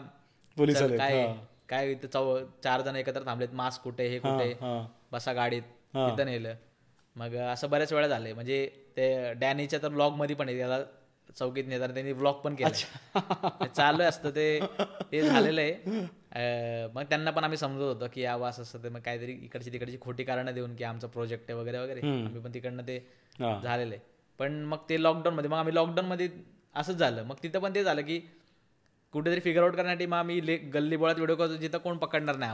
पोलीस 0.57 0.81
काय. 0.97 1.33
काय 1.69 1.93
चौ 1.95 2.39
चार 2.63 2.81
जण 2.81 2.95
एकत्र 2.95 3.25
थांबलेत. 3.25 3.49
मास्क 3.53 3.81
कुठे 3.83 4.07
हे 4.07 4.19
कुठे. 4.19 4.53
बसा 5.11 5.33
गाडीत. 5.33 5.63
तिथं 5.95 6.25
नेलं. 6.25 6.55
मग 7.15 7.35
असं 7.35 7.69
बऱ्याच 7.69 7.93
वेळा 7.93 8.07
झालंय. 8.07 8.33
म्हणजे 8.33 8.65
ते 8.97 9.33
डॅनीच्या 9.39 9.79
तर 9.83 9.87
ब्लॉगमध्ये 9.89 10.35
पण 10.35 10.47
आहे. 10.49 10.57
त्याला 10.57 10.79
चौकीत 11.37 11.63
नेताना 11.67 11.93
त्यांनी 11.93 12.13
ब्लॉग 12.13 12.35
पण 12.41 12.55
केला 12.55 13.67
चालू 13.67 14.03
असतं 14.03 14.29
ते. 14.35 14.59
ते 15.11 15.21
झालेलं 15.21 15.61
आहे. 15.61 16.87
मग 16.95 17.03
त्यांना 17.09 17.31
पण 17.31 17.43
आम्ही 17.43 17.57
समजत 17.57 17.81
होतो 17.83 18.07
की 18.13 18.21
यावं 18.21 18.49
असं 18.49 18.61
असतं. 18.63 18.83
ते 18.83 18.89
मग 18.89 18.99
काहीतरी 18.99 19.31
इकडची 19.43 19.71
तिकडची 19.73 19.97
खोटी 20.01 20.23
कारणं 20.23 20.53
देऊन 20.53 20.75
की 20.75 20.83
आमचा 20.83 21.07
प्रोजेक्ट 21.07 21.51
आहे 21.51 21.59
वगैरे 21.59 21.77
वगैरे. 21.77 22.01
आम्ही 22.01 22.41
पण 22.41 22.53
तिकडनं 22.53 22.83
ते. 22.87 22.99
झालेलं 23.39 23.93
आहे. 23.95 23.99
पण 24.39 24.61
मग 24.63 24.77
ते 24.89 25.01
लॉकडाऊन 25.03 25.35
मध्ये 25.35 25.49
मग 25.49 25.57
आम्ही 25.57 25.75
लॉकडाऊन 25.75 26.07
मध्ये 26.07 26.29
असंच 26.75 26.95
झालं. 26.95 27.23
मग 27.23 27.35
तिथं 27.43 27.59
पण 27.59 27.75
ते 27.75 27.83
झालं 27.83 28.01
की 28.01 28.19
कुठेतरी 29.13 29.39
फिगर 29.39 29.63
आउट 29.63 29.75
करण्यासाठी 29.75 30.05
मग 30.05 30.17
आम्ही 30.17 30.45
ले- 30.45 30.59
गल्ली 30.73 30.97
बोळात 30.97 31.15
व्हिडिओ 31.15 31.35
करतो 31.35 31.55
जिथं 31.55 31.77
कोण 31.77 31.97
पकडणार 31.97 32.35
नाही. 32.35 32.51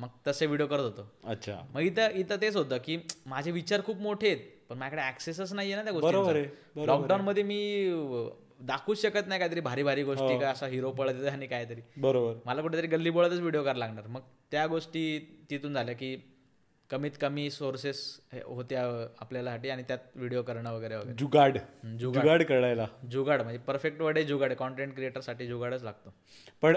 मग 0.00 0.08
तसे 0.26 0.46
व्हिडिओ 0.46 0.66
करत 0.66 0.80
होतो. 0.80 1.06
अच्छा. 1.24 1.58
मग 1.74 1.80
इथं 1.80 2.10
इथं 2.14 2.36
तेच 2.40 2.56
होतं 2.56 2.78
की 2.78 2.98
माझे 3.26 3.50
विचार 3.50 3.80
खूप 3.84 3.96
मोठे 3.96 4.26
आहेत 4.26 4.40
पण 4.70 4.78
माझ्याकडे 4.78 5.08
ऍक्सेसच 5.08 5.52
नाहीये 5.52 5.76
ना 5.76 5.82
त्या 5.82 5.92
गोष्टी 5.92 6.86
लॉकडाऊन 6.86 7.20
मध्ये 7.20 7.42
मी 7.42 7.58
दाखवूच 8.60 9.02
शकत 9.02 9.26
नाही 9.26 9.38
काहीतरी 9.38 9.60
भारी 9.60 9.82
भारी 9.82 10.02
हो. 10.02 10.06
गोष्टी 10.14 10.38
का 10.40 10.50
असा 10.50 10.66
हिरो 10.66 10.90
पळत 10.90 11.26
आणि 11.26 11.46
काहीतरी. 11.46 11.80
बरोबर. 11.96 12.34
मला 12.46 12.62
कुठेतरी 12.62 12.86
गल्ली 12.86 13.10
बोळातच 13.10 13.38
व्हिडिओ 13.38 13.62
करायला 13.62 13.78
लागणार. 13.78 14.06
मग 14.06 14.20
त्या 14.50 14.66
गोष्टी 14.66 15.18
तिथून 15.50 15.74
झाल्या 15.74 15.94
की 15.94 16.16
कमीत 16.90 17.10
कमी 17.20 17.50
सोर्सेस 17.50 18.20
होत्या 18.44 18.82
आपल्याला 19.20 19.50
साठी 19.50 19.68
आणि 19.68 19.82
त्यात 19.82 19.98
व्हिडिओ 20.14 20.42
करणं 20.42 20.72
वगैरे 20.72 20.96
वगैरे. 20.96 21.14
जुगाड. 21.18 21.58
जुगाड. 21.98 22.42
कळायला 22.42 22.86
जुगाड 23.10 23.42
म्हणजे 23.42 23.58
परफेक्ट 23.58 24.00
वर्ड 24.00 24.18
आहे 24.18 24.26
जुगाड. 24.26 24.52
कॉन्टेंट 24.52 24.94
क्रिएटरसाठी 24.94 25.46
जुगाडच 25.46 25.82
लागतो. 25.82 26.14
पण 26.62 26.76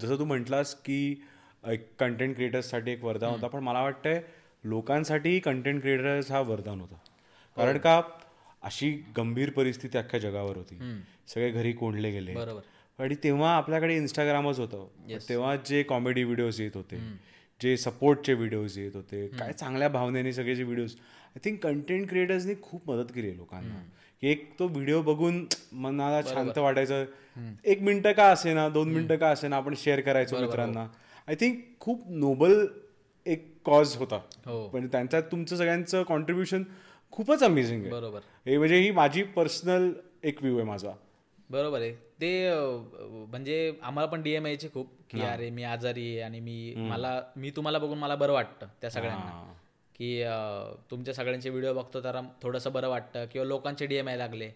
जसं 0.00 0.18
तू 0.18 0.24
म्हटलास 0.24 0.74
की 0.74 1.22
एक 1.66 1.88
कंटेंट 2.00 2.34
क्रिएटर्ससाठी 2.34 2.90
एक 2.90 3.04
वरदान 3.04 3.30
होता 3.30 3.46
पण 3.46 3.60
मला 3.60 3.82
वाटतंय 3.82 4.22
लोकांसाठी 4.64 5.38
कंटेंट 5.38 5.80
क्रिएटर्स 5.80 6.30
हा 6.30 6.40
वरदान 6.40 6.80
होता. 6.80 6.96
कारण 7.56 7.78
का? 7.78 8.00
अशी 8.62 8.90
गंभीर 9.16 9.50
परिस्थिती 9.50 9.98
अख्ख्या 9.98 10.20
जगावर 10.20 10.56
होती. 10.56 10.78
सगळे 11.28 11.50
घरी 11.50 11.72
कोंडले 11.72 12.10
गेले. 12.10 12.34
बरोबर. 12.34 12.60
आणि 12.98 13.14
तेव्हा 13.14 13.56
आपल्याकडे 13.56 13.96
इंस्टाग्रामच 13.96 14.58
होतं. 14.58 14.88
तेव्हा 15.28 15.56
जे 15.56 15.82
कॉमेडी 15.82 16.24
व्हिडिओज 16.24 16.60
येत 16.60 16.70
होते. 16.74 16.96
जे 17.62 17.76
सपोर्टचे 17.76 18.34
व्हिडिओज 18.34 18.78
येत 18.78 18.96
होते 18.96 19.26
काय 19.26 19.52
चांगल्या 19.52 19.88
भावनेने 19.88 20.32
सगळे 20.32 20.54
जे 20.54 20.62
व्हिडिओज 20.62 20.94
आय 21.26 21.40
थिंक 21.44 21.62
कंटेंट 21.62 22.08
क्रिएटर्सनी 22.08 22.54
खूप 22.62 22.90
मदत 22.90 23.12
केली 23.14 23.28
आहे 23.28 23.36
लोकांना. 23.36 23.74
की 24.20 24.28
एक 24.28 24.58
तो 24.58 24.66
व्हिडिओ 24.68 25.02
बघून 25.02 25.46
मनाला 25.72 26.22
शांत 26.22 26.58
वाटायचं. 26.58 27.04
एक 27.64 27.82
मिनिटं 27.82 28.12
का 28.12 28.26
असे 28.26 28.54
ना 28.54 28.68
दोन 28.68 28.88
मिनिटं 28.88 29.16
का 29.16 29.28
असे 29.28 29.48
ना 29.48 29.56
आपण 29.56 29.74
शेअर 29.74 30.00
करायचो 30.00 30.38
मित्रांना. 30.38 30.86
आय 31.28 31.34
थिंक 31.34 31.58
खूप 31.80 32.02
नोबल 32.08 32.66
एक 33.26 33.54
कॉज 33.64 33.96
होता. 33.96 34.20
हो. 34.46 34.68
पण 34.68 34.86
त्यांच्यात 34.86 35.22
तुमचं 35.22 35.56
सगळ्यांचं 35.56 36.02
कॉन्ट्रीब्युशन 36.02 36.62
खूपच 37.10 37.42
अमेझिंग 37.42 37.82
आहे. 37.82 37.90
बरोबर. 37.90 38.20
हे 38.46 38.58
म्हणजे 38.58 38.76
ही 38.76 38.90
माझी 38.90 39.22
पर्सनल 39.22 39.92
एक 40.22 40.42
व्ह्यू 40.42 40.56
आहे 40.56 40.66
माझा. 40.66 40.90
बरोबर 41.50 41.80
आहे. 41.80 41.92
ते 42.20 42.30
म्हणजे 43.30 43.72
आम्हाला 43.82 44.10
पण 44.10 44.22
डीएम 44.22 44.46
यायचे 44.46 44.68
खूप 44.74 44.90
की 45.10 45.20
अरे 45.22 45.48
मी 45.50 45.62
आजारी 45.64 46.06
आहे 46.08 46.20
आणि 46.22 46.40
मी 46.40 46.74
मला 46.78 47.20
मी 47.36 47.50
तुम्हाला 47.56 47.78
बघून 47.78 47.98
मला 47.98 48.14
बरं 48.16 48.32
वाटतं 48.32 48.66
त्या 48.80 48.90
सगळ्यांना. 48.90 49.44
की 49.94 50.22
तुमच्या 50.90 51.14
सगळ्यांचे 51.14 51.50
व्हिडिओ 51.50 51.72
बघतो 51.74 52.02
तर 52.04 52.20
थोडंसं 52.42 52.72
बरं 52.72 52.88
वाटतं 52.88 53.24
किंवा 53.32 53.46
लोकांचे 53.46 53.86
डीएम 53.86 54.08
यायला 54.08 54.24
लागले. 54.24 54.48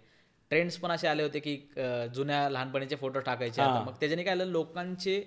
ट्रेंड्स 0.50 0.76
पण 0.78 0.90
असे 0.90 1.08
आले 1.08 1.22
होते 1.22 1.38
की 1.40 1.56
जुन्या 2.14 2.48
लहानपणीचे 2.50 2.96
फोटो 2.96 3.20
टाकायचे. 3.20 3.62
मग 3.62 3.92
त्याच्याने 4.00 4.22
काय 4.22 4.36
झालं 4.36 4.50
लोकांचे 4.50 5.20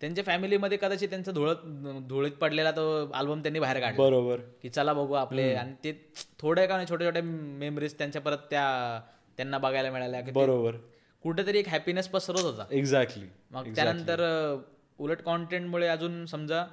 त्यांच्या 0.00 0.24
फॅमिलीमध्ये 0.24 0.78
कदाचित 0.78 1.08
त्यांचा 1.08 1.32
धुळत 1.32 1.56
धुळीत 2.08 2.32
पडलेला 2.40 2.70
तो 2.70 2.84
अल्बम 3.14 3.42
त्यांनी 3.42 3.58
बाहेर 3.60 3.80
काढला. 3.80 3.98
बरोबर. 3.98 4.40
की 4.62 4.68
चला 4.68 4.92
बघू 4.92 5.14
आपले. 5.14 5.52
आणि 5.54 5.74
ते 5.84 5.92
थोड्या 6.40 6.66
का 6.66 6.82
छोट्या 6.90 7.06
छोट्या 7.06 7.22
मेमरीज 7.22 7.94
त्यांच्या 7.98 8.22
परत 8.22 8.38
त्या 8.50 8.64
त्यांना 9.38 9.58
बघायला 9.58 9.90
मिळाल्या. 9.90 10.20
बरोबर. 10.34 10.76
कुठेतरी 11.22 11.58
एक 11.58 11.68
हॅपीनेस 11.68 12.08
पसरत 12.08 12.40
होता. 12.40 12.66
एक्झॅक्टली 12.70 13.26
मग 13.50 13.64
त्यानंतर 13.74 14.58
उलट 14.98 15.22
कॉन्टेंटमुळे 15.22 15.86
अजून 15.86 16.26
समजा 16.26 16.64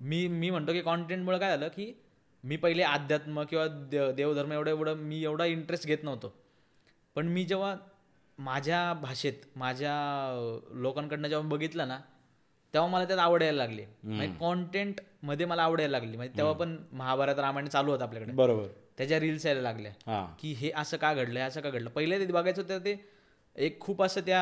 मी 0.00 0.28
मी 0.28 0.50
म्हणतो 0.50 0.72
की 0.72 0.80
कॉन्टेंटमुळे 0.80 1.38
काय 1.38 1.50
झालं 1.50 1.68
की 1.68 2.00
मी 2.44 2.56
पहिले 2.56 2.82
अध्यात्म 2.82 3.42
किंवा 3.42 3.66
देव- 3.70 4.12
देवधर्म 4.12 4.52
एवढं 4.52 4.70
एवढं 4.70 4.94
मी 4.94 5.24
एवढा 5.24 5.44
इंटरेस्ट 5.44 5.86
घेत 5.86 5.98
नव्हतो. 6.02 6.34
पण 7.14 7.26
मी 7.26 7.44
जेव्हा 7.44 7.76
माझ्या 8.38 8.92
भाषेत 8.92 9.32
माझ्या 9.56 9.92
लोकांकडनं 10.70 11.28
जेव्हा 11.28 11.48
बघितलं 11.48 11.88
ना 11.88 11.98
तेव्हा 12.74 12.90
मला 12.90 13.04
त्यात 13.04 13.18
आवड 13.18 13.42
यायला 13.42 13.56
लागली. 13.56 13.82
म्हणजे 14.02 14.26
कॉन्टेंटमध्ये 14.40 15.46
मला 15.46 15.62
आवड 15.62 15.80
यायला 15.80 15.98
लागली. 15.98 16.16
म्हणजे 16.16 16.36
तेव्हा 16.36 16.52
पण 16.52 16.76
महाभारत 16.92 17.38
रामायण 17.38 17.68
चालू 17.68 17.90
होतं 17.90 18.02
आपल्याकडे. 18.02 18.32
बरोबर. 18.32 18.66
त्याच्या 18.98 19.18
रील्स 19.20 19.46
यायला 19.46 19.60
लागल्या. 19.60 20.24
की 20.40 20.52
हे 20.52 20.70
असं 20.76 20.96
का 20.96 21.12
घडलं 21.14 21.40
असं 21.40 21.60
का 21.60 21.70
घडलं? 21.70 21.90
पहिले 21.90 22.18
ते 22.18 22.32
बघायचं 22.32 22.62
होतं 22.62 22.78
ते 22.78 22.96
एक 23.56 23.80
खूप 23.80 24.02
असं 24.02 24.20
त्या 24.20 24.40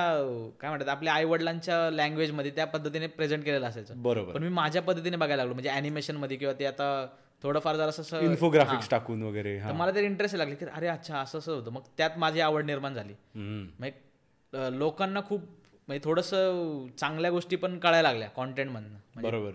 काय 0.61 0.71
म्हणतात 0.71 0.89
आपल्या 0.89 1.13
आई 1.15 1.25
वडिलांच्या 1.25 1.91
लँग्वेजमध्ये 1.91 2.51
त्या 2.51 2.65
पद्धतीने 2.67 3.07
प्रेझेंट 3.07 3.45
केलेलं 3.45 3.67
असायचं. 3.67 4.03
बरोबर. 4.03 4.33
पण 4.33 4.43
मी 4.43 4.49
माझ्या 4.49 4.83
पद्धतीने 4.83 5.17
बघायला 5.17 5.37
लागलो. 5.37 5.55
म्हणजे 5.55 5.71
अॅनिमेशनमध्ये 5.71 6.37
किंवा 6.37 6.55
ते 6.59 6.65
आता 6.67 7.07
थोडंफार 7.43 7.77
जरा 7.77 7.87
असं 7.89 8.21
इन्फोग्राफिक्स 8.21 8.89
टाकून 8.91 9.23
वगैरे 9.23 9.59
तर 9.59 9.73
मला 9.73 9.91
ते 9.91 10.05
इंटरेस्ट 10.05 10.37
लागले 10.37 10.55
की 10.55 10.65
अरे 10.65 10.87
अच्छा 10.89 11.19
असं 11.19 11.39
असं 11.39 11.53
होतं. 11.53 11.71
मग 11.71 11.83
त्यात 11.97 12.19
माझी 12.19 12.41
आवड 12.41 12.65
निर्माण 12.65 12.95
झाली. 12.95 13.15
मग 13.81 14.57
लोकांना 14.73 15.21
खूप 15.29 15.41
म्हणजे 15.89 16.01
थोडंसं 16.05 16.87
चांगल्या 16.99 17.31
गोष्टी 17.31 17.57
पण 17.57 17.79
कळायला 17.79 18.09
लागल्या 18.11 18.29
कॉन्टेंट 18.29 18.71
मधनं. 18.71 18.97
म्हणजे 19.15 19.31
बरोबर. 19.31 19.55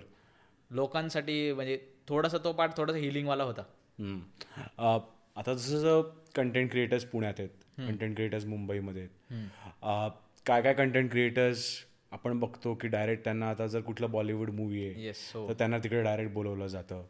लोकांसाठी 0.71 1.51
म्हणजे 1.53 1.77
थोडासा 2.07 2.37
तो 2.37 2.51
पार्ट 2.51 2.77
थोडासा 2.77 2.97
हिलिंगवाला 2.97 3.43
होता. 3.43 3.63
आता 3.99 5.53
जसं 5.53 6.01
कंटेंट 6.35 6.69
क्रिएटर्स 6.71 7.03
पुण्यात 7.05 7.39
आहेत 7.39 7.63
कंटेंट 7.77 8.15
क्रिएटर्स 8.15 8.45
मुंबईमध्ये 8.45 9.01
आहेत. 9.01 10.11
काय 10.45 10.61
काय 10.61 10.73
कंटेंट 10.73 11.09
क्रिएटर्स 11.11 11.65
आपण 12.11 12.39
बघतो 12.39 12.73
की 12.73 12.87
डायरेक्ट 12.87 13.23
त्यांना 13.23 13.49
आता 13.49 13.67
जर 13.67 13.81
कुठलं 13.81 14.11
बॉलिवूड 14.11 14.49
मूवी 14.49 14.85
आहे 14.87 15.11
तर 15.47 15.53
त्यांना 15.53 15.77
तिकडे 15.77 16.01
डायरेक्ट 16.03 16.33
बोलवलं 16.33 16.67
जातं. 16.67 17.03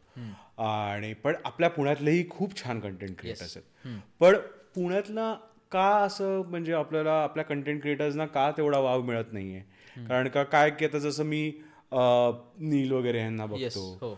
आणि 0.62 1.12
पण 1.14 1.34
आपल्या 1.44 1.70
पुण्यातलेही 1.70 2.28
खूप 2.30 2.56
छान 2.56 2.80
कंटेंट 2.80 3.18
क्रिएटर्स 3.18 3.56
आहेत. 3.56 3.98
पण 4.20 4.36
पुण्यातला 4.74 5.32
का 5.72 5.86
असं 5.96 6.42
म्हणजे 6.48 6.72
आपल्याला 6.72 7.12
आपल्या 7.22 7.44
कंटेंट 7.44 7.80
क्रिएटर्सना 7.82 8.26
का 8.26 8.50
तेवढा 8.56 8.78
वाव 8.78 9.02
मिळत 9.02 9.32
नाहीये? 9.32 9.60
कारण 9.96 10.28
का 10.28 10.42
काय 10.44 10.70
की 10.70 10.84
आता 10.84 10.98
जसं 10.98 11.24
मी 11.24 11.52
नील 11.92 12.92
वगैरे 12.92 13.18
यांना 13.18 13.46
बघतो. 13.46 13.92
हो. 14.00 14.14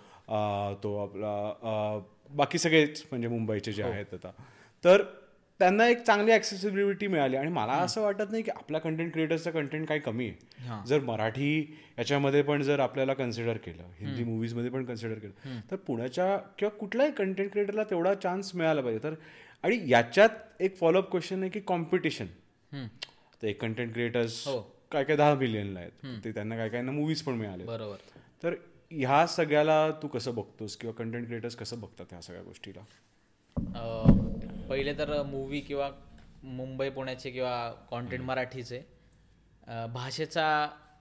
तो 0.82 0.96
आपला 0.98 1.98
बाकी 2.30 2.58
सगळेच 2.58 3.02
म्हणजे 3.10 3.28
मुंबईचे 3.28 3.72
जे 3.72 3.82
आहेत 3.82 4.14
आता. 4.14 4.30
तर 4.84 5.02
त्यांना 5.60 5.86
एक 5.88 6.02
चांगली 6.02 6.32
ऍक्सेसिबिलिटी 6.32 7.06
मिळाली. 7.06 7.36
आणि 7.36 7.50
मला 7.50 7.72
असं 7.74 8.02
वाटत 8.02 8.30
नाही 8.30 8.42
की 8.42 8.50
आपल्या 8.50 8.80
कंटेंट 8.80 9.12
क्रिएटर्सचं 9.12 9.50
कंटेंट 9.50 9.86
काही 9.88 10.00
कमी 10.00 10.28
आहे. 10.28 10.82
जर 10.88 11.00
मराठी 11.04 11.60
याच्यामध्ये 11.98 12.42
पण 12.42 12.62
जर 12.62 12.80
आपल्याला 12.80 13.14
कन्सिडर 13.14 13.56
केलं 13.64 13.82
हिंदी 14.00 14.24
मूवीजमध्ये 14.24 14.70
पण 14.70 14.84
कन्सिडर 14.84 15.18
केलं 15.18 15.60
तर 15.70 15.76
पुण्याच्या 15.76 16.36
किंवा 16.58 16.76
कुठल्याही 16.78 17.12
कंटेंट 17.12 17.50
क्रिएटरला 17.52 17.84
तेवढा 17.90 18.14
चान्स 18.14 18.54
मिळाला 18.54 18.80
पाहिजे. 18.80 19.02
तर 19.02 19.14
आणि 19.64 19.80
याच्यात 19.88 20.62
एक 20.62 20.76
फॉलोअप 20.78 21.10
क्वेश्चन 21.10 21.40
आहे 21.42 21.50
की 21.50 21.60
कॉम्पिटिशन 21.66 22.26
तर 23.42 23.46
एक 23.46 23.60
कंटेंट 23.62 23.92
क्रिएटर्स 23.92 24.46
हो. 24.48 24.60
काय 24.92 25.04
काय 25.04 25.16
दहा 25.16 25.34
मिलियनला 25.34 25.80
आहेत. 25.80 26.24
ते 26.24 26.30
त्यांना 26.32 26.56
काय 26.56 26.68
काय 26.68 26.82
मूवीज 26.82 27.22
पण 27.22 27.34
मिळाले 27.34 27.64
बरोबर. 27.64 27.96
तर 28.42 28.54
ह्या 28.90 29.26
सगळ्याला 29.26 29.90
तू 30.02 30.08
कसं 30.08 30.34
बघतोस 30.34 30.76
किंवा 30.76 30.94
कंटेंट 30.94 31.26
क्रिएटर्स 31.26 31.56
कसं 31.56 31.80
बघतात 31.80 32.06
ह्या 32.10 32.20
सगळ्या 32.22 32.42
गोष्टीला? 32.42 32.80
पहिले 34.68 34.92
तर 34.98 35.22
मूवी 35.22 35.60
किंवा 35.60 35.90
मुंबई 36.42 36.88
पुण्याचे 36.90 37.30
किंवा 37.30 37.70
कॉन्टेंट 37.90 38.22
मराठीचे 38.24 38.80
भाषेचा 39.92 40.46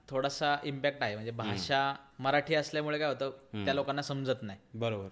थोडासा 0.10 0.56
इम्पॅक्ट 0.64 1.04
आहे. 1.04 1.16
म्हणजे 1.16 1.32
भाषा 1.32 1.94
मराठी 2.20 2.56
असल्यामुळे 2.56 3.00
काय 3.00 3.08
होतं 3.08 3.64
त्या 3.66 3.74
लोकांना 3.74 4.02
समजत 4.02 4.42
नाही. 4.42 4.60
बरोबर. 4.74 5.08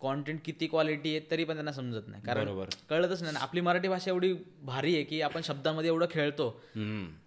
कॉन्टेंट 0.00 0.40
किती 0.44 0.66
क्वालिटी 0.66 1.16
आहे 1.16 1.30
तरी 1.30 1.44
पण 1.44 1.54
त्यांना 1.54 1.72
समजत 1.72 2.08
नाही. 2.08 2.22
कारण 2.22 2.44
बरोबर. 2.44 2.68
कळतच 2.90 3.22
नाही. 3.22 3.36
आपली 3.40 3.60
मराठी 3.60 3.88
भाषा 3.88 4.10
एवढी 4.10 4.32
भारी 4.62 4.94
आहे 4.94 5.04
की 5.04 5.20
आपण 5.22 5.40
शब्दामध्ये 5.44 5.90
एवढं 5.90 6.06
खेळतो. 6.10 6.48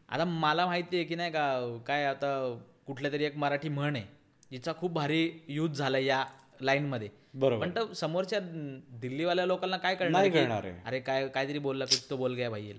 आता 0.09 0.25
मला 0.25 0.65
माहिती 0.65 0.95
आहे 0.95 1.05
की 1.05 1.15
नाही 1.15 1.31
का 1.31 1.77
काय 1.87 2.05
आता 2.05 2.33
कुठल्या 2.87 3.11
तरी 3.11 3.23
एक 3.23 3.37
मराठी 3.37 3.69
म्हण 3.69 3.95
आहे. 3.95 4.05
जिचा 4.53 4.73
खूप 4.77 4.91
भारी 4.93 5.29
यूज 5.49 5.77
झाला 5.77 5.97
या 5.97 6.23
लाईन 6.61 6.85
मध्ये. 6.87 7.09
बरोबर. 7.33 7.65
पण 7.65 7.75
तर 7.75 7.93
समोरच्या 7.93 8.39
दिल्लीवाल्या 9.01 9.45
लोकांना 9.45 9.77
काय 9.77 9.95
कळणार. 9.95 10.65
अरे 10.85 10.99
काय 10.99 11.27
काहीतरी 11.27 11.59
बोलला 11.59 11.85
कुछ 11.85 12.09
तो 12.09 12.17
बोल 12.17 12.33
गया 12.33 12.49
भाई. 12.49 12.73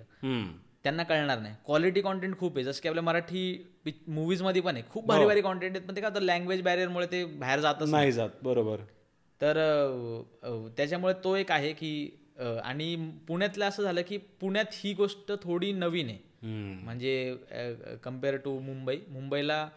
त्यांना 0.84 1.02
कळणार 1.02 1.38
नाही. 1.40 1.54
क्वालिटी 1.66 2.00
कॉन्टेंट 2.00 2.36
खूप 2.38 2.56
आहे. 2.56 2.64
जसं 2.64 2.82
की 2.82 2.88
आपल्या 2.88 3.02
मराठी 3.02 3.42
मूवीजमध्ये 4.08 4.62
पण 4.62 4.74
आहे. 4.74 4.84
खूप 4.90 5.06
भारी 5.06 5.24
भारी 5.26 5.40
कॉन्टेंट 5.40 5.76
आहेत 5.76 5.86
पण 5.88 5.96
ते 5.96 6.00
काय 6.00 6.20
लँग्वेज 6.20 6.62
बॅरियरमुळे 6.62 7.06
ते 7.12 7.24
बाहेर 7.24 7.60
जातच 7.60 7.90
नाही 7.90 8.12
जात. 8.12 8.28
बरोबर. 8.42 8.80
तर 9.40 9.58
त्याच्यामुळे 10.76 11.14
तो 11.24 11.34
एक 11.36 11.50
आहे 11.52 11.72
की 11.72 12.20
आणि 12.64 12.94
पुण्यातलं 13.28 13.64
असं 13.64 13.82
झालं 13.82 14.02
की 14.08 14.16
पुण्यात 14.40 14.74
ही 14.74 14.92
गोष्ट 14.94 15.32
थोडी 15.42 15.72
नवीन 15.72 16.08
आहे. 16.08 16.18
म्हणजे 16.84 17.36
कंपेअर 18.04 18.36
टू 18.36 18.58
मुंबई. 18.60 18.96
मुंबईला 19.08 19.68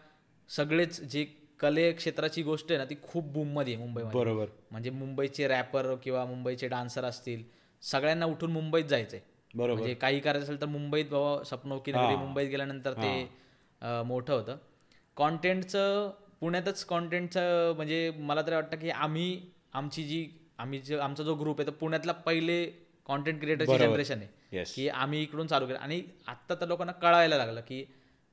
सगळेच 0.48 1.00
जे 1.02 1.24
कले 1.60 1.90
क्षेत्राची 1.92 2.42
गोष्ट 2.42 2.70
आहे 2.70 2.78
ना 2.78 2.84
ती 2.84 2.94
खूप 3.02 3.24
बूममध्ये 3.24 3.74
आहे 3.74 3.84
मुंबईमध्ये. 3.84 4.20
बरोबर. 4.20 4.46
म्हणजे 4.70 4.90
मुंबईचे 4.90 5.48
रॅपर 5.48 5.94
किंवा 5.94 6.24
मुंबईचे 6.24 6.68
डान्सर 6.68 7.04
असतील 7.04 7.42
सगळ्यांना 7.82 8.26
उठून 8.26 8.52
मुंबईत 8.52 8.84
जायचंय. 8.84 9.20
बरोबर. 9.54 9.78
म्हणजे 9.78 9.94
काही 9.94 10.20
करायचं 10.20 10.44
असेल 10.44 10.60
तर 10.60 10.66
मुंबईत 10.66 11.06
बाबा 11.10 11.42
स्वप्नो 11.44 11.78
की 11.78 11.92
नगरी 11.92 12.16
मुंबईत 12.16 12.48
गेल्यानंतर 12.48 12.92
ते 12.92 13.12
मोठं 14.06 14.32
होतं. 14.32 14.56
कॉन्टेंटचं 15.16 16.10
पुण्यातच 16.40 16.84
कॉन्टेंटचं 16.84 17.72
म्हणजे 17.76 18.10
मला 18.18 18.42
तरी 18.42 18.54
वाटतं 18.54 18.76
की 18.76 18.90
आम्ही 18.90 19.40
आमची 19.72 20.02
जी 20.04 20.26
आम्ही 20.58 20.78
जे 20.80 20.98
आमचा 20.98 21.22
जो 21.24 21.34
ग्रुप 21.34 21.60
आहे 21.60 21.66
तो 21.66 21.72
पुण्यातला 21.72 22.12
पहिले 22.12 22.64
कॉन्टेंट 23.06 23.40
क्रिएटरची 23.40 23.78
जनरेशन 23.78 24.18
आहे. 24.18 24.64
की 24.64 24.88
आम्ही 24.88 25.22
इकडून 25.22 25.46
चालू 25.46 25.66
केलं. 25.66 25.78
आणि 25.78 26.02
आत्ता 26.26 26.54
तर 26.54 26.66
लोकांना 26.68 26.92
कळायला 26.92 27.36
लागलं 27.36 27.60
की 27.60 27.84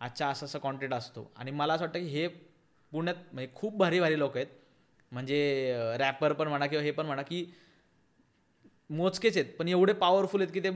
अच्छा 0.02 0.28
असं 0.28 0.46
असं 0.46 0.60
कॉन्टेंट 0.60 0.94
असतो. 0.94 1.32
आणि 1.36 1.52
मला 1.52 1.74
असं 1.74 1.84
वाटतं 1.84 2.00
की 2.00 2.06
हे 2.06 2.28
पुण्यात 2.96 3.16
म्हणजे 3.34 3.52
खूप 3.56 3.76
भारी 3.78 4.00
भारी 4.00 4.20
लोक 4.20 4.36
आहेत. 4.38 4.48
म्हणजे 5.12 5.96
रॅपर 6.00 6.34
पण 6.34 6.48
म्हणा 6.48 6.66
किंवा 6.66 6.84
हे 6.84 6.91
पण 6.91 7.06
म्हणा 7.06 7.22
की 7.22 7.46
मोजकेच 8.89 9.38
आहेत 9.38 9.52
पण 9.60 9.68
एवढे 9.68 9.93
पॉवरफुल 9.93 10.41
आहेत 10.41 10.54
की 10.54 10.60
ते 10.60 10.70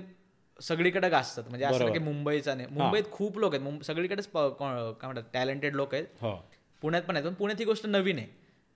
सगळीकडे 0.59 1.09
गाजतात. 1.09 1.43
म्हणजे 1.49 1.65
असं 1.65 1.91
की 1.93 1.99
मुंबईचा 1.99 2.55
नाही. 2.55 2.67
मुंबईत 2.71 3.03
खूप 3.11 3.37
लोक 3.39 3.55
आहेत. 3.55 3.83
सगळीकडेच 3.85 4.27
काय 4.27 5.03
म्हणतात 5.03 5.23
टॅलेंटेड 5.33 5.75
लोक 5.75 5.93
आहेत. 5.93 6.05
हो. 6.21 6.35
पुण्यात 6.81 7.03
पण 7.03 7.15
आहेत. 7.15 7.27
पण 7.27 7.33
पुण्यात 7.33 7.59
ही 7.59 7.65
गोष्ट 7.65 7.85
नवीन 7.85 8.17
आहे. 8.17 8.27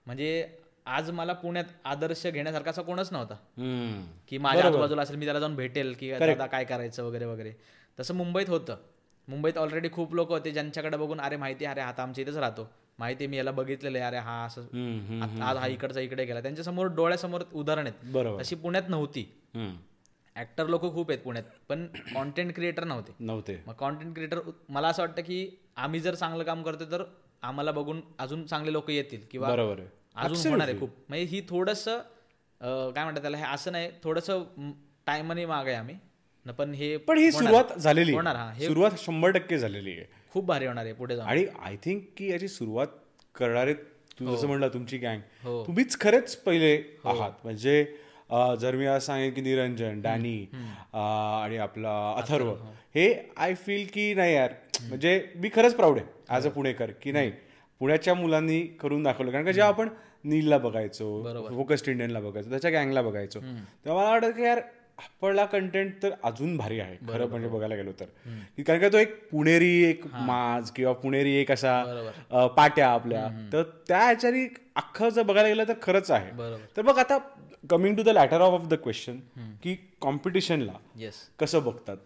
म्हणजे 0.06 0.46
आज 0.86 1.10
मला 1.12 1.34
पुण्यात 1.34 1.66
आदर्श 1.86 2.26
घेण्यासारखा 2.28 2.70
असा 2.70 2.82
कोणच 2.82 3.12
नव्हता. 3.12 3.36
की 4.28 4.38
माझ्या 4.38 4.66
आजूबाजूला 4.66 5.02
असेल 5.02 5.16
मी 5.16 5.26
त्याला 5.26 5.40
जाऊन 5.40 5.56
भेटेल 5.56 5.94
की 6.00 6.12
दादा 6.12 6.46
काय 6.46 6.66
करायचं 6.66 7.04
वगैरे 7.04 7.26
वगैरे. 7.26 7.52
तसं 8.00 8.16
मुंबईत 8.16 8.50
होतं. 8.50 8.78
मुंबईत 9.28 9.58
ऑलरेडी 9.58 9.90
खूप 9.92 10.14
लोक 10.16 10.32
होते 10.32 10.52
ज्यांच्याकडे 10.52 10.98
बघून 10.98 11.22
अरे 11.22 11.36
माहिती 11.38 11.66
आहे, 11.66 11.74
अरे 11.74 11.82
आता 11.82 12.04
आमच्या 12.04 12.22
इथेच 12.22 12.38
राहतो. 12.38 12.70
माहिती 13.00 13.28
मी 13.28 13.38
याला 13.38 13.52
बघितलेलं 13.52 13.98
आहे 13.98 14.08
अरे 14.08 14.18
हा 14.18 14.46
असं 14.46 14.62
आज 15.42 15.58
हा 15.58 15.68
इकडचा 15.68 16.00
इकडे 16.00 16.26
गेला. 16.26 16.42
त्यांच्यासमोर 16.42 16.88
डोळ्यासमोर 16.88 17.42
उदाहरण 17.54 17.88
आहेत. 17.88 18.14
बरोबर. 18.14 18.44
तशी 18.44 18.56
पुण्यात 18.56 18.84
नव्हती. 18.90 19.34
ऍक्टर 20.36 20.68
लोक 20.68 20.82
खूप 20.82 21.10
आहेत 21.10 21.22
पुण्यात 21.22 21.44
पण 21.70 21.88
कॉन्टेंट 22.14 22.56
क्रिएटर 22.56 22.84
नव्हते. 22.84 23.12
नव्हते. 23.20 23.64
मग 23.68 23.74
कॉन्टेंट 23.74 24.14
क्रिएटर 24.14 24.40
मला 24.70 24.88
असं 24.88 25.04
वाटतं 25.04 25.22
की 25.22 25.50
आम्ही 25.76 26.00
जर 26.00 26.16
चांगलं 26.16 26.44
काम 26.44 26.64
करतो 26.64 26.92
तर 26.92 27.04
आम्हाला 27.42 27.72
बघून 27.72 28.02
अजून 28.20 28.46
चांगले 28.46 28.74
लोक 28.74 28.90
येतील 28.90 29.22
किंवा 29.32 29.48
अजून 30.16 30.52
होणार 30.52 30.68
आहे 30.68 30.80
खूप. 30.80 30.90
म्हणजे 31.10 31.26
ही 31.26 31.42
थोडस 31.50 31.84
काय 32.96 33.04
म्हणतात 33.04 33.22
त्याला 33.22 33.38
हे 33.38 33.44
असं 33.44 33.72
नाही 33.72 33.92
थोडस 34.04 34.30
टायमाने 35.06 35.46
माग 35.46 35.66
आहे 35.66 35.76
आम्ही. 35.76 35.96
पण 36.58 36.74
हे 36.74 36.98
पण 36.98 37.18
ही 37.18 37.32
सुरुवात 37.32 37.78
झालेली. 37.78 38.14
होणार, 38.14 38.36
हा. 38.36 38.52
हे- 38.52 38.68
सुरुवात 38.68 38.92
शंभर 38.98 39.30
टक्के 39.30 39.58
झालेली 39.58 39.92
आहे. 39.92 40.06
खूप 40.34 40.46
भारी 40.46 40.66
होणार 40.66 40.86
आहे 40.86 40.94
पुढे 40.94 41.20
आणि 41.22 41.46
आय 41.62 41.76
थिंक 41.84 42.04
की 42.18 42.32
याची 42.32 42.48
सुरुवात 42.48 42.88
करणारे 43.36 43.74
तू 43.74 44.26
हो. 44.26 44.36
जसं 44.36 44.48
म्हणलं 44.48 44.68
तुमची 44.74 44.98
गँग 44.98 45.20
तुम्हीच 45.68 46.00
खरेच 46.00 46.36
पहिले 46.38 46.76
हो. 47.04 47.10
आहात. 47.10 47.32
म्हणजे 47.44 47.84
जर 48.62 48.76
मी 48.76 48.86
आज 48.86 49.02
सांगेन 49.06 49.34
की 49.34 49.42
निरंजन 49.42 50.02
डॅनी 50.02 50.38
आणि 50.94 51.58
आपला 51.58 51.92
अथर्व 52.18 52.50
हो. 52.50 52.74
हे 52.96 53.14
आय 53.38 53.54
फील 53.56 53.86
की 53.94 54.14
नाही 54.14 54.34
यार. 54.34 54.54
म्हणजे 54.90 55.22
मी 55.36 55.50
खरंच 55.56 55.76
प्राऊड 55.76 55.98
आहे 55.98 56.06
ॲज 56.30 56.48
अ 56.48 56.50
पुणेकर 56.52 56.92
की 57.02 57.12
नाही 57.12 57.32
पुण्याच्या 57.82 58.14
मुलांनी 58.14 58.62
करून 58.82 59.04
दाखवलं. 59.04 59.32
कारण 59.32 59.46
का 59.46 59.52
जेव्हा 59.52 59.72
आपण 59.72 59.90
नीलला 60.24 60.58
बघायचो 60.58 61.48
फोकस्ड 61.50 61.90
इंडियनला 61.90 62.20
बघायचो 62.20 62.50
त्याच्या 62.50 62.72
गँगला 62.72 63.02
बघायचो 63.02 63.40
तेव्हा 63.40 64.02
मला 64.02 64.10
वाटतं 64.10 64.32
की 64.32 64.44
यार 64.44 64.62
आपला 65.04 65.46
कंटेंट 65.46 65.94
तर 66.04 66.12
अजून 66.24 66.56
भारी 66.58 66.80
आहे 66.80 66.96
खरं 67.08 67.28
म्हणजे 67.30 67.48
बघायला 67.48 67.76
गेलो 67.76 67.92
तर. 68.00 68.06
कारण 68.64 68.80
का 68.82 68.88
तो 68.88 68.98
एक 68.98 69.16
पुणेरी 69.30 69.72
एक 69.84 70.06
माज 70.08 70.72
किंवा 70.72 70.94
पुणेरी 70.94 71.34
एक 71.36 71.52
असा 71.52 72.48
पाट्या 72.58 72.90
आपल्या. 72.90 73.28
तर 73.54 73.64
त्या 73.88 74.04
ह्याच्यानी 74.04 74.46
अख्खं 74.76 75.10
जर 75.10 75.24
बघायला 75.24 75.48
गेलं 75.48 75.64
तर 75.68 75.74
खरंच 75.82 76.12
आहे. 76.12 76.32
तर 76.78 76.82
बघ 76.82 76.98
आता 77.00 77.18
coming 77.70 77.96
to 77.96 78.04
the 78.04 78.10
latter 78.10 78.42
of 78.42 78.60
of 78.60 78.68
the 78.68 78.74
question 78.84 79.20
की 79.64 79.76
कॉम्पिटिशनला 80.02 80.74
कसं 81.40 81.64
बघतात 81.64 81.98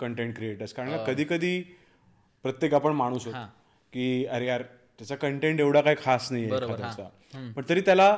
कंटेंट 0.00 0.34
क्रिएटर्स 0.36 0.72
कारण 0.72 0.90
का 0.90 1.04
कधी 1.04 1.24
कधी 1.24 1.60
प्रत्येक 2.44 2.74
आपण 2.74 2.92
माणूस 2.92 3.26
होतो 3.26 3.44
की 3.92 4.24
अरे 4.26 4.46
यार 4.46 4.62
त्याचा 4.98 5.16
कंटेंट 5.16 5.60
एवढा 5.60 5.80
काही 5.80 5.96
खास 6.04 6.30
नाही 6.32 6.44
एखाद्याचा. 6.46 7.08
पण 7.56 7.62
तरी 7.68 7.80
त्याला 7.80 8.16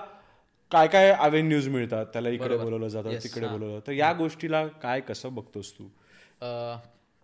काय 0.71 0.87
काय 0.89 1.11
अवेन्यूज 1.13 1.69
मिळतात? 1.69 2.07
त्याला 2.13 2.29
इकडे 2.29 2.57
बोलवलं 2.57 2.89
जातं 2.89 3.19
तिकडे 3.25 3.47
बोलवलं. 3.49 3.81
तर 3.87 3.93
या 3.93 4.13
गोष्टीला 4.13 4.67
काय 4.83 5.01
कसं 5.01 5.35
बघतोस 5.35 5.73
तू? 5.73 5.89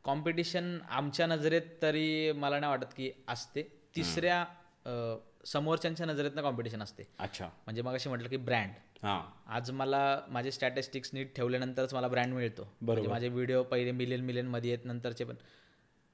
कॉम्पिटिशन 0.05 0.79
आमच्या 0.91 1.27
नजरेत 1.27 1.63
तरी 1.83 2.33
मला 2.33 2.59
नाही 2.61 2.71
वाटत 2.71 2.93
की 2.97 3.11
असते. 3.29 3.63
तिसऱ्या 3.97 4.45
समोरच्यांच्या 5.47 6.07
नजरेतनं 6.07 6.43
कॉम्पिटिशन 6.43 6.83
असते. 6.83 7.07
अच्छा. 7.19 7.47
म्हणजे 7.65 7.83
मग 7.83 7.95
अशी 7.95 8.09
म्हटलं 8.09 8.29
की 8.29 8.37
ब्रँड 8.37 8.71
हा. 9.03 9.21
आज 9.49 9.71
मला 9.71 10.01
माझे 10.29 10.51
स्टॅटिस्टिक्स 10.51 11.11
नीट 11.15 11.35
ठेवल्यानंतरच 11.37 11.95
मला 11.95 12.09
ब्रँड 12.09 12.35
मिळतो. 12.35 12.69
म्हणजे 12.81 13.09
माझे 13.09 13.29
व्हिडिओ 13.29 13.63
पहिले 13.63 13.93
मिलियन 13.93 14.25
मिलियनमध्ये 14.25 14.73
आहेत 14.73 14.85
नंतरचे 14.87 15.25
पण. 15.25 15.35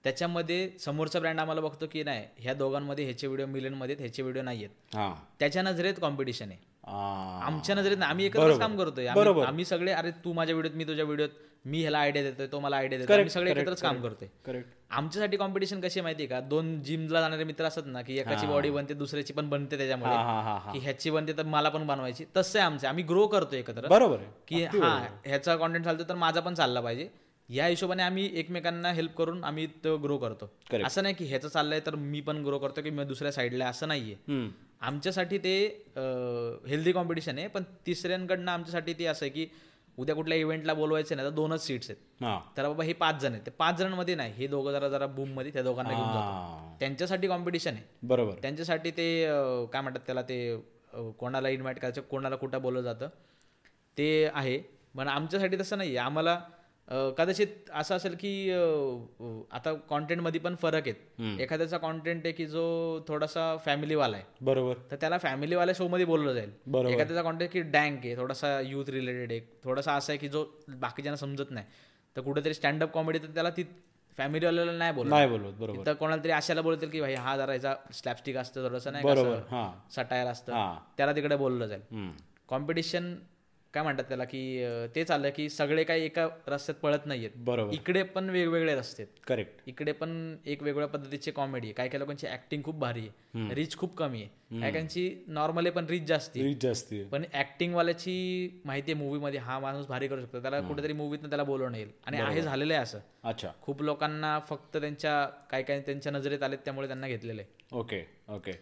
त्याच्यामध्ये 0.05 0.68
समोरचा 0.81 1.20
ब्रँड 1.20 1.41
आम्हाला 1.41 1.61
बघतो 1.61 1.87
की 1.93 2.03
नाही 2.03 2.24
ह्या 2.39 2.55
दोघांमध्ये 2.55 3.05
ह्याचे 3.05 3.27
व्हिडिओ 3.27 3.47
मिलियनमध्ये 3.47 3.97
ह्याचे 3.99 4.22
व्हिडिओ 4.22 4.43
नाही 4.43 4.64
आहेत 4.64 5.16
त्याच्या 5.41 5.62
नजरेत 5.62 5.95
कॉम्पिटिशन 6.01 6.51
आहे. 6.51 6.59
आमच्या 6.87 7.74
नजरेत. 7.74 8.03
आम्ही 8.03 8.26
एकत्रच 8.26 8.59
काम 8.59 8.76
करतोय. 8.78 9.07
आम्ही 9.07 9.64
सगळे 9.64 9.93
अरे 9.93 10.11
तू 10.24 10.32
माझ्या 10.32 10.55
व्हिडिओत 10.55 10.76
मी 10.76 10.84
तुझ्या 10.84 11.05
व्हिडिओत 11.05 11.28
मी 11.64 11.80
ह्याला 11.80 11.99
आयडिया 11.99 12.22
देतोय 12.24 12.47
तो 12.47 12.59
मला 12.61 12.76
आयडिया 12.76 12.99
देतोय. 13.01 13.16
आम्ही 13.16 13.30
सगळे 13.30 13.51
एकत्रच 13.51 13.80
काम 13.82 14.01
करतोय. 14.03 14.28
आमच्यासाठी 14.91 15.37
कॉम्पिटिशन 15.37 15.80
कशी 15.80 15.99
आहे 15.99 16.03
माहितीये 16.03 16.28
का? 16.28 16.41
दोन 16.41 16.80
जिमला 16.82 17.20
जाणारे 17.20 17.45
मित्र 17.45 17.64
असतात 17.64 17.87
ना 17.87 18.03
की 18.03 18.18
एकाची 18.18 18.47
बॉडी 18.47 18.70
बनते 18.70 18.95
दुसऱ्याची 18.95 19.32
पण 19.32 19.49
बनते 19.49 19.76
त्याच्यामुळे. 19.78 20.72
की 20.72 20.78
ह्याची 20.78 21.11
बनते 21.11 21.32
तर 21.39 21.43
मला 21.43 21.68
पण 21.68 21.87
बनवायची. 21.87 22.24
तसं 22.37 22.59
आहे 22.59 22.66
आमचं. 22.66 22.89
आम्ही 22.89 23.05
ग्रो 23.05 23.26
करतो 23.26 23.57
एकत्र 23.57 23.89
बरोबर 23.89 24.18
की 24.49 24.64
हा 24.64 24.97
ह्याचा 25.24 25.57
कॉन्टेंट 25.57 25.84
चालतो 25.84 26.09
तर 26.09 26.14
माझा 26.14 26.41
पण 26.41 26.55
चालला 26.55 26.80
पाहिजे. 26.80 27.09
या 27.49 27.67
हिशोबाने 27.67 28.03
आम्ही 28.03 28.29
एकमेकांना 28.39 28.93
हेल्प 28.93 29.17
करून 29.17 29.43
आम्ही 29.45 29.67
तो 29.85 29.97
ग्रो 29.97 30.17
करतो. 30.19 30.51
असं 30.85 31.03
नाही 31.03 31.15
की 31.15 31.25
ह्याचं 31.25 31.49
चाललंय 31.49 31.81
तर 31.87 31.95
मी 31.95 32.21
पण 32.21 32.45
ग्रो 32.45 32.59
करतो 32.59 32.83
की 32.83 32.91
मी 32.91 33.05
दुसऱ्या 33.05 33.33
साईडला 33.33 33.69
असं 33.69 33.89
नाहीये. 33.89 34.49
आमच्यासाठी 34.81 35.39
ते 35.39 35.55
हेल्दी 36.69 36.93
कॉम्पिटिशन 36.93 37.39
आहे 37.39 37.49
पण 37.49 37.63
तिसऱ्यांकडनं 37.87 38.51
आमच्यासाठी 38.53 38.93
ते 38.93 39.07
असं 39.07 39.25
आहे 39.27 39.31
की 39.31 39.47
उद्या 39.99 40.15
कुठल्या 40.15 40.39
इव्हेंटला 40.39 40.75
बोलवायचं 40.75 41.17
नाही 41.17 41.29
तर 41.29 41.35
दोनच 41.35 41.61
सीट्स 41.67 41.91
आहेत. 41.91 42.01
हा. 42.23 42.39
तर 42.57 42.67
बाबा 42.69 42.85
हे 42.85 42.93
पाच 42.93 43.21
जण 43.23 43.33
आहेत. 43.33 43.43
ते 43.47 43.51
पाच 43.51 43.79
जणांमध्ये 43.79 44.15
नाही 44.15 44.33
हे 44.33 44.47
दोघं 44.47 44.73
जरा 44.73 44.89
जरा 44.89 45.07
बूममध्ये 45.07 45.53
त्या 45.53 45.63
दोघांना 45.63 45.91
घेऊन 45.91 46.09
जातो. 46.09 46.77
त्यांच्यासाठी 46.81 47.29
कॉम्पिटिशन 47.29 47.75
आहे. 47.75 47.85
बरोबर. 48.03 48.35
त्यांच्यासाठी 48.43 48.91
ते 48.91 49.07
काय 49.73 49.83
म्हणतात 49.83 50.01
त्याला 50.07 50.23
ते 50.23 50.39
कोणाला 51.19 51.49
इन्व्हाइट 51.49 51.79
करायचं 51.79 52.01
कोणाला 52.11 52.37
कुठं 52.37 52.63
बोललं 52.63 52.83
जातं 52.83 53.09
ते 53.99 54.09
आहे. 54.35 54.59
पण 54.97 55.09
आमच्यासाठी 55.09 55.57
तसं 55.61 55.79
नाही 55.79 55.97
आहे 55.97 56.07
आम्हाला 56.07 56.39
कदाचित 56.89 57.70
असं 57.74 57.95
असेल 57.97 58.14
की 58.20 58.51
आता 59.53 59.72
कॉन्टेंटमध्ये 59.89 60.41
पण 60.41 60.55
फरक 60.55 60.89
आहेत 60.89 61.41
एखाद्याचा 61.41 61.78
कॉन्टेंट 61.78 62.20
आहे 62.24 62.32
की 62.32 62.47
जो 62.47 62.64
थोडासा 63.09 63.57
फॅमिलीवाला 63.64 64.16
आहे. 64.16 64.24
बरोबर. 64.41 64.74
तर 64.91 64.97
त्याला 65.01 65.18
फॅमिलीवाल्या 65.18 65.74
शोमध्ये 65.78 66.07
बोललं 66.07 66.32
जाईल. 66.34 66.51
एखाद्याचा 66.87 67.22
कॉन्टेंट 67.22 67.51
की 67.53 67.62
डँक 67.62 68.05
आहे 68.05 68.16
थोडासा 68.16 68.61
युथ 68.61 68.91
रिलेटेड 68.91 69.32
आहे 69.32 69.41
थोडासा 69.64 69.95
असा 69.95 70.12
आहे 70.12 70.18
की 70.18 70.28
जो 70.28 70.45
बाकीच्यांना 70.68 71.16
समजत 71.16 71.51
नाही. 71.51 71.66
तर 72.16 72.20
कुठेतरी 72.20 72.55
स्टँडअप 72.55 72.93
कॉमेडी 72.93 73.18
तर 73.18 73.34
त्याला 73.34 73.51
ती 73.51 73.64
फॅमिलीवाल्याला 74.18 74.72
नाही 74.72 74.93
बोलत. 74.93 75.11
नाही 75.11 75.28
बोलत 75.28 75.55
बरोबर. 75.59 75.87
तर 75.87 75.93
कोणाला 75.93 76.22
तरी 76.24 76.32
अशाला 76.32 76.61
बोलतील 76.62 76.91
की 76.91 77.01
भाई 77.01 77.14
हा 77.14 77.37
जरा 77.37 77.55
याचा 77.55 77.74
स्लॅपस्टिक 77.95 78.37
असतं 78.37 78.68
थोडंसं 78.68 78.93
नाही 78.93 79.05
बरोबर 79.05 79.70
सटायर 79.97 80.26
असतं. 80.26 80.76
त्याला 80.97 81.12
तिकडे 81.12 81.37
बोललं 81.37 81.66
जाईल. 81.66 82.11
कॉम्पिटिशन 82.49 83.14
काय 83.75 83.83
म्हणतात 83.83 84.05
त्याला 84.05 84.25
की 84.25 84.41
ते 84.95 85.05
चाललं 85.05 85.31
की 85.37 85.49
सगळे 85.51 85.85
काही 85.85 86.05
एका 86.05 86.27
रस्त्यात 86.49 86.79
पळत 86.81 87.07
नाहीयेत. 87.07 87.31
बरोबर. 87.37 87.73
इकडे 87.75 88.03
पण 88.03 88.31
वेगवेगळे 88.31 88.75
रस्ते 88.75 89.05
करेक्ट 89.27 89.69
इकडे 89.69 89.93
पण 89.93 90.37
एक 90.47 90.62
वेगळ्या 90.62 90.89
पद्धतीची 90.89 91.31
कॉमेडी 91.31 91.67
आहे. 91.67 91.73
काही 91.73 91.89
काही 91.89 92.01
लोकांची 92.01 92.27
ऍक्टिंग 92.27 92.62
खूप 92.62 92.79
भारी 92.79 93.01
आहे. 93.01 93.55
रिच 93.55 93.77
खूप 93.77 93.97
कमी 93.97 94.23
आहे. 94.23 94.61
काही 94.61 94.73
काहींची 94.73 95.25
नॉर्मल 95.29 95.71
पण 95.71 95.87
रिच 95.87 96.03
जास्ती. 96.03 96.43
रीच 96.43 96.62
जास्त. 96.62 96.95
पण 97.12 97.25
ऍक्टिंग 97.35 97.75
वाल्याची 97.75 98.61
माहिती 98.64 98.93
आहे 98.93 99.03
मूवी 99.03 99.19
मध्ये 99.19 99.41
हा 99.41 99.59
माणूस 99.59 99.87
भारी 99.87 100.09
करू 100.09 100.21
शकतो. 100.21 100.41
त्याला 100.43 100.61
कुठेतरी 100.61 100.93
मूवीतनं 100.93 101.29
त्याला 101.29 101.45
बोलवणं 101.45 101.77
येईल. 101.77 101.91
आणि 102.07 102.17
आहे 102.17 102.43
झालेलं 102.43 102.75
आहे 102.75 102.83
असं. 102.83 102.99
अच्छा. 103.25 103.51
खूप 103.62 103.83
लोकांना 103.83 104.39
फक्त 104.39 104.77
त्यांच्या 104.77 105.25
काय 105.51 105.62
काय 105.62 105.81
त्यांच्या 105.81 106.12
नजरेत 106.12 106.43
आलेत 106.43 106.59
त्यामुळे 106.59 106.87
त्यांना 106.87 107.09
घेतलेलं 107.09 107.43
आहे. 107.43 107.77
ओके 107.79 108.03
ओके 108.29 108.53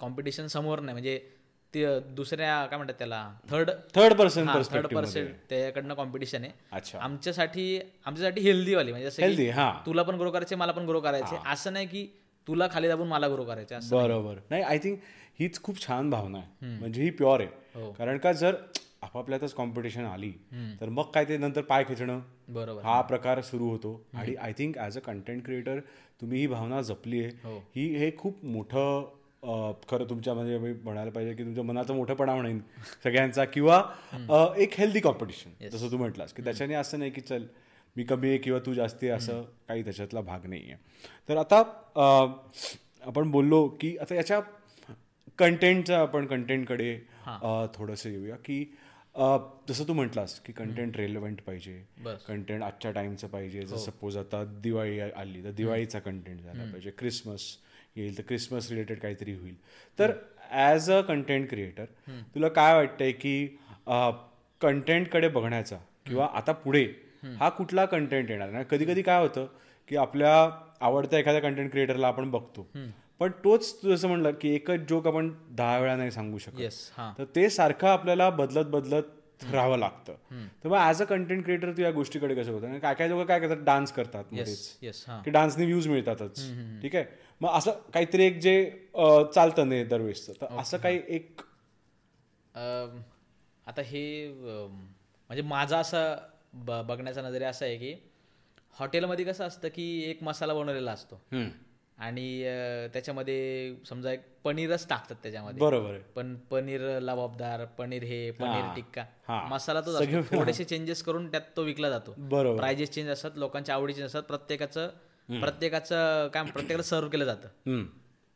कॉम्पिटिशन 0.00 0.46
समोर 0.46 0.80
नाही. 0.80 0.92
म्हणजे 0.92 1.20
ते 1.74 1.84
दुसऱ्या 2.00 2.64
काय 2.66 2.76
म्हणतात 2.76 2.94
त्याला 2.98 3.28
third 3.50 3.70
third 3.94 4.14
person 4.14 4.46
third 4.72 4.86
person 4.86 5.26
त्याच्याकडनं 5.48 5.94
कॉम्पिटिशन 5.94 6.44
आहे. 6.44 6.52
अच्छा. 6.72 6.98
आमच्यासाठी 6.98 7.78
आमच्यासाठी 8.06 8.40
हेल्दी 8.40 8.74
वाली 8.74 8.92
म्हणजे 8.92 9.50
हा. 9.50 9.70
तुला 9.86 10.02
पण 10.02 10.14
ग्रो 10.14 10.30
करायचे 10.30 10.56
मला 10.56 10.72
पण 10.72 10.86
ग्रो 10.86 11.00
करायचे. 11.00 11.36
असं 11.46 11.72
नाही 11.72 11.86
की 11.86 12.06
तुला 12.46 12.68
खाली 12.72 12.88
दाबून 12.88 13.08
मला 13.08 13.28
ग्रो 13.28 13.44
करायचे 13.44 13.74
असं 13.74 13.96
बरोबर. 13.96 14.38
नाही 14.50 14.62
आय 14.62 14.78
थिंक 14.78 14.98
हीच 15.40 15.62
खूप 15.62 15.86
छान 15.86 16.10
भावना 16.10 16.38
आहे. 16.38 16.76
म्हणजे 16.78 17.02
ही 17.02 17.10
प्युअर 17.10 17.40
आहे. 17.40 17.48
हो. 17.74 17.90
कारण 17.92 18.18
का 18.18 18.32
जर 18.32 18.54
आपापल्यातच 19.02 19.52
कॉम्पिटिशन 19.54 20.04
आली 20.04 20.32
तर 20.80 20.88
मग 20.88 21.10
काय 21.14 21.24
ते 21.24 21.36
नंतर 21.36 21.62
पाय 21.62 21.84
खेचणं? 21.84 22.20
बरोबर. 22.48 22.82
हा 22.82 23.00
प्रकार 23.00 23.40
सुरू 23.40 23.68
होतो. 23.70 24.00
आणि 24.14 24.34
I 24.34 24.52
think 24.52 24.78
as 24.78 24.96
a 24.96 25.00
content 25.00 25.44
creator 25.44 25.80
तुम्ही 26.20 26.40
ही 26.40 26.46
भावना 26.46 26.80
जपली 26.82 27.22
आहे. 27.24 27.58
ही 27.76 27.86
हे 27.96 28.10
खूप 28.18 28.44
मोठं 28.44 29.17
खरं 29.88 30.04
तुमच्या 30.10 30.34
म्हणजे 30.34 30.58
मी 30.58 30.72
म्हणायला 30.72 31.10
पाहिजे 31.10 31.34
की 31.34 31.44
तुमच्या 31.44 31.64
मनाचा 31.64 31.94
मोठेपणा 31.94 32.34
म्हणेन 32.34 32.58
सगळ्यांचा 33.04 33.44
किंवा 33.44 33.82
एक 34.56 34.74
हेल्दी 34.78 35.00
कॉम्पिटिशन 35.00 35.68
जसं 35.68 35.90
तू 35.90 35.96
म्हटलास 35.96 36.32
की 36.32 36.42
त्याच्याने 36.44 36.74
असं 36.74 36.98
नाही 36.98 37.10
की 37.10 37.20
चल 37.20 37.44
मी 37.96 38.04
कमी 38.04 38.28
आहे 38.28 38.38
किंवा 38.38 38.58
तू 38.66 38.74
जास्ती 38.74 39.08
आहे 39.08 39.18
असं 39.18 39.42
काही 39.68 39.84
त्याच्यातला 39.84 40.20
भाग 40.20 40.46
नाही 40.46 40.62
आहे 40.62 40.76
तर 41.28 41.36
आता 41.36 41.62
आपण 43.02 43.30
बोललो 43.30 43.68
की 43.68 43.96
आता 43.96 44.14
याच्या 44.14 44.40
कंटेंटचा 45.38 45.98
आपण 45.98 46.26
कंटेंटकडे 46.26 46.98
थोडंसं 47.74 48.10
येऊया 48.10 48.36
की 48.36 48.74
जसं 49.68 49.88
तू 49.88 49.92
म्हटलास 49.92 50.40
की 50.40 50.52
कंटेंट 50.52 50.96
रेलिव्हंट 50.96 51.42
पाहिजे 51.42 51.84
कंटेंट 52.28 52.62
आजच्या 52.62 52.90
टाइमचं 52.90 53.28
पाहिजे. 53.28 53.62
जर 53.62 53.76
सपोज 53.76 54.16
आता 54.16 54.44
दिवाळी 54.44 55.00
आली 55.00 55.44
तर 55.44 55.50
दिवाळीचा 55.50 55.98
कंटेंट 55.98 56.40
झाला 56.40 56.62
पाहिजे 56.62 56.90
क्रिसमस 56.90 57.56
येईल 57.96 58.16
तर 58.18 58.22
क्रिसमस 58.28 58.70
रिलेटेड 58.70 58.98
काहीतरी 59.00 59.34
होईल. 59.34 59.54
तर 59.98 60.12
ॲज 60.50 60.90
अ 60.90 61.00
कंटेंट 61.00 61.48
क्रिएटर 61.50 61.84
तुला 62.34 62.48
काय 62.50 62.74
वाटतंय 62.74 63.12
की 63.14 63.46
कंटेंटकडे 64.60 65.28
बघण्याचा 65.28 65.76
किंवा 66.06 66.26
आता 66.34 66.52
पुढे 66.54 66.84
हा 67.38 67.48
कुठला 67.48 67.84
कंटेंट 67.86 68.30
येणार? 68.30 68.52
आणि 68.52 68.64
कधी 68.70 68.84
कधी 68.84 69.02
काय 69.02 69.20
होतं 69.22 69.46
की 69.88 69.96
आपल्या 69.96 70.32
आवडत्या 70.86 71.18
एखाद्या 71.18 71.40
कंटेंट 71.42 71.70
क्रिएटरला 71.70 72.08
आपण 72.08 72.30
बघतो 72.30 72.66
पण 73.20 73.30
तोच 73.44 73.72
तू 73.82 73.88
जसं 73.90 74.08
म्हणलं 74.08 74.32
की 74.40 74.54
एकच 74.54 74.80
जोक 74.88 75.06
आपण 75.06 75.30
दहा 75.50 75.78
वेळा 75.78 75.96
नाही 75.96 76.10
सांगू 76.10 76.38
शकत. 76.38 76.60
तर 77.18 77.24
ते 77.36 77.48
सारखं 77.50 77.88
आपल्याला 77.88 78.28
बदलत 78.30 78.66
बदलत 78.70 79.44
राहावं 79.44 79.78
लागतं. 79.78 80.14
तर 80.64 80.68
मग 80.68 80.76
ॲज 80.76 81.02
अ 81.02 81.04
कंटेंट 81.04 81.42
क्रिएटर 81.44 81.72
तू 81.76 81.82
या 81.82 81.90
गोष्टीकडे 81.90 82.34
कसं 82.34 82.52
होतं 82.52 82.78
काय 82.78 82.94
काय 82.94 83.08
लोक 83.08 83.26
काय 83.28 83.40
करतात? 83.40 83.64
डान्स 83.64 83.92
करतात 83.92 84.24
की 85.24 85.30
डान्सने 85.30 85.64
व्ह्यूज 85.64 85.88
मिळतातच. 85.88 86.38
ठीक 86.82 86.96
आहे? 86.96 87.04
मग 87.40 87.48
असं 87.48 87.70
काहीतरी 87.94 88.24
एक 88.24 88.38
जे 88.38 88.54
चालतं 89.34 89.68
नाही 89.68 89.84
दरवेळेसचं. 89.84 90.32
तर 90.40 90.56
असं 90.58 90.78
काही 90.78 91.00
एक 91.08 91.40
आता 93.66 93.82
हे 93.82 94.28
म्हणजे 94.32 95.42
माझा 95.42 95.78
असा 95.78 96.02
ब 96.54 96.80
बघण्याचा 96.86 97.22
नजरिया 97.22 97.48
असा 97.50 97.64
आहे 97.64 97.76
की 97.76 97.94
हॉटेलमध्ये 98.78 99.24
कसं 99.24 99.44
असतं 99.46 99.68
की 99.68 99.84
एक 100.10 100.22
मसाला 100.22 100.54
बनवलेला 100.54 100.92
असतो. 100.92 101.20
आणि 101.98 102.26
त्याच्यामध्ये 102.92 103.74
समजा 103.88 104.12
एक 104.12 104.20
पनीरच 104.44 104.86
टाकतात 104.88 105.16
त्याच्यामध्ये. 105.22 105.60
बरोबर 105.60 105.96
पण 106.16 106.34
पनीर 106.50 106.80
लबाबदार 107.00 107.64
पनीर 107.78 108.02
हे 108.02 108.30
पनीर. 108.30 108.64
टिक्का. 108.76 109.04
मसाला 109.50 109.78
असतो. 109.78 109.90
थोडेसे 110.38 110.64
चेंजेस 110.64 111.02
करून 111.02 111.30
त्यात 111.30 111.56
तो 111.56 111.62
विकला 111.62 111.90
जातो. 111.90 112.14
बरोबर. 112.18 112.56
प्राइजेस 112.56 112.90
चेंज 112.90 113.08
असतात 113.08 113.30
लोकांच्या 113.36 113.74
आवडीचे 113.74 114.02
असतात 114.02 114.22
प्रत्येकाचं 114.22 114.90
प्रत्येकाचं 115.28 116.28
काय 116.34 116.42
प्रत्येकाला 116.44 116.82
सर्व 116.82 117.08
केलं 117.08 117.24
जातं. 117.24 117.48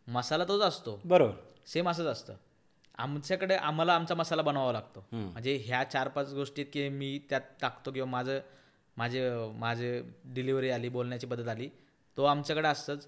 मसाला 0.08 0.44
तोच 0.44 0.62
असतो. 0.62 1.00
बरोबर. 1.04 1.32
सेम 1.66 1.88
असंच 1.90 2.06
असतं. 2.06 2.34
आमच्याकडे 2.98 3.54
आम्हाला 3.54 3.94
आमचा 3.94 4.14
मसाला 4.14 4.42
बनवावा 4.42 4.72
लागतो. 4.72 5.04
म्हणजे 5.12 5.56
ह्या 5.66 5.82
चार 5.84 6.08
पाच 6.08 6.32
गोष्टीत 6.34 6.66
की 6.72 6.88
मी 6.88 7.18
त्यात 7.30 7.40
टाकतो 7.60 7.92
किंवा 7.92 8.08
माझं 8.10 8.38
माझे 8.96 9.30
माझे 9.58 10.02
डिलिव्हरी 10.34 10.70
आली 10.70 10.88
बोलण्याची 10.88 11.26
पद्धत 11.26 11.48
आली 11.48 11.68
तो 12.16 12.24
आमच्याकडे 12.24 12.68
असतंच. 12.68 13.06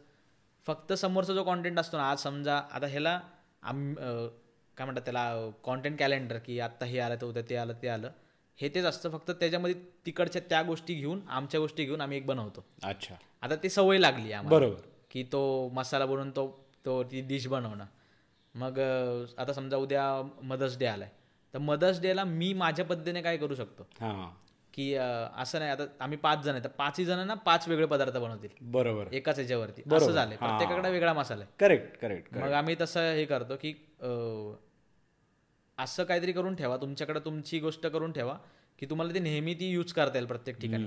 फक्त 0.66 0.92
समोरचा 0.92 1.34
जो 1.34 1.42
कॉन्टेंट 1.44 1.78
असतो 1.78 1.96
ना 1.96 2.10
आज 2.10 2.18
समजा 2.18 2.56
आता 2.72 2.86
ह्याला 2.86 3.20
आम 3.62 3.92
काय 4.76 4.84
म्हणतात 4.84 5.02
त्याला 5.04 5.50
कॉन्टेंट 5.64 5.98
कॅलेंडर 5.98 6.38
की 6.38 6.58
आत्ता 6.60 6.86
हे 6.86 6.98
आलं 6.98 7.16
तर 7.20 7.26
उद्या 7.26 7.42
ते 7.50 7.56
आलं 7.56 7.72
ते 7.82 7.88
आलं. 7.88 8.10
हे 8.56 8.68
तेच 8.68 8.84
असतं. 8.84 9.10
फक्त 9.10 9.30
त्याच्यामध्ये 9.30 9.74
तिकडच्या 10.06 10.42
त्या 10.48 10.62
गोष्टी 10.62 10.94
घेऊन 10.94 11.20
आमच्या 11.28 11.60
गोष्टी 11.60 11.84
घेऊन 11.84 12.00
आम्ही 12.00 12.16
एक 12.18 12.26
बनवतो. 12.26 12.64
अच्छा. 12.84 13.14
आता 13.42 13.56
ती 13.56 13.68
सवय 13.68 13.98
लागली 13.98 14.32
आम्हाला. 14.32 14.58
बरोबर. 14.58 14.80
की 15.10 15.22
तो 15.22 15.68
मसाला 15.72 16.06
बनवून 16.06 16.30
तो 16.30 16.46
तो 16.84 17.02
ती 17.02 17.20
डिश 17.20 17.46
बनवणं. 17.46 17.84
मग 18.54 18.78
आता 19.38 19.52
समजा 19.52 19.76
उद्या 19.76 20.04
मदर्स 20.42 20.78
डे 20.78 20.86
आलाय. 20.86 21.10
तर 21.54 21.58
मदर्स 21.58 22.00
डेला 22.00 22.24
मी 22.24 22.52
माझ्या 22.52 22.84
पद्धतीने 22.84 23.22
काय 23.22 23.36
करू 23.36 23.54
शकतो? 23.54 23.86
हां. 24.00 24.30
की 24.74 24.94
असं 24.94 25.58
नाही 25.58 25.70
आता 25.70 25.84
आम्ही 26.00 26.18
पाच 26.18 26.42
जण 26.42 26.52
आहे 26.52 26.64
तर 26.64 26.68
पाचही 26.68 27.04
जण 27.04 27.26
ना 27.26 27.34
पाच 27.34 27.68
वेगळे 27.68 27.86
पदार्थ 27.86 28.16
बनवतील. 28.16 28.50
बरोबर. 28.62 29.12
एकाच 29.12 29.38
याच्यावरती. 29.38 29.82
असं 29.94 30.12
झालंय. 30.12 30.36
प्रत्येकाकडे 30.36 30.90
वेगळा 30.90 31.12
मसाला 31.12 31.42
आहे. 31.42 31.52
करेक्ट 31.60 31.96
करेक्ट 32.00 32.34
मग 32.34 32.52
आम्ही 32.52 32.76
तसं 32.80 33.12
हे 33.12 33.24
करतो 33.24 33.56
की 33.56 33.72
असं 35.78 36.04
काहीतरी 36.04 36.32
करून 36.32 36.54
ठेवा 36.54 36.76
तुमच्याकडे 36.76 37.20
तुमची 37.20 37.58
गोष्ट 37.60 37.86
करून 37.86 38.12
ठेवा 38.12 38.36
की 38.78 38.86
तुम्हाला 38.90 39.14
ती 39.14 39.20
नेहमी 39.20 39.54
ती 39.54 39.70
यूज 39.70 39.92
करता 39.92 40.18
येईल 40.18 40.26
प्रत्येक 40.26 40.60
ठिकाणी. 40.60 40.84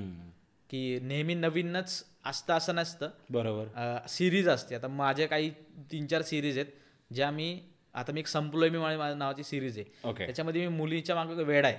की 0.70 1.00
नेहमी 1.02 1.34
नवीनच 1.34 2.04
असतं 2.26 2.54
असं 2.54 2.76
नसतं. 2.76 3.10
बरोबर. 3.30 4.06
सिरीज 4.10 4.48
असते. 4.50 4.76
आता 4.76 4.88
माझ्या 4.88 5.28
काही 5.28 5.50
तीन 5.92 6.08
चार 6.08 6.22
सिरीज 6.22 6.58
आहेत 6.58 6.72
ज्या 7.12 7.32
मी 7.32 7.60
आता 7.96 8.12
मी 8.14 8.20
एक 8.20 8.28
संपलोय 8.28 8.70
मी 8.70 8.78
माझ्या 8.78 9.14
नावाची 9.16 9.44
सिरीज 9.44 9.78
आहे. 9.80 10.10
ओके 10.10 10.26
त्याच्यामध्ये 10.26 10.68
मी 10.68 10.76
मुलीच्या 10.78 11.16
मागे 11.16 11.44
वेळ 11.44 11.66
आहे. 11.66 11.76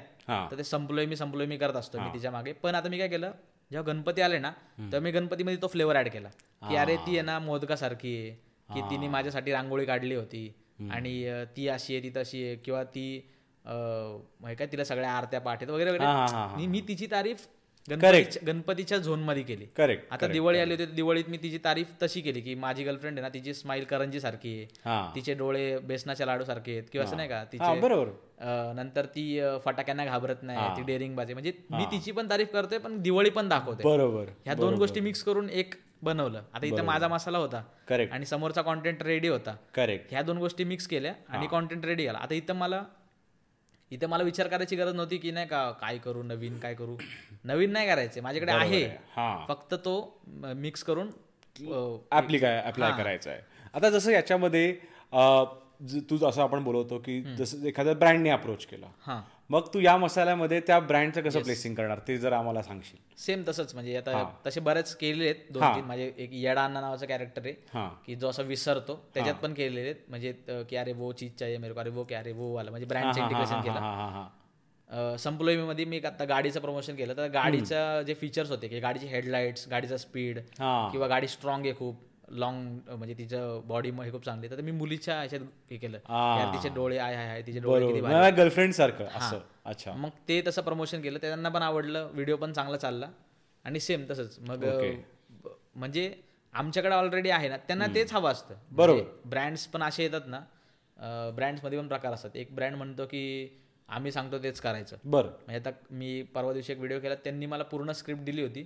तर 0.50 0.59
ते 0.59 0.64
संपलोय 0.64 1.06
मी 1.06 1.16
संपलोय 1.16 1.46
मी 1.46 1.56
करत 1.56 1.76
असतो 1.76 2.00
मी 2.00 2.12
तिच्यामागे. 2.14 2.52
पण 2.52 2.74
आता 2.74 2.88
मी 2.88 2.98
काय 2.98 3.09
केलं 3.09 3.32
जेव्हा 3.70 3.92
गणपती 3.92 4.20
आले 4.22 4.38
ना 4.38 4.50
तेव्हा 4.78 5.00
मी 5.00 5.11
गणपतीमध्ये 5.11 5.61
तो 5.62 5.66
फ्लेवर 5.66 5.96
ऍड 5.96 6.09
केला. 6.09 6.28
की 6.68 6.76
अरे 6.76 6.96
ती 6.96 7.16
आहे 7.16 7.22
ना 7.22 7.38
मोदकासारखी 7.38 8.16
आहे. 8.16 8.30
की 8.68 8.80
तिने 8.90 9.09
माझ्यासाठी 9.09 9.52
रांगोळी 9.52 9.84
काढली 9.86 10.14
होती. 10.14 10.52
आणि 10.81 11.45
ती 11.57 11.68
अशी 11.68 11.95
आहे 11.95 12.03
ती 12.03 12.11
तशी 12.16 12.45
आहे 12.47 12.57
किंवा 12.64 12.83
ती 12.95 13.18
काय 13.64 14.66
तिला 14.72 14.85
सगळ्या 14.85 15.11
आरत्या 15.12 15.41
पाठ 15.41 15.62
आहेत 15.62 15.70
वगैरे. 15.72 15.91
वगैरे 15.91 16.66
मी 16.66 16.81
तिची 16.89 17.07
तारीफ 17.11 17.47
गणपतीच्या 17.89 18.43
गणपतीच्या 18.47 18.97
झोनमध्ये 18.99 19.43
केली. 19.43 19.66
करेक्ट 19.76 20.12
आता 20.12 20.26
दिवाळी 20.26 20.59
आली 20.59 20.74
होती 20.74 20.87
दिवाळीत 20.95 21.29
मी 21.29 21.37
तिची 21.43 21.59
तारीफ 21.64 21.93
तशी 22.03 22.20
केली 22.20 22.41
की 22.41 22.55
माझी 22.55 22.85
गर्लफ्रेंड 22.85 23.18
आहे 23.18 23.22
ना 23.22 23.29
तिची 23.35 23.55
स्माईल 23.55 23.85
करंजी 23.91 24.20
सारखी 24.20 24.53
आहे. 24.55 25.14
तिचे 25.14 25.35
डोळे 25.35 25.79
बेसनाच्या 25.89 26.26
लाडू 26.26 26.45
सारखे 26.45 26.72
आहेत 26.72 26.89
किंवा 26.93 27.07
असं 27.07 27.16
नाही 27.16 27.29
का 27.29 27.37
हां 27.37 27.45
तिचे 27.53 27.81
बरोबर. 27.81 28.11
नंतर 28.76 29.07
ती 29.14 29.41
फटाक्यांना 29.64 30.05
घाबरत 30.05 30.43
नाही 30.43 30.76
ती 30.76 30.83
डेअरिंग 30.87 31.14
बाजी. 31.16 31.35
म्हणजे 31.35 31.53
मी 31.70 31.85
तिची 31.93 32.12
पण 32.12 32.31
तारीफ 32.31 32.53
करतोय 32.53 32.79
पण 32.79 33.01
दिवाळी 33.03 33.31
पण 33.31 33.49
दाखवते 33.49 33.83
बरोबर 33.85 34.29
ह्या 34.45 34.55
दोन 34.55 34.74
गोष्टी 34.79 35.01
मिक्स 35.01 35.22
करून 35.24 35.49
एक 35.51 35.74
बनवलं. 36.03 36.42
आता 36.55 36.66
इथं 36.66 36.84
माझा 36.84 37.09
मसाला 37.09 37.38
होता. 37.38 37.62
करेक्ट 37.88 38.12
आणि 38.14 38.26
समोरचा 38.26 38.62
कॉन्टेंट 38.62 39.03
रेडी 39.03 39.28
होता. 39.28 39.55
करेक्ट 39.74 40.07
ह्या 40.11 40.22
दोन 40.22 40.38
गोष्टी 40.38 40.64
मिक्स 40.64 40.86
केल्या 40.86 41.12
आणि 41.28 41.46
कॉन्टेंट 41.46 41.84
रेडी 41.84 42.07
आला. 42.07 42.18
आता 42.18 42.34
इथं 42.34 42.55
मला 42.55 42.82
इथं 43.90 44.09
मला 44.09 44.22
विचार 44.22 44.49
करायची 44.49 44.76
गरज 44.76 44.94
नव्हती 44.94 45.16
की 45.16 45.30
नाही 45.30 45.46
का 45.49 45.70
काय 45.80 45.99
करू 45.99 46.22
नवीन 46.22 46.59
काय 46.59 46.74
करू? 46.74 46.96
नवीन 47.44 47.70
नाही 47.72 47.86
करायचे. 47.86 48.20
माझ्याकडे 48.20 48.53
आहे. 48.53 48.84
हां. 49.16 49.46
फक्त 49.49 49.74
तो 49.74 49.94
मिक्स 50.34 50.82
करून 50.84 51.11
ऍप्लिकाय 52.12 52.61
अप्लाय 52.61 52.92
करायचं 52.99 53.30
आहे. 53.30 53.40
आता 53.74 53.90
जसं 53.90 54.11
याच्यामध्ये 54.11 54.72
तू 56.11 56.16
जसं 56.16 56.42
आपण 56.42 56.64
बोलवतो 56.64 56.99
की 56.99 57.20
जसं 57.36 57.64
एखाद्या 57.66 57.94
ब्रँडने 57.94 58.30
अप्रोच 58.30 58.66
केला. 58.66 58.86
हां. 59.07 59.20
मग 59.51 59.68
तू 59.74 59.80
या 59.80 59.96
मसाल्यामध्ये 59.96 60.61
त्या 60.61 60.78
ब्रँडचं 60.80 61.22
कसं 61.22 61.42
प्लेसिंग 61.42 61.74
करणार? 61.74 61.99
ते 62.09 62.16
जर 62.18 62.32
आम्हाला 62.32 62.62
सांगशील. 62.62 62.96
सेम 63.18 63.42
तसंच 63.49 63.74
म्हणजे 63.74 63.96
आता 63.96 64.24
तसे 64.46 64.61
बरेच 64.61 64.94
केलेले 64.96 65.24
आहेत 65.24 65.53
दोन 65.53 65.62
तीन. 65.74 65.84
म्हणजे 65.84 66.12
एक 66.16 66.32
येडा 66.32 66.64
अण्णा 66.64 66.80
नावाचा 66.80 67.07
कॅरेक्टर 67.07 67.46
आहे 67.46 67.88
की 68.07 68.14
जो 68.14 68.28
असं 68.28 68.44
विसरतो. 68.46 68.94
त्याच्यात 69.14 69.36
पण 69.42 69.55
केलेले 69.55 69.80
आहेत. 69.80 70.03
म्हणजे 70.09 70.32
की 70.70 70.76
अरे 70.76 70.92
वो 70.92 71.12
चीज 71.12 71.34
चाहिए 71.38 71.59
मेरे 71.59 71.74
को 71.74 71.80
अरे 71.80 71.90
वो 71.90 72.05
क्या 72.09 72.18
अरे 72.18 72.32
वो 72.32 72.53
वाला. 72.55 72.70
म्हणजे 72.70 72.86
ब्रँडचं 72.86 73.20
इंटिग्रेशन 73.22 73.61
केलं. 73.61 75.16
संपलोयमध्ये 75.18 75.84
मी 75.84 76.01
आता 76.07 76.24
गाडीचं 76.24 76.61
प्रमोशन 76.61 76.94
केलं. 76.96 77.16
तर 77.16 77.28
गाडीचं 77.30 78.03
जे 78.07 78.14
फीचर्स 78.14 78.51
होते 78.51 78.68
की 78.68 78.80
गाडीची 78.80 79.07
हेडलाईट्स 79.07 79.68
गाडीचा 79.70 79.96
स्पीड 79.96 80.38
किंवा 80.59 81.07
गाडी 81.07 81.28
स्ट्रॉंग 81.28 81.64
आहे 81.64 81.74
खूप 81.78 82.07
लॉंग 82.31 82.79
म्हणजे 82.91 83.14
तिचं 83.18 83.61
बॉडी 83.64 83.91
हे 83.91 84.11
खूप 84.12 84.24
चांगली. 84.24 84.51
तर 84.51 84.61
मी 84.61 84.70
मुलीच्या 84.70 85.16
ह्याच्यात 85.18 85.41
हे 85.70 85.76
केलं. 85.76 85.99
तिचे 86.55 86.68
डोळे 86.68 86.99
आहे 86.99 87.16
आहे 87.16 87.43
तिचे 87.43 87.61
डोळे 87.61 88.01
गर्लफ्रेंड 88.31 88.72
सारखं. 88.72 89.05
असं. 89.05 89.39
अच्छा. 89.64 89.93
मग 89.93 90.09
ते 90.29 90.41
तसं 90.47 90.62
प्रमोशन 90.62 91.03
केलं. 91.03 91.18
त्यांना 91.18 91.49
पण 91.49 91.62
आवडलं. 91.62 92.09
व्हिडिओ 92.12 92.37
पण 92.37 92.53
चांगला 92.53 92.76
चालला. 92.76 93.09
आणि 93.64 93.81
सेम 93.81 94.05
तसंच. 94.11 94.39
मग 94.49 94.64
म्हणजे 95.74 96.14
आमच्याकडे 96.53 96.95
ऑलरेडी 96.95 97.31
आहे 97.31 97.49
ना 97.49 97.57
त्यांना 97.57 97.87
तेच 97.87 98.12
हवं 98.12 98.31
असतं. 98.31 98.55
बरोबर. 98.72 99.03
ब्रँड्स 99.24 99.66
पण 99.66 99.83
असे 99.83 100.03
येतात 100.03 100.26
ना 100.26 100.41
ब्रँड्समध्ये 101.35 101.79
पण 101.79 101.89
प्रकार 101.89 102.12
असतात. 102.12 102.31
एक 102.35 102.55
ब्रँड 102.55 102.76
म्हणतो 102.76 103.07
की 103.07 103.22
आम्ही 103.89 104.12
सांगतो 104.12 104.39
तेच 104.39 104.61
करायचं. 104.61 104.97
बरं. 105.05 105.29
म्हणजे 105.29 105.57
आता 105.57 105.70
मी 105.91 106.22
परवा 106.22 106.53
दिवशी 106.53 106.72
एक 106.72 106.79
व्हिडिओ 106.79 107.01
केला. 107.01 107.14
त्यांनी 107.14 107.47
मला 107.47 107.64
पूर्ण 107.64 107.93
स्क्रिप्ट 107.93 108.22
दिली 108.22 108.43
होती. 108.43 108.62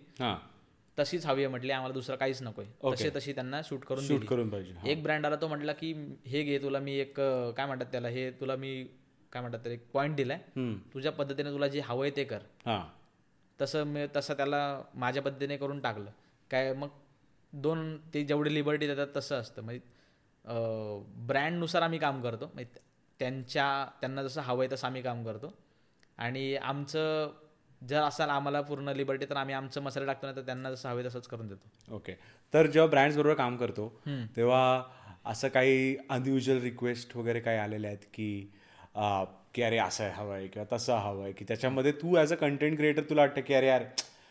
तशीच 0.98 1.26
हवी 1.26 1.42
आहे 1.42 1.50
म्हटली 1.50 1.70
आम्हाला 1.72 1.94
दुसरं 1.94 2.16
काहीच 2.16 2.42
नकोय. 2.42 2.66
तसे 2.92 3.10
तशी 3.16 3.32
त्यांना 3.32 3.60
शूट 3.64 3.84
करून 3.84 4.04
शूट 4.04 4.24
करून 4.24 4.50
पाहिजे 4.50 4.90
एक 4.90 5.02
ब्रँड 5.02 5.26
आला 5.26 5.36
तो 5.36 5.48
म्हटला 5.48 5.72
की 5.72 5.92
हे 6.26 6.42
घे 6.42 6.58
तुला 6.58 6.78
मी 6.78 6.94
एक 6.94 7.14
काय 7.56 7.66
म्हणतात 7.66 7.86
त्याला 7.92 8.08
हे 8.08 8.30
तुला 8.30 8.56
मी 8.56 8.84
काय 9.32 9.42
म्हणतात 9.42 9.66
एक 9.66 9.86
पॉईंट 9.92 10.16
दिलाय. 10.16 10.38
तुझ्या 10.94 11.12
पद्धतीने 11.12 11.50
तुला 11.50 11.68
जे 11.68 11.80
हवंय 11.80 12.10
ते 12.10 12.24
कर. 12.24 12.38
हां. 12.66 12.82
तसं 13.60 13.84
मी 13.84 14.06
तसं 14.16 14.34
त्याला 14.34 14.82
माझ्या 14.94 15.22
पद्धतीने 15.22 15.56
करून 15.56 15.80
टाकलं. 15.80 16.10
काय 16.50 16.72
मग 16.72 16.88
दोन 17.52 17.96
ते 18.14 18.24
जेवढी 18.24 18.54
लिबर्टी 18.54 18.86
देतात 18.86 19.06
तसं 19.16 19.40
असतं. 19.40 19.62
म्हणजे 19.62 19.80
ब्रँडनुसार 21.26 21.82
आम्ही 21.82 21.98
काम 21.98 22.22
करतो. 22.22 22.50
म्हणजे 22.54 22.80
त्यांच्या 23.20 23.86
त्यांना 24.00 24.22
जसं 24.22 24.40
हवंय 24.40 24.68
तसं 24.72 24.86
आम्ही 24.86 25.02
काम 25.02 25.24
करतो. 25.24 25.52
आणि 26.18 26.56
आमचं 26.56 27.30
जर 27.88 28.02
असाल 28.02 28.30
आम्हाला 28.30 28.60
पूर्ण 28.60 28.92
लिबर्टी 28.96 29.26
तर 29.30 29.36
आम्ही 29.36 29.54
आमचं 29.54 29.82
मसाले 29.82 30.06
टाकतो 30.06 30.26
ना 30.26 30.32
तर 30.32 30.40
त्यांना 30.40 30.70
जसं 30.70 30.88
हवे 30.88 31.04
तसंच 31.04 31.26
करून 31.26 31.48
देतो. 31.48 31.94
ओके 31.94 32.12
तर 32.54 32.66
जेव्हा 32.66 32.88
ब्रँड्स 32.90 33.16
बरोबर 33.16 33.34
काम 33.34 33.56
करतो 33.56 33.88
तेव्हा 34.36 34.82
असं 35.24 35.48
काही 35.48 35.96
अनयुजल 36.10 36.60
रिक्वेस्ट 36.62 37.16
वगैरे 37.16 37.40
काही 37.40 37.58
आलेले 37.58 37.86
आहेत 37.86 38.04
की 38.14 38.28
की 39.54 39.62
अरे 39.62 39.76
असं 39.78 40.10
हवं 40.14 40.34
आहे 40.34 40.46
किंवा 40.46 40.66
तसं 40.76 40.96
हवं 40.96 41.22
आहे 41.22 41.32
की 41.32 41.44
त्याच्यामध्ये 41.48 41.92
तू 41.92 42.16
ॲज 42.16 42.32
अ 42.32 42.36
कंटेंट 42.36 42.76
क्रिएटर 42.76 43.02
तुला 43.10 43.20
वाटतं 43.22 43.40
की 43.40 43.54
अरे 43.54 43.66
यार 43.66 43.82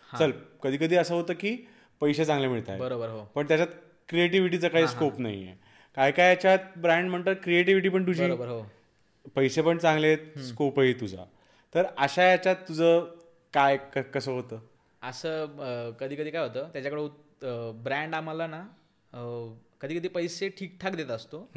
चल 0.09 0.31
कधी 0.63 0.77
कधी 0.77 0.95
असं 0.95 1.15
होतं 1.15 1.33
की 1.33 1.55
पैसे 2.01 2.25
चांगले 2.25 2.47
मिळत 2.47 2.69
आहेत 2.69 2.79
बरोबर 2.81 3.09
हो. 3.09 3.23
पण 3.35 3.47
त्याच्यात 3.47 3.67
क्रिएटिव्हिटीचा 4.09 4.67
काही 4.67 4.87
स्कोप 4.87 5.19
नाही 5.19 5.45
आहे 5.47 5.55
काय 5.97 6.11
काय 6.11 6.29
याच्यात 6.29 6.77
ब्रँड 6.77 7.09
म्हणतात 7.09 7.35
क्रिएटिव्हिटी 7.43 7.89
पण 7.89 8.05
तुझी. 8.07 8.23
बरोबर 8.23 8.47
हो. 8.47 8.61
पैसे 9.35 9.61
पण 9.61 9.77
चांगले 9.77 10.07
आहेत 10.07 10.39
स्कोपही 10.43 10.93
तुझा. 10.93 11.23
तर 11.75 11.85
अशा 11.97 12.23
याच्यात 12.23 12.55
तुझं 12.67 13.05
काय 13.53 13.77
कसं 14.13 14.31
होतं? 14.31 14.59
असं 15.01 15.91
कधी 15.99 16.15
कधी 16.15 16.31
काय 16.31 16.41
होतं 16.41 16.67
त्याच्याकडे 16.73 17.71
ब्रँड 17.83 18.15
आम्हाला 18.15 18.47
ना 18.47 18.63
कधी 19.81 19.97
कधी 19.97 20.07
पैसे 20.07 20.49
ठीकठाक 20.57 20.95
देत 20.95 21.11
असतो 21.11 21.47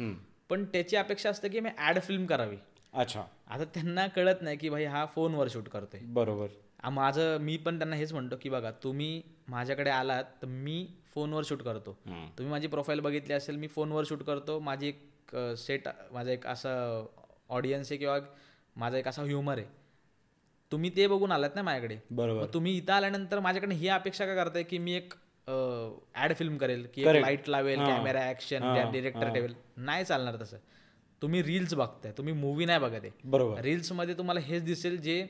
पण 0.49 0.63
त्याची 0.73 0.95
अपेक्षा 0.95 1.29
असते 1.29 1.49
की 1.49 1.59
मी 1.59 1.69
ॲड 1.77 1.99
फिल्म 1.99 2.25
करावी. 2.25 2.57
अच्छा. 2.93 3.23
आता 3.47 3.63
त्यांना 3.65 4.05
कळत 4.07 4.41
नाही 4.41 4.57
की 4.57 4.69
भाई 4.69 4.85
हा 4.85 5.05
फोनवर 5.05 5.47
शूट 5.51 5.67
करतोय. 5.69 5.99
बरोबर. 6.13 6.47
माझं 6.91 7.37
मी 7.41 7.55
पण 7.57 7.77
त्यांना 7.79 7.95
हेच 7.95 8.11
म्हणतो 8.13 8.35
की 8.41 8.49
बघा 8.49 8.71
तुम्ही 8.83 9.21
माझ्याकडे 9.49 9.89
आलात 9.89 10.23
तर 10.41 10.47
मी 10.47 10.85
फोनवर 11.13 11.43
शूट 11.45 11.61
करतो. 11.63 11.97
तुम्ही 12.07 12.49
माझी 12.51 12.67
प्रोफाईल 12.67 12.99
बघितली 12.99 13.33
असेल 13.33 13.55
मी 13.55 13.67
फोनवर 13.67 14.03
शूट 14.09 14.23
करतो. 14.23 14.59
माझी 14.59 14.87
एक 14.87 15.35
सेट 15.57 15.87
माझा 16.11 16.31
एक 16.31 16.45
असं 16.47 17.05
ऑडियन्स 17.49 17.91
आहे 17.91 17.97
किंवा 17.99 18.19
माझा 18.75 18.97
एक 18.97 19.07
असा 19.07 19.23
ह्युमर 19.23 19.57
आहे. 19.57 19.67
तुम्ही 20.71 20.89
ते 20.95 21.07
बघून 21.07 21.31
आलात 21.31 21.55
ना 21.55 21.61
माझ्याकडे. 21.61 21.97
बरोबर. 22.11 22.45
तुम्ही 22.53 22.75
इथं 22.77 22.93
आल्यानंतर 22.93 23.39
माझ्याकडे 23.39 23.75
ही 23.75 23.87
अपेक्षा 23.89 24.25
का 24.25 24.35
करताय 24.35 24.63
की 24.63 24.77
मी 24.77 24.93
एक 24.95 25.13
ऍड 26.17 26.33
फिल्म 26.35 26.57
करेल 26.57 26.85
की 26.93 27.01
एक 27.01 27.07
लाइट 27.07 27.49
लावेल 27.49 27.79
कॅमेरा 27.79 28.29
ऍक्शन 28.29 28.63
डिरेक्टर 28.91 29.33
ठेवेल. 29.33 29.53
नाही 29.77 30.03
चालणार 30.05 30.35
तसं. 30.41 30.57
तुम्ही 31.21 31.41
रील्स 31.43 31.73
बघताय 31.73 32.11
तुम्ही 32.11 32.33
मूवी 32.33 32.65
नाही 32.65 32.79
बघत 32.79 33.03
आहे. 33.03 33.11
बरोबर. 33.23 33.61
रील्समध्ये 33.61 34.17
तुम्हाला 34.17 34.39
हेच 34.45 34.63
दिसेल 34.63 34.97
जे 35.01 35.25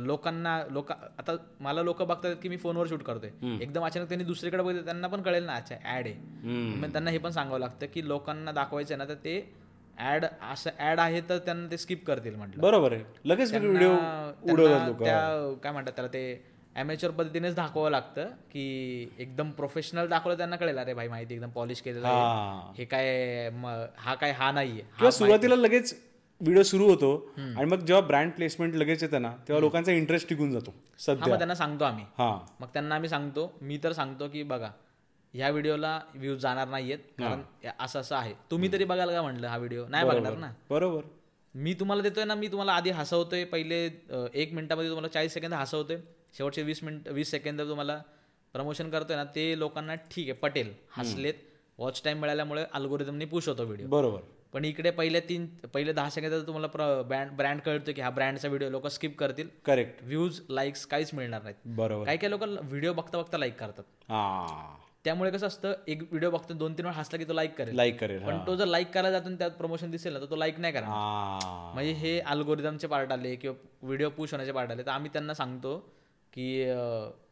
लोकांना 0.00 0.60
लोक 0.70 0.90
आता 0.92 1.36
मला 1.60 1.82
लोक 1.82 2.02
बघतात 2.02 2.34
की 2.42 2.48
मी 2.48 2.56
फोनवर 2.56 2.86
शूट 2.88 3.02
करतोय. 3.02 3.30
एकदम 3.62 3.84
अचानक 3.86 4.08
त्यांनी 4.08 4.24
दुसरीकडे 4.24 4.62
बघितलं 4.62 4.84
त्यांना 4.84 5.08
पण 5.08 5.22
कळेल 5.22 5.44
ना 5.44 5.54
अच्छा 5.54 5.74
ऍड 5.96 6.06
आहे. 6.06 6.14
मग 6.76 6.92
त्यांना 6.92 7.10
हे 7.10 7.18
पण 7.18 7.30
सांगावं 7.30 7.60
लागतं 7.60 7.86
की 7.94 8.06
लोकांना 8.08 8.52
दाखवायचं 8.52 8.98
ना 8.98 9.04
तर 9.04 9.14
ते 9.14 9.40
ऍड 9.98 10.24
असं 10.52 10.70
ऍड 10.80 11.00
आहे 11.00 11.20
तर 11.20 11.38
त्यांना 11.38 11.70
ते 11.70 11.76
स्किप 11.78 12.04
करतील 12.06 12.34
म्हटलं. 12.34 12.62
बरोबर 12.62 12.92
आहे. 12.92 13.02
लगेच 13.24 13.52
व्हिडिओ 13.52 13.94
त्या 14.98 15.54
काय 15.62 15.72
म्हणतात 15.72 15.92
त्याला 15.92 16.08
ते 16.08 16.22
अमेच्युअर 16.76 17.14
पद्धतीनेच 17.14 17.54
दाखवावं 17.54 17.90
लागतं 17.90 18.26
की 18.52 19.08
एकदम 19.18 19.50
प्रोफेशनल 19.50 20.08
दाखवलं 20.08 20.36
त्यांना 20.36 20.56
कळेल 20.56 20.78
अरे 20.78 20.94
भाई 20.94 21.08
माहिती 21.08 21.34
एकदम 21.34 21.50
पॉलिश 21.50 21.80
केलेलं 21.82 22.08
आहे. 22.08 22.16
हा. 22.16 22.84
काय 22.90 23.48
हा 23.96 24.14
काय 24.14 24.32
हा 24.32 24.50
नाहीये 24.52 24.82
किंवा 24.98 25.10
सुरुवातीला 25.10 25.56
लगेच 25.56 25.94
व्हिडिओ 26.40 26.62
सुरू 26.62 26.88
होतो 26.88 27.10
आणि 27.38 27.64
मग 27.64 27.84
जेव्हा 27.84 28.06
ब्रँड 28.06 28.30
प्लेसमेंट 28.32 28.74
लगेच 28.74 29.02
येतं 29.02 29.22
ना 29.22 29.30
तेव्हा 29.48 29.60
लोकांचा 29.60 29.92
इंटरेस्ट 29.92 30.28
टिकून 30.28 30.50
जातो 30.52 30.74
सध्या. 30.98 31.36
त्यांना 31.36 31.54
सांगतो 31.54 31.84
आम्ही. 31.84 32.04
मग 32.60 32.66
त्यांना 32.72 32.94
आम्ही 32.94 33.08
सांगतो 33.08 33.52
मी 33.62 33.78
तर 33.84 33.92
सांगतो 33.92 34.28
की 34.28 34.42
बघा 34.42 34.70
ह्या 35.34 35.48
व्हिडिओला 35.50 35.98
व्ह्यूज 36.14 36.38
जाणार 36.40 36.68
नाहीयेत 36.68 36.98
कारण 37.18 37.42
असं 37.78 38.00
असं 38.00 38.16
आहे. 38.16 38.32
तुम्ही 38.50 38.72
तरी 38.72 38.84
बघाल 38.84 39.10
का 39.10 39.22
म्हटलं 39.22 39.46
हा 39.48 39.56
व्हिडिओ? 39.56 39.86
नाही 39.88 40.04
बघणार 40.06 40.36
ना. 40.36 40.50
बरोबर. 40.70 41.02
मी 41.54 41.74
तुम्हाला 41.80 42.02
देतोय 42.02 42.24
ना 42.24 42.34
मी 42.34 42.48
तुम्हाला 42.48 42.72
आधी 42.72 42.90
हसवतोय 42.90 43.44
पहिले 43.44 43.84
एक 44.34 44.52
मिनिटामध्ये 44.54 44.90
तुम्हाला 44.90 45.08
चाळीस 45.08 45.34
सेकंद 45.34 45.54
हसवतोय 45.54 45.96
शेवटचे 46.36 46.62
वीस 46.62 46.82
मिनिट 46.84 47.08
वीस 47.08 47.30
सेकंद 47.30 47.60
तुम्हाला 47.60 48.00
प्रमोशन 48.54 48.90
करतोय 48.90 49.16
ना 49.16 49.24
ते 49.34 49.58
लोकांना 49.58 49.94
ठीक 50.10 50.28
आहे 50.28 50.38
पटेल. 50.40 50.72
हसलेत 50.96 51.34
वॉच 51.78 52.02
टाइम 52.04 52.20
मिळाल्यामुळे 52.20 52.64
अल्गोरिदमने 52.72 53.24
पुश 53.24 53.48
होतो 53.48 53.64
व्हिडिओ 53.64 53.88
बरोबर. 53.88 54.20
पण 54.52 54.64
इकडे 54.64 54.90
पहिले 54.90 55.20
तीन 55.28 55.46
पहिले 55.74 55.92
दहा 55.92 56.10
सेकंदात 56.10 56.46
तुम्हाला 56.46 57.02
ब्रँड 57.08 57.30
ब्रँड 57.36 57.60
कळतो 57.62 57.92
की 57.96 58.00
हा 58.00 58.10
ब्रँडचा 58.10 58.48
व्हिडिओ 58.48 58.68
लोक 58.70 58.86
स्किप 58.86 59.16
करतील. 59.18 59.48
करेक्ट 59.66 60.02
व्ह्यूज 60.04 60.40
लाईक्स 60.50 60.84
काहीच 60.86 61.14
मिळणार 61.14 61.42
नाहीत. 61.42 61.56
बरोबर. 61.66 62.04
काही 62.06 62.18
काही 62.18 62.30
लोक 62.30 62.42
व्हिडिओ 62.42 62.92
बघता 62.92 63.18
बघता 63.18 63.38
लाईक 63.38 63.58
करतात. 63.60 63.84
हा. 64.08 64.76
त्यामुळे 65.08 65.30
कसं 65.30 65.46
असतं 65.46 65.72
एक 65.88 66.02
व्हिडिओ 66.02 66.30
बघतो 66.30 66.54
दोन 66.54 66.72
तीन 66.72 66.86
वेळा 66.86 66.98
हसला 66.98 67.18
की 67.18 67.24
तो 67.24 67.32
लाईक 67.32 67.54
करेल. 67.58 67.74
लाईक 67.76 67.98
करेल 68.00 68.22
पण 68.24 68.38
तो 68.46 68.56
जर 68.56 68.66
लाईक 68.66 68.90
करायला 68.94 69.18
जातो 69.18 69.34
त्यात 69.38 69.50
प्रमोशन 69.50 69.90
दिसेल 69.90 70.12
ना 70.12 70.20
तर 70.20 70.30
तो 70.30 70.36
लाईक 70.36 70.58
नाही 70.60 70.74
हा. 70.76 71.70
म्हणजे 71.74 71.92
हे 71.92 72.18
अल्गोरिदमचे 72.20 72.86
पार्ट 72.86 73.12
आले 73.12 73.34
किंवा 73.36 73.54
व्हिडिओ 73.82 74.08
पुश 74.10 74.32
होण्याचे 74.32 74.52
पार्ट 74.52 74.70
आले 74.70 74.82
तर 74.82 74.90
आम्ही 74.90 75.10
त्यांना 75.12 75.34
सांगतो 75.34 75.76
की 76.32 76.48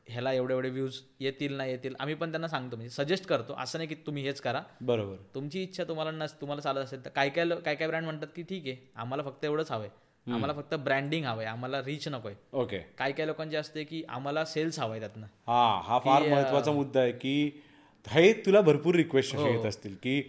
ह्याला 0.08 0.32
एवढे 0.32 0.54
एवढे 0.54 0.68
व्ह्यूज 0.70 1.00
येतील 1.20 1.56
ना 1.56 1.64
येतील. 1.66 1.94
आम्ही 2.00 2.14
पण 2.14 2.30
त्यांना 2.30 2.48
सांगतो 2.48 2.76
म्हणजे 2.76 2.90
सजेस्ट 2.94 3.26
करतो. 3.26 3.54
असं 3.58 3.78
नाही 3.78 3.88
की 3.88 3.94
तुम्ही 4.06 4.22
हेच 4.24 4.40
करा. 4.40 4.62
बरोबर. 4.80 5.16
तुमची 5.34 5.62
इच्छा 5.62 5.84
तुम्हाला 5.84 6.10
नस 6.10 6.34
तुम्हाला 6.40 6.62
चालत 6.62 6.84
असेल 6.84 7.04
तर 7.04 7.10
काय 7.10 7.28
काय 7.28 7.48
काय 7.64 7.74
काय 7.74 7.88
ब्रँड 7.88 8.04
म्हणतात 8.04 8.28
की 8.36 8.42
ठीक 8.42 8.66
आहे. 8.66 8.76
आम्हाला 8.96 9.22
फक्त 9.22 9.44
एवढंच 9.44 9.72
हवंय. 9.72 9.88
आम्हाला 10.26 10.52
फक्त 10.52 10.74
ब्रँडिंग 10.74 11.24
हवंय. 11.24 11.44
आम्हाला 11.46 11.80
रीच 11.80 12.08
नकोय. 12.08 12.34
ओके 12.52 12.78
काय 12.98 13.12
काय 13.12 13.26
लोकांचे 13.26 13.56
असते 13.56 13.84
की 13.84 14.02
आम्हाला 14.08 14.44
सेल्स 14.44 14.78
हवाय 14.80 15.00
त्यातनं. 15.00 15.26
हा 15.46 15.80
हा 15.84 15.98
फार 15.98 16.28
महत्त्वाचा 16.28 16.72
मुद्दा 16.72 17.00
आहे 17.00 17.12
की 17.12 17.62
हे 18.07 18.32
तुला 18.46 18.61
भरपूर 18.61 18.94
रिक्वेस्ट 18.94 19.34
असे 19.36 19.50
येत 19.52 19.64
असतील 19.66 19.94
की 20.02 20.20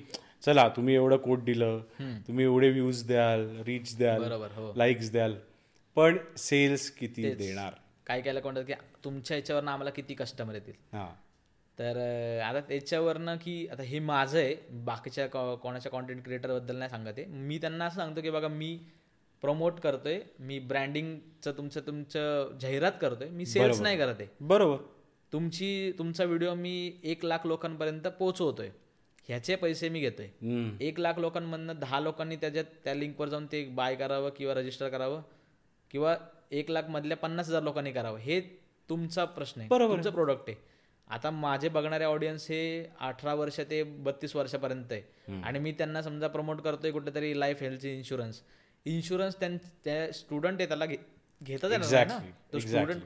चला 0.45 0.67
तुम्ही 0.69 0.95
एवढं 0.95 1.17
कोट 1.17 1.43
दिलं 1.43 1.79
तुम्ही 2.27 2.45
एवढे 2.45 2.69
व्ह्यूज 2.69 3.05
द्याल 3.07 3.45
रीच 3.65 3.97
द्याल 3.97 4.23
बरोबर 4.23 4.51
हो. 4.55 4.71
लाईक्स 4.75 5.11
द्याल 5.11 5.35
पण 5.97 6.17
सेल्स 6.37 6.89
किती 6.91 7.33
देणार? 7.33 7.73
काय 8.07 8.21
काय 8.21 8.33
म्हणतात 8.33 8.63
की 8.63 8.73
तुमच्या 9.03 9.37
याच्यावरनं 9.37 9.71
आम्हाला 9.71 9.91
किती 9.91 10.13
कस्टमर 10.13 10.53
येतील? 10.53 10.73
हा. 10.93 11.07
तर 11.77 11.97
आता 12.41 12.59
त्याच्यावरनं 12.59 13.35
की 13.35 13.67
आता 13.71 13.83
हे 13.83 13.99
माझं 13.99 14.37
आहे 14.37 14.55
बाकीच्या 14.85 15.27
कोणाच्या 15.55 15.91
कॉन्टेंट 15.91 16.23
क्रिएटरबद्दल 16.23 16.75
नाही 16.75 16.89
सांगत 16.89 17.13
आहे. 17.17 17.25
मी 17.25 17.57
त्यांना 17.57 17.85
असं 17.85 17.95
सांगतो 17.95 18.21
की 18.21 18.29
बघा 18.29 18.47
मी 18.47 18.77
प्रमोट 19.43 19.79
करतोय 19.79 20.19
मी 20.39 20.59
ब्रँडिंगचं 20.59 21.51
तुमचं 21.57 21.81
तुमचं 21.87 22.57
जाहिरात 22.61 22.91
करतोय 23.01 23.29
मी 23.29 23.45
सेल्स 23.45 23.81
नाही 23.81 23.97
करत 23.97 24.15
आहे. 24.19 24.27
बरोबर. 24.41 24.77
तुमची 25.33 25.91
तुमचा 25.97 26.23
व्हिडिओ 26.23 26.53
मी 26.53 26.93
एक 27.03 27.25
लाख 27.25 27.37
लोकांपर्यंत 27.45 28.07
पोहोचवतोय. 28.07 28.69
ह्याचे 29.27 29.55
पैसे 29.55 29.89
मी 29.89 29.99
घेतोय. 29.99 30.27
एक 30.81 30.99
लाख 30.99 31.13
लोकांमधनं 31.17 31.79
दहा 31.79 31.99
लोकांनी 31.99 32.35
त्याच्यात 32.35 32.65
त्या 32.83 32.93
लिंकवर 32.93 33.29
जाऊन 33.29 33.45
ते 33.45 33.65
बाय 33.65 33.95
करावं 33.95 34.29
किंवा 34.29 34.53
रजिस्टर 34.53 34.89
करावं 34.89 35.21
किंवा 35.91 36.17
एक 36.51 36.71
लाख 36.71 36.83
मधल्या 36.89 37.17
पन्नास 37.17 37.47
हजार 37.47 37.63
लोकांनी 37.63 37.91
करावं. 37.91 38.17
हे 38.17 38.41
तुमचा 38.89 39.25
प्रश्न 39.25 39.61
आहे. 39.61 39.69
तुमचं 39.87 40.09
प्रोडक्ट 40.13 40.43
आहे. 40.47 40.57
आता 41.09 41.31
माझे 41.31 41.69
बघणारे 41.69 42.03
ऑडियन्स 42.03 42.47
हे 42.49 42.85
अठरा 42.99 43.33
वर्ष 43.33 43.59
ते 43.59 43.83
बत्तीस 43.83 44.35
वर्षापर्यंत 44.35 44.91
आहे. 44.91 45.01
आणि 45.43 45.59
मी 45.59 45.71
त्यांना 45.71 46.01
समजा 46.01 46.27
प्रमोट 46.27 46.61
करतोय 46.61 46.91
कुठेतरी 46.91 47.39
लाईफ 47.39 47.61
हेल्थ 47.61 47.85
इन्शुरन्स 47.85 48.41
इन्शुरन्स 48.85 49.35
त्या 49.85 50.11
स्टुडंट 50.11 50.59
आहे 50.59 50.67
त्याला 50.67 50.85
घे- 50.85 51.45
घेताच 51.45 51.71
येणार 51.71 51.87
नाही 51.91 52.05
ना. 52.05 52.17
तो 52.53 52.57
स्टुडंट 52.59 53.03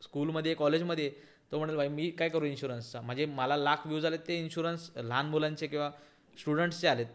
स्कूलमध्ये 0.00 0.54
कॉलेजमध्ये 0.54 1.10
तो 1.52 1.58
म्हणेल 1.58 1.76
भाई 1.76 1.88
मी 1.88 2.10
काय 2.10 2.28
करू 2.28 2.44
इन्शुरन्सचा 2.44 3.00
म्हणजे 3.00 3.26
मला 3.26 3.56
लाख 3.56 3.86
व्ह्यूज 3.86 4.06
आले 4.06 4.16
ते 4.28 4.38
इन्शुरन्स 4.38 4.90
लहान 4.96 5.26
मुलांचे 5.26 5.66
किंवा 5.66 5.90
स्टुडंट्सचे 6.34 6.88
आलेत. 6.88 7.06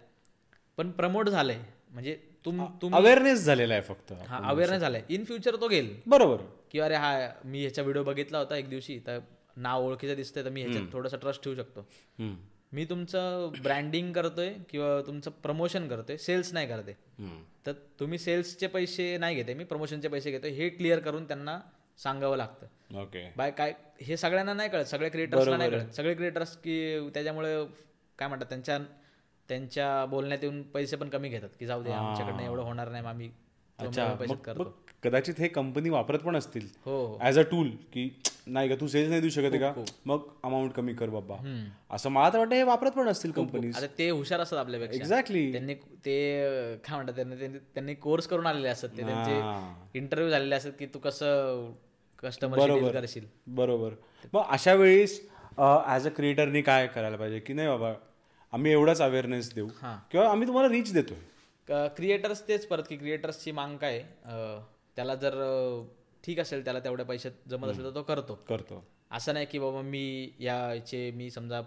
पण 0.77 0.91
प्रमोट 0.91 1.29
झालंय. 1.29 1.59
म्हणजे 1.91 2.15
तुम 2.45 2.63
तुम्ही 2.81 2.99
अवेअरनेस 2.99 3.43
झालेला 3.45 3.73
आहे 3.73 3.83
फक्त 3.83 4.11
हा 4.27 4.39
अवेअरनेस 4.49 4.79
झालाय. 4.81 5.01
इन 5.09 5.23
फ्युचर 5.23 5.55
तो 5.61 5.67
घेईल. 5.67 5.95
बरोबर. 6.07 6.41
की 6.71 6.79
अरे 6.79 6.95
हा 6.95 7.11
मी 7.45 7.59
ह्याचा 7.61 7.81
व्हिडिओ 7.81 8.03
बघितला 8.03 8.37
होता 8.37 8.55
एक 8.57 8.69
दिवशी 8.69 8.97
तर 9.07 9.19
नाव 9.57 9.85
ओळखीचं 9.85 10.15
दिसतंय 10.15 10.43
तर 10.43 10.49
मी 10.49 10.61
ह्याच्यात 10.61 10.87
थोडासा 10.93 11.17
ट्रस्ट 11.17 11.43
ठेवू 11.43 11.55
शकतो. 11.55 11.85
मी 12.73 12.85
तुमचं 12.85 13.51
ब्रँडिंग 13.63 14.11
करतोय 14.13 14.53
किंवा 14.69 15.01
तुमचं 15.07 15.31
प्रमोशन 15.43 15.87
करतोय 15.87 16.17
सेल्स 16.17 16.53
नाही 16.53 16.67
करते. 16.67 16.93
तर 17.65 17.71
तुम्ही 17.99 18.17
सेल्सचे 18.17 18.67
पैसे 18.67 19.17
नाही 19.17 19.35
घेते 19.35 19.53
मी 19.53 19.63
प्रमोशनचे 19.63 20.07
पैसे 20.07 20.31
घेतोय 20.31 20.51
हे 20.51 20.69
क्लिअर 20.69 20.99
करून 20.99 21.27
त्यांना 21.27 21.59
सांगावं 22.01 22.37
लागतं. 22.37 22.99
ओके 23.01 23.27
बाय 23.37 23.51
काय 23.51 23.73
हे 24.01 24.17
सगळ्यांना 24.17 24.53
नाही 24.53 24.69
कळत 24.69 24.85
सगळे 24.85 25.09
क्रिएटर्सला 25.09 25.57
नाही 25.57 25.69
कळत. 25.71 25.93
सगळे 25.95 26.13
क्रिएटर्स 26.13 26.55
की 26.57 27.09
त्याच्यामुळे 27.13 27.55
काय 28.19 28.27
म्हणतात 28.27 28.49
त्यांच्या 28.49 28.77
त्यांच्या 29.49 30.05
बोलण्यात 30.05 30.43
येऊन 30.43 30.61
पैसे 30.71 30.95
पण 30.95 31.09
कमी 31.09 31.29
घेतात 31.29 31.49
की 31.59 31.65
जाऊ 31.65 31.83
दे 31.83 31.91
आमच्याकडनं 31.91 32.43
एवढं 32.43 32.61
होणार 32.63 32.89
नाही 32.89 33.05
आम्ही 33.05 33.29
पैसे 33.79 34.35
करतो. 34.35 34.73
कदाचित 35.03 35.39
हे 35.39 35.47
कंपनी 35.47 35.89
वापरत 35.89 36.19
पण 36.19 36.35
असतील 36.35 36.67
हो 36.85 36.91
हो. 36.97 37.17
ऍज 37.27 37.39
अ 37.39 37.41
टूल 37.51 37.69
की 37.93 38.09
नाही 38.47 38.69
का 38.69 38.75
तू 38.81 38.87
सेल्स 38.87 39.09
नाही 39.09 39.21
देऊ 39.21 39.29
शकत 39.29 39.53
आहे 39.53 39.59
का? 39.59 39.83
मग 40.05 40.27
अमाऊंट 40.43 40.71
कमी 40.73 40.93
कर 40.93 41.09
बाबा. 41.09 41.35
असं 41.95 42.09
मला 42.09 42.29
तर 42.33 42.37
वाटतं 42.37 42.55
हे 42.55 42.63
वापरत 42.63 42.91
पण 42.91 43.07
असतील 43.09 43.31
कंपनीज 43.31 43.75
आता 43.77 43.87
ते 43.97 44.09
हुशार 44.09 44.39
असतात 44.39 44.59
आपल्यापेक्षा. 44.59 44.95
एक्झॅक्टली 44.97 45.51
त्यांनी 45.51 45.73
ते 46.05 46.17
काय 46.85 46.95
म्हणतात 46.95 47.15
त्यांनी 47.15 47.35
त्यांनी 47.39 47.59
त्यांनी 47.73 47.95
कोर्स 47.95 48.27
करून 48.27 48.47
आलेले 48.47 48.67
असतात. 48.67 48.89
ते 48.89 49.03
त्यांचे 49.03 49.99
इंटरव्ह्यू 49.99 50.31
झालेले 50.31 50.55
असतात 50.55 50.71
की 50.79 50.85
तू 50.93 50.99
कसं 50.99 51.71
कस्टमर 52.23 52.91
करशील. 52.91 53.25
बरोबर. 53.55 53.93
मग 54.33 54.43
अशा 54.49 54.73
वेळेस 54.73 55.19
ऍज 55.87 56.07
अ 56.07 56.09
क्रिएटरनी 56.15 56.61
काय 56.61 56.87
करायला 56.87 57.17
पाहिजे? 57.17 57.39
की 57.39 57.53
नाही 57.53 57.67
बाबा 57.67 57.93
आम्ही 58.53 58.71
एवढाच 58.71 59.01
अवेअरनेस 59.01 59.53
देऊ. 59.55 59.67
किंवा 60.11 60.29
आम्ही 60.29 60.47
तुम्हाला 60.47 60.69
रीच 60.69 60.93
देतोय. 60.93 61.17
क्रिएटर्स 61.95 62.47
तेच 62.47 62.65
परत 62.67 62.83
की 62.89 62.97
क्रिएटर्सची 62.97 63.51
मांग 63.51 63.77
काय 63.77 63.99
त्याला 64.95 65.15
जर 65.15 65.33
ठीक 66.23 66.39
असेल 66.39 66.63
त्याला 66.63 66.79
तेवढ्या 66.79 67.05
पैशात 67.05 67.49
जमत 67.49 67.69
असेल 67.69 67.83
तर 67.83 67.95
तो 67.95 68.01
करतो. 68.03 68.33
करतो. 68.49 68.83
असं 69.11 69.33
नाही 69.33 69.45
की 69.45 69.59
बाबा 69.59 69.81
मी 69.81 70.31
याचे 70.39 71.09
मी 71.15 71.29
समजा 71.29 71.61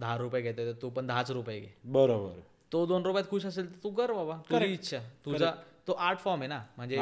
दहा 0.00 0.16
रुपये 0.18 0.42
घेतोय 0.42 0.66
तर 0.66 0.78
तू 0.82 0.90
पण 0.90 1.06
दहाच 1.06 1.30
रुपये 1.30 1.58
घे. 1.60 1.72
बरोबर. 1.84 2.38
तो 2.72 2.84
दोन 2.86 3.02
रुपयात 3.04 3.28
खुश 3.30 3.46
असेल 3.46 3.70
तर 3.70 3.82
तू 3.82 3.90
कर 3.94 4.12
बाबा. 4.12 4.36
तुझी 4.50 4.72
इच्छा. 4.72 4.98
तुझा 5.24 5.52
तो 5.86 5.92
आर्ट 5.92 6.18
फॉर्म 6.18 6.40
आहे 6.40 6.48
ना. 6.48 6.62
म्हणजे 6.76 6.98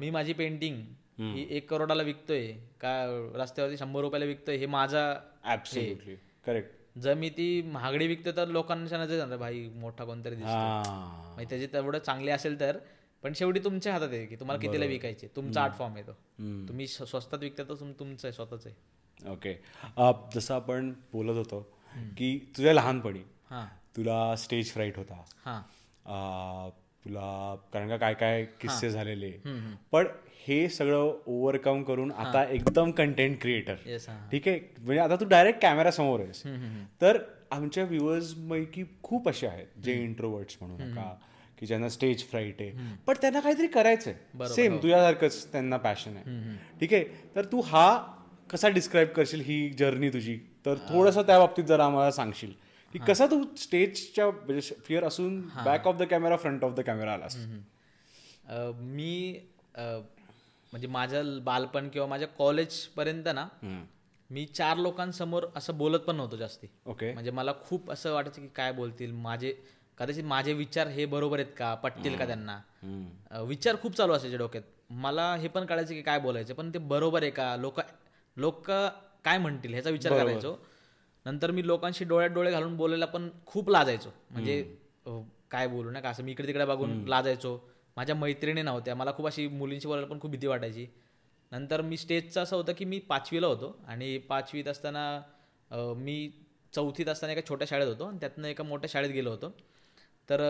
मी 0.00 0.10
माझी 0.10 0.32
पेंटिंग 0.32 0.82
ही 1.20 1.46
एक 1.50 1.70
करोडाला 1.70 2.02
विकतोय 2.02 2.52
का 2.52 3.06
रस्त्यावरती 3.34 3.76
शंभर 3.76 4.00
रुपयाला 4.00 4.24
विकतोय 4.24 4.56
हे 4.56 4.66
माझा 4.66 5.14
ऍब्सोल्युटली 5.44 6.16
करेक्ट 6.46 6.98
जर 6.98 7.14
मी 7.14 7.30
ती 7.30 7.62
महागडी 7.62 8.06
विकतो 8.06 8.32
तर 8.32 8.48
लोकांच्या 8.48 8.98
नजर 8.98 9.36
भाई 9.36 9.68
मोठा 9.68 10.04
कोणतरी 10.04 10.34
दिसतो 10.34 11.44
त्याचे 11.48 11.66
तेवढं 11.66 11.98
चांगले 11.98 12.30
असेल 12.30 12.60
तर 12.60 12.78
पण 13.22 13.32
शेवटी 13.32 13.60
तुमच्या 13.60 13.92
हातात 13.92 14.08
आहे 14.08 14.26
की 14.26 14.36
तुम्हाला 14.36 14.60
कितीला 14.60 14.84
विकायचे? 14.84 15.28
तुमचा 15.36 15.62
आर्ट 15.62 15.74
फॉर्म 15.74 15.94
आहे 15.94 16.02
तो. 16.02 16.12
तुम्ही 16.68 16.86
स्व- 16.86 17.06
स्वस्तात 17.06 17.38
विकता 17.38 17.62
तर 17.62 17.74
तुम- 17.74 17.92
तुमचं 17.98 18.28
आहे 18.28 18.32
स्वतःच 18.32 18.66
आहे. 18.66 18.74
ओके 19.30 19.62
जसं 20.34 20.54
आपण 20.54 20.92
बोलत 21.12 21.36
होतो 21.36 21.60
की 21.96 22.52
तुझ्या 22.56 22.74
लहानपणी 22.74 23.18
हां. 23.50 23.96
तुला 23.96 24.36
स्टेज 24.36 24.72
फ्राईट 24.72 24.96
होता. 24.96 25.22
हां. 25.44 26.70
तुला 27.04 27.56
कारण 27.72 27.88
का 27.88 27.96
काय 27.96 28.14
काय 28.14 28.44
किस्से 28.44 28.90
झालेले. 28.90 29.30
पण 29.92 30.06
हे 30.48 30.68
सगळं 30.68 31.16
ओव्हरकम 31.26 31.82
करून 31.82 32.10
आता 32.12 32.44
एकदम 32.44 32.90
कंटेंट 32.90 33.40
क्रिएटर 33.40 33.74
हां. 34.08 34.16
ठीक 34.30 34.48
आहे? 34.48 34.60
म्हणजे 34.78 35.00
आता 35.00 35.16
तू 35.16 35.24
डायरेक्ट 35.24 35.60
कॅमेरा 35.62 35.90
समोर 35.90 36.20
आहेस. 36.20 36.42
तर 37.00 37.18
आमच्या 37.50 37.84
व्ह्युअर्स 37.84 38.32
पैकी 38.50 38.84
खूप 39.02 39.28
असे 39.28 39.46
आहेत 39.46 39.80
जे 39.82 39.92
इंट्रोवर्ट्स 39.94 40.56
म्हणू 40.60 40.76
नका 40.78 41.12
की 41.58 41.66
ज्यांना 41.66 41.88
स्टेज 41.88 42.24
फ्राईट 42.24 42.60
आहे. 42.60 42.94
पण 43.06 43.14
त्यांना 43.20 43.40
काहीतरी 43.40 43.66
करायचंय. 43.66 44.14
सेम 44.48 44.76
तुझ्यासारखंच 44.76 45.52
त्यांना 45.52 45.76
पॅशन 45.76 46.16
आहे. 46.16 46.56
ठीक 46.80 46.94
आहे? 46.94 47.04
तर 47.36 47.44
तू 47.44 47.60
हा 47.60 48.14
कसा 48.50 48.68
डिस्क्राईब 48.68 49.08
करशील 49.08 49.40
ही 49.40 49.68
जर्नी 49.70 50.08
तुझी? 50.08 50.36
तर 50.66 50.74
थोडंसं 50.88 51.22
त्या 51.22 51.38
बाबतीत 51.38 51.64
जरा 51.64 51.84
आम्हाला 51.84 52.10
सांगशील. 52.10 52.52
की 52.94 52.98
कसा 52.98 53.26
तू 53.26 53.42
स्टेजच्या 53.56 54.26
म्हणजे 54.26 54.74
फिअर 54.86 55.04
असून 55.04 55.40
back 55.64 55.86
of 55.88 55.96
the 55.96 56.02
camera 56.02 56.36
front 56.36 56.64
of 56.64 56.72
the 56.72 56.80
camera 56.80 57.12
आलास? 57.12 57.36
मी 58.74 59.38
म्हणजे 60.72 60.86
माझं 60.86 61.38
बालपण 61.44 61.88
किंवा 61.88 62.06
माझ्या 62.08 62.28
कॉलेजपर्यंत 62.28 63.28
ना 63.34 63.46
मी 64.30 64.44
चार 64.46 64.76
लोकांसमोर 64.76 65.44
असं 65.56 65.76
बोलत 65.78 66.00
पण 66.00 66.16
नव्हतो 66.16 66.36
जास्ती. 66.36 66.66
ओके. 66.86 67.12
म्हणजे 67.12 67.30
मला 67.30 67.52
खूप 67.60 67.90
असं 67.90 68.12
वाटायचं 68.14 68.40
की 68.42 68.48
काय 68.56 68.72
बोलतील 68.72 69.12
माझे 69.12 69.52
कदाचित 69.98 70.24
माझे 70.24 70.52
विचार 70.52 70.88
हे 70.88 71.04
बरोबर 71.06 71.38
आहेत 71.38 71.52
का 71.58 71.74
पटतील 71.74 72.16
का 72.18 72.26
त्यांना? 72.26 72.58
विचार 73.46 73.76
खूप 73.82 73.96
चालू 73.96 74.12
असायचे 74.12 74.36
डोक्यात. 74.36 74.62
मला 74.90 75.34
हे 75.36 75.48
पण 75.48 75.64
कळायचं 75.66 75.94
की 75.94 76.02
काय 76.02 76.18
बोलायचं 76.20 76.54
पण 76.54 76.70
ते 76.74 76.78
बरोबर 76.78 77.22
आहे 77.22 77.30
का? 77.30 77.54
लोक 77.56 77.80
लोक 78.36 78.70
काय 79.24 79.38
म्हणतील 79.38 79.72
ह्याचा 79.72 79.90
विचार 79.90 80.12
करायचो. 80.18 80.56
नंतर 81.26 81.50
मी 81.50 81.66
लोकांशी 81.66 82.04
डोळ्यात 82.04 82.30
डोळे 82.30 82.50
घालून 82.50 82.76
बोलायला 82.76 83.06
पण 83.06 83.28
खूप 83.46 83.70
लाजायचो. 83.70 84.10
म्हणजे 84.30 84.62
काय 85.50 85.66
बोलू 85.68 85.90
नका 85.90 86.08
असं 86.10 86.24
मी 86.24 86.32
इकडे 86.32 86.46
तिकडे 86.46 86.64
बघून 86.64 87.02
लाजायचो. 87.08 87.56
माझ्या 87.98 88.14
मैत्रिणी 88.16 88.62
नव्हत्या. 88.62 88.94
मला 88.94 89.12
खूप 89.12 89.26
अशी 89.26 89.46
मुलींशी 89.48 89.88
बोलायला 89.88 90.06
पण 90.06 90.20
खूप 90.20 90.30
भीती 90.30 90.46
वाटायची. 90.46 90.86
नंतर 91.52 91.80
मी 91.82 91.96
स्टेजचं 91.96 92.42
असं 92.42 92.56
होतं 92.56 92.72
की 92.78 92.84
मी 92.84 92.98
पाचवीला 93.08 93.46
होतो 93.46 93.76
आणि 93.88 94.16
पाचवीत 94.28 94.68
असताना 94.68 95.04
मी 95.96 96.28
चौथीत 96.72 97.08
असताना 97.08 97.32
एका 97.32 97.48
छोट्या 97.48 97.66
शाळेत 97.68 97.88
होतो 97.88 98.04
आणि 98.04 98.18
त्यातनं 98.20 98.48
एका 98.48 98.64
मोठ्या 98.64 98.88
शाळेत 98.92 99.10
गेलो 99.10 99.30
होतो. 99.30 99.52
तर 100.28 100.40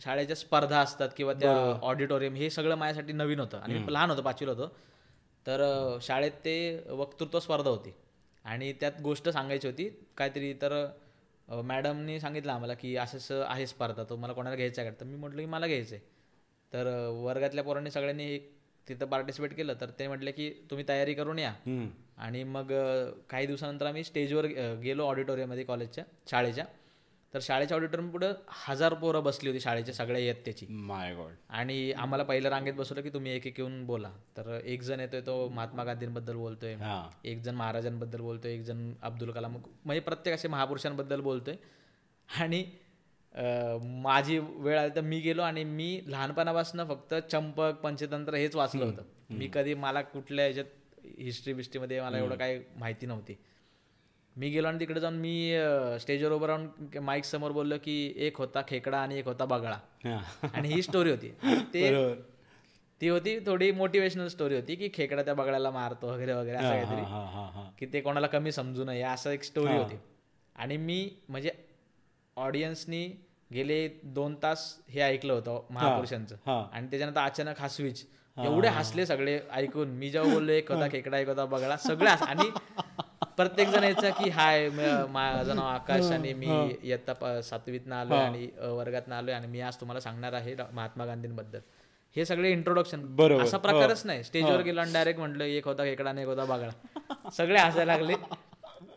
शाळेच्या 0.00 0.36
स्पर्धा 0.36 0.80
असतात 0.80 1.08
किंवा 1.16 1.32
त्या 1.32 1.52
ऑडिटोरियम 1.82 2.34
हे 2.34 2.50
सगळं 2.50 2.74
माझ्यासाठी 2.74 3.12
नवीन 3.12 3.40
होतं 3.40 3.58
आणि 3.58 3.74
मी 3.74 3.92
लहान 3.92 4.10
होतो 4.10 4.22
पाचवीला 4.22 4.52
होतो. 4.52 4.68
तर 5.46 5.62
शाळेत 6.02 6.32
ते 6.44 6.54
वक्तृत्व 6.90 7.38
स्पर्धा 7.40 7.70
होती 7.70 7.94
आणि 8.44 8.72
त्यात 8.72 9.00
गोष्ट 9.02 9.28
सांगायची 9.28 9.66
होती. 9.68 9.88
काहीतरी 10.16 10.52
तर 10.62 10.84
मॅडमनी 11.48 12.20
सांगितलं 12.20 12.52
आम्हाला 12.52 12.74
की 12.74 12.96
असं 12.96 13.16
असं 13.18 13.44
आहे 13.48 13.66
स्पर्धा 13.66 14.04
तो 14.04 14.16
मला 14.16 14.32
कोणाला 14.32 14.56
घ्यायचं 14.56 14.82
आहे 14.82 14.90
का? 14.90 14.96
तर 15.00 15.06
मी 15.06 15.16
म्हटलं 15.16 15.40
की 15.40 15.46
मला 15.46 15.66
घ्यायचं 15.66 15.94
आहे 15.94 16.04
तर 16.72 16.86
वर्गातल्या 17.22 17.64
पोरांनी 17.64 17.90
सगळ्यांनी 17.90 18.24
एक 18.34 18.50
तिथं 18.88 19.06
पार्टिसिपेट 19.06 19.54
केलं 19.56 19.74
तर 19.80 19.90
ते 19.98 20.06
म्हटले 20.08 20.32
की 20.32 20.50
तुम्ही 20.70 20.84
तयारी 20.88 21.14
करून 21.14 21.38
या. 21.38 21.52
आणि 22.16 22.42
मग 22.44 22.72
काही 23.30 23.46
दिवसानंतर 23.46 23.86
आम्ही 23.86 24.04
स्टेजवर 24.04 24.46
गेलो 24.82 25.06
ऑडिटोरियममध्ये 25.06 25.64
कॉलेजच्या 25.64 26.04
शाळेच्या. 26.30 26.64
तर 27.34 27.38
शाळेच्या 27.42 27.76
ऑडिटोरियम 27.76 28.10
पुढं 28.10 28.32
हजार 28.48 28.94
पोरं 28.94 29.22
बसली 29.24 29.48
होती 29.48 29.60
शाळेचे 29.60 29.92
सगळे 29.92 30.24
येत 30.24 30.34
त्याची. 30.44 30.66
माय 30.68 31.14
गॉड 31.14 31.32
आणि 31.50 31.92
आम्हाला 31.92 32.24
पहिल्या 32.24 32.50
रांगेत 32.50 32.74
बसवलं 32.74 33.02
की 33.02 33.08
तुम्ही 33.08 33.32
एक 33.32 33.46
एक 33.46 33.58
येऊन 33.58 33.84
बोला. 33.86 34.10
तर 34.36 34.58
एक 34.64 34.82
जण 34.82 35.00
येतोय 35.00 35.20
तो 35.20 35.48
महात्मा 35.48 35.84
गांधींबद्दल 35.84 36.36
बोलतोय. 36.36 36.76
एक 37.24 37.40
जण 37.42 37.54
महाराजांबद्दल 37.54 38.20
बोलतोय 38.20 38.54
एक 38.54 38.62
जण 38.62 38.92
अब्दुल 39.02 39.30
कलाम 39.30 39.56
म्हणजे 39.84 40.00
प्रत्येक 40.00 40.34
असे 40.34 40.48
महापुरुषांबद्दल 40.48 41.20
बोलतोय. 41.20 41.56
आणि 42.28 42.64
माझी 44.02 44.38
वेळ 44.38 44.78
आली 44.78 44.94
तर 44.96 45.00
मी 45.00 45.18
गेलो 45.20 45.42
आणि 45.42 45.64
मी 45.64 46.00
लहानपणापासून 46.06 46.84
फक्त 46.88 47.14
चंपक 47.30 47.80
पंचतंत्र 47.82 48.34
हेच 48.34 48.56
वाचलं 48.56 48.84
होतं. 48.84 49.02
मी 49.30 49.48
कधी 49.54 49.74
मला 49.74 50.02
कुठल्या 50.02 50.44
ह्याच्यात 50.44 51.06
हिस्ट्री 51.18 51.52
बिस्ट्रीमध्ये 51.52 52.00
मला 52.00 52.18
एवढं 52.18 52.36
काही 52.36 52.60
माहिती 52.76 53.06
नव्हती. 53.06 53.36
मी 54.36 54.48
गेलो 54.50 54.68
आणि 54.68 54.78
तिकडे 54.80 55.00
जाऊन 55.00 55.14
मी 55.14 55.34
स्टेजवर 56.00 56.32
उभं 56.32 56.46
राहून 56.46 56.98
माईक 57.02 57.24
समोर 57.24 57.50
बोललो 57.52 57.74
की 57.84 58.14
एक 58.16 58.36
होता 58.36 58.62
खेकडा 58.68 58.98
आणि 58.98 59.18
एक 59.18 59.26
होता 59.26 59.44
बगळा. 59.44 59.76
आणि 60.54 60.68
ही 60.68 60.82
स्टोरी 60.82 61.10
होती. 61.10 61.28
ते 61.74 62.14
ती 63.00 63.08
होती 63.08 63.38
थोडी 63.46 63.70
मोटिवेशनल 63.72 64.28
स्टोरी 64.28 64.54
होती 64.54 64.74
की 64.74 64.88
खेकडा 64.94 65.22
त्या 65.22 65.34
बगळ्याला 65.34 65.70
मारतो 65.70 66.08
वगैरे 66.08 66.32
वगैरे 66.32 66.56
असं 66.56 66.70
काहीतरी. 66.70 67.02
की 67.78 67.86
ते 67.92 68.00
कोणाला 68.00 68.26
कमी 68.26 68.52
समजू 68.52 68.84
नये 68.84 69.02
असं 69.02 69.30
एक 69.30 69.42
स्टोरी 69.42 69.76
होती. 69.76 69.96
आणि 70.56 70.76
मी 70.76 71.08
म्हणजे 71.28 71.50
ऑडियन्सनी 72.36 73.06
गेले 73.52 73.88
दोन 74.04 74.34
तास 74.42 74.62
हे 74.90 75.00
ऐकलं 75.00 75.32
होतं 75.32 75.66
महापुरुषांचं. 75.70 76.36
आणि 76.72 76.86
त्याच्यानंतर 76.86 77.20
अचानक 77.20 77.60
हा 77.60 77.68
स्विच 77.68 78.04
एवढे 78.36 78.68
हसले 78.68 79.06
सगळे 79.06 79.38
ऐकून. 79.52 79.88
मी 79.88 80.10
जेव्हा 80.10 80.32
बोललो 80.34 80.52
एक 80.52 80.72
होता 80.72 80.88
खेकडा 80.92 81.18
एक 81.18 81.28
होता 81.28 81.44
बगळा 81.46 81.76
सगळे 81.76 82.08
आणि 82.08 82.50
प्रत्येक 83.36 83.68
जण 83.68 83.84
यायचा 83.84 84.10
की 84.10 84.30
हाय 84.30 84.68
माझं 85.10 85.56
नाव 85.56 85.66
आकाश 85.66 86.10
आणि 86.12 86.32
मी 86.32 86.46
इयत्ता 86.82 87.12
प- 87.12 87.40
सातवीतनं 87.44 87.94
आलोय 87.96 88.18
आणि 88.18 88.48
अ, 88.60 88.66
वर्गातनं 88.66 89.14
आलोय 89.14 89.34
आणि 89.34 89.46
मी 89.46 89.60
आज 89.60 89.76
तुम्हाला 89.76 90.00
सांगणार 90.00 90.32
आहे 90.32 90.54
महात्मा 90.72 91.06
गांधींबद्दल. 91.06 91.58
हे 92.16 92.24
सगळे 92.24 92.50
इंट्रोडक्शन 92.50 93.00
बरोबर. 93.16 93.42
असा 93.44 93.56
प्रकारच 93.58 94.06
नाही. 94.06 94.24
स्टेजवर 94.24 94.60
गेलो 94.60 94.80
आणि 94.80 94.92
डायरेक्ट 94.92 95.20
म्हटलं 95.20 95.44
एक 95.44 95.64
होता 95.66 95.84
खेकडा 95.84 96.10
आणि 96.10 96.22
एक 96.22 96.26
होता 96.28 96.44
बगळा 96.44 97.30
सगळे 97.30 97.58
हसायला 97.58 97.96
लागले. 97.96 98.14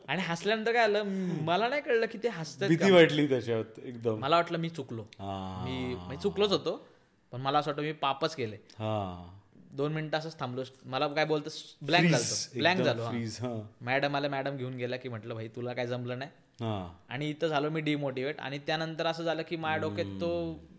आणि 0.07 0.21
हसल्यानंतर 0.21 0.71
काय 0.73 0.83
आलं 0.83 1.03
मला 1.43 1.67
नाही 1.67 1.81
कळलं 1.81 2.05
की 2.05 2.17
ते 2.17 2.27
हसतात 2.27 2.67
भीती 2.67 2.91
वाटली 2.91 3.27
त्याच्यात 3.27 3.79
एकदम. 3.83 4.19
मला 4.19 4.35
वाटलं 4.35 4.57
मी 4.57 4.69
चुकलो. 4.69 5.01
हा. 5.01 5.65
मी 6.09 6.17
चुकलोच 6.17 6.51
होतो 6.51 6.88
पण 7.31 7.41
मला 7.41 7.59
असं 7.59 7.71
वाटतं 7.71 7.81
मी 7.83 7.91
पापच 7.91 8.35
केले. 8.35 8.55
हा. 8.55 9.36
दोन 9.72 9.93
मिनिटं 9.93 10.18
असंच 10.18 10.39
थांबलो. 10.39 10.63
मला 10.86 11.07
काय 11.07 11.26
बोलतो 11.26 11.49
ब्लँक 11.82 12.05
झालो 12.05 12.59
ब्लँक 12.59 12.82
झालो 12.82 13.55
मॅडम 13.82 14.15
आला 14.15 14.28
मॅडम 14.30 14.57
घेऊन 14.57 14.74
गेला 14.74 14.97
की 14.97 15.09
म्हटलं 15.09 15.34
भाई 15.34 15.47
तुला 15.47 15.74
काय 15.74 15.88
जमलं 15.88 16.20
नाही? 16.20 16.32
हा. 16.61 16.88
आणि 17.09 17.30
इथं 17.30 17.47
झालो 17.47 17.70
मी 17.70 17.82
डिमोटिवेट 17.82 18.39
आणि 18.39 18.57
त्यानंतर 18.57 19.05
असं 19.05 19.24
झालं 19.24 19.41
की 19.49 19.55
माझ्या 19.55 19.82
डोक्यात 19.82 20.20
तो 20.22 20.30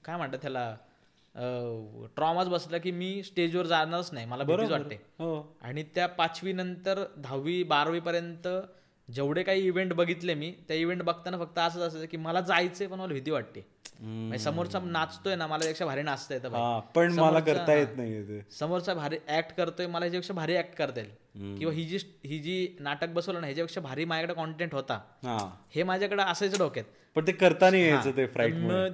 काय 0.04 0.16
म्हणतात 0.16 0.38
त्याला 0.42 0.74
ट्रॉमाच 2.16 2.48
बसला 2.48 2.78
की 2.78 2.90
मी 2.90 3.22
स्टेजवर 3.22 3.66
जाणारच 3.66 4.12
नाही. 4.12 4.26
मला 4.26 4.44
भीतीच 4.44 4.70
वाटते. 4.70 4.94
हो. 5.18 5.56
आणि 5.62 5.82
त्या 5.94 6.06
पाचवी 6.08 6.52
नंतर 6.52 7.04
दहावी 7.16 7.62
बारावी 7.62 8.00
पर्यंत 8.00 8.48
जेवढे 9.08 9.42
काही 9.42 9.66
इव्हेंट 9.66 9.92
बघितले 9.92 10.34
मी 10.34 10.50
त्या 10.68 10.76
इव्हेंट 10.76 11.02
बघताना 11.02 11.38
फक्त 11.38 11.58
असंच 11.58 11.82
असायचं 11.82 12.06
की 12.06 12.16
मला 12.16 12.40
जायचंय 12.40 12.86
पण 12.86 12.98
मला 12.98 13.12
भीती 13.12 13.30
वाटते. 13.30 13.64
म्हणजे 14.00 14.38
समोरचा 14.38 14.78
नाचतोय 14.78 15.36
ना 15.36 15.46
मला 15.46 15.64
यापेक्षा 15.64 15.86
भारी 15.86 16.02
नाचता 16.02 16.34
येतं 16.34 16.80
पण 16.94 17.12
मला 17.12 17.40
करता 17.40 17.74
येत 17.74 17.86
नाही 17.96 18.40
समोरचा 18.58 18.94
भारी 18.94 19.16
ऍक्ट 19.28 19.56
करतोय 19.56 19.86
मला 19.86 20.04
ह्याच्यापेक्षा 20.04 20.34
भारी 20.34 20.56
ऍक्ट 20.56 20.74
करता 20.76 21.00
येईल. 21.00 21.56
किंवा 21.58 21.72
ही 21.74 21.84
जी 21.84 21.98
ही 22.24 22.38
जी 22.38 22.76
नाटक 22.80 23.08
बसवलं 23.08 23.40
ना 23.40 23.46
ह्याच्यापेक्षा 23.46 23.80
भारी 23.80 24.04
माझ्याकडे 24.04 24.34
कॉन्टेंट 24.34 24.74
होता. 24.74 25.00
हा. 25.24 25.84
माझ्याकडे 25.84 26.22
असायचं 26.22 26.58
डोक्यात. 26.58 26.84
पण 27.16 27.26
ते 27.26 27.32
करता 27.32 27.70
नाही 27.70 27.88
यायचं 27.88 28.10
ते 28.10 28.26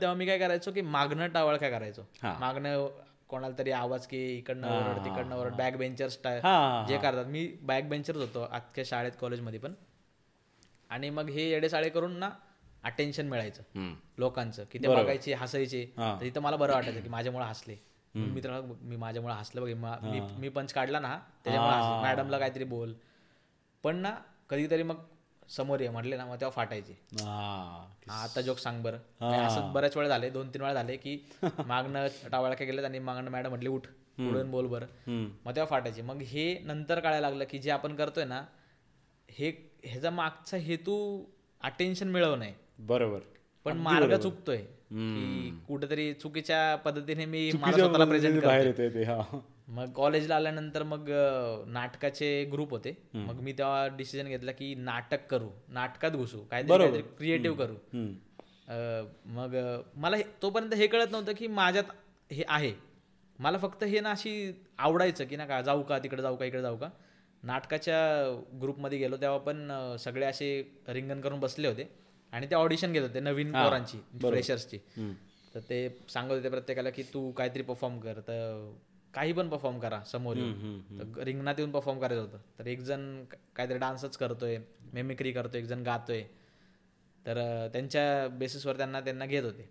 तेव्हा 0.01 0.15
मी 0.15 0.27
काय 0.27 0.39
करायचो 0.39 0.73
की 0.73 0.81
मागणं 0.81 1.27
टावळ 1.27 1.57
काय 1.57 1.70
करायचो. 1.70 2.03
मागणं 2.41 2.86
कोणाला 3.28 3.55
तरी 3.59 3.70
आवाज 3.70 4.07
की 4.07 4.27
इकडनं 4.39 4.66
ओरड 4.69 5.05
तिकडनं 5.05 5.36
ओरड 5.36 5.55
बॅक 5.55 5.77
बेंचर 5.77 6.09
स्टाईल 6.09 6.41
हा, 6.45 6.85
जे 6.89 6.99
करतात. 6.99 7.24
मी 7.24 7.47
बॅक 7.62 7.89
बेंचरच 7.89 8.16
होतो 8.16 8.49
अख्ख्या 8.53 8.85
शाळेत 8.86 9.12
कॉलेजमध्ये 9.20 9.59
पण. 9.59 9.74
आणि 10.95 11.11
मग 11.11 11.29
हे 11.29 11.51
येडे 11.51 11.69
साडे 11.69 11.89
करून 11.89 12.16
ना 12.16 12.31
अटेन्शन 12.85 13.27
मिळायचं. 13.27 13.62
लोकांचं 14.19 14.65
की 14.65 14.79
ते 14.79 14.87
बघायचे 15.03 15.35
हसायचे. 15.35 15.85
तर 16.21 16.25
इथं 16.25 16.41
मला 16.41 16.57
बरं 16.57 16.73
वाटायचं 16.73 17.01
की 17.01 17.09
माझ्यामुळे 17.09 17.45
हसले. 17.45 17.77
मी 18.15 18.41
तर 18.45 18.61
मी 18.83 18.97
माझ्यामुळे 18.97 19.35
हसलं 19.35 19.62
बघ 19.62 19.71
मा- 19.71 20.49
पंच 20.49 20.73
काढला 20.73 20.99
ना 21.01 21.19
त्याच्यामुळे. 21.45 21.75
मॅडमला 22.03 22.39
काहीतरी 22.39 22.65
बोल. 22.65 22.93
पण 23.83 23.97
ना 23.97 24.16
कधीतरी 24.51 24.83
मग 24.83 24.97
समोर 25.49 25.81
ये 25.81 25.89
म्हटले 25.89 26.16
ना 26.16 26.25
मग 26.25 26.37
तेव्हा 26.41 26.51
फाटायचे. 26.51 26.93
आता 28.11 28.41
जोक 28.41 28.59
सांग 28.59 28.83
बरं. 28.83 28.97
असं 29.47 29.73
बऱ्याच 29.73 29.97
वेळा 29.97 30.09
झाले 30.09 30.31
दोन 30.31 30.49
तीन 30.49 30.62
वेळा 30.62 30.75
झाले 30.75 30.97
की 30.97 31.19
मागणं 31.66 32.07
टावळक्या 32.33 32.66
गेलेत 32.66 32.85
आणि 32.85 32.99
मागणं 32.99 33.31
मॅडम 33.31 33.49
म्हटली 33.49 33.69
उठ 33.69 33.87
पुढून 34.29 34.51
बोल 34.51 34.66
बरं. 34.66 34.87
मग 35.45 35.57
तेव्हा 35.57 35.66
फाटायचे. 35.66 36.03
मग 36.03 36.21
हे 36.23 36.59
नंतर 36.59 37.01
कळायला 37.01 37.21
लागलं 37.21 37.45
की 37.51 37.59
जे 37.59 37.71
आपण 37.71 37.97
करतोय 37.97 38.25
ना 38.25 38.45
हे 39.31 39.51
ह्याचा 39.85 40.11
मागचा 40.11 40.56
हेतू 40.56 41.24
अटेन्शन 41.62 42.09
मिळवणं 42.09 42.44
आहे. 42.44 42.55
बरोबर. 42.78 43.19
पण 43.65 43.77
मार्ग 43.78 44.16
चुकतोय. 44.16 44.59
की 44.93 45.51
कुठेतरी 45.69 46.12
चुकीच्या 46.12 46.74
पद्धतीने 46.77 47.24
मी 47.24 47.51
मला 47.55 48.05
प्रेझेंट 48.05 48.43
बाहेर 48.43 49.11
मग 49.69 49.93
कॉलेजला 49.93 50.36
आल्यानंतर 50.36 50.82
मग 50.82 51.09
नाटकाचे 51.66 52.44
ग्रुप 52.44 52.70
होते. 52.70 52.97
मग 53.15 53.40
मी 53.40 53.52
तेव्हा 53.52 53.86
डिसिजन 53.97 54.28
घेतला 54.28 54.52
की 54.52 54.74
नाटक 54.74 55.27
करू. 55.31 55.48
नाटकात 55.69 56.11
घुसू. 56.11 56.39
काहीतरी 56.51 57.02
क्रिएटिव्ह 57.19 57.56
करू. 57.56 57.74
मग 59.27 59.56
मला 59.97 60.16
तोपर्यंत 60.43 60.74
हे 60.74 60.86
कळत 60.86 61.12
नव्हतं 61.12 61.32
की 61.32 61.47
माझ्यात 61.47 61.85
हे 62.32 62.44
आहे. 62.48 62.73
मला 63.39 63.59
फक्त 63.59 63.85
हे 63.85 64.01
ना 64.01 64.11
अशी 64.11 64.52
आवडायचं 64.78 65.24
की 65.24 65.36
ना 65.36 65.47
का 65.47 65.61
जाऊ 65.62 65.82
का 65.82 65.98
तिकडे 65.98 66.23
जाऊ 66.23 66.36
का 66.36 66.44
इकडे 66.44 66.62
जाऊ 66.62 66.77
का. 66.77 66.89
नाटकाच्या 67.45 67.97
ग्रुपमध्ये 68.61 68.99
गेलो 68.99 69.16
तेव्हा 69.16 69.39
पण 69.39 69.97
सगळे 70.01 70.27
असे 70.27 70.49
रिंगण 70.89 71.21
करून 71.21 71.41
बसले 71.41 71.69
होते. 71.69 71.89
आणि 72.33 72.47
ते 72.51 72.55
ऑडिशन 72.55 72.93
घेत 72.93 73.03
होते 73.03 73.21
नवीन 73.21 73.53
पोरांची 73.53 73.99
फ्रेशर्सची. 74.21 74.79
तर 75.55 75.61
ते 75.61 75.89
सांगत 76.09 76.33
होते 76.33 76.49
प्रत्येकाला 76.49 76.91
की 76.91 77.03
तू 77.15 77.31
काहीतरी 77.33 77.62
परफॉर्म 77.62 77.99
कर 78.01 78.21
तर 78.29 78.73
काही 79.15 79.33
पण 79.33 79.49
परफॉर्म 79.49 79.79
करा 79.79 80.01
समोर 80.05 80.37
रिंगणात 81.25 81.55
येऊन 81.59 81.71
परफॉर्म 81.71 82.01
करायचं 82.01 82.23
होतं. 82.23 82.39
तर 82.59 82.66
एक 82.66 82.81
जण 82.81 83.25
काहीतरी 83.57 83.79
डान्सच 83.79 84.16
करतोय 84.16 84.59
मेमिक्री 84.93 85.33
करतोय 85.33 85.61
एक 85.61 85.66
जण 85.66 85.83
गातोय. 85.83 86.23
तर 87.27 87.37
त्यांच्या 87.73 88.29
बेसिसवर 88.39 88.77
त्यांना 88.77 89.01
त्यांना 89.01 89.27
घेत 89.27 89.45
होते. 89.45 89.69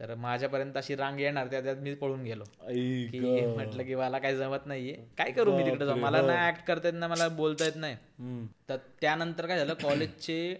तर 0.00 0.14
माझ्यापर्यंत 0.14 0.76
अशी 0.76 0.94
रांग 0.96 1.18
येणार 1.20 1.46
त्या 1.46 1.60
त्यात 1.60 1.76
मी 1.76 1.94
पळून 1.94 2.22
गेलो. 2.22 2.44
की 2.44 3.18
म्हटलं 3.46 3.82
की 3.82 3.94
मला 3.94 4.18
काही 4.18 4.36
जमत 4.36 4.66
नाहीये. 4.66 4.94
काय 5.18 5.30
करू 5.30 5.56
मी 5.56 5.64
तिकडे 5.64 5.86
जाऊन? 5.86 5.98
मला 6.00 6.20
ना 6.22 6.46
ऍक्ट 6.48 6.64
करता 6.66 6.88
येत 6.88 6.94
नाही 6.98 7.10
मला 7.10 7.28
बोलता 7.28 7.64
येत 7.64 7.76
नाही. 7.76 7.96
तर 8.68 8.76
त्यानंतर 9.00 9.46
काय 9.46 9.58
झालं 9.58 9.74
कॉलेजचे 9.82 10.54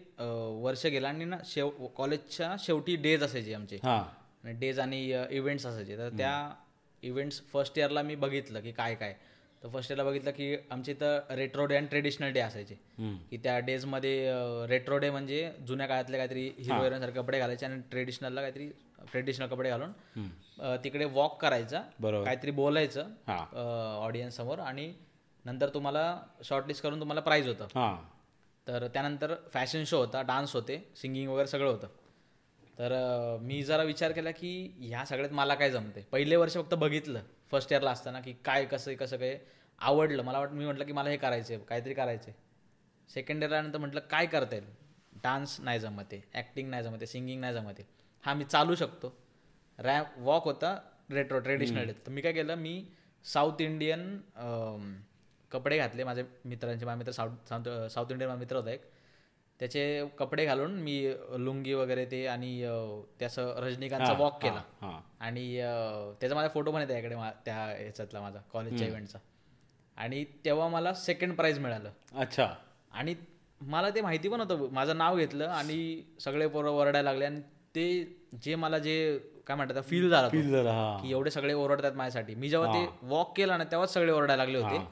वर्ष 0.62 0.86
गेलं 0.86 1.08
आणि 1.08 1.24
ना 1.24 1.36
शेव 1.44 1.68
कॉलेजच्या 1.96 2.54
शेवटी 2.58 2.96
डेज 2.96 3.22
असायचे 3.22 3.54
आमचे. 3.54 3.76
हा. 3.76 4.02
डेज 4.44 4.80
आणि 4.80 5.02
इव्हेंट्स 5.30 5.66
असायचे. 5.66 5.96
तर 5.98 6.08
त्या 6.08 6.34
इव्हेंट्स 7.02 7.40
फर्स्ट 7.52 7.78
इयरला 7.78 8.02
मी 8.02 8.14
बघितलं 8.14 8.60
की 8.60 8.72
काय 8.72 8.94
काय. 8.94 9.14
तर 9.62 9.68
फर्स्ट 9.68 9.90
इयरला 9.90 10.04
बघितलं 10.04 10.30
की 10.30 10.54
आमच्या 10.70 10.94
इथं 10.94 11.34
रेट्रो 11.36 11.64
डे 11.66 11.76
आणि 11.76 11.86
ट्रेडिशनल 11.86 12.32
डे 12.32 12.40
असायचे. 12.40 12.74
की 13.30 13.36
त्या 13.36 13.58
डेजमध्ये 13.58 14.32
रेट्रो 14.68 14.98
डे 14.98 15.10
म्हणजे 15.10 15.50
जुन्या 15.66 15.86
काळातले 15.86 16.16
काहीतरी 16.16 16.44
हिरो 16.58 16.88
सारखे 16.90 17.20
कपडे 17.20 17.38
घालायचे 17.38 17.66
आणि 17.66 17.80
ट्रेडिशनलला 17.90 18.40
काहीतरी 18.40 18.68
ट्रेडिशनल 19.12 19.46
कपडे 19.46 19.70
घालून 19.70 20.28
तिकडे 20.84 21.04
वॉक 21.04 21.40
करायचा. 21.42 21.82
बरोबर. 22.00 22.24
काहीतरी 22.24 22.50
बोलायचं. 22.50 23.08
ऑडियन्स 24.02 24.36
समोर 24.36 24.58
आणि 24.58 24.92
नंतर 25.44 25.68
तुम्हाला 25.68 26.04
शॉर्टलिस्ट 26.44 26.82
करून 26.82 27.00
तुम्हाला 27.00 27.20
प्राईज 27.20 27.48
होतं. 27.48 27.96
तर 28.66 28.86
त्यानंतर 28.86 29.34
फॅशन 29.52 29.84
शो 29.84 29.98
होता 29.98 30.22
डान्स 30.22 30.52
होते 30.54 30.76
सिंगिंग 30.96 31.30
वगैरे 31.30 31.48
सगळं 31.48 31.70
होतं. 31.70 31.86
तर 32.78 32.92
मी 33.42 33.62
जरा 33.62 33.82
विचार 33.82 34.12
केला 34.12 34.30
की 34.30 34.52
ह्या 34.80 35.04
सगळ्यात 35.04 35.32
मला 35.32 35.54
काय 35.54 35.70
जमते 35.70 36.06
पहिले 36.12 36.36
वर्ष 36.36 36.54
फक्त 36.54 36.74
बघितलं. 36.74 37.22
फर्स्ट 37.52 37.72
इयरला 37.72 37.90
असताना 37.90 38.20
की 38.20 38.32
काय 38.44 38.64
कसं 38.66 38.94
कसं 38.96 39.16
काय 39.16 39.38
आवडलं. 39.78 40.22
मला 40.22 40.38
वाटतं 40.38 40.54
मी 40.56 40.64
म्हटलं 40.64 40.84
की 40.84 40.92
मला 40.92 41.10
हे 41.10 41.16
करायचं 41.16 41.54
आहे 41.54 41.64
काहीतरी 41.68 41.94
करायचं 41.94 42.30
आहे 42.30 42.40
सेकंड 43.10 43.42
इयरला 43.42 43.60
नंतर 43.62 43.78
म्हटलं 43.78 44.00
काय 44.10 44.26
करता 44.26 44.56
येईल? 44.56 44.66
डान्स 45.24 45.58
नाही 45.60 45.78
जमते 45.80 46.22
ॲक्टिंग 46.34 46.68
नाही 46.70 46.82
जमते 46.82 47.06
सिंगिंग 47.06 47.40
नाही 47.40 47.54
जमते 47.54 47.86
हा 48.24 48.34
मी 48.34 48.44
चालू 48.44 48.74
शकतो. 48.74 49.12
रॅ 49.78 50.00
वॉक 50.18 50.44
होता 50.44 50.74
रेट्रो 51.10 51.38
ट्रेडिशनल 51.38 51.90
तर 52.06 52.10
मी 52.10 52.20
काय 52.20 52.32
केलं 52.32 52.54
मी 52.56 52.74
साऊथ 53.24 53.60
इंडियन 53.60 54.16
कपडे 55.50 55.78
घातले. 55.78 56.04
माझ्या 56.04 56.24
मित्रांचे 56.44 56.84
माझ्या 56.84 56.96
मित्र 56.96 57.12
साऊथ 57.12 57.48
साऊथ 57.48 57.88
साऊथ 57.90 58.10
इंडियन 58.12 58.28
माझा 58.28 58.38
मित्र 58.40 58.56
होता 58.56 58.70
एक. 58.70 58.90
त्याचे 59.62 59.82
कपडे 60.18 60.44
घालून 60.44 60.72
मी 60.82 60.94
लुंगी 61.38 61.74
वगैरे 61.74 62.04
ते 62.04 62.24
आणि 62.26 62.48
त्याचं 63.18 63.54
रजनीकांतचा 63.62 64.12
वॉक 64.12 64.42
केला. 64.42 64.62
आणि 65.20 65.44
त्याचा 66.20 66.34
माझा 66.34 66.48
फोटो 66.48 66.70
पण 66.70 66.78
आहे 66.78 66.88
त्याकडे 66.88 67.14
त्या 67.44 67.54
ह्याच्यातला 67.66 68.20
माझा 68.20 68.40
कॉलेजच्या 68.52 68.86
इव्हेंटचा. 68.88 69.18
आणि 69.96 70.24
तेव्हा 70.44 70.68
मला 70.68 70.92
सेकंड 70.94 71.34
प्राईज 71.36 71.58
मिळालं. 71.58 71.90
अच्छा. 72.14 72.48
आणि 72.92 73.14
मला 73.60 73.90
ते 73.90 74.00
माहिती 74.00 74.28
पण 74.28 74.40
होतं 74.40 74.68
माझं 74.72 74.96
नाव 74.98 75.16
घेतलं 75.16 75.48
आणि 75.48 76.02
सगळे 76.20 76.46
पोरं 76.48 76.70
ओरडायला 76.70 77.10
लागले 77.10 77.24
आणि 77.24 77.40
ते 77.74 77.86
जे 78.42 78.54
मला 78.54 78.78
जे 78.78 79.18
काय 79.46 79.56
म्हणतात 79.56 79.82
फील 79.82 80.10
झाला 80.10 80.26
तो, 80.26 80.32
फील 80.32 80.50
झाला 80.52 80.98
की 81.02 81.10
एवढे 81.10 81.30
सगळे 81.30 81.54
ओरडतात 81.54 81.92
माझ्यासाठी. 81.92 82.34
मी 82.34 82.48
जेव्हा 82.48 82.72
ते 82.74 82.86
वॉक 83.02 83.36
केला 83.36 83.56
ना 83.56 83.64
तेव्हाच 83.64 83.92
सगळे 83.94 84.12
ओरडायला 84.12 84.44
लागले 84.44 84.58
होते. 84.58 84.86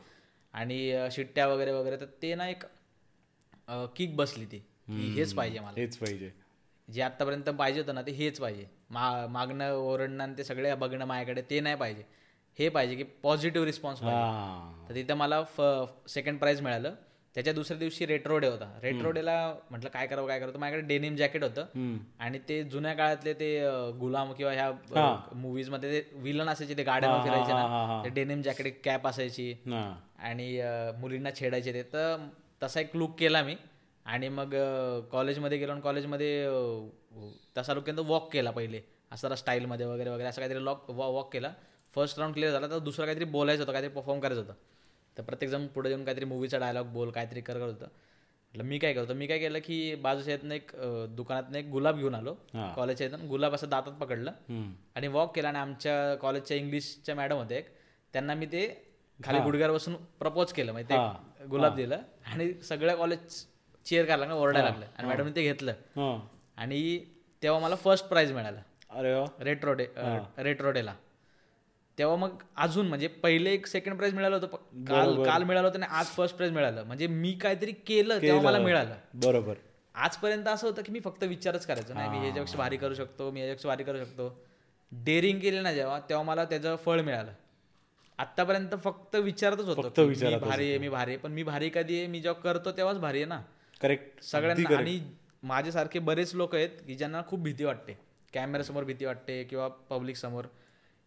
आणि 0.54 1.08
शिट्ट्या 1.12 1.46
वगैरे 1.48 1.72
वगैरे 1.72 1.96
तर 1.96 2.06
ते 2.22 2.34
ना 2.34 2.48
एक 2.48 2.64
किक 3.96 4.16
बसली 4.16 4.44
ती. 4.44 4.62
हेच 5.14 5.32
पाहिजे 5.34 5.60
मला. 5.60 5.80
हेच 5.80 5.96
पाहिजे. 5.96 6.32
जे 6.88 7.02
आतापर्यंत 7.02 7.48
पाहिजे 7.48 7.80
होतं 7.80 7.94
ना 7.94 8.02
ते 8.02 8.12
हेच 8.12 8.38
पाहिजे. 8.40 8.66
मा 8.90 9.26
मागणं 9.26 9.72
ओरडणं 9.72 10.22
आणि 10.22 10.34
ते 10.38 10.44
सगळे 10.44 10.74
बघणं 10.74 11.04
माझ्याकडे 11.04 11.42
ते 11.50 11.60
नाही 11.60 11.76
पाहिजे. 11.76 12.02
हे 12.58 12.68
पाहिजे 12.68 12.94
की 12.96 13.02
पॉझिटिव्ह 13.22 13.66
रिस्पॉन्स 13.66 14.00
पाहिजे. 14.00 14.22
तर 14.88 14.94
तिथं 14.94 15.14
मला 15.16 15.42
फ 15.42 15.60
सेकंड 16.08 16.38
प्राईज 16.38 16.60
मिळालं. 16.60 16.94
त्याच्या 17.34 17.52
दुसऱ्या 17.52 17.78
दिवशी 17.78 18.06
रेट्रो 18.06 18.38
डे 18.38 18.46
होता. 18.48 18.78
रेट्रो 18.82 19.10
डेला 19.10 19.34
म्हटलं 19.70 19.90
काय 19.90 20.06
करावं 20.06 20.28
काय 20.28 20.38
करावं? 20.40 20.58
माझ्याकडे 20.58 20.86
डेनिम 20.88 21.16
जॅकेट 21.16 21.42
होतं. 21.42 21.66
आणि 22.20 22.38
ते 22.48 22.62
जुन्या 22.64 22.94
काळातले 22.94 23.32
ते 23.34 23.50
गुलाम 24.00 24.32
किंवा 24.32 24.52
ह्या 24.52 24.70
मुव्हीजमध्ये 25.34 26.00
ते 26.00 26.18
विलन 26.22 26.48
असायचे 26.48 26.76
ते 26.76 26.82
गाड्यांवर 26.82 27.22
फिरायचे 27.24 27.52
ना. 27.52 27.66
ते 28.04 28.08
डेनिम 28.08 28.42
जॅकेट 28.42 28.80
कॅप 28.84 29.06
असायची. 29.06 29.52
आणि 30.18 30.60
मुलींना 31.00 31.30
छेडायचे 31.40 31.72
ते. 31.72 31.82
तर 31.82 32.16
तसा 32.62 32.80
एक 32.80 32.96
लुक 32.96 33.18
केला 33.18 33.42
मी. 33.42 33.56
आणि 34.06 34.28
मग 34.28 34.54
कॉलेजमध्ये 35.12 35.58
गेलो 35.58 35.72
आणि 35.72 35.80
कॉलेजमध्ये 35.80 36.46
तसा 37.56 37.74
लुक 37.74 37.84
केला 37.84 38.00
वॉक 38.08 38.32
केला 38.32 38.50
पहिले. 38.50 38.80
असं 39.12 39.26
जरा 39.28 39.36
स्टाईलमध्ये 39.36 39.86
वगैरे 39.86 40.10
वगैरे 40.10 40.28
असं 40.28 40.40
काहीतरी 40.40 40.64
लॉक 40.64 40.90
वॉक 40.90 41.32
केला. 41.32 41.52
फर्स्ट 41.94 42.18
राऊंड 42.18 42.34
क्लिअर 42.34 42.52
झाला 42.52 42.66
तर 42.70 42.78
दुसरं 42.78 43.06
काहीतरी 43.06 43.24
बोलायचं 43.24 43.62
होतं 43.62 43.72
काहीतरी 43.72 43.92
परफॉर्म 43.94 44.20
करायचं 44.20 44.42
होतं. 44.42 44.54
तर 45.16 45.22
प्रत्येकजण 45.22 45.66
पुढे 45.66 45.88
येऊन 45.90 46.04
काहीतरी 46.04 46.24
मूवीचा 46.24 46.58
डायलॉग 46.58 46.86
बोल 46.92 47.10
काहीतरी 47.10 47.40
कर 47.40 47.58
करत 47.58 47.72
होतं. 47.72 47.86
म्हटलं 48.54 48.64
मी 48.68 48.78
काय 48.78 48.92
करतो 48.94 49.14
मी 49.14 49.26
काय 49.26 49.38
केलं 49.38 49.58
की 49.64 49.94
बाजूच्या 49.94 50.34
येतं 50.34 50.52
एक 50.52 50.70
दुकानातनं 51.16 51.58
एक 51.58 51.68
गुलाब 51.70 51.96
घेऊन 51.98 52.14
आलो. 52.14 52.34
कॉलेजच्या 52.76 53.06
येतं 53.06 53.28
गुलाब 53.28 53.54
असं 53.54 53.68
दातात 53.70 53.92
पकडलं. 54.00 54.32
आणि 54.94 55.08
वॉक 55.08 55.34
केला 55.36 55.48
आणि 55.48 55.58
आमच्या 55.58 56.14
कॉलेजच्या 56.20 56.56
इंग्लिशच्या 56.56 57.14
मॅडम 57.14 57.36
होते 57.36 57.56
एक. 57.56 57.68
त्यांना 58.14 58.34
मी 58.34 58.46
ते 58.46 58.66
खाली 59.24 59.38
गुडघ्यावर 59.40 59.74
बसून 59.74 59.94
प्रपोज 60.18 60.52
केलं 60.52 60.72
म्हणजे 60.72 60.94
ते 60.94 61.46
गुलाब 61.46 61.74
दिलं 61.76 61.98
आणि 62.26 62.52
सगळ्या 62.62 62.94
कॉलेज 62.96 63.44
चेअर 63.86 64.04
करायला 64.04 64.24
लागलं 64.24 64.40
ओरडायला 64.40 64.68
लागलं. 64.68 64.86
आणि 64.96 65.08
मॅडमने 65.08 65.34
ते 65.36 65.42
घेतलं. 65.42 65.72
आणि 66.56 66.98
तेव्हा 67.42 67.60
मला 67.60 67.74
फर्स्ट 67.74 68.06
प्राईज 68.08 68.32
मिळालं. 68.32 68.60
अरे 68.90 69.14
वा. 69.14 69.24
रेट्रो 69.40 69.72
डे 69.72 69.86
रेट्रो 70.38 70.70
डेला 70.70 70.94
तेव्हा 71.98 72.16
मग 72.16 72.42
अजून 72.56 72.86
म्हणजे 72.88 73.06
पहिले 73.22 73.52
एक 73.52 73.66
सेकंड 73.66 73.96
प्राईज 73.96 74.14
मिळालं 74.14 74.36
होतं 74.36 74.84
काल 74.86 75.22
काल 75.24 75.42
मिळालं 75.42 75.66
होतं 75.68 75.78
आणि 75.78 75.86
आज 75.90 76.06
फर्स्ट 76.06 76.36
प्राईज 76.36 76.52
मिळालं. 76.52 76.84
म्हणजे 76.84 77.06
मी 77.06 77.32
काहीतरी 77.32 77.72
केलं 77.86 78.22
तेव्हा 78.22 78.42
मला 78.42 78.58
मिळालं. 78.58 78.94
बरोबर. 79.14 79.54
आजपर्यंत 79.94 80.48
असं 80.48 80.66
होतं 80.66 80.82
की 80.82 80.92
मी 80.92 81.00
फक्त 81.00 81.24
विचारच 81.24 81.66
करायचो 81.66 81.94
नाही 81.94 82.08
मी 82.10 82.18
ह्याच्यापेक्षा 82.18 82.58
भारी 82.58 82.76
करू 82.76 82.94
शकतो 82.94 83.30
मी 83.30 83.40
ह्याच्यापेक्षा 83.40 83.68
भारी 83.68 83.84
करू 83.84 83.98
शकतो. 83.98 84.28
डेअरिंग 84.92 85.40
केली 85.40 85.60
ना 85.60 85.72
जेव्हा 85.72 85.98
तेव्हा 86.08 86.24
मला 86.24 86.44
त्याचं 86.44 86.76
फळ 86.76 87.00
मिळालं. 87.00 87.32
आतापर्यंत 88.20 88.74
फक्त 88.84 89.16
विचारतच 89.16 89.66
होतो 89.66 90.06
मी 90.06 90.36
भारी 90.36 90.68
आहे 90.68 90.78
मी 90.78 90.88
भारी 90.88 91.10
आहे. 91.10 91.18
पण 91.18 91.32
मी 91.32 91.42
भारी 91.42 91.70
कधी 91.74 91.98
आहे? 91.98 92.06
मी 92.06 92.20
जेव्हा 92.20 92.40
करतो 92.42 92.72
तेव्हाच 92.72 92.98
भारी 92.98 93.18
आहे 93.18 93.26
ना. 93.26 93.40
करेक्ट 93.80 94.22
सगळ्यांना 94.22 94.76
आणि 94.76 95.00
माझ्यासारखे 95.42 95.98
बरेच 95.98 96.34
लोक 96.34 96.54
आहेत 96.54 96.68
की 96.86 96.94
ज्यांना 96.94 97.22
खूप 97.28 97.40
भीती 97.40 97.64
वाटते. 97.64 97.96
कॅमेऱ्यासमोर 98.32 98.84
भीती 98.84 99.04
वाटते 99.04 99.42
किंवा 99.44 99.68
पब्लिक 99.68 100.16
समोर. 100.16 100.44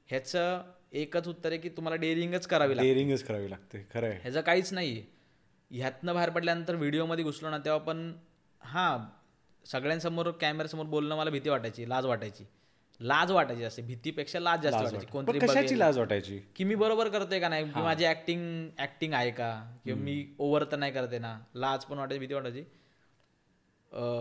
ह्याचं 0.10 0.62
एकच 0.92 1.28
उत्तर 1.28 1.50
आहे 1.50 1.58
की 1.58 1.70
तुम्हाला 1.70 1.96
डेअरिंगच 1.96 2.48
करावी 2.48 2.76
लागते. 2.76 2.88
डेअरिंगच 2.88 3.24
करावी 3.24 3.50
लागते. 3.50 3.86
खरं 3.94 4.08
आहे. 4.08 4.20
ह्याचं 4.22 4.42
काहीच 4.42 4.74
नाही 4.74 5.04
ह्यातनं 5.72 6.14
बाहेर 6.14 6.30
पडल्यानंतर 6.30 6.76
व्हिडिओमध्ये 6.76 7.24
घुसलो 7.24 7.50
ना 7.50 7.58
तेव्हा 7.58 7.80
पण 7.80 8.12
हां 8.62 8.98
सगळ्यांसमोर 9.66 10.30
कॅमेऱ्यासमोर 10.32 10.86
बोलणं 10.86 11.18
मला 11.18 11.30
भीती 11.30 11.50
वाटायची 11.50 11.90
लाज 11.90 12.06
वाटायची. 12.06 12.44
लाज 13.00 13.32
वाटायची 13.32 13.64
असते 13.64 13.82
भीतीपेक्षा 13.82 14.40
लाज 14.40 14.62
जास्त 14.64 14.76
वाटायची. 14.76 15.06
पण 15.06 15.12
कोणतरी 15.12 15.40
कशाची 15.40 15.60
बघेल. 15.60 15.78
लाज 15.78 15.98
वाटायची? 15.98 16.38
की 16.56 16.64
मी 16.64 16.76
बरोबर 16.76 17.10
करतोय 17.10 17.40
का 17.40 17.50
नाही? 17.50 17.66
की 17.66 17.82
माझी 17.82 18.06
ऍक्टिंग 18.06 18.70
ऍक्टिंग 18.80 19.14
आहे 19.14 19.32
का? 19.32 19.52
किंवा 19.86 20.00
मी 20.02 20.26
ओव्हर 20.40 20.64
तर 20.72 20.78
नाही 20.78 20.92
करते 20.92 21.20
ना? 21.20 21.38
लाज 21.56 21.86
पण 21.86 21.98
वाटायची 21.98 22.20
भीती 22.20 22.34
वाटायची. 22.34 22.64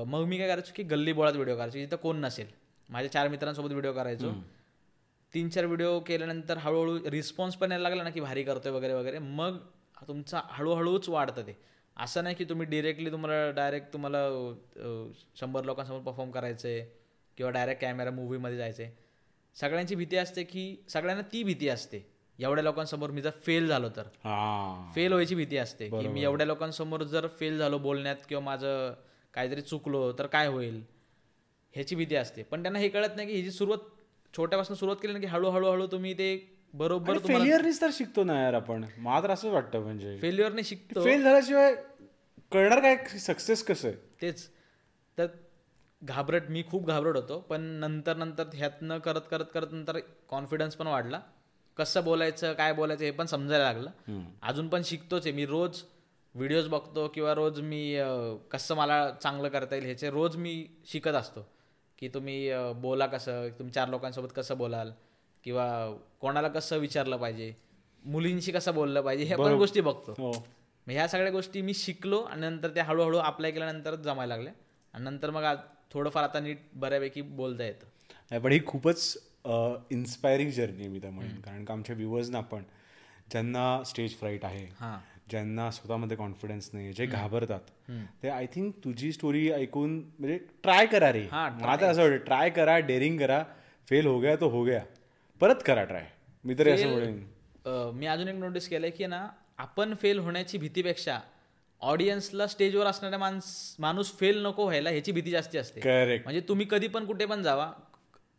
मग 0.07 0.25
मी 0.29 0.39
काय 0.39 0.49
करायचो 0.49 0.73
की 0.77 0.83
गल्ली 0.83 1.13
बोळात 1.13 1.33
व्हिडिओ 1.33 1.57
करायचो 1.57 1.79
जिथं 1.79 1.97
कोण 1.97 2.17
नसेल. 2.21 2.47
माझ्या 2.89 3.13
चार 3.13 3.29
मित्रांसोबत 3.29 3.71
व्हिडिओ 3.71 3.93
करायचो. 3.93 4.33
तीन 5.35 5.49
चार 5.49 5.65
व्हिडिओ 5.67 5.99
केल्यानंतर 6.07 6.59
हळूहळू 6.59 6.99
रिस्पॉन्स 7.11 7.55
पण 7.57 7.73
यायला 7.73 7.89
लागला 7.89 8.03
ना 8.03 8.11
की 8.11 8.21
भारी 8.21 8.43
करतोय 8.45 8.73
वगैरे 8.73 8.95
वगैरे. 8.95 9.19
मग 9.19 9.59
तुमचा 10.09 10.41
हळूहळूच 10.51 11.09
वाढतं 11.09 11.47
ते. 11.47 11.57
असं 11.97 12.23
नाही 12.25 12.35
की 12.35 12.45
तुम्ही 12.45 12.67
डिरेक्टली 12.67 13.11
तुम्हाला 13.11 13.51
डायरेक्ट 13.57 13.93
तुम्हाला 13.93 14.19
शंभर 15.41 15.65
लोकांसमोर 15.65 16.01
परफॉर्म 16.01 16.31
करायचं 16.31 16.69
आहे 16.69 16.81
किंवा 17.37 17.51
डायरेक्ट 17.51 17.81
कॅमेरा 17.81 18.11
मूवीमध्ये 18.11 18.59
जायचं. 18.59 18.83
आहे 18.83 18.93
सगळ्यांची 19.55 19.95
भीती 19.95 20.17
असते 20.17 20.43
की 20.45 20.77
सगळ्यांना 20.89 21.23
ती 21.33 21.43
भीती 21.43 21.69
असते. 21.69 22.13
एवढ्या 22.39 22.65
लोकांसमोर 22.65 23.11
मी 23.11 23.23
जर 23.23 23.31
फेल 23.47 23.69
झालो 23.69 23.89
तर. 23.89 24.03
हा. 24.03 24.93
फेल 24.95 25.13
व्हायची 25.13 25.35
भीती 25.35 25.57
असते 25.57 25.89
की 25.89 26.09
मी 26.09 26.23
एवढ्या 26.23 26.47
लोकांसमोर 26.47 27.03
जर 27.03 27.27
फेल 27.27 27.59
झालो 27.59 27.79
बोलण्यात 27.79 28.17
किंवा 28.29 28.45
माझं 28.45 28.95
काहीतरी 29.35 29.61
चुकलो 29.61 30.13
तर 30.13 30.27
काय 30.27 30.47
होईल? 30.47 30.83
ह्याची 31.75 31.95
भीती 31.97 32.15
असते. 32.15 32.43
पण 32.43 32.63
त्यांना 32.63 32.79
हे 32.79 32.89
कळत 32.89 33.09
नाही 33.17 33.29
की 33.29 33.35
ह्याची 33.35 33.51
सुरुवात 33.51 33.79
छोट्यापासून 34.37 34.77
सुरुवात 34.77 34.97
केली 35.03 35.13
ना 35.13 35.19
की 35.19 35.27
हळूहळू 35.27 35.71
हळू 35.71 35.87
तुम्ही 35.87 36.15
ते 36.15 36.59
बरोबर 36.75 37.19
तुम्हाला 37.19 37.45
फेलियरनीच 37.45 37.81
तर 37.81 37.91
शिकतो 37.93 38.25
ना 38.25 38.43
यार 38.43 38.55
आपण. 38.55 38.85
मला 38.99 39.23
तर 39.23 39.31
असंच 39.31 39.53
वाटतं 39.53 39.81
म्हणजे. 39.81 40.19
फेल्युअरने 40.19 40.63
शिकतो. 40.63 41.05
फेल 41.05 41.23
झाल्याशिवाय 41.23 41.75
कळणार 42.53 42.81
काय 42.81 43.19
सक्सेस 43.19 43.65
कसं 43.65 43.89
आहे? 43.89 43.97
तेच. 44.23 44.49
तर 45.19 45.27
घाबरट 46.03 46.49
मी 46.51 46.63
खूप 46.71 46.87
घाबरट 46.87 47.17
होतो 47.17 47.39
पण 47.49 47.61
नंतर 47.81 48.17
नंतर 48.17 48.45
ह्यातनं 48.55 48.99
करत 48.99 49.21
करत 49.31 49.45
करत 49.55 49.73
नंतर 49.73 49.99
कॉन्फिडन्स 50.29 50.77
पण 50.77 50.87
वाढला. 50.87 51.21
कसं 51.77 52.05
बोलायचं 52.05 52.53
काय 52.53 52.73
बोलायचं 52.73 53.05
हे 53.05 53.11
पण 53.11 53.27
समजायला 53.27 53.65
लागलं. 53.65 54.23
अजून 54.43 54.69
पण 54.69 54.83
शिकतोच 54.85 55.27
आहे. 55.27 55.35
मी 55.37 55.47
रोज 55.47 55.83
व्हिडिओज 56.35 56.69
बघतो 56.69 57.07
किंवा 57.15 57.35
रोज 57.35 57.61
मी 57.61 57.97
कसं 58.53 58.77
मला 58.77 59.11
चांगलं 59.23 59.49
करता 59.49 59.75
येईल 59.75 59.87
ह्याचे 59.87 60.11
रोज 60.11 60.37
मी 60.37 60.65
शिकत 60.87 61.15
असतो. 61.15 61.47
की 61.99 62.09
तुम्ही 62.09 62.51
बोला 62.77 63.07
कसं 63.07 63.49
तुम्ही 63.59 63.73
चार 63.73 63.89
लोकांसोबत 63.89 64.29
कसं 64.37 64.57
बोलाल 64.59 64.91
किंवा 65.45 65.67
कोणाला 66.21 66.49
कसं 66.49 66.79
विचारलं 66.79 67.17
पाहिजे 67.17 67.53
मुलींशी 68.05 68.53
कसं 68.53 68.75
बोललं 68.75 69.01
पाहिजे 69.01 69.25
ह्या 69.25 69.39
पण 69.39 69.55
गोष्टी 69.55 69.81
बघतो. 69.81 70.13
हो. 70.13 70.33
ह्या 70.87 71.07
सगळ्या 71.09 71.33
गोष्टी 71.33 71.61
मी 71.63 71.75
शिकलो 71.75 72.21
आणि 72.21 72.41
नंतर 72.41 72.71
त्या 72.71 72.85
हळूहळू 72.85 73.19
अप्लाय 73.19 73.51
केल्यानंतर 73.51 73.95
जमायला 73.95 74.35
लागल्या. 74.37 74.53
आणि 74.95 75.05
नंतर 75.05 75.31
मग 75.31 75.45
आज 75.45 75.59
थोडंफार 75.93 76.25
आता 76.25 76.41
नीट 76.41 76.59
बऱ्यापैकी 76.75 77.23
बोलता 77.23 77.65
येतं. 77.65 77.87
नाही 78.31 78.43
पण 78.43 78.53
ही 78.53 78.61
खूपच 78.67 79.17
इन्स्पायरिंग 79.93 80.51
जर्नी 80.51 80.89
मी 80.89 80.99
तर 81.03 81.11
म्हणेन 81.11 81.41
कारण 81.41 81.65
का 81.65 81.73
आमच्या 81.75 81.95
व्ह्युअर्सना 81.97 82.41
पण 82.51 82.63
ज्यांना 83.31 83.83
स्टेज 83.87 84.15
फ्राईट 84.19 84.45
आहे 84.45 84.65
हां. 84.81 84.97
ज्यांना 85.31 85.71
स्वतःमध्ये 85.71 86.17
कॉन्फिडन्स 86.17 86.71
नाही 86.73 86.93
जे 86.93 87.07
घाबरतात 87.07 87.71
ते 88.23 88.29
आय 88.29 88.47
थिंक 88.55 88.75
तुझी 88.85 89.13
स्टोरी 89.13 89.51
ऐकून 89.53 89.97
म्हणजे 90.19 90.39
ट्राय 90.63 90.87
करा 90.87 91.13
रे. 91.13 91.27
हां, 91.31 91.51
तर 91.81 91.85
असं 91.87 92.03
वाटतं 92.03 92.25
ट्राय 92.25 92.51
करा 92.51 92.79
डेअरिंग 92.81 93.19
करा. 93.19 93.43
फेल 93.89 94.07
हो 94.07 94.19
गया 94.21 94.35
तो 94.37 94.49
हो 94.49 94.63
गया. 94.65 94.81
परत 95.41 95.63
करा 95.67 95.85
ट्राय 95.85 96.07
मी 96.45 96.55
तरी 96.59 96.71
असं 96.71 96.91
म्हणेन 96.91 97.95
मी 97.97 98.07
अजून 98.07 98.29
एक 98.29 98.35
नोटीस 98.35 98.69
केलंय 98.69 98.91
की 98.91 99.07
ना 99.07 99.27
आपण 99.59 99.95
फेल 99.95 100.19
होण्याची 100.19 100.59
भीतीपेक्षा 100.59 101.19
ऑडियन्सला 101.83 102.47
स्टेजवर 102.47 102.87
असणाऱ्या 102.87 103.19
माणस 103.19 103.45
माणूस 103.79 104.13
फेल 104.19 104.43
नको 104.47 104.65
व्हायला 104.65 104.91
ह्याची 104.91 105.13
भीती 105.13 105.31
जास्ती 105.31 105.59
असते 105.59 105.81
करेक्ट 105.81 106.25
म्हणजे 106.27 106.41
तुम्ही 106.49 106.67
कधी 106.71 106.87
पण 106.89 107.05
कुठे 107.07 107.27
पण 107.27 107.43
जावा 107.43 107.71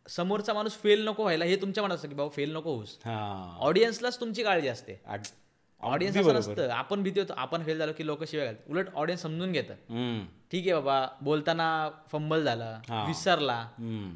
समोरचा 0.06 0.52
माणूस 0.54 0.72
फेल 0.72 1.04
नको 1.08 1.22
व्हायला 1.22 1.44
हे 1.44 1.56
तुमच्या 1.56 1.84
मनात 1.84 1.96
असतं 1.96 2.08
की 2.08 2.14
बाबा 2.14 2.28
फेल 2.28 2.52
नको 2.54 2.74
होऊस 2.74 2.96
हा 3.04 3.56
ऑडियन्सलाच 3.60 4.20
तुमची 4.20 4.42
काळजी 4.42 4.68
असते 4.68 5.00
ऑडियन्स 5.80 6.16
असं 6.16 6.34
नसतं 6.34 6.68
आपण 6.70 7.02
भीती 7.02 7.20
होतो 7.20 7.32
आपण 7.36 7.62
फेल 7.62 7.78
झालो 7.78 7.92
की 7.92 8.06
लोक 8.06 8.22
शिवाय 8.24 8.46
घालतात 8.46 8.70
उलट 8.70 8.86
ऑडियन्स 8.94 9.22
समजून 9.22 9.52
घेतं 9.52 9.74
हम्म. 9.88 10.24
ठीक 10.52 10.64
आहे 10.64 10.74
बाबा 10.74 11.06
बोलताना 11.22 11.66
फंबल 12.12 12.44
झाला. 12.44 13.04
विसरला. 13.08 13.56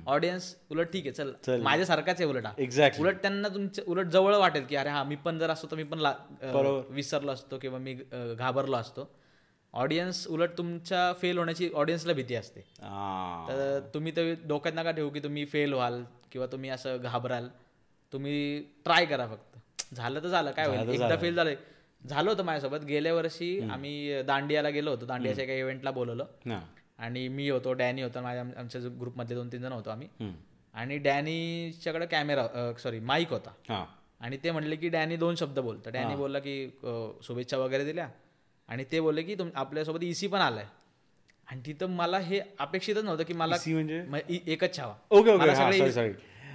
ऑडियन्स 0.07 0.55
उलट 0.71 0.93
ठीक 0.93 1.07
आहे 1.07 1.13
चल. 1.15 1.61
माझ्यासारखाच 1.63 2.21
आहे 2.21 2.29
उलट 2.31 2.47
हा. 2.47 2.53
एक्झॅक्टली 2.59 3.03
उलट 3.05 3.21
त्यांना 3.23 3.49
तुमच्या 3.49 3.85
उलट 3.87 4.07
जवळ 4.07 4.35
वाटेल 4.37 4.65
की 4.67 4.77
अरे 4.77 4.89
हा 4.89 5.03
मी 5.05 5.17
पण 5.17 5.39
जर 5.39 5.51
असतो 5.51 5.67
तर 5.71 5.77
मी 5.77 5.83
पण. 5.85 6.07
विसरलो 6.91 7.33
असतो 7.33 7.59
किंवा 7.59 7.79
मी 7.79 7.95
घाबरलो 8.39 8.77
असतो 8.77 9.09
ऑडियन्स 9.73 10.27
उलट 10.29 10.51
तुमच्या 10.59 11.13
फेल 11.21 11.39
होण्याची 11.39 11.71
ऑडियन्सला 11.75 12.13
भीती 12.13 12.35
असते. 12.35 12.61
तर 13.49 13.81
तुम्ही 13.95 14.13
तर 14.17 14.33
डोक्यात 14.49 14.75
नका 14.77 14.91
ठेवू 14.91 15.11
की 15.11 15.21
तुम्ही 15.21 15.45
फेल 15.45 15.73
व्हाल 15.73 16.03
किंवा 16.33 16.47
तुम्ही 16.47 16.71
असं 16.71 16.97
घाबराल. 17.03 17.49
तुम्ही 18.13 18.59
ट्राय 18.85 19.07
करा 19.07 19.27
फक्त. 19.27 19.95
झालं 19.95 20.23
तर 20.23 20.29
झालं. 20.29 20.51
काय 20.51 20.67
होईल? 20.67 20.89
एकदा 20.89 21.17
फेल 21.17 21.35
झालंय 21.35 21.57
झालं. 22.03 22.31
होतं 22.31 22.45
माझ्यासोबत. 22.45 22.85
गेल्या 22.85 23.15
वर्षी 23.15 23.61
आम्ही 23.71 24.23
दांडियाला 24.23 24.69
गेलो 24.69 24.91
होतो. 24.91 25.07
दांडियाच्या 25.07 25.45
एका 25.45 25.55
इव्हेंटला 25.55 25.91
बोलवलं. 25.91 26.25
आणि 26.99 27.27
मी 27.29 27.49
होतो 27.49 27.73
डॅनी 27.73 28.03
होता. 28.03 28.21
माझ्या 28.21 28.45
आमच्या 28.59 28.81
ग्रुपमधले 29.01 29.35
दोन 29.35 29.49
तीन 29.53 29.63
जण 29.63 29.73
होतो 29.73 29.91
आम्ही. 29.91 30.09
आणि 30.75 30.99
डॅनीच्याकडे 30.99 32.07
कॅमेरा 32.07 32.73
सॉरी 32.79 33.01
माईक 33.01 33.31
होता. 33.31 33.51
आणि 34.21 34.37
ते 34.45 34.51
म्हणले 34.51 34.77
की 34.77 34.89
डॅनी 34.89 35.17
दोन 35.17 35.35
शब्द 35.35 35.59
बोलतं. 35.59 35.93
डॅनी 35.93 36.15
बोलला 36.15 36.39
की 36.39 36.69
शुभेच्छा 37.23 37.57
वगैरे 37.57 37.85
दिल्या. 37.85 38.09
आणि 38.69 38.85
ते 38.93 39.01
बोलले 39.01 39.23
की 39.23 39.35
तुम 39.35 39.49
आपल्यासोबत 39.55 40.03
ईसी 40.03 40.27
पण 40.27 40.41
आलाय. 40.41 40.67
आणि 41.47 41.61
तिथं 41.67 41.87
मला 41.87 42.19
हे 42.19 42.41
अपेक्षितच 42.59 43.05
नव्हतं 43.05 43.25
की 43.25 43.33
मला 43.33 43.57
EC 43.57 43.73
म्हणजे? 43.73 44.05
इ- 44.29 44.39
एकच 44.47 44.77
छावा 44.77 44.95
ओके 45.11 45.31
ओके 45.31 45.37
मला 45.37 45.55
सगळे 45.55 46.13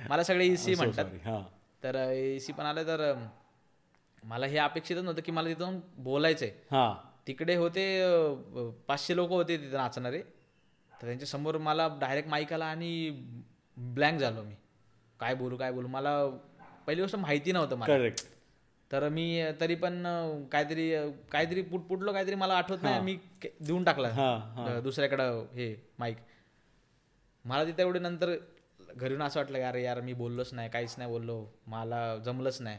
मला 0.09 0.23
सगळे 0.23 0.45
ईसी 0.45 0.75
म्हणतात. 0.75 1.05
सॉरी 1.05 1.17
हा. 1.17 1.41
तर 1.83 1.95
एसी 1.95 2.53
पण 2.53 2.65
आलं 2.65 2.83
तर 2.83 3.13
मला 4.23 4.45
हे 4.45 4.57
अपेक्षितच 4.57 5.03
नव्हतं 5.03 5.21
की 5.21 5.31
मला 5.31 5.49
तिथून 5.49 5.79
बोलायचंय. 5.97 6.51
हा. 6.71 6.95
तिकडे 7.27 7.55
होते 7.55 8.03
पाचशे 8.87 9.15
लोक 9.15 9.29
होते 9.29 9.57
तिथे 9.57 9.77
नाचणारे. 9.77 10.21
तर 11.01 11.05
त्यांच्यासमोर 11.05 11.57
मला 11.57 11.87
डायरेक्ट 12.01 12.29
माईक 12.29 12.53
आला 12.53 12.65
आणि 12.65 13.09
ब्लँक 13.77 14.19
झालो 14.19 14.43
मी. 14.43 14.55
काय 15.19 15.35
बोलू 15.35 15.57
काय 15.57 15.71
बोलू? 15.71 15.87
मला 15.87 16.27
पहिली 16.87 17.01
गोष्ट 17.01 17.15
माहिती 17.15 17.51
नव्हतं 17.51 17.75
मला. 17.75 17.97
तर 18.93 19.07
मी 19.09 19.25
तरी 19.61 19.75
पण 19.75 20.03
काहीतरी 20.51 20.89
काहीतरी 21.31 21.61
पुटपुटलो 21.61 22.13
काहीतरी 22.13 22.35
मला 22.35 22.53
आठवत 22.53 22.83
नाही 22.83 22.99
मी 23.01 23.17
देऊन 23.61 23.83
टाकला. 23.83 24.07
हा, 24.09 24.79
दुसऱ्याकडं 24.83 25.45
हे 25.53 25.75
माईक 25.99 26.17
मला 27.45 27.63
तिथे 27.65 27.81
एवढे 27.81 27.99
नंतर 27.99 28.35
घरी 28.95 29.09
येऊन 29.09 29.21
असं 29.21 29.39
वाटलं 29.39 29.57
की 29.57 29.63
अरे 29.63 29.83
यार 29.83 30.01
मी 30.01 30.13
बोललोच 30.13 30.53
नाही 30.53 30.69
काहीच 30.69 30.95
नाही 30.97 31.09
बोललो 31.09 31.45
मला 31.67 32.17
जमलंच 32.17 32.61
नाही. 32.61 32.77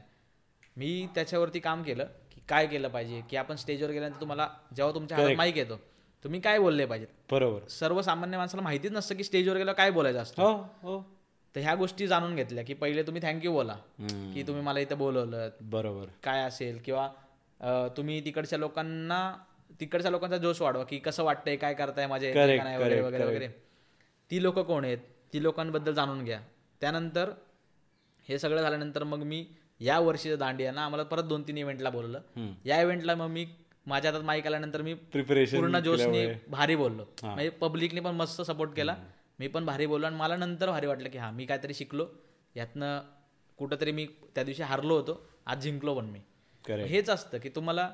मी 0.76 1.06
त्याच्यावरती 1.14 1.60
काम 1.60 1.82
केलं 1.82 2.06
की 2.30 2.40
काय 2.48 2.66
केलं 2.66 2.88
पाहिजे 2.88 3.20
की 3.30 3.36
आपण 3.36 3.56
स्टेजवर 3.56 3.90
गेल्यानंतर 3.90 4.20
तुम्हाला 4.20 4.48
जेव्हा 4.76 4.94
तुमच्या 4.94 5.18
हातात 5.18 5.36
माईक 5.36 5.56
येतो 5.56 5.76
तुम्ही 6.24 6.40
काय 6.40 6.58
बोलले 6.58 6.86
पाहिजे 6.86 7.06
बरोबर. 7.30 7.66
सर्वसामान्य 7.68 8.36
माणसाला 8.36 8.62
माहितीच 8.62 8.92
नसतं 8.92 9.14
की 9.14 9.24
स्टेजवर 9.24 9.56
गेलं 9.56 9.72
काय 9.72 9.90
बोलायचं 9.90 10.18
असतं. 10.18 10.42
हो 10.42 10.52
हो. 10.82 10.98
तर 11.54 11.60
ह्या 11.60 11.74
गोष्टी 11.74 12.06
जाणून 12.06 12.34
घेतल्या 12.36 12.64
की 12.64 12.74
पहिले 12.74 13.02
तुम्ही 13.02 13.22
थँक्यू 13.22 13.52
बोला. 13.52 13.74
की 14.34 14.42
तुम्ही 14.46 14.62
मला 14.62 14.80
इथं 14.80 14.98
बोलवलं 14.98 15.50
बरोबर. 15.70 16.06
काय 16.24 16.42
असेल 16.42 16.78
किंवा 16.84 17.08
तुम्ही 17.96 18.24
तिकडच्या 18.24 18.58
लोकांना 18.58 19.20
तिकडच्या 19.80 20.10
लोकांचा 20.10 20.36
जोश 20.36 20.60
वाढवा 20.62 20.84
की 20.84 20.98
कसं 20.98 21.24
वाटतंय 21.24 21.56
काय 21.56 21.74
करताय 21.74 22.06
माझ्या 22.06 22.34
नाही 22.34 22.76
वगैरे 22.76 23.00
वगैरे 23.00 23.24
वगैरे. 23.24 23.48
ती 24.30 24.42
लोक 24.42 24.58
कोण 24.58 24.84
आहेत 24.84 24.98
ती 25.32 25.42
लोकांबद्दल 25.42 25.94
जाणून 25.94 26.24
घ्या. 26.24 26.40
त्यानंतर 26.82 27.30
हे 28.28 28.38
सगळं 28.38 28.62
झाल्यानंतर 28.62 29.04
मग 29.04 29.22
मी 29.22 29.44
या 29.80 29.98
वर्षीचं 30.00 30.38
दांडिया 30.38 30.72
ना 30.72 30.84
आम्हाला 30.84 31.04
परत 31.04 31.24
दोन 31.24 31.42
तीन 31.42 31.58
इव्हेंटला 31.58 31.90
बोलवलं. 31.90 32.20
या 32.64 32.80
इव्हेंटला 32.82 33.14
मग 33.14 33.26
मी 33.26 33.46
माझ्या 33.86 34.10
हातात 34.10 34.24
माईक 34.24 34.46
आल्यानंतर 34.46 34.82
मी 34.82 34.94
प्रिपरेशन 35.12 35.58
पूर्ण 35.58 35.78
जोशने 35.78 36.26
भारी 36.48 36.76
बोललो. 36.76 37.04
म्हणजे 37.22 37.48
पब्लिकने 37.50 38.00
पण 38.00 38.14
मस्त 38.14 38.42
सपोर्ट 38.42 38.70
केला. 38.76 38.94
मी 39.38 39.46
पण 39.48 39.64
भारी 39.66 39.86
बोललो 39.86 40.06
आणि 40.06 40.16
मला 40.16 40.36
नंतर 40.36 40.70
भारी 40.70 40.86
वाटलं 40.86 41.08
की 41.08 41.18
हा 41.18 41.30
मी 41.30 41.46
काहीतरी 41.46 41.74
शिकलो. 41.74 42.06
यातनं 42.56 43.00
कुठंतरी 43.58 43.92
मी 43.92 44.06
त्या 44.34 44.44
दिवशी 44.44 44.62
हारलो 44.62 44.96
होतो. 44.96 45.20
आज 45.46 45.62
जिंकलो 45.62 45.94
पण 45.94 46.04
मी. 46.04 46.20
हेच 46.64 47.10
असतं 47.10 47.38
की 47.38 47.48
तुम्हाला 47.48 47.88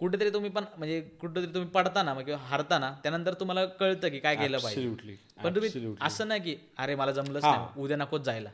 कुठेतरी 0.00 0.30
तुम्ही 0.30 0.50
पण 0.50 0.64
म्हणजे 0.76 1.00
कुठेतरी 1.20 1.52
तुम्ही 1.54 1.68
पडताना 1.70 2.14
किंवा 2.14 2.38
हारताना 2.40 2.90
त्यानंतर 3.02 3.34
तुम्हाला 3.34 3.64
कळतं 3.64 4.08
की 4.08 4.18
काय 4.18 4.36
केलं 4.36 4.58
पाहिजे. 4.58 5.14
पण 5.42 5.54
तुम्ही 5.54 5.94
असं 6.00 6.28
नाही 6.28 6.40
की 6.40 6.56
अरे 6.78 6.94
मला 6.94 7.12
जमलंच 7.12 7.44
नाही 7.44 7.80
उद्या 7.82 7.96
नकोच 7.96 8.22
जायला. 8.22 8.50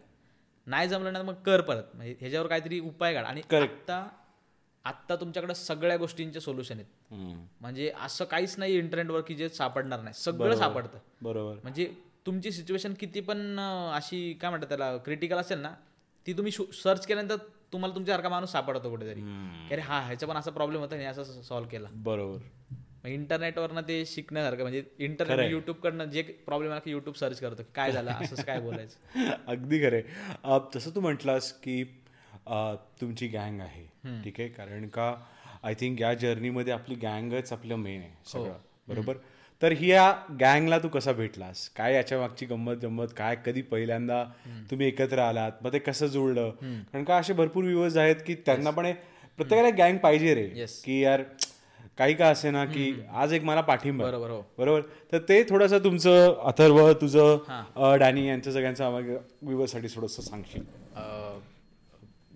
नाही 0.66 0.88
जमलं 0.88 1.12
ना 1.12 1.22
मग 1.22 1.34
कर 1.46 1.60
परत. 1.60 1.82
म्हणजे 1.94 2.14
ह्याच्यावर 2.20 2.46
काहीतरी 2.46 2.80
उपाय 2.80 3.14
काढ. 3.14 3.24
आणि 3.24 3.40
आत्ता 3.52 4.06
आत्ता 4.84 5.16
तुमच्याकडे 5.16 5.54
सगळ्या 5.54 5.96
गोष्टींचे 5.96 6.40
सोल्युशन 6.40 6.74
आहेत. 6.74 7.14
म्हणजे 7.60 7.92
असं 8.02 8.24
काहीच 8.24 8.58
नाही 8.58 8.76
इंटरनेटवर 8.78 9.20
की 9.20 9.34
जे 9.34 9.48
सापडणार 9.48 10.00
नाही. 10.00 10.14
सगळं 10.14 10.56
सापडतं. 10.56 10.98
बरोबर. 11.22 11.58
म्हणजे 11.62 11.92
तुमची 12.26 12.52
सिच्युएशन 12.52 12.94
किती 13.00 13.20
पण 13.20 13.58
अशी 13.94 14.32
काय 14.32 14.50
म्हणतात 14.50 14.68
त्याला 14.68 14.96
क्रिटिकल 14.96 15.36
असेल 15.36 15.58
ना 15.58 15.74
ती 16.26 16.32
तुम्ही 16.32 16.52
सर्च 16.52 17.06
केल्यानंतर 17.06 17.36
तुम्हाला 17.72 17.94
तुमच्यासारखा 17.94 18.28
माणूस 18.28 18.52
सापडतो 18.52 18.90
कुठेतरी. 18.90 19.20
अरे 19.72 19.80
हा 19.80 20.00
ह्याचा 20.00 20.26
पण 20.26 20.36
असा 20.36 20.50
प्रॉब्लेम 20.50 20.80
होता 20.80 20.94
आणि 20.94 21.04
असं 21.04 21.42
सॉल्व्ह 21.42 21.70
केला. 21.70 21.88
बरोबर. 21.92 23.08
इंटरनेटवरनं 23.08 23.80
ते 23.80 24.04
शिकण्यासारखं 24.06 24.62
म्हणजे 24.62 24.82
इंटरनेट 24.98 25.50
युट्यूबकडनं 25.50 26.04
जे 26.10 26.22
प्रॉब्लेम 26.22 26.70
आला 26.72 26.80
की 26.80 26.90
युट्यूब 26.90 27.14
सर्च 27.14 27.40
करतो 27.40 27.62
काय 27.74 27.92
झालं 27.92 28.10
असंच 28.10 28.44
काय 28.44 28.60
बोलायचं. 28.60 29.30
अगदी 29.46 29.82
खरे 29.82 30.02
तसं 30.74 30.94
तू 30.94 31.00
म्हटलास 31.00 31.52
की 31.52 31.82
तुमची 33.00 33.28
गँग 33.28 33.60
आहे 33.60 33.84
ठीक 34.24 34.40
आहे? 34.40 34.48
कारण 34.48 34.88
का 34.88 35.14
आय 35.62 35.74
थिंक 35.74 36.00
या 36.00 36.14
जर्नीमध्ये 36.14 36.72
आपली 36.72 36.94
गँगच 36.94 37.52
आपलं 37.52 37.76
मेन 37.76 38.00
आहे 38.00 38.12
सगळं 38.26 38.58
बरोबर? 38.88 39.16
तर 39.62 39.72
ही 39.72 39.90
या 39.90 40.10
गँगला 40.40 40.78
तू 40.78 40.88
कसा 40.88 41.12
भेटलास? 41.12 41.68
काय 41.76 41.94
याच्या 41.94 42.18
मागची 42.18 42.46
गंमत 42.46 42.76
जम्मत? 42.82 43.08
काय 43.16 43.36
कधी 43.46 43.62
पहिल्यांदा 43.62 44.22
तुम्ही 44.70 44.86
एकत्र 44.86 45.18
आलात? 45.18 45.52
मग 45.62 45.72
ते 45.72 45.78
कसं 45.78 46.06
जुळलं? 46.06 46.50
कारण 46.92 47.04
का 47.04 47.16
असे 47.16 47.32
भरपूर 47.32 47.64
व्ह्युअर्स 47.64 47.96
आहेत 47.96 48.16
की 48.26 48.34
त्यांना 48.46 48.70
पण 48.70 48.90
प्रत्येकाला 49.38 49.70
गँग 49.78 49.98
पाहिजे 49.98 50.34
रे. 50.34 50.46
की 50.84 51.00
यार 51.02 51.22
काही 51.98 52.14
का 52.14 52.28
असे 52.28 52.50
ना 52.50 52.64
की 52.64 52.92
आज 53.14 53.32
एक 53.32 53.44
मला 53.44 53.60
पाठिंबा. 53.60 54.04
बरोबर 54.04 54.30
हो. 54.30 54.40
बरोबर? 54.58 54.80
तर 55.12 55.18
ते 55.28 55.42
थोडंसं 55.50 55.78
तुमचं 55.84 56.34
अथर्व 56.44 56.92
तुझं 56.92 57.96
डॅनी 57.98 58.26
यांचं 58.28 58.50
सगळ्यांचं 58.52 58.90
व्ह्युअर्ससाठी 58.90 59.88
थोडंसं 59.94 60.22
सांगशील? 60.22 60.62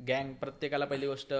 गँग 0.08 0.32
प्रत्येकाला 0.32 0.84
पहिली 0.84 1.06
गोष्ट 1.06 1.32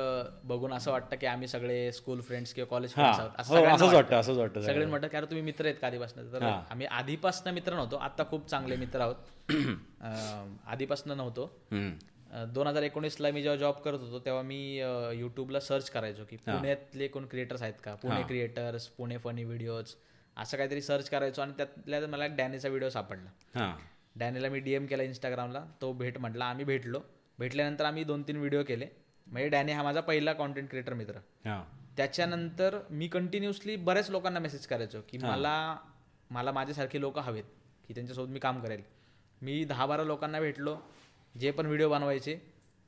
बघून 0.45 0.73
असं 0.73 0.91
वाटतं 0.91 1.17
की 1.17 1.27
आम्ही 1.27 1.49
सगळे 1.49 1.93
स्कूल 1.93 2.21
फ्रेंड्स 2.21 2.53
किंवा 2.55 2.69
कॉलेज 2.69 2.93
फ्रेंड्स 2.93 3.19
आहोत. 3.19 3.31
हो, 3.39 3.43
सगळ्यांना 3.43 3.75
असंच 3.75 3.95
वाटतं. 3.95 4.17
असंच 4.17 4.37
वाटतं 4.37 4.61
सगळ्यांना. 4.61 4.93
वाटतं 4.93 5.09
की 5.09 5.17
अरे 5.17 5.27
तुम्ही 5.27 5.43
मित्र 5.43 5.65
आहेत 5.65 5.77
का 5.81 5.87
आधीपासून? 5.87 6.33
तर 6.33 6.43
आम्ही 6.43 6.87
आधीपासून 6.87 7.53
मित्र 7.55 7.75
नव्हतो 7.75 7.97
आता 7.97 8.25
खूप 8.31 8.49
चांगले 8.51 8.77
मित्र 8.77 9.01
आहोत. 9.01 9.51
आधीपासून 10.67 11.17
नव्हतो. 11.17 11.51
दोन 12.55 12.67
हजार 12.67 12.83
एकोणीसला 12.83 13.31
मी 13.31 13.43
जेव्हा 13.43 13.57
जॉब 13.57 13.75
करत 13.75 13.99
होतो 13.99 14.19
तेव्हा 14.25 14.43
मी 14.43 14.61
युट्यूबला 15.19 15.61
सर्च 15.61 15.91
करायचो 15.91 16.25
की 16.31 16.37
पुण्यातले 16.37 17.09
कोण 17.09 17.27
क्रिएटर्स 17.27 17.63
आहेत 17.63 17.75
का? 17.85 17.95
Pune 17.95 18.23
creators 18.23 18.87
Pune 18.87 19.19
funny 19.19 19.45
videos 19.45 19.95
असं 20.37 20.57
काहीतरी 20.57 20.81
सर्च 20.81 21.09
करायचो 21.11 21.43
आणि 21.43 21.53
त्यातल्या 21.57 22.07
मला 22.09 22.27
एक 22.27 22.37
डॅनीचा 22.37 22.69
व्हिडिओ 22.69 22.89
सापडला. 22.89 23.77
डॅनीला 24.17 24.49
मी 24.49 24.61
डीएम 24.61 24.87
केला 24.87 25.03
इंस्टाग्रामला 25.03 25.65
तो 25.81 25.93
भेट 25.93 26.19
म्हटला 26.19 26.45
आम्ही 26.45 26.65
भेटलो. 26.65 27.01
भेटल्यानंतर 27.39 27.85
आम्ही 27.85 28.05
दोन 28.05 28.23
तीन 28.23 28.37
व्हिडिओ 28.37 28.63
केले. 28.69 28.87
म्हणजे 29.27 29.49
डॅनी 29.49 29.73
हा 29.73 29.83
माझा 29.83 30.01
पहिला 30.01 30.33
कॉन्टेंट 30.33 30.69
क्रिएटर 30.69 30.95
मित्र. 30.95 31.13
त्याच्यानंतर 31.97 32.79
मी 32.91 33.09
कंटिन्युअसली 33.09 33.77
बऱ्याच 33.77 34.11
लोकांना 34.11 34.39
मेसेज 34.41 34.67
करायचो 34.67 34.99
की 35.09 35.19
मला 35.19 35.77
मला 36.31 36.53
माझ्यासारखे 36.53 37.01
लोक 37.01 37.19
हवेत 37.19 37.45
की 37.89 37.95
त्यांच्यासोबत 37.95 38.31
मी 38.31 38.39
काम 38.39 38.61
करेल. 38.61 38.81
मी 39.43 39.65
दहा 39.65 39.87
बारा 39.87 40.05
लोकांना 40.05 40.41
भेटलो 40.41 40.79
जे 41.41 41.51
पण 41.51 41.67
व्हिडिओ 41.67 41.89
बनवायचे. 41.89 42.39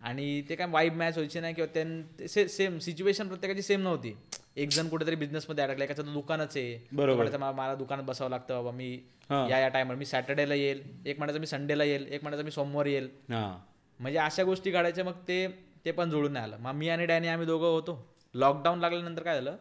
आणि 0.01 0.43
ते 0.49 0.55
काय 0.55 0.67
वाईब 0.71 0.95
मॅच 0.95 1.17
व्हायचे 1.17 1.41
नाही 1.41 1.55
किंवा 1.55 1.75
त्यां 1.75 2.27
से 2.27 2.49
सेम 2.49 2.79
सिच्युएशन 2.79 3.29
प्रत्येकाची 3.29 3.63
सेम 3.63 3.83
नव्हती. 3.83 4.17
एक 4.57 4.69
जण 4.69 4.89
कुठेतरी 4.89 5.15
बिझनेसमध्ये 5.15 5.65
अडकला 5.65 5.85
एकाचं 5.85 6.13
दुकानच 6.13 6.57
आहे. 6.57 6.89
बरोबर. 6.93 7.13
तो 7.13 7.17
म्हणायचा, 7.17 7.39
"मा- 7.39 7.55
मला 7.55 7.75
दुकानात 7.75 8.05
बसावं 8.05 8.31
लागतं 8.31 8.55
बाबा 8.55 8.71
मी 8.71 9.01
या 9.51 9.59
या 9.59 9.69
टायमवर 9.69 9.97
मी 9.97 10.05
सॅटर्डेला 10.05 10.55
येईल 10.55 10.83
एक 11.07 11.19
म्हणायचं 11.19 11.41
मी 11.41 11.47
संडेला 11.47 11.85
येईल 11.85 12.07
एक 12.11 12.23
म्हणायचं 12.23 12.45
मी 12.45 12.51
सोमवारी 12.51 12.93
येईल. 12.93 13.11
म्हणजे 14.01 14.19
अशा 14.19 14.45
गोष्टी 14.45 14.71
काढायच्या 14.73 15.05
मग 15.05 15.13
ते 15.29 15.47
ते 15.85 15.91
पण 15.91 16.11
जुळून 16.11 16.33
नाही 16.33 16.45
आलं. 16.45 16.57
मग 16.59 16.73
मी 16.73 16.89
आणि 16.89 17.07
डॅनी 17.07 17.29
आम्ही 17.29 17.47
दोघं 17.47 17.67
होतो. 17.67 17.99
लॉकडाऊन 18.35 18.79
लागल्यानंतर 18.81 19.23
काय 19.23 19.35
झालं? 19.35 19.57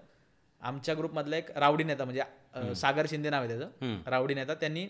आमच्या 0.61 0.95
ग्रुपमधला 0.95 1.37
एक 1.37 1.51
रावडी 1.57 1.83
नेता 1.83 2.05
म्हणजे 2.05 2.75
सागर 2.75 3.05
शिंदे 3.09 3.29
नाव 3.29 3.43
आहे 3.43 3.49
त्याचं. 3.49 3.69
रावडी 4.09 4.33
नेता 4.33 4.53
त्यांनी 4.53 4.87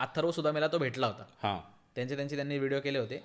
अथर्व 0.00 0.30
सुदामेला 0.30 0.68
तो 0.68 0.78
भेटला 0.78 1.06
होता. 1.06 1.24
त्यांचे 1.96 2.16
त्यांचे 2.16 2.36
त्यांनी 2.36 2.58
व्हिडिओ 2.58 2.80
केले 2.80 2.98
होते. 2.98 3.22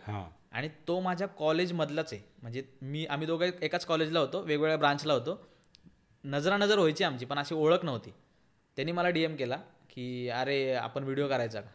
आणि 0.51 0.69
तो 0.87 0.99
माझ्या 0.99 1.27
कॉलेजमधलाच 1.27 2.13
आहे. 2.13 2.21
म्हणजे 2.41 2.63
मी 2.81 3.05
आम्ही 3.05 3.27
दोघं 3.27 3.49
एकाच 3.61 3.85
कॉलेजला 3.85 4.19
होतो 4.19 4.41
वेगवेगळ्या 4.41 4.77
ब्रांचला 4.77 5.13
होतो. 5.13 5.39
नजरानजर 6.23 6.77
व्हायची 6.77 7.03
आमची 7.03 7.25
पण 7.25 7.39
अशी 7.39 7.55
ओळख 7.55 7.83
नव्हती. 7.85 8.11
त्यांनी 8.77 8.91
मला 8.91 9.09
डी 9.09 9.23
एम 9.23 9.35
केला 9.35 9.57
की 9.89 10.27
अरे 10.29 10.73
आपण 10.73 11.03
व्हिडिओ 11.03 11.27
करायचा 11.27 11.61
का? 11.61 11.69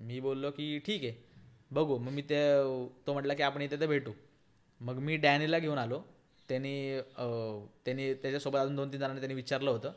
मी 0.00 0.20
बोललो 0.20 0.50
की 0.50 0.78
ठीक 0.78 1.02
आहे. 1.04 1.12
बघू 1.74 1.98
मग 1.98 2.12
मी 2.12 2.22
ते 2.22 2.38
तो 3.06 3.12
म्हटला 3.12 3.34
की 3.34 3.42
आपण 3.42 3.62
इथे 3.62 3.80
तर 3.80 3.86
भेटू. 3.86 4.12
मग 4.80 4.98
मी 5.06 5.16
डॅनीला 5.16 5.58
घेऊन 5.58 5.78
आलो. 5.78 6.02
त्यांनी 6.48 7.00
त्यांनी 7.84 8.12
त्याच्यासोबत 8.14 8.58
अजून 8.58 8.76
दोन 8.76 8.92
तीन 8.92 9.00
जणांनी 9.00 9.20
त्यांनी 9.20 9.34
विचारलं 9.34 9.70
होतं. 9.70 9.92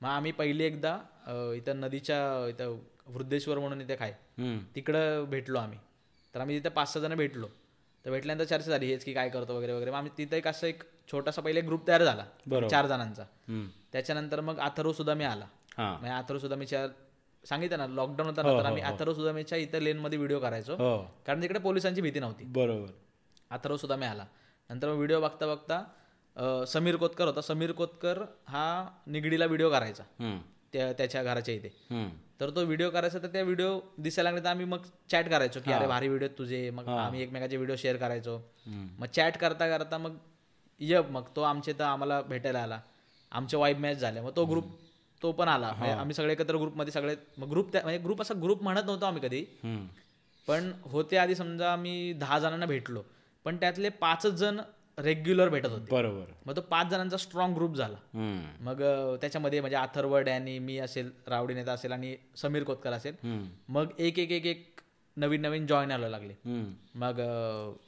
मग 0.00 0.08
आम्ही 0.08 0.32
पहिली 0.32 0.64
एकदा 0.64 0.98
इथं 1.56 1.80
नदीच्या 1.80 2.18
इथं 2.48 2.78
वृद्धेश्वर 3.06 3.58
म्हणून 3.58 3.80
इथे 3.80 3.94
काय 3.96 4.10
हम्म. 4.38 4.58
तिकडं 4.74 5.24
भेटलो 5.30 5.58
आम्ही. 5.58 5.78
तर 6.34 6.40
आम्ही 6.40 6.58
तिथे 6.58 6.68
पाच 6.68 6.92
सहा 6.92 7.02
जण 7.02 7.14
भेटलो. 7.16 7.46
तर 8.04 8.10
भेटल्यानंतर 8.10 8.44
चर्चा 8.44 8.70
झाली 8.70 8.86
हेच 8.86 9.04
की 9.04 9.12
काय 9.14 9.28
करतो 9.28 9.56
वगैरे 9.56 9.72
वगैरे. 9.72 9.90
मग 9.90 9.96
आम्ही 9.96 10.12
तिथं 10.18 10.36
एक 10.36 10.48
असं 10.48 10.66
एक 10.66 10.82
छोटासा 11.12 11.42
पहिले 11.42 11.60
ग्रुप 11.60 11.86
तयार 11.88 12.04
झाला. 12.04 12.68
चार 12.68 12.86
जणांचा. 12.86 13.24
त्याच्यानंतर 13.92 14.40
मग 14.40 14.58
अथर्व 14.58 14.92
सुद्धा 14.92 15.14
मी 15.14 15.24
आला. 15.24 15.46
म्हणजे 15.78 16.38
सुद्धा 16.38 16.56
मीच्या 16.56 16.86
सांगितलं 17.48 17.78
ना 17.78 17.86
लॉकडाऊन 17.86 18.28
होता 18.30 18.42
ना 18.42 18.58
तर 18.58 18.66
आम्ही 18.66 18.82
अथर्व 18.82 19.12
सुद्धा 19.14 19.32
मीच्या 19.32 19.58
इथं 19.58 19.78
लेनमध्ये 19.78 20.18
व्हिडिओ 20.18 20.38
करायचो. 20.40 20.74
हो. 20.74 20.98
कारण 21.26 21.42
तिकडे 21.42 21.58
पोलिसांची 21.58 22.00
भीती 22.00 22.20
नव्हती. 22.20 22.44
बरोबर. 22.44 22.90
अथर्व 23.50 23.76
सुद्धा 23.76 23.96
मी 23.96 24.06
आला. 24.06 24.24
नंतर 24.70 24.88
व्हिडिओ 24.88 25.20
बघता 25.20 25.46
बघता 25.46 26.64
समीर 26.68 26.96
कोतकर 26.96 27.26
होता. 27.26 27.40
समीर 27.40 27.72
कोतकर 27.72 28.22
हा 28.48 28.88
निगडीला 29.06 29.46
व्हिडिओ 29.46 29.70
करायचा. 29.70 30.04
त्या 30.72 30.92
त्याच्या 30.92 31.22
घराच्या 31.22 31.54
इथे. 31.54 31.68
तर 32.40 32.50
तो 32.56 32.64
व्हिडिओ 32.64 32.90
करायचा 32.90 33.18
तर 33.18 33.26
त्या 33.26 33.42
व्हिडिओ 33.42 33.78
दिसायला 33.98 34.30
लागले 34.30 34.44
तर 34.44 34.50
आम्ही 34.50 34.66
मग 34.66 34.82
चॅट 35.10 35.28
करायचो 35.30 35.60
की 35.64 35.72
अरे 35.72 35.86
भारी 35.86 36.08
व्हिडिओ 36.08 36.28
तुझे. 36.38 36.68
मग 36.70 36.88
आम्ही 36.88 37.22
एकमेकाचे 37.22 37.56
व्हिडिओ 37.56 37.76
शेअर 37.76 37.96
करायचो. 37.96 38.38
मग 38.66 39.06
चॅट 39.06 39.36
करता 39.36 39.68
करता 39.68 39.98
मग 39.98 40.16
ये 40.80 41.00
मग 41.10 41.28
तो 41.36 41.42
आमचे 41.42 41.72
तर 41.72 41.84
आम्हाला 41.84 42.20
भेटायला 42.22 42.62
आला. 42.62 42.80
आमचे 43.32 43.56
वाईब 43.56 43.78
मॅच 43.78 43.96
झाले. 43.96 44.20
मग 44.20 44.36
तो 44.36 44.44
ग्रुप 44.44 44.64
तो 45.22 45.32
पण 45.32 45.48
आला. 45.48 45.72
म्हणजे 45.72 45.94
आम्ही 45.94 46.14
सगळे 46.14 46.32
एकत्र 46.32 46.56
ग्रुपमध्ये 46.56 46.92
सगळे 46.92 47.14
मग 47.38 47.48
ग्रुप 47.50 47.76
म्हणजे 47.76 47.98
ग्रुप 47.98 48.20
असा 48.22 48.34
ग्रुप 48.42 48.62
म्हणत 48.62 48.82
नव्हतो 48.86 49.06
आम्ही 49.06 49.22
कधी. 49.22 49.44
पण 50.48 50.70
होते 50.82 51.16
आधी 51.16 51.34
समजा 51.34 51.72
आम्ही 51.72 52.12
दहा 52.12 52.38
जणांना 52.38 52.66
भेटलो. 52.66 53.02
पण 53.44 53.56
त्यातले 53.56 53.88
पाचच 53.88 54.32
जण 54.32 54.60
रेग्युलर 54.98 55.48
भेटत 55.48 55.66
होते. 55.66 55.90
बरोबर. 55.90 56.32
मग 56.46 56.56
तो 56.56 56.60
पाच 56.60 56.86
जणांचा 56.86 57.16
स्ट्रॉंग 57.16 57.54
ग्रुप 57.54 57.74
झाला. 57.76 57.96
मग 58.60 58.82
त्याच्यामध्ये 59.20 59.60
म्हणजे 59.60 59.76
अथर्व 59.76 60.16
डॅनी 60.18 60.58
मी 60.58 60.78
असेल 60.78 61.10
रावडी 61.26 61.54
नेता 61.54 61.72
असेल 61.72 61.92
आणि 61.92 62.16
समीर 62.36 62.64
कोतकर 62.64 62.92
असेल. 62.92 63.14
मग 63.68 63.92
एक 63.98 64.18
एक 64.18 64.30
एक 64.30 64.46
एक 64.46 64.80
नवीन 65.16 65.42
नवीन 65.42 65.66
जॉईन 65.66 65.86
व्हायला 65.86 66.08
लागले. 66.08 66.34
मग 66.94 67.20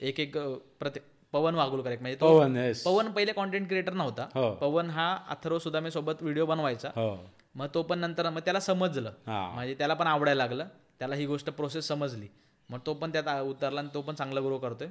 एक 0.01 0.21
एक 0.21 0.39
प्रत्येक 0.79 1.05
पवन 1.33 1.55
वागुलकर 1.55 1.93
एक 1.93 2.01
म्हणजे 2.01 2.21
तो 2.21 2.41
पवन 2.85 3.11
पहिले 3.11 3.33
कॉन्टेंट 3.33 3.69
क्रिएटर 3.69 3.93
नव्हता. 3.93 4.29
हो. 4.35 4.55
पवन 4.55 4.91
हा 4.91 5.19
अथर्व 5.29 5.59
सुदामे 5.59 5.91
सोबत 5.91 6.13
व्हिडिओ 6.21 6.47
बनवायचा. 6.47 6.89
हो. 6.89 7.31
मग 7.55 7.67
तो 7.75 7.83
पण 7.83 7.99
नंतर 7.99 8.31
मग 8.31 8.41
त्याला 8.41 8.61
समजलं. 8.61 9.13
म्हणजे 9.27 9.75
त्याला 9.75 9.95
पण 9.95 10.07
आवडायला 10.07 10.45
लागलं. 10.45 10.65
त्याला 10.99 11.15
ही 11.15 11.27
गोष्ट 11.27 11.51
प्रोसेस 11.51 11.89
समजली. 11.89 12.27
मग 12.71 12.79
तो 12.87 12.95
पण 12.95 13.13
त्यात 13.13 13.43
उतरला 13.43 13.81
आणि 13.81 13.89
तो 13.95 14.03
पण 14.03 14.15
चांगला 14.15 14.41
ग्रो 14.41 14.59
करतोय. 14.59 14.89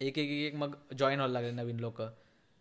एक 0.00 0.18
एक 0.18 0.30
एक 0.30 0.54
मग 0.54 0.74
जॉईन 0.98 1.16
व्हायला 1.16 1.40
लागले 1.40 1.50
नवीन 1.50 1.80
लोक. 1.80 2.02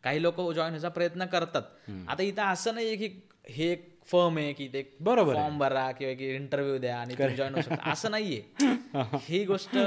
काही 0.03 0.21
लोक 0.21 0.35
जॉईन 0.35 0.67
व्हायचा 0.67 0.89
प्रयत्न 0.89 1.25
करतात. 1.25 1.61
आता 2.07 2.23
इथं 2.23 2.41
असं 2.41 2.73
नाही 2.73 2.95
की 2.95 3.09
हे 3.49 3.71
एक 3.71 3.99
फर्म 4.05 4.37
आहे 4.37 4.53
की 4.53 4.67
ते 4.67 4.97
बरोबर 4.99 5.33
फॉर्म 5.35 5.57
भरा 5.57 5.91
किंवा 5.91 6.13
की 6.13 6.35
इंटरव्ह्यू 6.35 6.77
द्या 6.77 6.99
आणि 6.99 7.15
जॉईन 7.35 7.53
होऊ 7.53 7.61
शकता. 7.61 7.91
असं 7.91 8.11
नाहीये. 8.11 8.43
ही 9.13 9.45
गोष्ट 9.45 9.77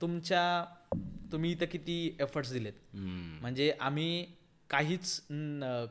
तुमच्या 0.00 0.73
तुम्ही 1.34 1.50
इथं 1.52 1.66
किती 1.66 1.96
एफर्ट्स 2.20 2.52
दिलेत. 2.52 2.72
म्हणजे 2.94 3.70
आम्ही 3.80 4.24
काहीच 4.70 5.20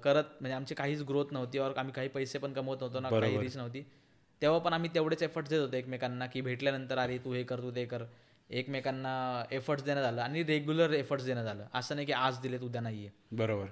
करत 0.03 0.29
म्हणजे 0.39 0.55
आमची 0.55 0.75
काहीच 0.75 1.01
ग्रोथ 1.07 1.31
नव्हती 1.31 1.59
और 1.59 1.77
आम्ही 1.77 1.93
काही 1.93 2.07
पैसे 2.09 2.39
पण 2.39 2.53
कमवत 2.53 2.81
नव्हतो 2.81 2.99
ना 2.99 3.09
काही 3.09 3.37
रीच 3.39 3.57
नव्हती. 3.57 3.81
तेव्हा 4.41 4.59
पण 4.59 4.73
आम्ही 4.73 4.89
तेवढेच 4.93 5.23
एफर्ट्स 5.23 5.49
देत 5.49 5.59
होतो 5.59 5.75
एकमेकांना 5.75 6.25
की 6.25 6.41
भेटल्यानंतर 6.41 6.97
अरे 6.97 7.17
तू 7.17 7.33
हे 7.33 7.43
कर 7.43 7.61
तू 7.61 7.71
ते 7.75 7.85
कर. 7.85 8.03
एकमेकांना 8.49 9.43
एफर्ट्स 9.51 9.83
देणं 9.83 10.01
झालं 10.01 10.21
आणि 10.21 10.43
रेग्युलर 10.43 10.93
एफर्ट्स 10.93 11.25
देणं 11.25 11.43
झालं. 11.43 11.65
असं 11.73 11.95
नाही 11.95 12.07
की 12.07 12.13
आज 12.13 12.39
दिलेत 12.39 12.63
उद्या 12.63 12.81
नाहीये. 12.81 13.09
बरोबर. 13.31 13.67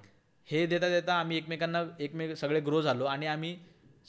हे 0.48 0.66
देता 0.66 0.90
देता 0.90 1.14
आम्ही 1.14 1.38
एकमेकांना 1.38 1.84
एकमेक 2.00 2.36
सगळे 2.38 2.60
ग्रो 2.60 2.82
झालो 2.82 3.06
आणि 3.06 3.28
आम्ही 3.28 3.56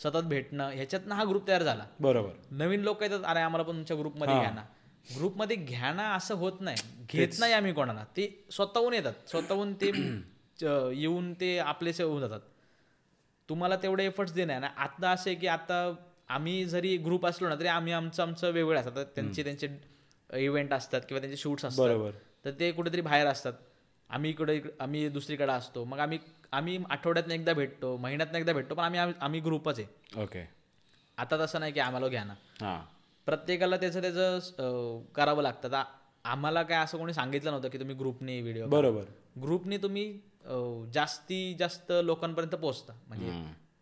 सतत 0.03 0.29
भेटणं 0.29 0.71
ह्याच्यातनं 0.71 1.15
हा 1.15 1.25
ग्रुप 1.25 1.47
तयार 1.49 1.63
झाला. 1.63 1.87
बरोबर. 2.01 2.31
नवीन 2.51 2.81
लोक 2.81 3.03
येतात 3.03 3.25
अरे 3.25 3.41
आम्हाला 3.41 3.65
पण 3.65 3.77
तुमच्या 3.77 3.97
ग्रुपमध्ये 3.97 4.39
घ्या 4.39 4.51
ना. 4.51 4.65
ग्रुपमध्ये 5.07 5.57
घ्या 5.57 5.93
ना 5.93 6.15
असं 6.15 6.35
होत 6.35 6.61
नाही. 6.61 6.77
घेत 7.11 7.39
नाही 7.39 7.53
आम्ही 7.53 7.73
कोणाला. 7.73 8.05
ते 8.17 8.45
स्वतःहून 8.51 8.95
येतात. 8.95 9.13
स्वतःहून 9.27 9.75
ते 9.75 9.91
येऊन 10.95 11.33
ते 11.35 11.59
आपलेसे 11.59 12.03
होऊन 12.03 12.21
जातात. 12.21 12.41
तुम्हाला 13.49 13.77
तेवढे 13.77 14.05
एफर्ट्स 14.07 14.33
देणं 14.33 14.53
आहे. 14.53 14.61
ना 14.61 14.67
आता 14.77 15.11
असं 15.11 15.31
आहे 15.31 15.39
की 15.39 15.47
आता 15.47 15.95
आम्ही 16.29 16.65
जरी 16.65 16.97
ग्रुप 16.97 17.27
असलो 17.27 17.49
ना 17.49 17.55
तरी 17.55 17.69
आम्ही 17.69 17.93
आमचं 17.93 18.23
आमचं 18.23 18.51
वेगवेगळं 18.51 18.81
असतात. 18.81 19.05
त्यांचे 19.15 19.43
त्यांचे 19.45 19.69
इव्हेंट 20.31 20.73
असतात 20.73 21.01
किंवा 21.09 21.21
त्यांचे 21.21 21.37
शूट्स 21.37 21.65
असतात. 21.65 21.85
बरोबर. 21.85 22.11
तर 22.45 22.51
ते 22.51 22.71
कुठेतरी 22.73 23.01
बाहेर 23.01 23.27
असतात. 23.27 23.53
आम्ही 24.11 24.31
इकडे 24.31 24.61
आम्ही 24.81 25.09
दुसरीकडे 25.09 25.53
असतो. 25.53 25.85
मग 25.85 25.99
आम्ही 25.99 26.19
आम्ही 26.53 26.79
आठवड्यातनं 26.91 27.35
एकदा 27.35 27.53
भेटतो 27.53 27.97
महिन्यातनं 27.97 28.39
एकदा 28.39 28.53
भेटतो 28.53 28.75
पण 28.75 28.85
आम्ही 28.85 29.01
आम्ही 29.21 29.41
ग्रुपच 29.41 29.79
आहे. 29.79 30.23
ओके 30.23 30.45
आता 31.19 31.37
तसं 31.39 31.61
नाही 31.61 31.73
की 31.73 31.81
आम्हाला 31.81 32.09
घ्या 32.09 32.25
ना 32.25 32.35
प्रत्येकाला 33.27 33.77
त्याचं 33.77 34.01
त्याचं 34.03 35.03
करावं 35.15 35.43
लागतं. 35.43 35.69
आता 35.69 35.85
आम्हाला 36.25 36.63
काय 36.63 36.85
असं 36.85 36.99
कोणी 36.99 37.13
सांगितलं 37.15 37.51
नव्हतं 37.51 37.69
की 37.69 37.79
तुम्ही 37.79 37.95
ग्रुपने 37.97 38.41
व्हिडिओ 38.41 38.67
बरोबर. 38.69 39.03
ग्रुपने 39.43 39.77
तुम्ही 39.79 40.13
जास्ती 40.95 41.55
जास्त 41.59 41.93
लोकांपर्यंत 42.05 42.55
पोहोचता. 42.55 42.93
म्हणजे 43.09 43.31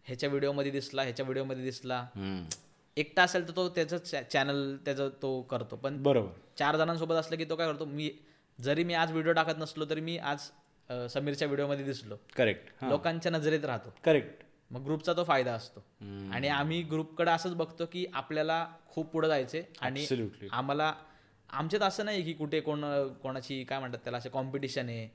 ह्याच्या 0.06 0.28
व्हिडिओमध्ये 0.28 0.70
दिसला 0.70 1.02
ह्याच्या 1.02 1.24
व्हिडिओमध्ये 1.24 1.64
दिसला. 1.64 2.04
एकटा 2.96 3.22
असेल 3.22 3.46
तर 3.48 3.56
तो 3.56 3.68
त्याचं 3.68 4.22
चॅनल 4.32 4.76
त्याचं 4.84 5.08
तो 5.22 5.40
करतो. 5.50 5.76
पण 5.76 6.02
बरोबर. 6.02 6.30
चार 6.58 6.76
जणांसोबत 6.76 7.14
असलं 7.14 7.36
की 7.36 7.44
तो 7.50 7.56
काय 7.56 7.72
करतो 7.72 7.84
मी 7.84 8.10
जरी 8.58 8.84
मी 8.84 8.94
आज 8.94 9.10
व्हिडिओ 9.12 9.32
टाकत 9.32 9.58
नसलो 9.58 9.84
तरी 9.90 10.00
मी 10.00 10.16
आज 10.18 10.50
समीरच्या 11.12 11.46
व्हिडिओमध्ये 11.48 11.84
दिसलो. 11.84 12.16
करेक्ट 12.36 12.84
लोकांच्या 12.84 13.32
नजरेत 13.32 13.64
राहतो. 13.64 13.92
करेक्ट 14.04 14.42
मग 14.70 14.84
ग्रुपचा 14.84 15.12
तो 15.12 15.24
फायदा 15.24 15.52
असतो. 15.52 15.80
आणि 16.32 16.48
आम्ही 16.48 16.82
ग्रुपकडे 16.82 17.30
असंच 17.30 17.54
बघतो 17.54 17.86
की 17.86 18.04
आपल्याला 18.14 18.66
खूप 18.88 19.06
पुढे 19.06 19.28
जायचे 19.28 19.62
आणि. 19.80 20.04
आम्हाला 20.52 20.92
आमच्यात 21.50 21.82
असं 21.82 22.04
नाही 22.04 22.22
की 22.22 22.32
कुठे 22.32 22.60
कोण 22.60 22.84
कोणाची 23.22 23.62
काय 23.64 23.78
म्हणतात 23.78 23.98
त्याला 23.98 24.18
असे 24.18 24.28
कॉम्पिटिशन 24.28 24.88
आहे. 24.88 25.08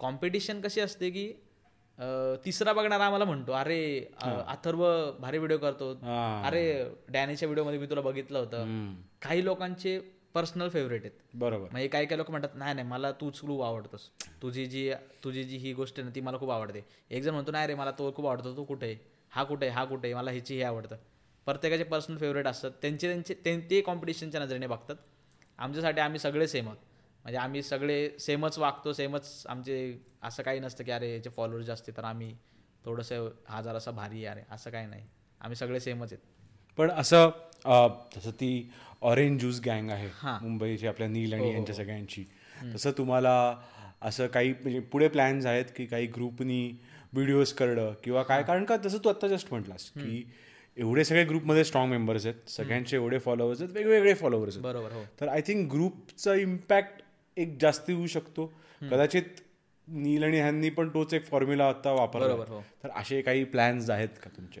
कॉम्पिटिशन 0.00 0.60
कशी 0.60 0.80
असते 0.80 1.10
की 1.10 1.32
तिसरा 2.44 2.72
बघणारा 2.72 3.04
आम्हाला 3.04 3.24
म्हणतो 3.24 3.52
अरे 3.52 3.78
अथर्व 4.48 4.84
भारी 5.20 5.38
व्हिडिओ 5.38 5.58
करतो. 5.58 5.90
अरे 6.46 6.84
डॅनीच्या 7.08 7.46
व्हिडिओमध्ये 7.46 7.78
मी 7.78 7.86
तुला 7.86 8.00
बघितलं 8.00 8.38
होतं. 8.38 8.64
काही 9.22 9.44
लोकांचे 9.44 9.98
पर्सनल 10.34 10.68
फेवरेट 10.68 11.00
आहेत. 11.00 11.12
बरोबर. 11.34 11.70
म्हणजे 11.70 11.88
काही 11.88 12.06
काही 12.06 12.18
लोक 12.18 12.30
म्हणतात 12.30 12.48
नाही 12.54 12.74
नाही 12.74 12.86
मला 12.86 13.12
तूच 13.12 13.40
खूप 13.40 13.62
आवडतोस. 13.62 14.00
तुझी 14.42 14.66
जी 14.66 14.92
तुझी 15.24 15.44
जी 15.44 15.56
ही 15.56 15.72
गोष्ट 15.72 15.98
आहे 15.98 16.08
ना 16.08 16.14
ती 16.14 16.20
मला 16.20 16.38
खूप 16.38 16.50
आवडते. 16.50 16.84
एक 17.10 17.22
जण 17.22 17.30
म्हणतो 17.30 17.52
नाही 17.52 17.66
रे 17.66 17.74
मला 17.74 17.90
तो 17.90 18.12
खूप 18.12 18.26
आवडतो 18.26 18.56
तो 18.56 18.64
कुठे 18.64 18.86
आहे? 18.86 18.96
हा 19.30 19.44
कुठे 19.44 19.66
आहे? 19.66 19.74
हा 19.74 19.84
कुठे 19.84 20.08
आहे? 20.08 20.14
मला 20.14 20.30
ह्याची 20.30 20.54
हे 20.56 20.62
आवडतं. 20.62 20.96
प्रत्येकाचे 21.44 21.84
पर्सनल 21.84 22.18
फेवरेट 22.18 22.46
असतात. 22.46 22.70
त्यांचे 22.70 23.08
त्यांचे 23.08 23.34
ते- 23.34 23.70
ते 23.70 23.80
कॉम्पिटिशनच्या 23.80 24.40
नजरेने 24.40 24.66
बघतात. 24.66 24.96
आमच्यासाठी 25.58 26.00
आम्ही 26.00 26.18
सगळे 26.18 26.48
सेम 26.48 26.66
आहोत. 26.66 26.78
म्हणजे 27.22 27.38
आम्ही 27.38 27.62
सगळे 27.62 28.18
सेमच 28.18 28.58
वागतो 28.58 28.92
सेमच 28.92 29.46
आमचे 29.48 29.98
असं 30.22 30.42
काही 30.42 30.60
नसतं 30.60 30.84
की 30.84 30.90
अरे 30.90 31.16
याचे 31.16 31.30
फॉलोअर्स 31.30 31.66
जास्त 31.66 31.90
तर 31.96 32.04
आम्ही 32.04 32.36
थोडंसं 32.84 33.30
हा 33.48 33.62
जरासा 33.62 33.90
भारी 33.90 34.24
आहे 34.24 34.26
अरे. 34.26 34.54
असं 34.54 34.70
काही 34.70 34.86
नाही. 34.86 35.02
आम्ही 35.40 35.56
सगळे 35.56 35.80
सेमच 35.80 36.12
आहेत. 36.12 36.24
पण 36.76 36.90
असं 36.90 37.30
जसं 38.16 38.30
ती 38.30 38.70
ऑरेंज 39.02 39.40
ज्यूस 39.40 39.60
गँग 39.66 39.90
आहे 39.90 40.08
हां. 40.14 40.42
मुंबईची 40.42 40.86
आपल्या 40.86 41.08
नील 41.08 41.32
आणि 41.32 41.52
यांच्या 41.54 41.74
सगळ्यांची. 41.74 42.24
तसं 42.74 42.90
तुम्हाला 42.90 43.56
असं 44.02 44.26
काही 44.26 44.52
म्हणजे 44.52 44.80
पुढे 44.80 45.08
प्लॅन्स 45.08 45.46
आहेत 45.46 45.64
की 45.76 45.86
काही 45.86 46.06
ग्रुपनी 46.06 46.80
व्हिडिओज 47.12 47.52
करणं 47.52 47.92
किंवा 48.04 48.22
काय? 48.22 48.42
कारण 48.42 48.64
का 48.64 48.76
तसं 48.86 48.98
तू 48.98 49.08
आत्ता 49.08 49.28
जस्ट 49.28 49.48
म्हटलास 49.50 49.90
की 49.90 50.30
एवढे 50.76 51.04
सगळे 51.04 51.24
ग्रुपमध्ये 51.24 51.64
स्ट्रॉंग 51.64 51.90
मेंबर्स 51.90 52.26
आहेत. 52.26 52.50
सगळ्यांचे 52.50 52.96
एवढे 52.96 53.18
फॉलोअर्स 53.18 53.62
आहेत 53.62 53.76
वेगवेगळे 53.76 54.14
फॉलोअर्स 54.14 54.54
आहेत. 54.54 54.64
बरोबर 54.64 54.92
हो. 54.92 55.04
तर 55.20 55.28
आय 55.28 55.40
थिंक 55.40 55.72
ग्रुपचा 55.72 56.34
इम्पॅक्ट 56.34 57.02
एक 57.36 57.58
जास्ती 57.60 57.92
होऊ 57.92 58.06
शकतो. 58.06 58.52
कदाचित 58.82 59.22
नील 59.88 60.24
आणि 60.24 60.38
ह्यांनी 60.40 60.70
पण 60.70 60.88
तोच 60.88 61.14
एक 61.14 61.26
फॉर्म्युला 61.26 61.68
आता 61.68 61.92
वापरला. 61.92 62.34
हो. 62.34 62.64
तर 62.84 62.88
असे 62.96 63.22
काही 63.22 63.44
प्लॅन्स 63.44 63.90
आहेत 63.90 64.08
का 64.08 64.30
तुमचे? 64.36 64.60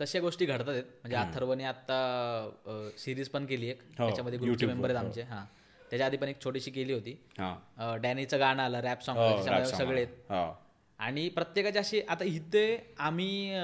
तशा 0.00 0.20
गोष्टी 0.20 0.46
घडतात 0.46 0.68
आहेत. 0.68 0.82
म्हणजे 0.82 1.16
अथर्वने 1.16 1.64
आता 1.64 2.50
सिरीज 2.98 3.28
पण 3.28 3.46
केली 3.46 3.68
एक. 3.68 3.82
त्याच्यामध्ये 3.82 4.38
ग्रुपचे 4.38 4.66
मेंबर 4.66 4.90
आहेत 4.90 5.04
आमचे. 5.04 5.22
हा. 5.22 5.44
त्याच्या 5.90 6.06
आधी 6.06 6.16
पण 6.16 6.28
एक 6.28 6.44
छोटीशी 6.44 6.70
केली 6.70 6.92
होती. 6.92 7.20
हां. 7.38 8.00
डॅनीचं 8.00 8.38
गाणं 8.38 8.62
आलं 8.62 8.80
रॅप 8.80 9.02
सॉन्ग 9.02 9.20
हो, 9.20 9.64
सगळे. 9.64 10.04
हो. 10.04 10.62
आणि 10.98 11.28
प्रत्येकाचे 11.28 11.78
असे 11.78 12.00
आता 12.08 12.24
इथे 12.24 12.94
आम्ही 12.98 13.54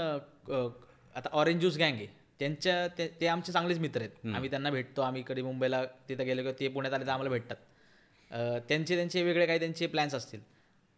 आता 1.14 1.28
ऑरेंज 1.32 1.60
ज्यूस 1.60 1.74
गँग 1.76 1.94
आहे. 1.94 2.06
त्यांच्या 2.38 2.88
ते- 2.88 3.28
आमचे 3.28 3.52
चांगलेच 3.52 3.78
मित्र 3.78 4.00
आहेत. 4.00 4.34
आम्ही 4.34 4.50
त्यांना 4.50 4.70
भेटतो. 4.70 5.02
आम्ही 5.02 5.24
कधी 5.26 5.42
मुंबईला 5.42 5.84
तिथं 5.84 6.24
गेलो 6.24 6.40
किंवा 6.40 6.60
ते 6.60 6.68
पुण्यात 6.68 6.94
आले 6.94 7.06
तर 7.06 7.10
आम्हाला 7.10 7.30
भेटतात. 7.30 7.56
त्यांचे 8.68 8.96
त्यांचे 8.96 9.22
वेगळे 9.22 9.46
काही 9.46 9.58
त्यांचे 9.58 9.86
प्लॅन्स 9.86 10.14
असतील. 10.14 10.40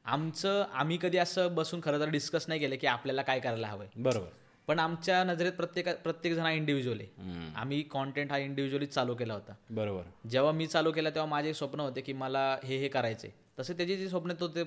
आमचं 0.05 0.65
आम्ही 0.73 0.98
कधी 1.02 1.19
असं 1.19 1.55
बसून 1.55 1.81
खरं 1.85 2.01
तर 2.01 2.09
डिस्कस 2.09 2.44
नाही 2.48 2.61
केलं 2.61 2.77
की 2.77 2.86
आपल्याला 2.86 3.23
काय 3.23 3.40
करायला 3.40 3.66
हवंय. 3.66 3.86
बरोबर. 3.97 4.28
पण 4.71 4.79
आमच्या 4.79 5.25
नजरेत 5.25 5.53
प्रत्येक 5.53 5.89
प्रत्येक 6.03 6.35
जण 6.35 6.43
हा 6.43 6.51
इंडिव्हिज्युअल 6.51 7.01
आहे. 7.01 7.53
आम्ही 7.57 7.83
कॉन्टेंट 7.83 8.33
हा 8.33 8.39
इंडिव्हिज्युअली 8.39 8.87
चालू 8.87 9.15
केला 9.15 9.35
होता. 9.35 9.53
बरोबर. 9.71 10.03
जेव्हा 10.29 10.53
मी 10.53 10.67
चालू 10.67 10.93
केला 10.93 11.11
तेव्हा 11.11 11.31
माझे 11.31 11.55
स्वप्न 11.55 11.81
होते 11.81 12.01
की 12.01 12.13
मला 12.13 12.59
हे 12.65 12.77
हे 12.77 12.89
करायचे 12.89 13.35
तसे 13.59 13.73
त्याची 13.73 13.97
जी 13.97 14.09
स्वप्न 14.09 14.31
आहेत, 14.31 14.41
तो 14.41 14.49
ते 14.49 14.65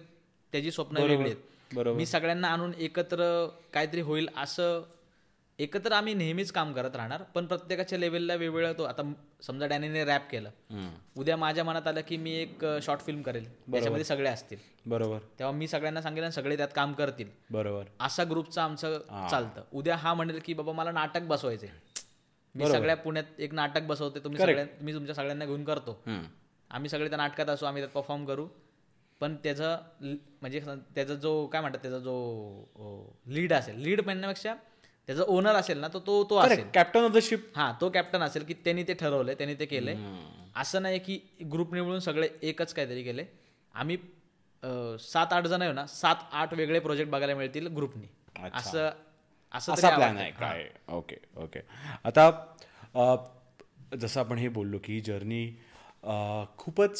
त्याची 0.52 0.72
स्वप्न 0.72 0.98
वेगळी 0.98 1.30
आहेत. 1.30 1.76
बरोबर. 1.76 1.98
मी 1.98 2.06
सगळ्यांना 2.06 2.48
आणून 2.48 2.74
एकत्र 2.78 3.48
काहीतरी 3.74 4.02
होईल 4.02 4.30
असं 4.38 4.84
एकत्र 5.60 5.92
आम्ही 5.92 6.14
नेहमीच 6.14 6.52
काम 6.52 6.72
करत 6.74 6.96
राहणार 6.96 7.22
पण 7.36 7.46
प्रत्येकाच्या 7.46 7.98
लेवलला 8.00 8.36
वेगवेगळा 8.36 8.72
तो 8.74 8.84
आता 8.84 9.02
समजा 9.42 9.68
डॅनीने 9.68 10.04
रॅप 10.06 10.30
केलं. 10.32 10.50
उद्या 11.18 11.38
माझ्या 11.38 11.64
मनात 11.64 11.88
आलं 11.88 12.02
की 12.08 12.18
मी 12.18 12.32
एक 12.32 12.66
शॉर्ट 12.82 13.02
फिल्म 13.02 13.22
करेल. 13.22 13.46
त्याच्यामध्ये 13.72 14.04
सगळे 14.04 14.30
असतील. 14.30 14.58
बरोबर. 14.86 15.20
तेव्हा 15.40 15.56
मी 15.58 15.68
सगळ्यांना 15.68 16.02
सांगेल 16.02 16.24
आणि 16.24 16.34
सगळे 16.34 16.58
त्यात 16.58 16.70
काम 16.76 16.94
करतील. 16.94 17.30
बरोबर. 17.52 17.84
असा 18.00 18.24
ग्रुपचं 18.24 18.62
आमचं 18.62 18.98
चालतं. 19.30 19.64
उद्या 19.74 19.96
हा 19.96 20.14
म्हणेल 20.14 20.40
की 20.46 20.54
बाबा 20.54 20.72
मला 20.72 20.92
नाटक 20.92 21.22
बसवायचंय. 21.22 21.70
मी 22.56 22.68
सगळ्या 22.68 22.96
पुण्यात 22.96 23.40
एक 23.40 23.54
नाटक 23.54 23.82
बसवते 23.82 24.20
तुम्ही 24.20 24.40
सगळ्या 24.40 24.66
मी 24.82 24.94
तुमच्या 24.94 25.16
सगळ्यांना 25.16 25.46
घेऊन 25.46 25.64
करतो. 25.64 26.02
आम्ही 26.72 26.90
सगळे 26.90 27.10
त्या 27.10 27.18
नाटकात 27.18 27.50
असू 27.50 27.66
आम्ही 27.66 27.82
त्यात 27.82 27.94
परफॉर्म 27.94 28.26
करू. 28.26 28.48
पण 29.22 29.36
त्याचा 29.36 29.78
म्हणजे 30.02 30.60
त्याचा 30.96 31.14
जो 31.16 31.46
काय 31.48 31.62
म्हणतात 31.62 31.82
त्याचा 31.82 32.00
जो 32.00 33.14
लीड 33.28 33.54
असेल 33.54 33.76
लीड 33.76 34.02
म्हणण्यापेक्षा 34.02 34.54
त्याचा 35.10 35.24
ओनर 35.28 35.56
असेल 35.56 35.78
ना 35.78 35.88
तो 35.88 36.00
तो 36.00 36.24
तो 36.30 36.36
असेल. 36.38 36.64
कॅप्टन 36.74 37.04
ऑफ 37.04 37.12
द 37.12 37.20
शिप 37.22 37.46
हा 37.56 37.72
तो 37.82 37.90
कॅप्टन 37.90 38.22
असेल 38.24 38.44
की 38.44 38.54
त्यांनी 38.54 38.84
ते 38.84 38.94
ठरवलंय 38.94 39.36
त्यांनी 39.36 39.56
ते 39.60 39.66
केलंय. 39.66 39.96
असं 40.56 40.82
नाही 40.82 41.00
की 41.00 41.20
ग्रुपने 41.52 41.82
मिळून 41.82 42.00
सगळे 42.00 42.28
एकच 42.42 42.74
काहीतरी 42.74 43.04
केले 43.04 43.26
आम्ही 43.74 43.98
सात 45.02 45.34
आठ 45.34 45.48
जण 45.48 45.62
आहे 45.62 45.72
ना 45.74 45.86
सात 45.88 46.16
आठ 46.32 46.54
वेगळे 46.54 46.80
प्रोजेक्ट 46.80 47.12
बघायला 47.12 47.36
मिळतील 47.36 47.68
ग्रुपनी 47.76 48.08
असं 48.54 48.90
असं 49.52 49.74
तरी 49.74 49.96
प्लॅन. 49.96 50.18
आहे. 50.18 50.32
काय? 50.32 50.68
ओके 50.90 51.16
ओके 51.36 51.60
आता 52.04 52.30
जसं 53.96 54.20
आपण 54.20 54.38
हे 54.38 54.48
बोललो 54.50 54.78
की 54.84 55.00
जर्नी 55.02 55.46
खूपच 56.58 56.98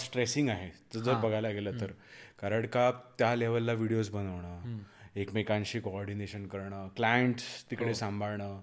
स्ट्रेसिंग 0.00 0.48
आहे. 0.48 0.68
जर 0.94 1.00
जर 1.00 1.14
बघायला 1.14 1.50
गेलं 1.50 1.80
तर. 1.80 1.92
कारण 2.38 2.66
का 2.66 2.90
त्या 3.18 3.34
लेवलला 3.36 3.72
व्हिडिओज 3.72 4.08
बनवणं 4.10 4.76
एकमेकांशी 5.16 5.80
कोऑर्डिनेशन 5.80 6.46
करणं 6.46 6.88
क्लायंट्स 6.88 7.44
तिकडे 7.70 7.94
सांभाळणं 7.94 8.60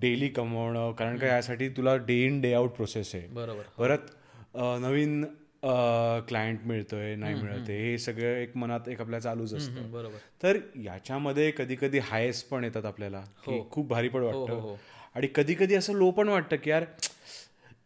डेली 0.00 0.28
कमवणं 0.28 0.92
कारण 0.92 1.18
का 1.18 1.26
यासाठी 1.26 1.68
तुला 1.68 1.96
day 1.96 2.24
in 2.26 2.40
day 2.40 2.52
out 2.52 2.70
process 2.70 3.14
आहे. 3.14 3.26
बरोबर. 3.26 3.62
परत 3.78 3.98
अ, 4.54 4.78
नवीन 4.78 5.24
क्लायंट 6.28 6.60
मिळतोय 6.64 7.14
नाही 7.16 7.34
मिळतंय 7.34 7.76
हे 7.76 7.98
सगळं 7.98 8.36
एक 8.36 8.56
मनात 8.56 8.88
एक 8.88 9.00
आपल्या 9.00 9.20
चालूच 9.20 9.54
असतं. 9.54 9.90
बरोबर. 9.90 10.16
तर 10.42 10.58
याच्यामध्ये 10.76 11.52
कधी 11.56 11.76
कधी 11.80 11.98
हायस 11.98 12.42
पण 12.42 12.64
येतात 12.64 12.84
आपल्याला 12.84 13.20
की 13.20 13.62
खूप 13.70 13.88
भारी 13.88 14.08
पण 14.08 14.22
वाटतं. 14.22 14.76
आणि 15.14 15.28
कधी 15.34 15.54
कधी 15.54 15.74
असं 15.74 15.92
लो 15.92 16.10
पण 16.10 16.28
वाटतं 16.28 16.56
की 16.56 16.70
यार 16.70 16.84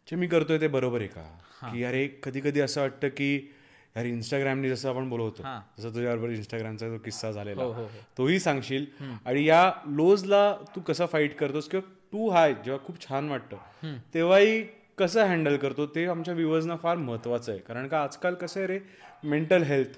जे 0.07 0.15
मी 0.15 0.27
करतोय 0.27 0.61
ते 0.61 0.67
बरोबर 0.67 0.99
आहे 0.99 1.07
का? 1.07 1.23
की 1.73 1.83
अरे 1.83 2.07
कधी 2.23 2.39
कधी 2.39 2.59
असं 2.59 2.81
वाटतं 2.81 3.07
की 3.07 3.51
यार 3.95 4.05
इंस्टाग्रामने 4.05 4.69
जसं 4.69 4.89
आपण 4.89 5.09
बोलवतो 5.09 5.43
जसं 5.77 5.93
तुझ्याबरोबर 5.95 6.29
इंस्टाग्रामचा 6.29 6.87
जो 6.89 6.97
किस्सा 7.05 7.31
झालेला 7.31 7.63
तोही 8.17 8.39
सांगशील. 8.39 8.85
आणि 9.25 9.43
या 9.45 9.71
लोजला 9.87 10.51
तू 10.75 10.81
कसा 10.81 11.05
फाईट 11.05 11.37
करतोस 11.37 11.67
किंवा 11.69 11.89
तू 12.13 12.29
हाय 12.29 12.53
जेव्हा 12.65 12.85
खूप 12.85 12.99
छान 13.07 13.29
वाटतं 13.29 13.57
तेव्हाही 14.13 14.61
कसं 14.97 15.25
हँडल 15.27 15.57
करतो 15.57 15.85
ते 15.85 16.05
आमच्या 16.07 16.33
व्ह्युअर्सना 16.33 16.75
फार 16.75 16.97
महत्वाचं 16.97 17.51
आहे. 17.51 17.59
कारण 17.61 17.87
का 17.87 18.01
आजकाल 18.03 18.33
कसं 18.33 18.59
आहे 18.59 18.67
रे 18.67 18.79
मेंटल 19.23 19.63
हेल्थ 19.63 19.97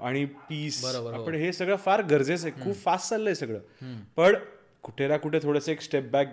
आणि 0.00 0.24
पीस 0.48 0.82
आपण 1.14 1.34
हे 1.34 1.52
सगळं 1.52 1.76
फार 1.76 2.02
गरजेचं 2.02 2.48
आहे. 2.48 2.62
खूप 2.64 2.82
फास्ट 2.84 3.10
चाललंय 3.10 3.34
सगळं. 3.34 3.58
पण 4.16 4.34
कुठे 4.82 5.08
ना 5.08 5.16
कुठे 5.16 5.38
थोडंसं 5.42 5.72
एक 5.72 5.80
स्टेप 5.80 6.10
बॅक 6.12 6.28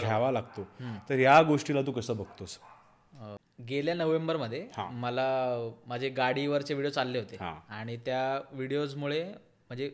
घ्यावा 0.00 0.30
लागतो. 0.30 0.66
तर 1.08 1.18
या 1.18 1.40
गोष्टीला 1.42 1.82
तू 1.86 1.92
कसं 1.92 2.16
बघतोस? 2.16 2.58
गेल्या 3.68 3.94
नोव्हेंबरमध्ये 3.94 4.66
मला 4.92 5.26
माझे 5.86 6.08
गाडीवरचे 6.08 6.74
व्हिडिओ 6.74 6.90
चालले 6.90 7.18
होते. 7.18 7.36
आणि 7.68 7.96
त्या 7.96 8.40
व्हिडिओजमुळे 8.52 9.22
म्हणजे 9.24 9.88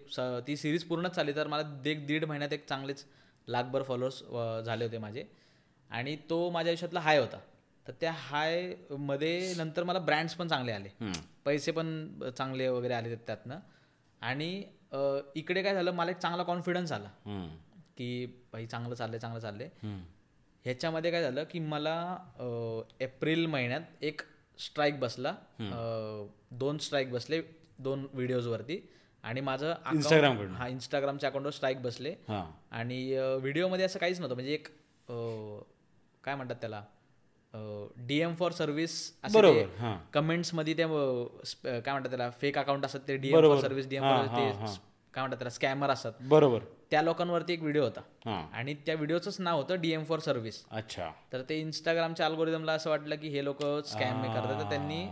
ती 0.47 0.57
सिरीज 0.57 0.85
पूर्णच 0.85 1.15
चालली 1.15 1.35
तर 1.37 1.47
मला 1.47 1.89
एक 1.91 2.07
दीड 2.07 2.25
महिन्यात 2.25 2.53
एक 2.53 2.67
चांगलेच 2.69 3.05
लाखभर 3.49 3.83
फॉलोअर्स 3.83 4.23
झाले 4.67 4.85
होते 4.85 4.99
माझे. 4.99 5.25
आणि 5.91 6.17
तो 6.31 6.49
माझ्या 6.51 6.71
आयुष्यातला 6.71 7.01
हाय 7.01 7.19
होता. 7.19 7.39
तर 7.87 7.93
त्या 8.01 8.13
हायमध्ये 8.13 9.55
नंतर 9.57 9.85
मला 9.85 9.99
ब्रँड्स 9.99 10.35
पण 10.35 10.49
चांगले 10.49 10.73
आले. 10.73 10.89
पैसे 11.45 11.73
पण 11.73 12.09
चांगले 12.39 12.69
वगैरे 12.69 12.95
आले 12.95 13.15
त्यातनं. 13.17 13.59
आणि 14.21 14.63
इकडे 15.37 15.63
काय 15.63 15.75
झालं 15.75 15.91
मला 15.91 16.11
एक 16.11 16.19
चांगला 16.19 16.43
कॉन्फिडन्स 16.43 16.93
आला. 16.93 17.09
की 17.97 18.27
भाई 18.53 18.67
चांगलं 18.67 18.95
चाललंय 18.95 19.19
चांगलं 19.19 19.41
चाललंय. 19.41 19.69
ह्याच्यामध्ये 20.65 21.11
काय 21.11 21.23
झालं 21.23 21.45
की 21.51 21.59
मला 21.59 21.97
एप्रिल 23.01 23.47
महिन्यात 23.47 24.05
एक 24.05 24.23
स्ट्राईक 24.59 24.99
बसला. 25.01 25.35
दोन 26.51 26.79
स्ट्राईक 26.79 27.11
बसले 27.13 27.41
दोन 27.79 28.07
व्हिडिओजवरती 28.13 28.81
आणि 29.25 29.41
माझं 29.41 29.73
Instagramकडनं? 29.93 30.55
हा 30.55 30.67
इंस्टाग्रामच्या 30.69 31.29
अकाउंटवर 31.29 31.53
स्ट्राईक 31.53 31.83
बसले. 31.83 32.11
हां. 32.29 32.45
आणि 32.79 33.01
व्हिडिओमध्ये 33.41 33.85
असं 33.85 33.99
काहीच 33.99 34.19
नव्हतं. 34.21 34.35
म्हणजे 34.35 34.53
एक 34.55 34.69
काय 36.25 36.35
म्हणतात 36.35 36.57
त्याला 36.61 36.83
डीएम 38.07 38.35
फॉर 38.35 38.53
सर्व्हिस 38.53 38.97
बरोबर. 39.33 39.95
कमेंट्समध्ये 40.13 40.75
ते 40.75 40.83
काय 40.83 41.93
म्हणतात 41.93 42.09
त्याला 42.09 42.31
फेक 42.41 42.59
अकाउंट 42.59 42.85
असतात 42.85 43.01
ते 43.09 43.17
DM 43.17 43.41
for 43.43 43.61
service 43.61 43.89
DM 43.89 44.03
for 44.03 44.27
काय 45.15 45.23
म्हणतात 45.23 45.39
त्याला 45.39 45.51
स्कॅमर 45.51 45.91
असतात. 45.91 46.13
बरोबर. 46.21 46.61
त्या 46.91 47.03
लोकांवरती 47.03 47.53
एक 47.53 47.61
व्हिडिओ 47.61 47.83
होता. 47.83 48.01
आणि 48.53 48.75
त्या 48.75 48.95
व्हिडिओचंच 48.95 49.41
नाव 49.41 49.63
होतं 49.63 49.81
डीएम 49.81 50.05
फॉर 50.05 50.19
सर्व्हिस 50.19 50.65
अच्छा. 50.71 51.11
तर 51.33 51.43
ते 51.49 51.61
इंस्टाग्रामच्या 51.61 52.27
अल्गोरिदमला 52.27 52.73
असं 52.73 52.91
वाटलं 52.91 53.17
की 53.17 53.29
हे 53.29 53.45
लोक 53.45 53.65
स्कॅम 53.65 54.23
करतात. 54.23 54.65
तर 54.65 54.69
त्यांनी 54.69 55.09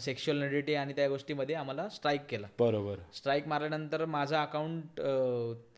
सेक्शुअल 0.00 0.38
निडिटी 0.38 0.74
आणि 0.74 0.92
त्या 0.92 1.08
गोष्टीमध्ये 1.08 1.54
आम्हाला 1.54 1.88
स्ट्राईक 1.88 2.20
केला. 2.28 2.46
बरोबर. 2.60 2.96
स्ट्राईक 3.14 3.46
मारल्यानंतर 3.46 4.04
माझं 4.04 4.36
अकाउंट 4.36 5.00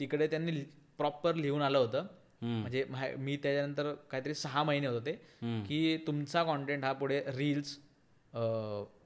तिकडे 0.00 0.26
त्यांनी 0.26 0.50
प्रॉपर 0.98 1.34
लिहून 1.34 1.62
आलं 1.62 1.78
होतं. 1.78 2.04
म्हणजे 2.42 2.84
मा- 2.90 3.16
मी 3.18 3.36
त्याच्यानंतर 3.36 3.94
काहीतरी 4.10 4.34
सहा 4.34 4.62
महिने 4.62 4.86
होते 4.86 5.12
की 5.68 5.96
तुमचा 6.06 6.44
कॉन्टेंट 6.44 6.84
हा 6.84 6.92
पुढे 6.92 7.22
रील्स 7.26 7.78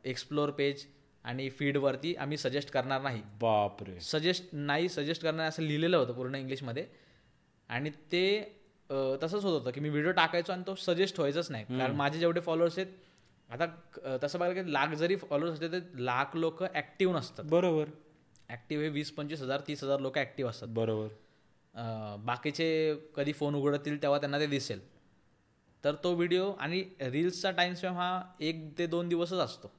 एक्सप्लोर 0.05 0.51
पेज 0.51 0.86
आणि 1.24 1.49
फीडवरती 1.51 2.15
आम्ही 2.15 2.36
सजेस्ट 2.36 2.70
करणार 2.70 3.01
नाही. 3.03 3.23
बापरे. 3.40 3.99
सजेस्ट 4.01 4.44
नाही 4.53 4.89
सजेस्ट 4.89 5.23
करणार 5.23 5.49
असं 5.49 5.62
लिहिलेलं 5.62 5.97
होतं 5.97 6.12
पूर्ण 6.12 6.35
इंग्लिशमध्ये. 6.35 6.86
आणि 7.70 7.90
ते 8.12 8.24
तसंच 9.23 9.44
होत 9.44 9.53
होतं 9.53 9.70
की 9.70 9.81
मी 9.81 9.89
व्हिडिओ 9.89 10.12
टाकायचो 10.12 10.53
आणि 10.53 10.62
तो 10.66 10.74
सजेस्ट 10.77 11.19
व्हायचाच 11.19 11.51
नाही. 11.51 11.65
कारण 11.69 11.94
माझे 11.97 12.19
जेवढे 12.19 12.40
फॉलोअर्स 12.40 12.78
आहेत 12.78 13.01
आता 13.51 13.66
तसं 14.23 14.39
बघायला 14.39 14.62
की 14.62 14.73
लाख 14.73 14.94
जरी 14.97 15.16
फॉलोअर्स 15.16 15.55
असले 15.55 15.69
तर 15.73 15.99
लाख 16.01 16.36
लोक 16.36 16.62
ॲक्टिव्ह 16.65 17.16
नसतात. 17.16 17.44
बरोबर. 17.44 17.89
ॲक्टिव्ह 18.49 18.85
हे 18.85 18.89
वीस 18.90 19.11
पंचवीस 19.12 19.40
हजार 19.43 19.61
तीस 19.66 19.82
हजार 19.85 20.01
लोक 20.01 20.19
ॲक्टिव्ह 20.19 20.51
असतात. 20.51 20.69
बरोबर. 20.69 21.09
बाकीचे 22.24 22.94
कधी 23.16 23.32
फोन 23.32 23.55
उघडतील 23.55 24.01
तेव्हा 24.03 24.19
त्यांना 24.20 24.39
ते 24.39 24.47
दिसेल. 24.47 24.81
तर 25.85 25.94
तो 26.05 26.15
व्हिडिओ 26.15 26.51
आणि 26.53 26.82
रील्सचा 27.03 27.51
टाइम 27.51 27.74
स्पॅम 27.74 27.94
हा 27.97 28.23
एक 28.40 28.66
ते 28.78 28.86
दोन 28.86 29.09
दिवसच 29.09 29.39
असतो. 29.39 29.70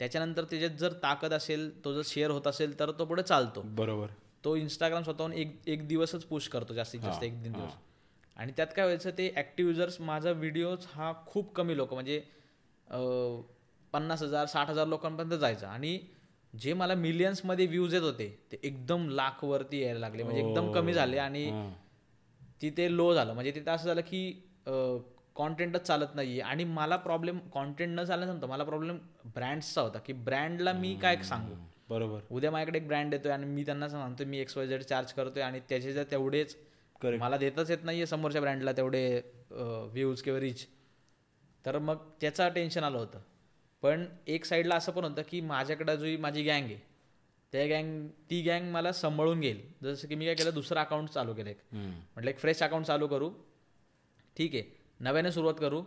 त्याच्यानंतर 0.00 0.44
त्याच्यात 0.44 0.76
जर 0.78 0.92
ताकद 1.02 1.32
असेल 1.32 1.70
तो 1.84 1.92
जर 1.94 2.02
शेअर 2.04 2.30
होत 2.30 2.46
असेल 2.46 2.78
तर 2.78 2.90
तो 2.90 3.04
पुढे 3.04 3.22
चालतो. 3.22 3.62
बरोबर. 3.76 4.06
तो 4.44 4.54
इंस्टाग्राम 4.56 5.02
स्वतःहून 5.02 5.32
एक 5.32 5.56
एक 5.66 5.86
दिवसच 5.88 6.24
पुश 6.24 6.48
करतो 6.48 6.74
जास्तीत 6.74 7.00
जास्त 7.00 7.22
एक 7.24 7.42
दिन 7.42 7.52
दिवस. 7.52 7.72
आणि 8.36 8.52
त्यात 8.56 8.66
काय 8.76 8.84
व्हायचं 8.84 9.10
ते 9.18 9.32
ॲक्टिव्ह 9.36 9.70
युजर्स 9.70 10.00
माझा 10.00 10.30
व्हिडिओज 10.32 10.86
हा 10.90 11.12
खूप 11.26 11.54
कमी 11.54 11.76
लोक 11.76 11.92
म्हणजे 11.94 12.18
पन्नास 13.92 14.22
हजार 14.22 14.46
साठ 14.46 14.70
हजार 14.70 14.86
लोकांपर्यंत 14.86 15.32
जायचा. 15.32 15.68
आणि 15.68 15.98
जे 16.54 16.72
मला 16.72 16.94
मिलियन्समध्ये 16.94 17.66
व्ह्यूज 17.66 17.94
येत 17.94 18.02
होते 18.02 18.28
ते 18.52 18.58
एकदम 18.62 19.08
लाखवरती 19.10 19.80
यायला 19.82 20.00
लागले. 20.00 20.22
म्हणजे 20.22 20.40
एकदम 20.40 20.70
कमी 20.72 20.94
झाले 20.94 21.18
आणि. 21.18 21.50
तिथे 22.62 22.96
लो 22.96 23.12
झालं. 23.14 23.32
म्हणजे 23.34 23.50
तिथे 23.50 23.70
असं 23.70 23.86
झालं 23.86 24.00
की 24.00 24.20
कॉन्टेंटच 25.36 25.82
चालत 25.82 26.14
नाही 26.14 26.40
आणि 26.40 26.64
मला 26.64 26.96
प्रॉब्लेम 26.96 27.38
कॉन्टेंट 27.52 27.98
न 27.98 28.04
चालण्यानंतर 28.04 28.46
मला 28.46 28.64
प्रॉब्लेम 28.64 28.98
ब्रँड्सचा 29.24 29.80
होता. 29.80 29.98
की 29.98 30.12
ब्रँडला 30.12 30.72
मी 30.72 30.94
काय 31.02 31.16
सांगू? 31.22 31.54
बरोबर. 31.88 32.20
उद्या 32.30 32.50
माझ्याकडे 32.50 32.78
एक 32.78 32.86
ब्रँड 32.86 33.14
येतोय 33.14 33.32
आणि 33.32 33.46
मी 33.46 33.64
त्यांना 33.64 33.88
सांगतो 33.88 34.24
मी 34.24 34.38
एक्स 34.38 34.56
वाय 34.56 34.66
झेड 34.66 34.82
चार्ज 34.82 35.12
करतोय 35.12 35.42
आणि 35.42 35.60
त्याचे 35.68 35.92
जर 35.92 36.04
तेवढेच. 36.10 36.56
मला 37.02 37.36
देतच 37.36 37.70
येत 37.70 37.84
नाहीये 37.84 38.06
समोरच्या 38.06 38.40
ब्रँडला 38.40 38.72
तेवढे 38.72 39.20
व्ह्यूज 39.50 40.22
किंवा 40.22 40.40
रीच 40.40 40.66
तर 41.64 41.78
मग 41.78 41.96
त्याचा 42.20 42.48
टेन्शन 42.48 42.84
आलं 42.84 42.98
होतं. 42.98 43.20
पण 43.82 44.04
एक 44.26 44.44
साईडला 44.44 44.76
असं 44.76 44.92
पण 44.92 45.04
होतं 45.04 45.22
की 45.28 45.40
माझ्याकडं 45.40 45.94
जी 45.94 46.16
माझी 46.16 46.42
गँग 46.42 46.64
आहे. 46.64 46.76
त्या 47.52 47.66
गँग 47.66 48.06
ती 48.30 48.40
गँग 48.42 48.70
मला 48.72 48.92
सांभाळून 48.92 49.40
घेईल. 49.40 49.60
जसं 49.82 50.08
की 50.08 50.14
मी 50.14 50.24
काय 50.26 50.34
केलं 50.34 50.54
दुसरं 50.54 50.80
अकाउंट 50.80 51.08
चालू 51.08 51.34
केलं 51.34 51.50
एक. 51.50 51.60
म्हटलं 51.72 52.30
एक 52.30 52.38
फ्रेश 52.38 52.62
अकाउंट 52.62 52.86
चालू 52.86 53.06
करू. 53.06 53.30
ठीक 54.36 54.54
आहे. 54.54 54.62
नव्याने 55.00 55.32
सुरुवात 55.32 55.54
करू. 55.54 55.84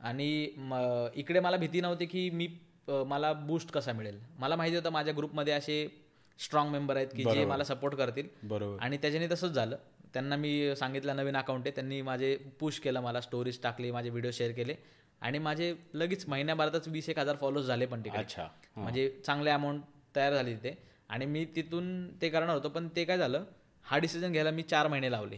आणि 0.00 0.48
म- 0.56 1.06
इकडे 1.14 1.40
मला 1.40 1.56
भीती 1.56 1.80
नव्हती 1.80 2.06
की 2.06 2.30
मी 2.30 2.48
मला 2.88 3.32
बूस्ट 3.32 3.70
कसा 3.70 3.92
मिळेल. 3.92 4.20
मला 4.38 4.56
माहिती 4.56 4.76
होतं 4.76 4.90
माझ्या 4.90 5.14
ग्रुपमध्ये 5.16 5.52
असे 5.52 6.04
स्ट्रॉंग 6.38 6.70
मेंबर 6.70 6.96
आहेत 6.96 7.08
की 7.08 7.22
जे 7.22 7.44
मला 7.44 7.64
सपोर्ट 7.64 7.94
करतील. 7.94 8.28
बरोबर. 8.42 8.76
आणि 8.80 8.96
त्याच्याने 8.96 9.28
तसंच 9.28 9.50
झालं. 9.50 9.76
त्यांना 10.14 10.36
मी 10.36 10.76
सांगितलं 10.76 11.16
नवीन 11.16 11.36
अकाउंट 11.36 11.62
आहे. 11.66 11.70
त्यांनी 11.70 12.02
माझे 12.02 12.36
पुश 12.36 12.78
केलं 12.80 13.00
मला 13.00 13.20
स्टोरीज 13.20 13.62
टाकली 13.62 13.90
माझे 13.90 14.10
व्हिडिओ 14.10 14.30
शेअर 14.30 14.52
केले. 14.52 14.74
आणि 15.20 15.38
माझे 15.38 15.74
लगेच 15.94 16.28
महिन्याभरातच 16.28 16.88
वीस 16.88 17.08
एक 17.08 17.18
हजार 17.18 17.36
फॉलोज 17.36 17.66
झाले 17.66 17.86
पण 17.86 18.00
तिकडे. 18.04 18.18
अच्छा. 18.18 18.42
म्हणजे 18.76 19.20
चांगले 19.26 19.50
अमाऊंट 19.50 19.82
तयार 20.16 20.34
झाली 20.34 20.54
तिथे. 20.54 20.78
आणि 21.08 21.26
मी 21.26 21.44
तिथून 21.44 22.16
ते 22.20 22.28
करणार 22.28 22.54
होतो 22.56 22.68
पण 22.68 22.88
ते 22.96 23.04
काय 23.04 23.18
झालं? 23.18 23.44
हा 23.82 23.98
डिसिजन 23.98 24.32
घ्यायला 24.32 24.50
मी 24.50 24.62
चार 24.62 24.88
महिने 24.88 25.10
लावले. 25.10 25.36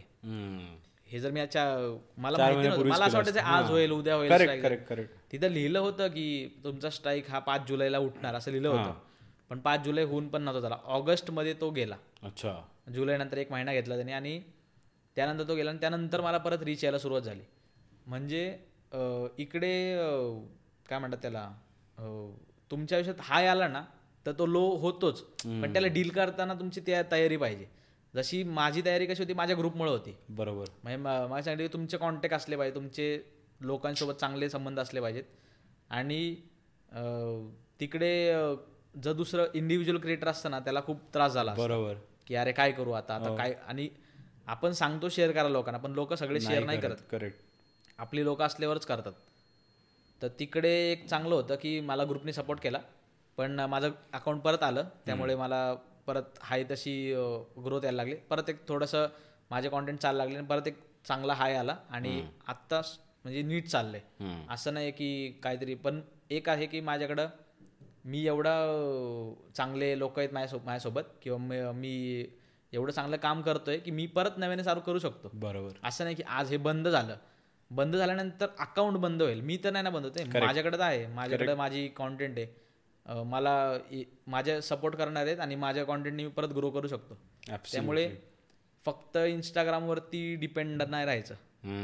हे 1.09 1.19
जर 1.19 1.31
मी 1.31 1.39
अच्छा 1.39 1.63
मला 2.17 2.37
माहिती 2.37 2.67
नव्हतं. 2.67 2.87
मला 2.89 3.05
असं 3.05 3.17
वाटायचं. 3.17 3.39
आज. 3.39 3.69
होईल 3.69 3.91
उद्या 3.91 4.15
होईल 4.15 4.29
करेक्ट. 4.31 4.87
करेक्ट 4.87 5.13
तिथं 5.31 5.49
लिहिलं 5.51 5.79
होतं 5.79 6.07
की 6.07 6.25
तुमचा 6.63 6.89
स्ट्राईक 6.89 7.29
हा 7.31 7.39
पाच 7.39 7.67
जुलैला 7.67 7.97
उठणार 7.99 8.35
असं 8.35 8.51
लिहिलं 8.51 8.69
होतं. 8.69 8.93
पण 9.49 9.59
पाच 9.59 9.83
जुलै 9.83 10.03
होऊन 10.03 10.27
पण 10.27 10.41
नव्हता 10.41 10.59
झाला. 10.61 10.77
ऑगस्टमध्ये 10.85 11.53
तो 11.61 11.69
गेला. 11.71 11.95
अच्छा. 12.23 12.59
जुलै 12.93 13.17
नंतर 13.17 13.37
एक 13.37 13.51
महिना 13.51 13.73
घेतला 13.73 13.95
त्याने 13.95 14.13
आणि 14.13 14.39
त्यानंतर 15.17 15.47
तो 15.47 15.55
गेला 15.55 15.69
आणि 15.69 15.79
त्यानंतर 15.79 16.21
मला 16.21 16.37
परत 16.37 16.63
रीच 16.63 16.83
यायला 16.83 16.97
सुरुवात 16.99 17.21
झाली. 17.21 17.41
म्हणजे 18.07 18.43
इकडे 19.37 19.71
काय 20.89 20.99
म्हणतात 20.99 21.21
त्याला 21.21 21.49
तुमच्या 22.71 22.97
आयुष्यात 22.97 23.21
हाय 23.21 23.47
आला 23.47 23.67
ना 23.67 23.83
तर 24.25 24.31
तो 24.39 24.45
लो 24.45 24.65
होतोच. 24.77 25.21
पण 25.43 25.73
त्याला 25.73 25.87
डील 25.87 26.09
करताना 26.09 26.53
तुमची 26.53 26.81
त्या 26.85 27.01
तयारी 27.11 27.37
पाहिजे. 27.37 27.65
जशी 28.13 28.43
माझी 28.43 28.81
तयारी 28.85 29.05
कशी 29.05 29.23
होती 29.23 29.33
माझ्या 29.33 29.55
ग्रुपमुळे 29.57 29.91
होती. 29.91 30.15
बरोबर. 30.29 30.65
म्हणजे 30.83 30.97
मला 30.97 31.41
सांगितलं 31.41 31.67
की 31.67 31.73
तुमचे 31.73 31.97
कॉन्टॅक्ट 31.97 32.35
असले 32.35 32.55
पाहिजे 32.57 32.75
तुमचे 32.75 33.17
लोकांसोबत 33.61 34.13
चांगले 34.13 34.49
संबंध 34.49 34.79
असले 34.79 35.01
पाहिजेत. 35.01 35.23
आणि 35.89 36.35
तिकडे 37.79 38.11
जर 39.03 39.13
दुसरं 39.13 39.45
इंडिव्हिज्युअल 39.53 39.99
क्रिएटर 40.01 40.27
असतं 40.27 40.51
ना 40.51 40.59
त्याला 40.59 40.81
खूप 40.81 41.01
त्रास 41.13 41.31
झाला. 41.31 41.53
बरोबर. 41.53 41.95
की 42.27 42.35
अरे 42.35 42.51
काय 42.51 42.71
करू 42.71 42.91
आता 42.91 43.15
आता 43.15 43.35
काय 43.35 43.53
आणि 43.67 43.87
आपण 44.47 44.71
सांगतो 44.71 45.09
शेअर 45.09 45.31
करा 45.31 45.49
लोकांना 45.49 45.77
पण 45.77 45.91
लोक 45.91 46.13
सगळे 46.13 46.39
शेअर 46.41 46.63
नाही 46.63 46.79
करत 46.81 46.97
करेक्ट 47.11 47.39
आपली 47.99 48.23
लोक 48.23 48.41
असल्यावरच 48.41 48.85
करतात. 48.85 49.13
तर 50.21 50.27
तिकडे 50.39 50.69
एक 50.91 51.05
चांगलं 51.07 51.35
होतं 51.35 51.55
की 51.55 51.79
मला 51.79 52.03
ग्रुपने 52.03 52.33
सपोर्ट 52.33 52.59
केला. 52.59 52.79
पण 53.37 53.59
माझं 53.59 53.89
अकाउंट 54.13 54.41
परत 54.41 54.63
आलं 54.63 54.87
त्यामुळे 55.05 55.35
मला 55.35 55.59
परत 56.07 56.23
हाय 56.41 56.63
तशी 56.71 57.13
ग्रोथ 57.63 57.81
यायला 57.83 57.95
लागली. 57.95 58.15
परत 58.15 58.49
एक 58.49 58.67
थोडंसं 58.67 59.07
माझे 59.51 59.69
कॉन्टेंट 59.69 59.99
चालू 59.99 60.17
लागले 60.17 60.37
आणि 60.37 60.47
परत 60.47 60.67
एक 60.67 60.77
चांगला 61.07 61.33
हाय 61.33 61.55
आला 61.55 61.77
आणि 61.89 62.21
आत्ता 62.47 62.81
म्हणजे 63.23 63.41
नीट 63.41 63.67
चाललंय. 63.67 64.01
असं 64.49 64.73
नाही 64.73 64.91
की 64.91 65.39
काहीतरी 65.43 65.75
पण 65.75 66.01
एक 66.29 66.49
आहे 66.49 66.65
की 66.65 66.81
माझ्याकडं 66.81 67.27
मी 68.05 68.25
एवढा 68.25 68.53
चांगले 69.55 69.99
लोक 69.99 70.19
आहेत 70.19 70.29
माझ्यासो 70.33 70.57
माझ्यासोबत 70.57 71.01
किंवा 71.21 71.71
मी- 71.71 72.25
एवढं 72.73 72.91
चांगलं 72.91 73.17
काम 73.17 73.41
करतोय 73.41 73.77
की 73.77 73.91
मी 73.91 74.05
परत 74.05 74.29
नव्याने 74.37 74.63
चालू 74.63 74.79
करू 74.79 74.99
शकतो. 74.99 75.29
बरोबर. 75.33 75.71
असं 75.83 76.03
नाही 76.03 76.15
की 76.15 76.23
आज 76.23 76.49
हे 76.49 76.57
बंद 76.57 76.87
झालं. 76.87 77.15
बंद 77.71 77.95
झाल्यानंतर 77.95 78.47
अकाउंट 78.59 78.97
बंद 78.97 79.21
होईल. 79.21 79.41
मी 79.41 79.57
तर 79.63 79.71
नाही 79.71 79.83
ना 79.83 79.89
बंद 79.89 80.05
होते 80.05 80.23
माझ्याकडे 80.47 80.77
तर 80.77 80.83
आहे. 80.83 81.07
माझ्याकडे 81.07 81.53
माझी 81.55 81.87
कॉन्टेंट 81.87 82.37
आहे. 82.37 82.66
मला 83.07 83.53
माझ्या 84.27 84.61
सपोर्ट 84.61 84.95
करणार 84.95 85.25
आहेत 85.25 85.39
आणि 85.39 85.55
माझ्या 85.55 85.83
कॉन्टेंटनी 85.83 86.23
मी 86.23 86.29
परत 86.29 86.47
ग्रो 86.47 86.69
करू 86.69 86.87
शकतो. 86.87 87.17
त्यामुळे 87.47 88.09
फक्त 88.85 89.17
इंस्टाग्रामवरती 89.27 90.35
डिपेंड 90.35 90.81
नाही 90.81 91.05
राहायचं. 91.05 91.35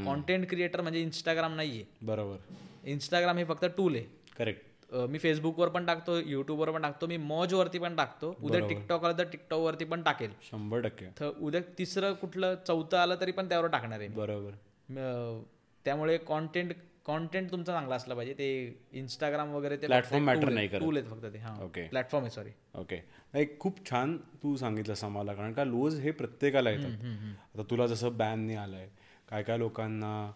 कॉन्टेंट 0.06 0.50
क्रिएटर 0.50 0.82
म्हणजे 0.82 1.02
इंस्टाग्राम 1.02 1.56
नाहीये. 1.56 1.84
बरोबर. 2.02 2.38
इंस्टाग्राम 2.84 3.38
हे 3.38 3.46
फक्त 3.46 3.66
टूल 3.78 3.96
आहे. 3.96 4.04
करेक्ट 4.38 4.62
मी 5.10 5.20
फेसबुकवर 5.20 5.70
पण 5.70 5.86
टाकतो 5.86 6.18
युट्यूबवर 6.18 6.72
पण 6.72 6.82
टाकतो 6.82 7.08
मी 7.08 7.18
मॉजवरती 7.18 7.80
पण 7.80 7.96
टाकतो 7.96 8.36
उद्या 8.42 8.68
टिकटॉक 8.68 9.06
आलं 9.06 9.18
तर 9.18 9.24
टिकटॉकवरती 9.24 9.86
पण 9.86 10.02
टाकेल. 10.02 10.32
शंभर 10.42 10.82
टक्के. 10.82 11.06
तर 11.20 11.30
उद्या 11.42 11.62
तिसरं 11.78 12.14
कुठलं 12.14 12.56
चौथं 12.68 12.98
आलं 12.98 13.16
तरी 13.22 13.32
पण 13.32 13.50
त्यावर 13.50 13.68
टाकणार 13.68 14.00
आहे 14.00 14.08
मी. 14.08 14.16
बरोबर. 14.16 15.42
त्यामुळे 15.86 16.18
कॉन्टेंट 16.18 16.74
कॉन्टेंट 17.06 17.50
तुमचा 17.52 17.74
चांगला 17.74 17.96
असला 17.96 18.16
पाहिजे. 18.16 18.34
ते 18.34 18.80
इंस्टाग्राम 19.00 19.52
वगैरे 19.54 19.78
ते 19.78 19.88
Platform 19.88 20.28
matter 20.28 20.50
नाही 20.50 20.68
करत. 20.68 20.80
टूल 20.82 20.98
आहेत 20.98 21.10
फक्त 21.10 21.26
ते 21.34 21.38
हा. 21.40 21.54
Okay. 21.66 21.88
प्लॅटफॉर्म 21.90 22.26
आहे 22.26 22.32
सॉरी 22.32 22.52
ओके 22.80 23.00
एक 23.34 23.60
खूप 23.60 23.86
छान 23.90 24.18
तू 24.44 24.56
सांगितलंस 24.58 25.04
आम्हाला 25.04 25.34
कारण 25.34 25.54
का 25.54 25.64
लोज 25.64 26.00
हे 26.02 26.12
प्रत्येकाला 26.12 26.70
येतात. 26.70 27.06
आता 27.54 27.64
तुला 27.70 27.88
जसं 27.88 28.18
बॅन 28.18 28.46
नाही 28.46 28.58
आलंय 28.58 28.88
काय 29.30 29.44
काय 29.44 29.58
लोकांना 29.58 30.32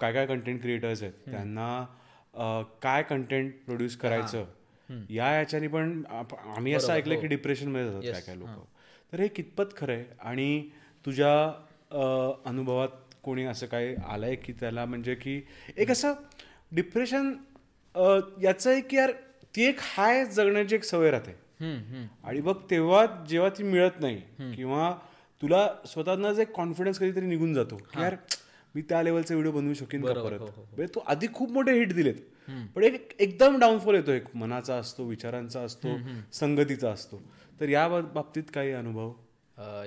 काय 0.00 0.12
काय 0.12 0.26
कंटेंट 0.26 0.60
क्रिएटर्स 0.62 1.02
आहेत 1.02 1.12
त्यांना 1.26 1.84
काय 2.82 3.02
कंटेंट 3.02 3.52
प्रोड्यूस 3.66 3.96
करायचं 3.96 4.44
या 5.10 5.30
याच्याने 5.32 5.68
पण 5.68 6.02
आम्ही 6.08 6.74
असं 6.74 6.92
ऐकलं 6.92 7.20
की 7.20 7.26
डिप्रेशनमध्ये 7.26 7.90
जातात 7.90 8.12
काय 8.12 8.20
काय 8.20 8.36
लोक. 8.36 8.48
तर 9.12 9.20
हे 9.20 9.28
कितपत 9.28 9.76
खरं 9.76 9.92
आहे 9.92 10.04
आणि 10.20 10.68
तुझ्या 11.04 11.34
अनुभवात 12.46 12.88
कोणी 13.22 13.44
असं 13.44 13.66
काय 13.66 13.94
आलंय 14.08 14.34
की 14.34 14.52
त्याला 14.52 14.84
म्हणजे 14.84 15.14
की 15.14 15.42
एक 15.76 15.90
असं 15.90 16.12
डिप्रेशन 16.72 17.32
याचं 18.42 18.70
आहे 18.70 18.80
की 18.80 18.96
यार 18.96 19.12
ती 19.56 19.62
एक 19.62 19.76
हाय 19.80 20.24
जगण्याची 20.24 20.74
एक 20.74 20.84
सवय 20.84 21.10
राहते. 21.10 21.30
आणि 22.24 22.40
बघ 22.40 22.56
तेव्हा 22.70 23.24
जेव्हा 23.28 23.50
ती 23.50 23.62
मिळत 23.62 23.90
नाही 24.00 24.16
किंवा 24.56 24.96
तुला 25.42 25.68
स्वतःना 25.86 26.32
जे 26.32 26.44
कॉन्फिडन्स 26.44 26.98
कधीतरी 26.98 27.26
निघून 27.26 27.54
जातो 27.54 27.76
की 27.76 28.00
यार 28.02 28.16
मी 28.74 28.82
त्या 28.82 29.02
लेवलचा 29.02 29.34
व्हिडिओ 29.34 29.52
बनवू 29.52 29.74
शकेन 29.74 30.00
परत? 30.02 30.28
म्हणजे 30.56 30.94
तू 30.94 31.00
आधी 31.06 31.26
खूप 31.34 31.52
मोठे 31.52 31.72
हिट 31.72 31.92
दिलेत. 31.92 32.14
पण 32.74 32.82
एक 32.82 33.20
एकदम 33.20 33.58
डाऊनफॉल 33.58 33.94
येतो 33.94 34.12
एक 34.12 34.36
मनाचा 34.36 34.74
असतो 34.74 35.04
विचारांचा 35.04 35.60
असतो 35.60 35.88
संगतीचा 36.32 36.90
असतो. 36.90 37.22
तर 37.60 37.68
या 37.68 37.88
बाब- 37.88 38.06
बाबतीत 38.06 38.42
काही 38.54 38.72
अनुभव? 38.72 39.12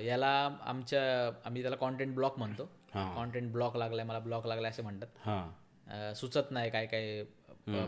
याला 0.04 0.56
आमच्या 0.66 1.32
आम्ही 1.44 1.62
त्याला 1.62 1.76
कॉन्टेंट 1.76 2.14
ब्लॉक 2.14 2.38
म्हणतो. 2.38 2.75
कॉन्टेंट 2.94 3.52
ब्लॉक 3.52 3.76
लागलाय 3.76 4.04
मला 4.04 4.18
ब्लॉक 4.18 4.46
लागलाय 4.46 4.70
असे 4.70 4.82
म्हणतात. 4.82 5.08
हा. 5.24 6.12
सुचत 6.16 6.50
नाही 6.50 6.70
काय 6.70 6.86
काय 6.86 7.22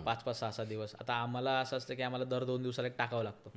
पाच 0.06 0.22
पाच 0.24 0.38
सहा 0.40 0.50
सहा 0.50 0.66
दिवस. 0.66 0.94
आता 1.00 1.14
आम्हाला 1.14 1.58
असं 1.60 1.76
असतं 1.76 1.94
की 1.94 2.02
आम्हाला 2.02 2.24
दर 2.24 2.44
दोन 2.44 2.62
दिवसाला 2.62 2.88
एक 2.88 2.94
टाकावं 2.98 3.24
लागतं. 3.24 3.50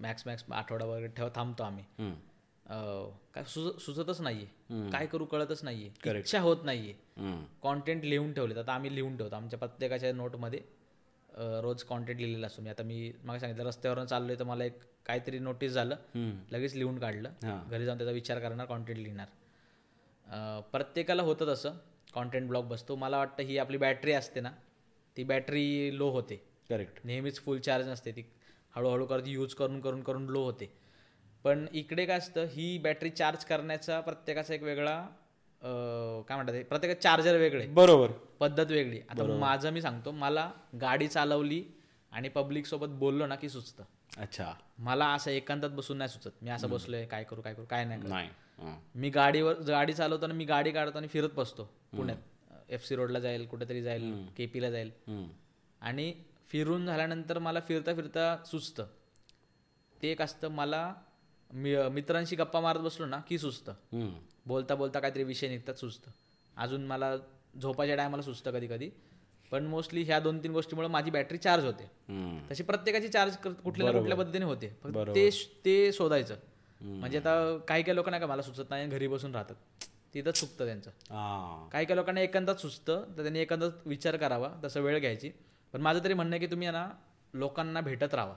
मॅक्स 0.00 0.26
मॅक्स 0.26 0.44
आठवडा 0.52 0.84
वगैरे 0.84 1.06
ठेवा 1.06 1.28
थांबतो 1.34 1.62
आम्ही. 1.62 1.84
काय 3.34 3.44
सुच 3.44 3.80
सुचतच 3.84 4.20
नाहीये. 4.20 4.90
काय 4.90 5.06
करू 5.06 5.24
कळतच 5.24 5.64
नाहीये. 5.64 5.90
इच्छा 6.18 6.40
होत 6.40 6.64
नाहीये. 6.64 6.94
कॉन्टेंट 7.62 8.04
लिहून 8.04 8.32
ठेवलेत. 8.32 8.58
आता 8.58 8.72
आम्ही 8.72 8.94
लिहून 8.94 9.16
ठेवतो. 9.16 9.36
आमच्या 9.36 9.58
प्रत्येकाच्या 9.58 10.12
नोटमध्ये 10.12 10.60
रोज 11.62 11.82
कॉन्टेंट 11.84 12.20
लिहिलेला 12.20 12.46
असतो. 12.46 12.62
मी 12.62 12.70
आता 12.70 12.82
मी 12.82 13.12
मला 13.24 13.38
सांगितलं 13.38 13.64
रस्त्यावरून 13.64 14.06
चाललोय 14.06 14.36
तर 14.38 14.44
मला 14.44 14.64
एक 14.64 14.78
काहीतरी 15.06 15.38
नोटीस 15.38 15.72
झालं. 15.72 15.96
लगेच 16.52 16.74
लिहून 16.74 16.98
काढलं. 16.98 17.30
घरी 17.70 17.84
जाऊन 17.84 17.98
त्याचा 17.98 18.12
विचार 18.12 18.38
करणार 18.38 18.66
कॉन्टेंट 18.66 18.98
लिहिणार. 18.98 19.26
प्रत्येकाला 20.72 21.22
होतं 21.22 21.52
तसं. 21.54 21.76
कॉन्टेंट 22.14 22.48
ब्लॉग 22.48 22.68
बसतो. 22.68 22.96
मला 22.96 23.18
वाटतं 23.18 23.42
ही 23.42 23.58
आपली 23.58 23.76
बॅटरी 23.78 24.12
असते 24.12 24.40
ना 24.40 24.50
ती 25.16 25.24
बॅटरी 25.24 25.98
लो 25.98 26.08
होते. 26.10 26.36
करेक्ट 26.70 26.98
नेहमीच 27.04 27.40
फुल 27.40 27.58
चार्ज 27.58 27.88
नसते. 27.88 28.12
ती 28.12 28.22
हळूहळू 28.76 29.06
करत 29.06 29.26
यूज 29.26 29.54
करून 29.54 29.80
करून 29.80 30.02
करून 30.02 30.26
लो 30.26 30.42
होते. 30.44 30.70
पण 31.44 31.66
इकडे 31.72 32.04
काय 32.06 32.18
असतं 32.18 32.46
ही 32.50 32.76
बॅटरी 32.78 33.10
चार्ज 33.10 33.44
करण्याचा 33.44 34.00
प्रत्येकाचा 34.00 34.54
एक 34.54 34.62
वेगळा 34.62 34.96
काय 36.28 36.34
म्हणतात 36.36 36.54
ते, 36.54 36.62
प्रत्येकाचे 36.62 37.00
चार्जर 37.00 37.36
वेगळे. 37.36 37.66
बरोबर. 37.66 38.12
पद्धत 38.40 38.70
वेगळी. 38.70 39.00
आता 39.10 39.24
माझं 39.38 39.70
मी 39.72 39.82
सांगतो 39.82 40.10
मला 40.12 40.50
गाडी 40.80 41.08
चालवली 41.08 41.62
आणि 42.12 42.28
पब्लिक 42.28 42.66
सोबत 42.66 42.88
बोललो 42.98 43.26
ना 43.26 43.34
की 43.34 43.48
सुचतं. 43.48 43.84
अच्छा. 44.18 44.52
मला 44.78 45.06
असं 45.14 45.30
एकांतात 45.30 45.70
बसून 45.70 45.98
नाही 45.98 46.10
सुचत. 46.10 46.30
मी 46.42 46.50
असं 46.50 46.70
बसलोय 46.70 47.04
काय 47.06 47.24
करू 47.24 47.42
काय 47.42 47.54
करू 47.54 47.64
काय 47.64 47.84
नाही. 47.84 48.28
मी 48.94 49.10
गाडीवर 49.10 49.60
गाडी 49.66 49.92
चालवताना 49.92 50.34
मी 50.34 50.44
गाडी 50.44 50.70
काढतो 50.70 50.98
आणि 50.98 51.08
फिरत 51.08 51.30
बसतो. 51.36 51.64
पुण्यात. 51.96 52.18
एफ 52.68 52.86
सी 52.86 52.96
रोडला 52.96 53.18
जाईल 53.18 53.46
कुठेतरी 53.46 53.82
जाईल 53.82 54.26
केपीला 54.36 54.70
जाईल. 54.70 54.90
आणि 55.82 56.12
फिरून 56.50 56.86
झाल्यानंतर 56.86 57.38
मला 57.38 57.60
फिरता 57.60 57.94
फिरता 57.94 58.36
सुचतं. 58.46 58.86
ते 60.00 60.10
एक 60.10 60.22
असतं 60.22 60.48
मला 60.48 60.92
मित्रांशी 61.50 62.36
गप्पा 62.36 62.60
मारत 62.60 62.80
बसलो 62.80 63.06
ना 63.06 63.18
की 63.28 63.38
सुचतं. 63.38 64.10
बोलता 64.46 64.74
बोलता 64.74 65.00
काहीतरी 65.00 65.24
विषय 65.24 65.48
निघतात 65.48 65.74
सुचतं. 65.74 66.10
अजून 66.56 66.86
मला 66.86 67.16
झोपाच्या 67.62 67.96
टायमाला 67.96 68.22
सुचतं 68.22 68.50
कधी 68.50 68.66
कधी 68.66 68.90
पण 69.52 69.66
मोस्टली 69.66 70.02
ह्या 70.02 70.18
दोन 70.20 70.38
तीन 70.42 70.52
गोष्टीमुळे 70.52 70.88
माझी 70.88 71.10
बॅटरी 71.10 71.38
चार्ज 71.38 71.64
होते. 71.64 71.84
तशी 72.50 72.62
प्रत्येकाची 72.62 73.08
चार्ज 73.08 73.36
कुठल्या 73.36 73.90
ना 73.92 73.98
कुठल्या 73.98 74.16
पद्धतीने 74.16 74.44
होते. 74.44 74.68
ते 75.14 75.28
ते 75.64 75.92
शोधायचं. 75.92 76.36
म्हणजे 76.80 77.18
आता 77.18 77.56
काही 77.68 77.82
काही 77.82 77.96
लोकांना 77.96 78.18
का 78.18 78.26
मला 78.26 78.42
सुचत 78.42 78.70
नाही 78.70 78.86
घरी 78.88 79.06
बसून 79.08 79.34
राहतात. 79.34 79.56
तिथंच 80.14 80.40
चुकतं 80.40 80.64
त्यांचं. 80.66 80.90
काही 81.72 81.86
काही 81.86 81.96
लोकांना 81.96 82.20
एकांतात 82.20 82.54
सुचतं 82.54 83.04
तर 83.16 83.22
त्यांनी 83.22 83.38
एकांतात 83.38 83.86
विचार 83.86 84.16
करावा 84.16 84.48
तसं 84.64 84.80
वेळ 84.80 84.98
घ्यायची. 84.98 85.30
पण 85.74 85.80
माझं 85.80 86.04
तरी 86.04 86.14
म्हणणं 86.14 86.36
आहे 86.36 86.40
की 86.40 86.50
तुम्ही 86.50 86.70
ना 86.70 86.88
लोकांना 87.34 87.80
भेटत 87.80 88.14
राहा 88.14 88.34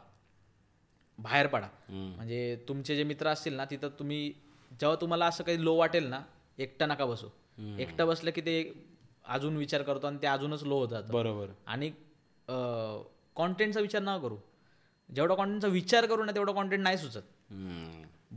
बाहेर 1.20 1.48
पडा. 1.48 1.68
म्हणजे 1.90 2.56
तुमचे 2.68 2.96
जे 2.96 3.04
मित्र 3.04 3.28
असतील 3.28 3.54
ना 3.54 3.66
तिथं 3.66 3.90
तुम्ही 4.00 4.34
जेव्हा 4.80 4.96
तुम्हाला 5.02 5.26
असं 5.26 5.44
काही 5.44 5.64
लो 5.64 5.76
वाटेल 5.76 6.08
ना 6.08 6.22
एकटं 6.58 6.88
नका 6.90 7.06
बसू. 7.06 7.28
एकटं 7.80 8.08
बसलं 8.08 8.32
की 8.32 8.42
ते 8.42 8.56
अजून 9.26 9.58
विचार 9.58 9.82
करतो 9.82 10.08
आणि 10.08 10.18
ते 10.22 10.28
अजूनच 10.28 10.64
लो 10.64 10.78
होत 10.80 10.90
जातं. 10.90 11.12
बरोबर. 11.14 11.50
आणि 11.66 11.92
कॉन्टेंटचा 13.36 13.80
विचार 13.80 14.02
नका 14.02 14.18
करू. 14.18 14.38
जेवढा 15.10 15.36
कॉन्टेंटचा 15.36 15.68
विचार 15.68 16.06
करू 16.06 16.24
ना 16.24 16.32
तेवढा 16.32 16.54
कॉन्टेंट 16.54 16.84
नाही 16.84 16.98
सुचत. 16.98 17.22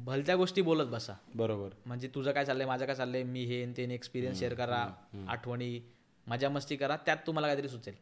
भलत्या 0.06 0.34
गोष्टी 0.36 0.62
बोलत 0.62 0.86
बसा. 0.86 1.14
बरोबर. 1.34 1.70
म्हणजे 1.86 2.08
तुझं 2.14 2.32
काय 2.32 2.44
चाललंय 2.44 2.66
माझं 2.66 2.86
काय 2.86 2.94
चाललंय 2.94 3.22
मी 3.24 3.44
हे 3.44 3.64
ते 3.76 3.84
एक्सपिरियन्स 3.94 4.38
शेअर 4.38 4.54
करा 4.54 4.86
आठवणी 5.28 5.78
मजा 6.26 6.48
मस्ती 6.48 6.76
करा 6.76 6.96
त्यात 6.96 7.16
तुम्हाला 7.26 7.46
काहीतरी 7.46 7.68
सुचेल. 7.68 7.94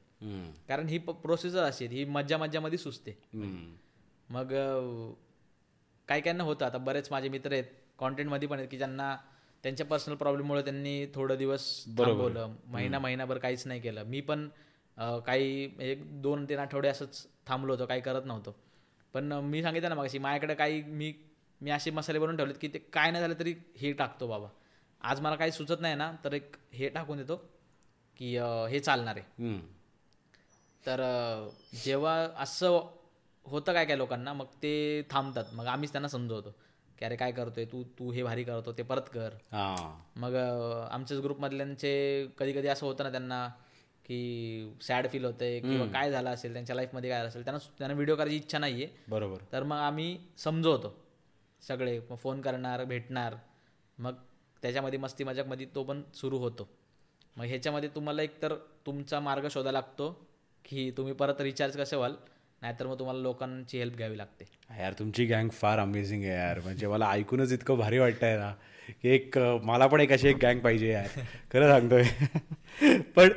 कारण 0.69 0.89
ही 0.89 0.99
प्रोसेसच 0.99 1.57
अशी 1.57 1.87
आहे, 1.87 1.97
ही 1.97 2.05
मज्जा 2.07 2.39
मज्जामध्ये 2.39 2.79
सुचते. 2.79 3.17
मग 4.29 4.53
काही 6.09 6.21
काहींना 6.21 6.45
होतं. 6.45 6.65
आता 6.67 6.79
बरेच 6.79 7.11
माझे 7.11 7.29
मित्र 7.29 7.53
आहेत 7.53 7.65
कॉन्टेंटमध्ये 7.99 8.49
पण 8.49 8.59
आहेत 8.59 8.69
की 8.71 8.79
ज्यांना 8.79 9.17
त्यांच्या 9.65 9.87
पर्सनल 9.87 10.15
प्रॉब्लेममुळे 10.15 10.63
त्यांनी 10.63 11.07
थोडं 11.15 11.37
दिवस 11.39 11.69
थांबवलं. 11.99 12.55
महिना 12.67 12.99
महिनाभर 12.99 13.39
काहीच 13.39 13.67
नाही 13.67 13.81
केलं. 13.81 14.05
मी 14.05 14.21
पण 14.21 14.49
काही 15.27 15.71
एक 15.81 16.03
दोन 16.23 16.45
तीन 16.49 16.59
आठवडे 16.59 16.89
असंच 16.89 17.27
थांबलो 17.47 17.73
होतो 17.73 17.87
काही 17.87 18.01
करत 18.01 18.27
नव्हतो. 18.27 18.55
पण 19.15 19.33
मी 19.45 19.63
सांगितलं 19.63 19.89
ना 19.89 19.95
मग 19.95 20.17
माझ्याकडे 20.21 20.55
काही 20.55 20.83
मी 20.83 21.13
मी 21.61 21.71
असे 21.71 21.91
मसाले 21.91 22.19
बनवून 22.19 22.37
ठेवलेत 22.37 22.55
की 22.61 22.69
ते 22.69 22.79
काय 22.93 23.11
नाही 23.11 23.23
झालं 23.23 23.39
तरी 23.39 23.55
हे 23.77 23.93
टाकतो 23.93 24.27
बाबा. 24.29 24.49
आज 25.01 25.21
मला 25.21 25.37
काही 25.37 25.53
सुचत 25.53 25.81
नाही 25.81 25.95
ना 25.95 26.11
तर 26.25 26.33
एक 26.33 26.57
हे 26.73 26.89
टाकून 26.89 27.19
देतो 27.19 27.37
की 28.21 28.37
हे 28.71 28.81
चालणार 28.81 29.17
आहे. 29.17 29.57
तर 30.85 31.01
जेव्हा 31.85 32.15
असं 32.43 32.81
होतं 33.47 33.73
काय 33.73 33.85
काय 33.87 33.97
लोकांना 33.97 34.33
मग 34.33 34.47
ते 34.63 35.03
थांबतात. 35.11 35.45
मग 35.53 35.67
आम्हीच 35.67 35.93
त्यांना 35.93 36.09
समजवतो 36.09 36.51
की 36.99 37.05
अरे 37.05 37.17
काय 37.17 37.33
करतोय 37.33 37.65
तू 37.65 37.83
तू 37.99 38.11
हे 38.13 38.23
भारी 38.23 38.45
करतो 38.45 38.73
ते 38.73 38.83
परत 38.83 39.09
कर. 39.15 39.35
मग 40.17 40.35
आमच्याच 40.91 41.21
ग्रुपमधल्यांचे 41.21 41.93
कधी 42.39 42.53
कधी 42.53 42.69
असं 42.69 42.87
होतं 42.87 43.05
ना 43.05 43.11
त्यांना 43.11 43.47
की 44.07 44.75
सॅड 44.83 45.07
फील 45.09 45.25
होतंय 45.25 45.59
किंवा 45.61 45.87
काय 45.93 46.11
झालं 46.11 46.31
असेल 46.31 46.53
त्यांच्या 46.53 46.77
लाईफमध्ये 46.77 47.11
काय 47.11 47.27
असेल 47.27 47.45
त्यांना 47.45 47.59
त्यांना 47.79 47.95
व्हिडिओ 47.95 48.17
करायची 48.17 48.37
इच्छा 48.37 48.59
नाही 48.59 48.85
आहे 48.85 48.93
बरोबर. 49.09 49.43
तर 49.53 49.63
मग 49.63 49.77
आम्ही 49.77 50.17
समजवतो. 50.39 50.95
सगळे 51.69 51.99
मग 52.11 52.17
फोन 52.17 52.41
करणार 52.41 52.85
भेटणार. 52.85 53.35
मग 53.99 54.15
त्याच्यामध्ये 54.63 54.99
मस्ती 54.99 55.25
मजाकमध्ये 55.25 55.67
तो 55.75 55.83
पण 55.85 56.03
सुरू 56.15 56.39
होतो. 56.39 56.69
मग 57.37 57.45
ह्याच्यामध्ये 57.45 57.89
तुम्हाला 57.95 58.23
एकतर 58.23 58.55
तुमचा 58.87 59.21
मार्ग 59.21 59.49
शोधा 59.51 59.73
लागतो 59.73 60.11
की 60.65 60.91
तुम्ही 60.97 61.13
परत 61.13 61.41
रिचार्ज 61.41 61.77
कसे 61.77 61.97
व्हाल 61.97 62.15
नाहीतर 62.63 62.87
मग 62.87 62.99
तुम्हाला 62.99 63.21
लोकांची 63.21 63.79
हेल्प 63.79 63.97
घ्यावी 63.97 64.19
लागते. 64.19 64.45
यार 64.79 64.93
तुमची 64.93 65.25
गँग 65.27 65.49
फार 65.53 65.79
अमेझिंग 65.79 66.23
आहे 66.23 66.33
यार. 66.33 66.61
म्हणजे 66.61 66.87
मला 66.87 67.11
ऐकूनच 67.11 67.53
इतकं 67.53 67.79
भारी 67.79 67.99
वाटतंय 67.99 68.37
ना 68.39 68.53
की 69.03 69.09
एक 69.09 69.39
मला 69.63 69.87
पण 69.87 70.01
एक 70.01 70.13
अशी 70.13 70.29
एक 70.29 70.37
गँग 70.37 70.61
पाहिजे 70.61 70.89
यार. 70.93 71.07
खरं 71.53 71.69
सांगतोय. 71.69 72.99
पण 73.17 73.29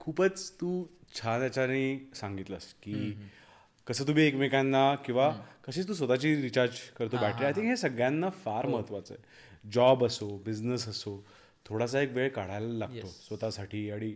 खूपच 0.00 0.50
तू 0.52 0.84
छान 1.14 1.42
याच्याने 1.42 2.10
सांगितलंस 2.14 2.72
की 2.82 2.94
कसं 3.86 4.06
तुम्ही 4.06 4.24
एकमेकांना 4.24 4.94
किंवा 4.94 5.30
कशी 5.66 5.82
तू 5.82 5.94
स्वतःची 5.94 6.34
रिचार्ज 6.42 6.78
करतो 6.98 7.16
बॅटरी 7.16 7.44
आय 7.44 7.52
थिंक 7.52 7.66
हे 7.66 7.76
सगळ्यांना 7.76 8.30
फार 8.44 8.66
महत्वाचं 8.66 9.14
आहे. 9.14 9.70
जॉब 9.72 10.04
असो 10.04 10.28
बिझनेस 10.44 10.86
असो 10.88 11.24
थोडासा 11.66 12.00
एक 12.00 12.12
वेळ 12.12 12.28
काढायला 12.28 12.72
लागतो 12.78 13.06
स्वतःसाठी 13.06 13.90
आणि 13.90 14.12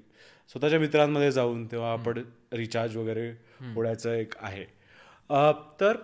स्वतःच्या 0.50 0.78
मित्रांमध्ये 0.80 1.30
जाऊन 1.32 1.66
तेव्हा 1.66 1.92
आपण 1.92 2.22
रिचार्ज 2.52 2.96
वगैरे 2.96 3.28
होण्याचं 3.74 4.12
एक 4.12 4.34
आहे. 4.38 4.64
तर 5.80 5.96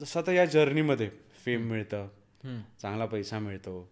जसं 0.00 0.20
आता 0.20 0.32
या 0.32 0.44
जर्नीमध्ये 0.44 1.08
फेम 1.44 1.62
मिळतं 1.62 2.08
चांगला 2.82 3.06
पैसा 3.06 3.38
मिळतो 3.38 3.88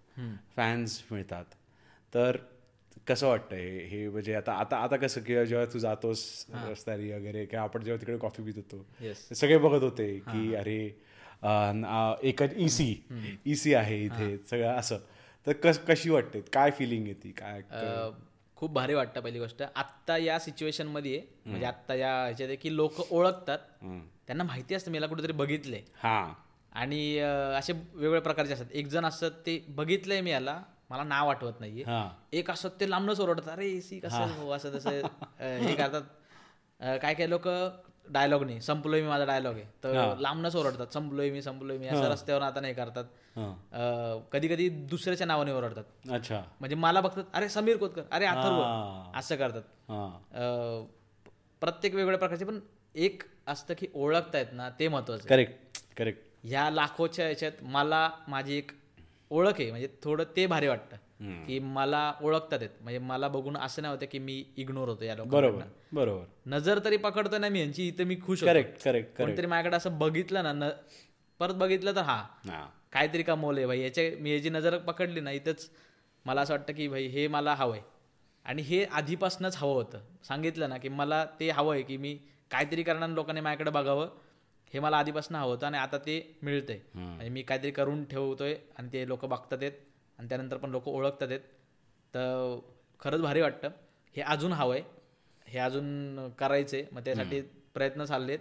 फॅन्स 0.57 1.03
मिळतात. 1.11 1.45
तर 2.13 2.37
कसं 3.07 3.27
वाटतं 3.29 3.57
हे 3.91 4.09
म्हणजे 4.09 4.35
आता 4.35 4.53
आता 4.53 4.77
आता 4.77 4.97
कसं 4.97 5.21
की 5.21 5.45
जेव्हा 5.47 5.65
तू 5.73 5.79
जातोस 5.79 6.23
रस्त्याने 6.55 7.13
वगैरे 7.13 7.45
किंवा 7.47 7.63
आपण 7.65 7.85
जेव्हा 7.85 8.01
तिकडे 8.01 8.17
कॉफी 8.19 8.43
पित 8.43 8.57
होतो 8.57 9.15
सगळे 9.35 9.59
बघत 9.59 9.83
होते 9.83 10.09
की 10.19 10.55
अरे 10.55 10.79
एकच 12.29 12.55
E 12.55 12.63
ईसी 12.65 12.95
ईसी 13.47 13.75
आहे 13.75 14.03
इथे 14.05 14.37
सगळं 14.51 14.79
असं. 14.79 14.99
तर 15.47 15.53
कस 15.63 15.79
कशी 15.89 16.11
वाटते? 16.11 16.41
काय 16.53 16.71
फिलिंग 16.79 17.07
येते 17.09 17.31
काय 17.39 17.61
खूप 18.57 18.73
भारी 18.73 18.95
वाटतं 18.95 19.21
पहिली 19.21 19.39
गोष्ट. 19.39 19.63
आत्ता 19.63 20.17
या 20.17 20.39
सिच्युएशनमध्ये 20.39 21.23
म्हणजे 21.47 21.67
आत्ता 21.67 21.95
या 21.95 22.13
ह्याच्यात 22.25 22.57
की 22.63 22.75
लोक 22.77 23.01
ओळखतात. 23.13 23.59
त्यांना 24.27 24.45
माहिती 24.45 24.75
असतं 24.75 24.93
मला 24.93 25.07
कुठेतरी 25.07 25.33
बघितलंय. 25.33 25.83
हा. 25.97 26.33
आणि 26.73 27.19
असे 27.19 27.73
वेगवेगळ्या 27.73 28.21
प्रकारचे 28.23 28.53
असतात. 28.53 28.67
एक 28.73 28.87
जण 28.87 29.05
असतात 29.05 29.31
ते 29.47 29.59
बघितलंय 29.69 30.21
मी 30.21 30.31
याला 30.31 30.61
मला 30.91 31.03
नाव 31.05 31.29
आठवत 31.31 31.61
नाहीये. 31.61 31.83
हा. 31.85 32.09
एक 32.33 32.51
असत 32.51 32.81
ते 32.81 32.91
लांबनच 32.91 33.21
ओरडतात 33.21 33.53
अरे 33.53 33.67
एसी 33.71 33.99
कसं 34.01 34.33
हो. 34.39 34.51
असं 34.53 34.75
तसं 34.75 35.01
हे 35.41 35.75
करतात. 35.75 36.03
काय 37.03 37.15
काय 37.15 37.27
लोक 37.27 37.49
डायलॉग 38.13 38.43
नाही. 38.45 38.61
संपलोय 38.61 39.01
मी 39.03 39.09
माझा 39.09 39.25
डायलॉग 39.25 39.55
आहे. 39.55 39.65
तर 39.85 40.15
लांबनच 40.19 40.57
ओरडतात 40.57 40.93
संपलोय 40.95 41.31
मी 41.31 41.43
संपलोय 41.43 41.79
मी. 41.79 41.87
असं 41.89 42.09
रस्त्यावर 42.11 42.43
आता 42.43 42.61
नाही 42.61 42.75
करतात. 42.75 43.05
हा. 43.37 44.19
कधी 44.33 44.49
कधी 44.49 44.69
दुसऱ्याच्या 44.69 45.27
नावाने 45.27 45.53
ओरडतात. 45.53 45.85
अच्छा. 46.13 46.43
म्हणजे 46.61 46.77
मला 46.77 47.01
बघतात 47.01 47.25
अरे 47.33 47.49
समीर 47.49 47.77
कोतकर 47.77 48.03
अरे 48.11 48.27
अथर्व. 48.27 48.63
असं 49.19 49.37
करतात. 49.37 49.63
प्रत्येक 51.63 51.95
वेगवेगळ्या 51.95 52.19
प्रकारचे 52.19 52.45
पण 52.45 52.59
एक 52.95 53.23
असतं 53.47 53.75
की 53.79 53.87
ओळखतायत 53.95 54.47
ना 54.53 54.69
ते 54.79 54.89
महत्वाचं. 54.89 55.29
करेक्ट 55.29 55.79
करेक्ट 55.99 56.29
ह्या 56.45 56.69
लाखोच्या 56.71 57.29
याच्यात 57.29 57.63
मला 57.63 58.09
माझी 58.29 58.57
एक 58.59 58.71
ओळख 59.31 59.61
आहे. 59.61 59.71
म्हणजे 59.71 59.89
थोडं 60.03 60.25
ते 60.37 60.47
भारी 60.47 60.69
वाटतं 60.69 60.97
की 61.47 61.59
मला 61.59 62.13
ओळखतात 62.23 62.61
म्हणजे 62.81 62.99
मला 62.99 63.29
बघून 63.29 63.57
असं 63.57 63.83
नाही 63.83 63.95
होतं 63.95 64.07
की 64.13 64.19
मी 64.19 64.43
इग्नोर 64.57 64.89
होतो 64.89 65.05
या 65.05 65.15
बरोबर 65.17 65.63
बरोबर. 65.93 66.25
नजर 66.47 66.79
तरी 66.85 66.97
पकडतो 66.97 67.39
ना 67.39 67.49
मी 67.49 67.61
यांची 67.61 67.87
इथं 67.89 68.05
मी 68.07 68.17
खुश 68.17 68.43
होतो. 68.43 68.51
करेक्ट 68.53 68.71
करेक्ट 68.71 68.85
करेक्ट 68.85 69.17
कोणतरी 69.19 69.47
माझ्याकडे 69.47 69.77
असं 69.77 69.99
बघितलं 69.99 70.59
ना 70.59 70.71
परत 71.41 71.55
बघितलं 71.55 71.95
तर 71.97 72.01
हा. 72.01 72.23
काहीतरी 72.93 73.23
कमवलंय 73.23 73.67
भाई 73.67 73.81
याच्या 73.81 74.05
मी 74.21 74.31
याची 74.33 74.51
नजर 74.51 74.77
पकडली 74.79 75.21
ना 75.21 75.31
इथंच 75.31 75.69
मला 76.27 76.41
असं 76.41 76.55
वाटतं 76.55 76.73
की 76.73 76.89
भाई 76.89 77.07
हे 77.07 77.27
मला 77.29 77.55
हवंय 77.55 77.81
आणि 78.47 78.63
हे 78.63 78.85
आधीपासूनच 78.85 79.57
हवं 79.57 79.73
होतं. 79.75 80.01
सांगितलं 80.25 80.69
ना 80.69 80.77
की 80.79 80.89
मला 80.89 81.25
ते 81.41 81.51
हवं 81.51 81.73
आहे 81.75 81.83
की 81.83 81.97
मी 81.97 82.15
काहीतरी 82.51 82.83
करणार 82.83 83.09
लोकांनी 83.09 83.41
माझ्याकडे 83.41 83.71
बघावं. 83.71 84.09
हे 84.75 84.81
मला 84.81 84.99
आधीपासून 84.99 85.37
हवं 85.37 85.51
होतं 85.51 85.67
आणि 85.67 85.79
आता 85.79 85.99
ते 85.99 86.39
मिळतंय. 86.43 86.81
म्हणजे 86.95 87.29
मी 87.29 87.43
काहीतरी 87.43 87.71
करून 87.71 88.05
ठेवतोय 88.05 88.59
आणि 88.79 88.89
ते 88.93 89.09
लोक 89.09 89.25
बघतात 89.25 89.59
आहेत 89.61 89.73
आणि 90.19 90.29
त्यानंतर 90.29 90.57
पण 90.57 90.71
लोक 90.71 90.89
ओळखतात 90.89 91.29
आहेत. 91.29 91.41
तर 92.15 92.59
खरंच 93.01 93.21
भारी 93.21 93.41
वाटतं. 93.41 93.69
हे 94.17 94.23
अजून 94.23 94.53
हवं 94.53 94.75
आहे 94.75 94.83
हे 95.47 95.59
अजून 95.59 96.17
करायचे 96.31 96.85
मग 96.93 97.01
त्यासाठी 97.05 97.41
प्रयत्न 97.75 98.05
चाललेत. 98.05 98.39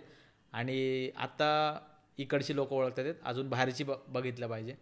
आणि 0.53 1.09
आता 1.17 1.79
इकडची 2.17 2.55
लोक 2.55 2.73
ओळखतात 2.73 3.05
आहेत. 3.05 3.15
अजून 3.25 3.49
बाहेरची 3.49 3.83
ब- 3.83 3.91
बघितलं 4.07 4.47
पाहिजे. 4.47 4.73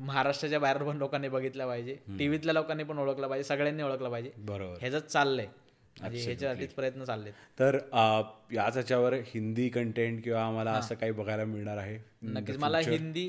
महाराष्ट्राच्या 0.00 0.60
बाहेर 0.60 0.82
पण 0.82 0.96
लोकांनी 0.96 1.28
बघितलं 1.28 1.66
पाहिजे. 1.66 1.94
टीव्हीतल्या 2.18 2.54
लोकांनी 2.54 2.84
पण 2.84 2.98
ओळखलं 2.98 3.28
पाहिजे. 3.28 3.48
सगळ्यांनी 3.48 3.82
ओळखलं 3.82 4.10
पाहिजे. 4.10 4.32
बरोबर. 4.38 4.74
ह्याच 4.80 5.06
चाललंय. 5.06 5.46
म्हणजे 6.00 6.22
ह्याच्यासाठीच 6.24 6.72
प्रयत्न 6.74 7.04
चाललेत. 7.04 7.32
तर 7.58 7.78
याच 8.52 8.72
ह्याच्यावर 8.72 9.12
हिंदी 9.14 9.68
कंटेंट 9.68 10.24
किंवा 10.24 10.46
आम्हाला 10.46 10.72
असं 10.72 10.94
काही 10.94 11.12
बघायला 11.12 11.44
मिळणार 11.44 11.76
आहे 11.76 11.98
नक्कीच. 12.22 12.56
मला 12.58 12.78
हिंदी 12.78 13.28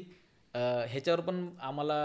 ह्याच्यावर 0.88 1.20
पण 1.20 1.50
आम्हाला 1.62 1.96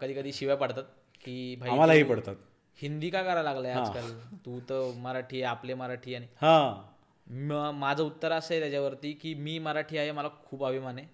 कधी 0.00 0.14
कधी 0.14 0.32
शिव्या 0.32 0.56
पडतात 0.56 0.84
की 1.24 1.56
भाई 1.56 1.70
आम्हालाही 1.70 2.02
पडतात. 2.02 2.36
हिंदी 2.78 3.10
का 3.10 3.22
करायला 3.22 3.42
लागलाय 3.42 3.72
आजकाल? 3.72 4.10
तू 4.46 4.60
तर 4.60 4.92
मराठी 4.96 5.36
आहे 5.36 5.44
आपले 5.44 5.74
मराठी 5.74 6.14
आणि 6.14 6.26
हा. 6.40 6.84
म- 7.26 7.70
माझं 7.74 8.02
उत्तर 8.02 8.32
असं 8.32 8.54
आहे 8.54 8.60
त्याच्यावरती 8.60 9.12
की 9.12 9.34
मी 9.34 9.58
मराठी 9.58 9.98
आहे 9.98 10.12
मला 10.12 10.28
खूप 10.44 10.64
अभिमान 10.64 10.98
आहे. 10.98 11.06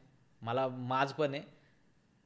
मला 0.43 0.69
माज 0.69 1.13
पण 1.13 1.35
आहे. 1.35 1.43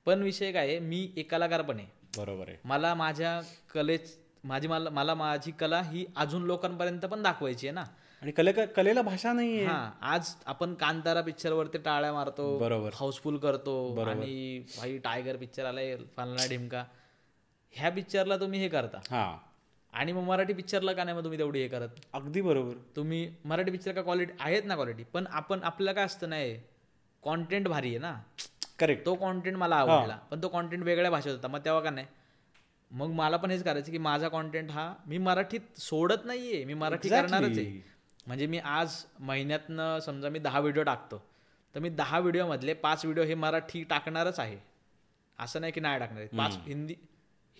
पण 0.06 0.22
विषय 0.22 0.52
काय 0.52 0.68
आहे 0.68 0.78
मी 0.78 1.09
एक 1.16 1.30
कलाकार 1.30 1.62
पण 1.62 1.76
आहे. 1.76 1.86
बरोबर 2.16 2.48
आहे. 2.48 2.56
मला 2.64 2.94
माझ्या 2.94 3.40
कलेच 3.74 4.16
माझी 4.44 4.69
मला 4.69 4.90
मला 4.90 5.15
माझी 5.15 5.51
कला 5.51 5.81
ही 5.82 6.05
अजून 6.16 6.43
लोकांपर्यंत 6.43 7.05
पण 7.05 7.23
दाखवायची 7.23 7.66
आहे 7.66 7.74
ना. 7.74 7.85
आणि 8.23 8.32
कले 8.32 8.52
कलेला 8.52 9.02
भाषा 9.02 9.32
नाहीये 9.32 9.65
हा 9.65 9.90
आज 10.02 10.35
आपण 10.47 10.74
कांतारा 10.74 11.20
पिक्चर 11.20 11.52
वरती 11.52 11.78
टाळ्या 11.78 12.12
मारतो 12.12 12.59
बरोबर. 12.59 12.90
हाऊसफुल 12.94 13.36
करतो 13.36 13.74
आणि 14.06 14.59
भाई 14.77 14.98
टायगर 14.98 15.36
पिक्चर 15.36 15.65
आलाय 15.65 15.97
फालना 16.16 16.47
ढिमका. 16.48 16.85
ह्या 17.74 17.90
पिक्चरला 17.90 18.36
तुम्ही 18.36 18.60
हे 18.60 18.69
करता. 18.69 18.98
हा. 19.10 19.36
आणि 19.93 20.12
मग 20.12 20.23
मराठी 20.23 20.52
पिक्चरला 20.52 20.93
का 20.93 21.05
नाही 21.05 21.16
मग 21.16 21.24
तुम्ही 21.24 21.39
तेवढी 21.39 21.60
हे 21.62 21.69
करत? 21.69 21.89
अगदी 22.12 22.40
बरोबर. 22.40 22.74
तुम्ही 22.97 23.28
मराठी 23.44 23.70
पिक्चर 23.70 23.93
का 23.93 24.02
क्वालिटी 24.02 24.32
आहेत 24.40 24.62
ना 24.65 24.74
क्वालिटी 24.74 25.02
पण 25.02 25.27
आपण 25.31 25.62
आपल्याला 25.62 25.93
काय 25.93 26.05
असतं 26.05 26.28
नाही 26.28 26.59
कॉन्टेंट 27.23 27.69
भारी 27.69 27.89
आहे 27.89 27.98
ना. 27.98 28.15
करेक्ट 28.78 29.06
तो 29.06 29.15
कॉन्टेंट 29.15 29.56
मला 29.56 29.77
आवडला 29.77 30.16
पण 30.31 30.43
तो 30.43 30.48
कॉन्टेंट 30.48 30.82
वेगळ्या 30.85 31.10
भाषेत 31.10 31.32
होता 31.32 31.48
मग 31.48 31.65
तेव्हा 31.65 31.81
का 31.82 31.90
नाही? 31.90 32.06
मग 32.90 33.10
मला 33.10 33.36
पण 33.36 33.51
हेच 33.51 33.62
करायचं 33.65 33.93
की 33.93 33.98
माझा 33.98 34.28
कॉन्टेंट 34.28 34.70
हा 34.70 34.93
मी 35.06 35.19
मराठीत 35.19 35.78
सोडत 35.78 36.24
नाहीये 36.24 36.65
मी 36.65 36.74
मराठी 36.74 37.09
करणारच 37.09 37.59
आहे. 37.59 37.81
म्हणजे 38.27 38.47
मी 38.47 38.59
आज 38.59 38.94
महिन्यातनं 39.20 39.98
समजा 40.01 40.28
मी 40.28 40.39
दहा 40.39 40.60
व्हिडिओ 40.60 40.82
टाकतो 40.82 41.23
तर 41.74 41.81
मी 41.81 41.89
दहा 41.89 42.19
व्हिडिओमधले 42.19 42.73
पाच 42.74 43.05
व्हिडिओ 43.05 43.24
हे 43.24 43.35
मराठी 43.35 43.82
टाकणारच 43.82 44.40
आहे. 44.40 44.59
असं 45.39 45.60
नाही 45.60 45.73
की 45.73 45.81
नाही 45.81 45.98
टाकणार. 45.98 46.27
पाच 46.39 46.56
हिंदी 46.66 46.94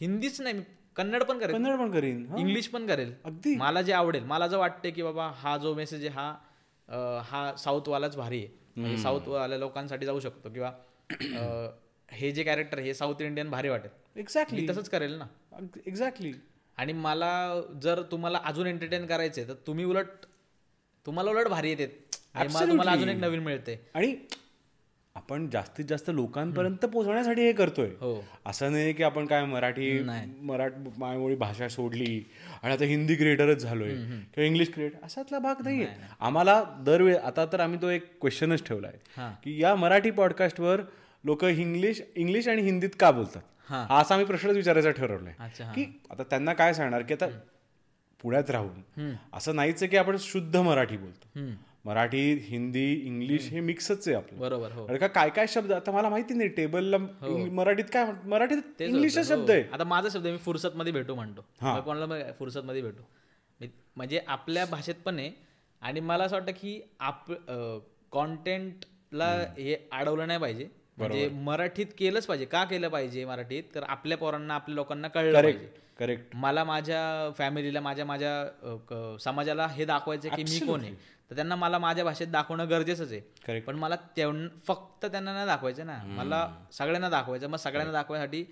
हिंदीच 0.01 0.41
नाही 0.41 0.55
मी 0.55 0.63
कन्नड 0.97 1.23
पण 1.23 1.39
करेल. 1.39 1.55
कन्नड 1.55 1.79
पण 1.79 1.91
करीन. 1.91 2.25
इंग्लिश 2.39 2.69
पण 2.69 2.87
करेल. 2.87 3.13
अगदी. 3.25 3.55
मला 3.57 3.83
जे 3.83 3.93
आवडेल 3.93 4.25
मला 4.25 4.47
जर 4.47 4.57
वाटते 4.57 4.91
की 4.91 5.03
बाबा 5.03 5.31
हा 5.37 5.57
जो 5.57 5.75
मेसेज 5.75 6.07
आहे 6.07 6.15
हा 6.15 7.21
हा 7.31 7.53
साऊथवालाच 7.57 8.17
भारी 8.17 8.45
आहे. 8.45 8.57
म्हणजे 8.77 8.97
साऊथवाल्या 9.03 9.59
लोकांसाठी 9.59 10.07
जाऊ 10.07 10.21
शकतो 10.21 10.51
किंवा 10.51 10.71
हे 12.09 12.31
जे 12.33 12.43
कॅरेक्टर 12.45 12.79
हे 12.79 12.95
साऊथ 12.95 13.23
इंडियन 13.23 13.51
भारी 13.51 13.69
वाटेल. 13.69 13.91
एक्झॅक्टली 14.21 14.69
तसंच 14.69 14.89
करेल 14.89 15.13
ना. 15.15 15.25
एक्झॅक्टली 15.87 16.33
आणि 16.79 16.93
मला 16.93 17.31
जर 17.83 18.03
तुम्हाला 18.03 18.41
अजून 18.45 18.67
एंटरटेन 18.67 19.07
करायचंय 19.07 19.45
तर 19.45 19.55
तुम्ही 19.67 19.85
उलट 19.85 20.07
तुम्हाला 21.07 21.31
उलट 21.31 21.49
भारी 21.49 21.69
येते. 21.69 21.87
तुम्हाला 22.35 22.91
अजून 22.91 23.09
एक 23.09 23.17
नवीन 23.17 23.41
मिळते. 23.41 23.81
आणि 23.95 24.15
आपण 25.17 25.49
जास्तीत 25.51 25.85
जास्त 25.89 26.11
लोकांपर्यंत 26.11 26.85
पोहोचण्यासाठी 26.85 27.43
हे 27.43 27.53
करतोय. 27.53 27.89
हो. 28.01 28.25
असं 28.47 28.73
नाही 28.73 28.93
की 28.93 29.03
आपण 29.03 29.27
काय 29.27 29.45
मराठी 29.45 29.99
मराठी 30.43 30.91
मायमोळी 30.99 31.35
भाषा 31.37 31.69
सोडली 31.69 32.23
आणि 32.63 32.73
आता 32.73 32.85
हिंदी 32.85 33.15
क्रिएटरच 33.15 33.63
झालोय 33.63 33.91
किंवा 33.91 34.43
इंग्लिश 34.43 34.73
क्रिएटर 34.75 35.05
असातला 35.07 35.39
भाग 35.39 35.63
नाहीये. 35.65 35.87
आम्हाला 36.21 36.63
दरवेळी 36.87 37.17
आता 37.17 37.47
तर 37.53 37.61
आम्ही 37.61 37.81
तो 37.83 37.89
एक 37.89 38.09
क्वेश्चनच 38.21 38.67
ठेवलाय 38.67 38.99
की 39.45 39.61
या 39.63 39.75
मराठी 39.75 40.11
पॉडकास्टवर 40.11 40.83
लोक 41.29 41.45
इंग्लिश 41.45 42.03
इंग्लिश 42.15 42.49
आणि 42.49 42.63
हिंदीत 42.63 42.91
का 43.01 43.11
बोलतात? 43.11 43.43
हा. 43.69 43.87
हा 43.89 44.01
असा 44.01 44.15
आम्ही 44.15 44.27
प्रश्नच 44.27 44.57
विचारायचा 44.57 44.91
ठरवलाय. 44.91 45.35
की 45.75 46.01
आता 46.11 46.23
त्यांना 46.23 46.53
काय 46.53 46.73
सांगणार 46.75 47.03
की 47.03 47.15
आता 47.15 47.27
पुण्यात 48.23 48.51
राहून 48.51 49.13
असं 49.33 49.57
नाहीच 49.57 49.85
की 49.85 49.97
आपण 49.97 50.17
शुद्ध 50.21 50.57
मराठी 50.57 50.97
बोलतो. 50.97 51.41
मराठी 51.85 52.35
हिंदी 52.35 52.93
इंग्लिश 52.95 53.51
हे 53.51 53.61
मिक्सच 53.61 54.09
आहे 54.09 54.17
आपलं. 54.17 54.39
बरोबर 54.39 54.73
हो. 54.73 54.87
का 55.01 55.07
काय 55.07 55.31
काय 55.31 55.47
शब्द 55.47 55.73
आता 55.73 55.91
मला 55.91 56.09
माहिती 56.09 56.35
नाही 56.35 56.49
टेबलला 56.49 56.97
इंग्लिश- 56.97 57.53
मराठीत 57.53 57.85
काय 57.93 58.29
मराठीत 58.29 58.83
इंग्लिशच 58.83 59.29
शब्द 59.29 59.51
आहे. 59.51 59.65
आता 59.73 59.85
माझा 59.85 60.09
शब्द 60.09 60.25
आहे, 60.25 60.33
मी 60.33 60.39
फुरसत 60.39 60.69
मध्ये 60.75 60.93
भेटू 60.93 61.15
म्हणतो. 61.15 61.41
कोणाला 61.81 62.33
फुरसत 62.39 62.59
मध्ये 62.59 62.83
भेटू. 62.83 63.03
म्हणजे 63.97 64.21
आपल्या 64.27 64.67
भाषेत 64.67 64.95
पण 65.05 65.19
आहे 65.19 65.31
आणि 65.81 66.01
मला 66.01 66.25
असं 66.25 66.37
वाटतं 66.37 66.53
की 66.53 66.83
आप 67.01 67.33
कॉन्टेंटला 68.11 69.31
हे 69.59 69.89
अडवलं 69.93 70.27
नाही 70.27 70.39
पाहिजे. 70.39 70.78
म्हणजे 70.99 71.29
मराठीत 71.29 71.87
केलंच 71.99 72.27
पाहिजे. 72.27 72.45
का 72.45 72.65
केलं 72.65 72.89
पाहिजे 72.89 73.25
मराठीत? 73.25 73.63
तर 73.75 73.83
आपल्या 73.89 74.19
पोरांना 74.19 74.55
आपल्या 74.55 74.75
लोकांना 74.75 75.09
कळलं 75.09 75.43
पाहिजे. 75.43 75.69
करेक्ट 75.99 76.35
मला 76.37 76.65
माझ्या 76.65 77.31
फॅमिलीला 77.39 77.81
माझ्या 77.81 78.05
माझ्या 78.05 79.17
समाजाला 79.21 79.67
हे 79.67 79.85
दाखवायचं 79.85 80.29
की 80.35 80.43
मी 80.43 80.59
कोण 80.67 80.81
आहे? 80.81 80.95
तर 81.31 81.35
त्यांना 81.35 81.57
मला 81.57 81.79
माझ्या 81.79 82.05
भाषेत 82.05 82.27
दाखवणं 82.27 82.69
गरजेचंच 82.71 83.13
आहे. 83.13 83.61
पण 83.61 83.77
मला 83.77 83.97
फक्त 84.67 85.07
त्यांना 85.07 85.33
नाही 85.33 85.47
दाखवायचं 85.47 85.87
ना. 85.87 85.99
मला 86.07 86.47
सगळ्यांना 86.73 87.09
दाखवायचं. 87.09 87.49
मग 87.49 87.57
सगळ्यांना 87.57 87.93
दाखवायसाठी 87.93 88.45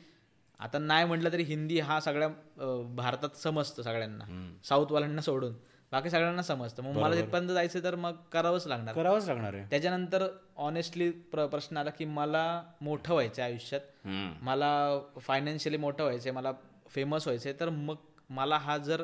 आता 0.61 0.79
नाही 0.79 1.05
म्हटलं 1.05 1.33
तरी 1.33 1.43
हिंदी 1.43 1.79
हा 1.81 2.01
सगळ्या 2.01 2.29
भारतात 2.97 3.37
समजतं 3.37 3.83
सगळ्यांना. 3.83 4.25
साऊथवाल्यांना 4.65 5.21
सोडून. 5.21 5.55
बाकी 5.93 6.11
सगळ्यांना 6.11 6.43
समजतं. 6.43 6.83
मग 6.83 6.97
मला 7.01 7.15
तिथपर्यंत 7.15 7.49
जायचं 7.49 7.83
तर 7.83 7.95
मग 7.95 8.17
करावंच 8.33 8.67
लागणार. 8.67 8.95
करावंच 8.95 9.27
लागणार 9.27 9.55
आहे. 9.55 9.65
त्याच्यानंतर 9.71 10.27
ऑनेस्टली 10.59 11.11
प्रश्न 11.33 11.77
आला 11.77 11.91
की 11.91 12.05
मला 12.05 12.63
मोठं 12.81 13.13
व्हायचं 13.13 13.43
आयुष्यात. 13.43 13.81
मला 14.43 14.71
फायनान्शियली 15.21 15.77
मोठं 15.77 16.05
व्हायचं 16.05 16.35
मला 16.35 16.53
फेमस 16.91 17.27
व्हायचं 17.27 17.61
तर 17.61 17.69
मग 17.69 17.97
मला 18.31 18.57
हा 18.57 18.77
जर 18.79 19.03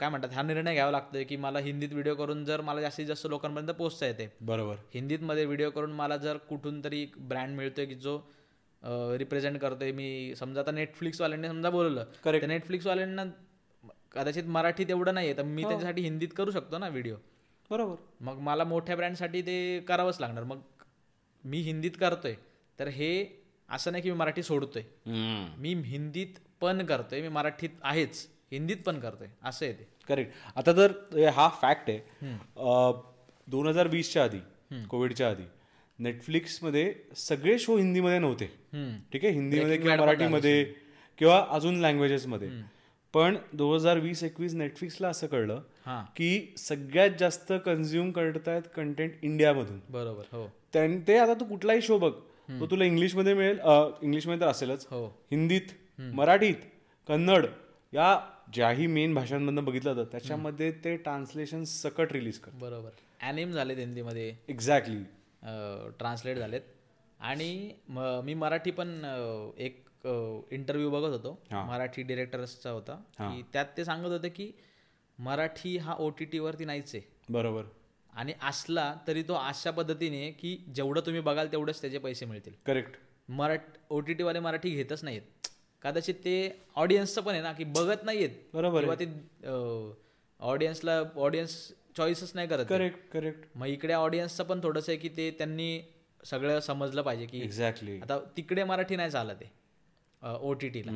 काय 0.00 0.08
म्हणतात 0.08 0.32
हा 0.32 0.42
निर्णय 0.42 0.74
घ्यावा 0.74 0.90
लागतोय 0.90 1.24
की 1.24 1.36
मला 1.36 1.58
हिंदीत 1.58 1.92
व्हिडिओ 1.92 2.14
करून 2.14 2.44
जर 2.44 2.60
मला 2.60 2.80
जास्तीत 2.80 3.06
जास्त 3.06 3.26
लोकांपर्यंत 3.26 3.70
पोहोचता 3.70 4.06
येते. 4.06 4.28
बरोबर. 4.40 4.76
हिंदीत 4.94 5.22
मध्ये 5.22 5.44
व्हिडिओ 5.44 5.70
करून 5.70 5.92
मला 5.92 6.16
जर 6.16 6.36
कुठून 6.48 6.82
तरी 6.84 7.04
ब्रँड 7.18 7.56
मिळतोय 7.56 7.86
की 7.86 7.94
जो 7.94 8.18
रिप्रेझेंट 9.18 9.58
करतोय. 9.60 9.92
मी 9.92 10.34
समजा 10.38 10.60
आता 10.60 10.70
नेटफ्लिक्सवाल्यांनी 10.70 11.48
समजा 11.48 11.70
बोलवलं. 11.70 12.04
नेटफ्लिक्सवाल्यांना 12.46 13.24
कदाचित 14.18 14.44
मराठीत 14.48 14.90
एवढं 14.90 15.14
नाही 15.14 15.36
तर 15.36 15.42
मी 15.42 15.62
त्याच्यासाठी 15.62 16.02
हिंदीत 16.02 16.28
करू 16.36 16.50
शकतो 16.50 16.78
ना 16.78 16.88
व्हिडिओ 16.88 17.16
बरोबर. 17.70 17.94
मग 18.20 18.38
मला 18.40 18.64
मोठ्या 18.64 18.96
ब्रँडसाठी 18.96 19.42
ते 19.42 19.58
करावंच 19.88 20.16
लागणार. 20.20 20.44
मग 20.44 20.60
मी 21.44 21.58
हिंदीत 21.62 21.96
करतोय 22.00 22.34
तर 22.78 22.88
हे 22.88 23.10
असं 23.68 23.92
नाही 23.92 24.02
की 24.02 24.10
मी 24.10 24.16
मराठी 24.16 24.42
सोडतोय. 24.42 24.82
मी 25.58 25.74
हिंदीत 25.86 26.38
पण 26.60 26.84
करतोय 26.86 27.20
मी 27.22 27.28
मराठीत 27.28 27.70
आहेच 27.82 28.26
हिंदीत 28.52 28.76
पण 28.86 28.98
करतोय 29.00 29.28
असं 29.44 29.66
आहे 29.66 29.74
ते. 29.74 29.86
करेक्ट 30.08 30.32
आता 30.56 30.72
तर 30.72 30.92
हे 31.14 31.26
हा 31.28 31.48
फॅक्ट 31.62 31.90
आहे. 31.90 31.98
दोन 33.48 33.66
हजार 33.66 33.88
वीसच्या 33.88 34.24
आधी 34.24 34.40
कोविडच्या 34.90 35.30
आधी 35.30 35.44
नेटफ्लिक्समध्ये 35.98 36.92
सगळे 37.16 37.58
शो 37.58 37.76
हिंदीमध्ये 37.76 38.18
नव्हते. 38.18 38.46
ठीक 39.12 39.24
आहे? 39.24 39.32
हिंदीमध्ये 39.32 39.76
किंवा 39.76 39.96
मराठीमध्ये 39.96 40.64
किंवा 41.18 41.44
अजून 41.50 41.80
लँग्वेजेसमध्ये 41.80 42.48
पण 43.12 43.36
दोन 43.52 43.74
हजार 43.74 43.98
वीस 43.98 44.22
एकवीस 44.24 44.54
नेटफ्लिक्सला 44.54 45.08
असं 45.08 45.26
कळलं 45.26 45.62
की 46.16 46.54
सगळ्यात 46.58 47.10
जास्त 47.20 47.52
कन्झ्युम 47.66 48.10
करतायत 48.12 48.62
कंटेंट 48.76 49.12
इंडियामधून 49.22 49.80
बरोबर 49.90 50.24
हो. 50.32 50.46
त्यां- 50.72 50.98
ते 51.08 51.18
आता 51.18 51.34
तू 51.34 51.44
कुठलाही 51.44 51.82
शो 51.82 51.98
बघ 51.98 52.12
तो 52.60 52.66
तुला 52.66 52.84
इंग्लिशमध्ये 52.84 53.34
मिळेल 53.34 53.58
इंग्लिशमध्ये 54.02 54.40
तर 54.40 54.50
असेलच. 54.50 54.86
हो. 54.90 55.06
हिंदीत 55.30 56.00
मराठीत 56.00 56.54
कन्नड 57.08 57.46
या 57.94 58.18
ज्याही 58.52 58.86
मेन 58.86 59.14
भाषांमधनं 59.14 59.64
बघितलं 59.64 59.94
जातं 59.94 60.10
त्याच्यामध्ये 60.10 60.70
ते 60.84 60.96
ट्रान्सलेशन 60.96 61.64
सकट 61.64 62.12
रिलीज 62.12 62.38
कर 62.38 62.50
बरोबर. 62.54 62.90
ॲनिम 63.20 63.50
झालेत 63.50 63.76
हिंदीमध्ये. 63.78 64.34
एक्झॅक्टली 64.48 65.02
ट्रान्सलेट 65.98 66.36
झालेत. 66.36 66.60
आणि 67.20 67.70
म- 67.88 68.34
मराठी 68.36 68.70
पण 68.70 68.88
एक 69.58 69.84
इंटरव्ह्यू 70.52 70.90
बघत 70.90 71.12
होतो. 71.12 71.38
मराठी 71.52 72.02
डिरेक्टर्सचा 72.02 72.70
होता. 72.70 72.94
की 73.18 73.42
त्यात 73.52 73.66
ते 73.76 73.84
सांगत 73.84 74.10
होते 74.10 74.28
की 74.28 74.50
मराठी 75.18 75.76
हा 75.76 75.94
ओ 75.98 76.08
टी 76.10 76.24
टीवरती 76.24 76.64
नाहीच 76.64 76.94
आहे. 76.94 77.02
बरोबर. 77.30 77.62
आणि 78.12 78.32
असला 78.42 78.92
तरी 79.06 79.22
तो 79.22 79.34
अशा 79.34 79.70
पद्धतीने 79.70 80.30
की 80.30 80.56
जेवढं 80.74 81.00
तुम्ही 81.06 81.20
बघाल 81.20 81.52
तेवढेच 81.52 81.80
त्याचे 81.80 81.98
पैसे 81.98 82.26
मिळतील. 82.26 82.52
करेक्ट 82.66 82.96
मराठ 83.28 83.64
ओ 83.90 83.98
टी 84.00 84.12
टीवाले 84.14 84.40
मराठी 84.40 84.70
घेतच 84.70 85.04
नाहीत 85.04 85.48
कदाचित 85.82 86.14
ते 86.24 86.34
ऑडियन्सचं 86.76 87.22
पण 87.22 87.32
आहे 87.32 87.42
ना 87.42 87.52
की 87.52 87.64
बघत 87.64 88.04
नाहीत 88.04 88.30
बरोबर 88.54 88.80
किंवा 88.80 88.94
ते 88.94 89.04
ऑडियन्सला 90.40 91.02
ऑडियन्स 91.16 91.56
चॉईसच 91.96 92.32
नाही 92.34 92.48
करत. 92.48 92.64
करेक्ट 92.66 92.98
करेक्ट 93.12 93.56
मग 93.56 93.66
इकडे 93.66 93.92
ऑडियन्सचं 93.92 94.44
पण 94.44 94.60
थोडंसं 94.62 94.92
आहे 94.92 94.98
की 95.00 95.08
ते 95.08 95.30
त्यांनी 95.38 95.80
सगळं 96.24 96.60
समजलं 96.60 97.02
पाहिजे 97.02 97.26
की 97.26 97.40
एक्झॅक्टली 97.42 97.98
आता 98.00 98.18
तिकडे 98.36 98.64
मराठी 98.64 98.96
नाही 98.96 99.10
चालत 99.10 99.42
आहे. 99.42 99.50
ओ 100.22 100.52
टी 100.52 100.68
टीला 100.68 100.92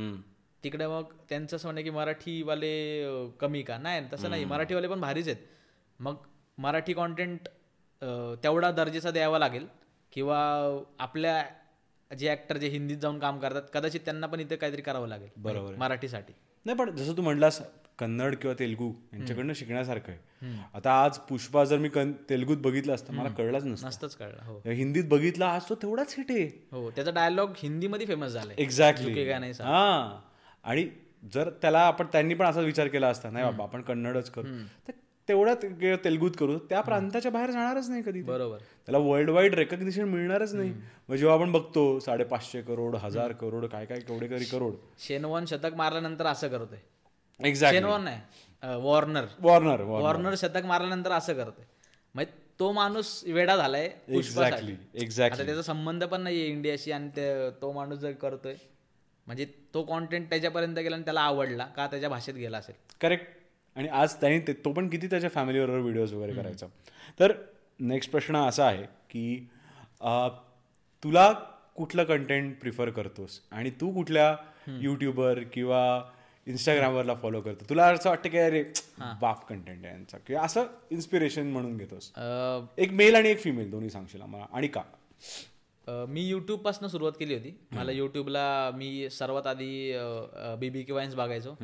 तिकडे 0.65 0.87
मग 0.87 1.13
त्यांचं 1.29 1.57
असं 1.57 1.69
म्हणणं 1.69 1.83
की 1.83 1.91
मराठीवाले 1.91 2.73
कमी 3.41 3.63
का? 3.63 3.79
नाही 3.79 4.03
तसं 4.13 4.31
नाही. 4.31 4.45
मराठीवाले 4.45 4.89
पण 4.89 5.01
भारीच 5.01 5.29
आहेत. 5.29 5.41
मग 6.01 6.17
मराठी 6.59 6.93
कॉन्टेंट 6.93 7.49
तेवढा 8.43 8.71
दर्जेचा 8.71 9.11
द्यावा 9.11 9.39
लागेल. 9.39 9.67
किंवा 10.13 10.39
आपल्या 10.99 11.43
जे 12.11 12.31
ऍक्टर 12.33 12.57
जे 12.57 12.69
हिंदीत 12.69 12.97
जाऊन 12.97 13.19
काम 13.19 13.39
करतात 13.41 13.63
कदाचित 13.75 14.01
त्यांना 14.01 14.27
पण 14.27 14.41
इथे 14.41 14.57
काहीतरी 14.57 14.83
करावं 14.83 15.09
लागेल. 15.09 15.29
बरोबर 15.37 15.75
मराठीसाठी. 15.75 16.33
नाही 16.67 16.79
पण 16.79 16.95
जसं 16.97 17.17
तू 17.17 17.23
म्हणलास 17.23 17.61
कन्नड 18.03 18.37
किंवा 18.37 18.55
तेलगू 18.59 18.93
यांच्याकडनं 19.13 19.53
शिकण्यासारखं 19.53 20.13
आहे. 20.13 20.19
आता 20.75 21.05
आज 21.05 21.19
पुष्पा 21.19 21.65
जर 21.65 21.79
मी 21.79 21.89
तेलगूत 22.31 22.57
बघितलं 22.57 22.95
असतं 22.95 23.15
मला 23.15 23.29
कळलंच 23.29 23.65
नसतं. 23.65 23.87
नसतंच 23.87 24.17
कळलं 24.17 24.45
हो. 24.45 24.71
हिंदीत 24.71 25.05
बघितला 25.07 25.47
आज 25.47 25.61
तो 25.69 25.75
तेवढाच 25.75 26.15
हिट 26.19 26.31
आहे. 26.31 26.67
हो 26.73 26.91
त्याचा 26.91 27.11
डायलॉग 27.11 27.51
हिंदीमध्ये 27.57 28.07
फेमस 28.07 28.29
झालाय. 28.29 28.55
एक्झॅक्टली. 28.59 29.31
हा. 29.63 30.21
आणि 30.65 30.89
जर 31.35 31.51
त्याला 31.51 31.81
आपण 31.81 32.07
त्यांनी 32.07 32.35
पण 32.35 32.47
असा 32.47 32.61
विचार 32.61 32.87
केला 32.87 33.09
असता 33.09 33.31
नाही 33.31 33.45
बाबा 33.45 33.65
आपण 33.65 33.83
कन्नडच 33.83 34.31
करू. 34.31 34.45
तर 34.89 34.93
तेवढा 35.29 35.55
ते- 35.55 35.97
तेलगूत 35.97 36.31
करू 36.39 36.59
त्या 36.59 36.81
प्रांताच्या 36.81 37.33
बाहेर 37.33 37.51
जाणारच 37.51 37.91
नाही 37.91 38.03
कधी. 38.03 38.23
बरोबर. 38.23 38.57
त्याला 38.57 38.99
वर्ल्ड 38.99 39.31
वाईड 39.31 39.55
रेकग्निशन 39.55 40.03
मिळणारच 40.03 40.55
नाही. 40.55 40.75
मग 41.09 41.17
जेव्हा 41.17 41.37
आपण 41.37 41.53
बघतो 41.53 41.99
साडेपाचशे 41.99 42.63
करोड 42.63 42.97
हजार 42.97 43.33
करोड 43.33 43.65
काय 43.65 43.87
काय 43.87 44.01
केवढे 44.01 44.27
करी 44.27 44.45
करोड. 44.45 44.73
शेनवॉन 44.99 45.45
शतक 45.45 45.71
मारल्यानंतर 45.77 46.27
असं 46.27 46.49
करतोय. 46.49 46.79
एक्झॅक्टली 47.45 47.81
शेनवॉन 47.81 48.03
नाही 48.05 48.21
वॉर्नर 48.83 49.25
वॉर्नर 49.39 49.81
वॉर्नर 49.81 50.35
शतक 50.37 50.65
मारल्यानंतर 50.65 51.11
असं 51.11 51.35
करतोय. 51.35 51.65
मग 52.15 52.25
तो 52.59 52.73
माणूस 52.73 53.25
वेडा 53.25 53.57
झालाय 53.57 53.91
एक्झॅक्टली 54.09 54.75
एक्झॅक्टली 54.95 55.47
त्याचा 55.47 55.63
संबंध 55.63 56.05
पण 56.05 56.21
नाहीये 56.21 56.47
इंडियाशी 56.47 56.93
आणि 56.93 57.09
ते- 57.09 57.51
तो 57.63 57.73
माणूस 57.73 57.99
जर 57.99 58.13
करतोय 58.13 58.55
म्हणजे 59.27 59.47
तो 59.75 59.83
कॉन्टेंट 59.83 60.29
त्याच्यापर्यंत 60.31 60.79
गेला 60.79 60.97
आणि 60.97 61.05
त्याला 61.05 61.21
आवडला 61.21 61.65
का 61.65 61.87
त्याच्या 61.87 62.11
भाषेत 62.11 62.35
गेला 62.35 62.59
असेल? 62.59 62.75
करेक्ट 63.01 63.27
आणि 63.77 63.89
आज 63.89 64.15
त्यांनी 64.15 64.39
ते- 64.39 64.73
पण 64.73 64.89
किती 64.89 65.07
त्याच्या 65.07 65.31
फॅमिलीबरोबर 65.31 65.79
व्हिडिओज 65.79 66.13
वगैरे 66.15 66.33
करायचा. 66.33 66.67
तर 67.21 67.33
नेक्स्ट 67.81 68.11
प्रश्न 68.11 68.37
असा 68.37 68.67
आहे 68.67 68.83
की 69.11 69.49
तुला 71.05 71.33
कुठलं 71.77 72.05
कंटेंट 72.05 72.61
प्रिफर 72.61 72.91
करतोस? 72.91 73.41
आणि 73.51 73.71
तू 73.71 73.95
कुठल्या 73.95 74.37
युट्यूबर 74.67 75.39
किंवा 75.53 76.03
इंस्टाग्रामवरला 76.47 77.15
फॉलो 77.15 77.41
करतो. 77.41 77.65
तुला 77.69 77.87
असं 77.87 78.11
वाटतं 78.11 78.29
की 78.29 78.39
अरे 78.39 78.63
बाप 79.21 79.47
कंटेंट 79.49 79.85
आहे 79.85 79.95
यांचा. 79.95 80.19
किंवा 80.19 80.43
असं 80.43 80.65
इन्स्पिरेशन 80.91 81.47
म्हणून 81.47 81.77
घेतोस. 81.77 82.11
एक 82.79 82.93
मेल 82.93 83.15
आणि 83.15 83.29
एक 83.29 83.41
फिमेल 83.41 83.71
दोन्ही 83.71 83.91
सांगशील 83.91 84.23
आम्हाला. 84.23 84.47
आणि 84.53 84.69
का? 84.69 84.83
मी 86.09 86.27
यूट्यूबपासून 86.29 86.89
सुरुवात 86.89 87.13
केली 87.13 87.35
होती. 87.35 87.59
मला 87.73 87.93
युट्यूबला 87.93 88.71
मी 88.75 89.09
सर्वात 89.11 89.47
आधी 89.47 89.93
बी 90.59 90.71
बी 90.71 90.83
के 90.83 90.93
वाईन्स 90.93 91.15
बघायचो. 91.15 91.55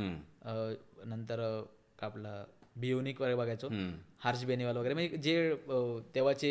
नंतर 1.07 1.65
आपला 2.03 2.45
बियोनिक 2.81 3.21
वगैरे 3.21 3.35
बघायचो. 3.37 3.69
हार्श 4.21 4.43
बेनिवाल 4.45 4.77
वगैरे. 4.77 4.95
म्हणजे 4.95 5.17
जे 5.17 5.55
तेव्हाचे 6.15 6.51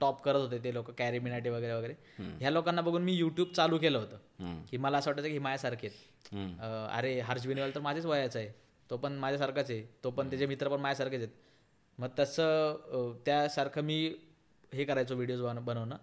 टॉप 0.00 0.22
करत 0.22 0.40
होते 0.40 0.58
ते 0.64 0.72
लोक 0.74 0.90
कॅरी 0.98 1.18
मिनाटे 1.18 1.50
वगैरे 1.50 1.72
वगैरे. 1.72 1.94
ह्या 2.40 2.50
लोकांना 2.50 2.80
बघून 2.82 3.02
मी 3.02 3.12
युट्यूब 3.12 3.52
चालू 3.56 3.78
केलं 3.78 3.98
होतं. 3.98 4.16
की 4.70 4.76
मला 4.76 4.98
असं 4.98 5.10
वाटायचं 5.10 5.30
की 5.30 5.38
माझ्यासारखे 5.38 5.88
अरे 6.96 7.18
हर्ष 7.20 7.46
बेनिवाल 7.46 7.70
तर 7.74 7.80
माझ्याच 7.80 8.06
वयाचा 8.06 8.38
आहे. 8.38 8.48
तो 8.90 8.96
पण 8.96 9.12
माझ्यासारखाच 9.18 9.70
आहे. 9.70 9.82
तो 10.04 10.10
पण 10.10 10.30
त्याचे 10.30 10.46
मित्र 10.46 10.68
पण 10.68 10.80
माझ्यासारखेच 10.80 11.20
आहेत. 11.20 11.34
मग 11.98 12.08
तसं 12.18 13.12
त्यासारखं 13.26 13.82
मी 13.84 13.96
हे 14.74 14.84
करायचो 14.84 15.14
व्हिडिओज 15.14 15.40
बन 15.42 15.58
बनवणं. 15.64 15.96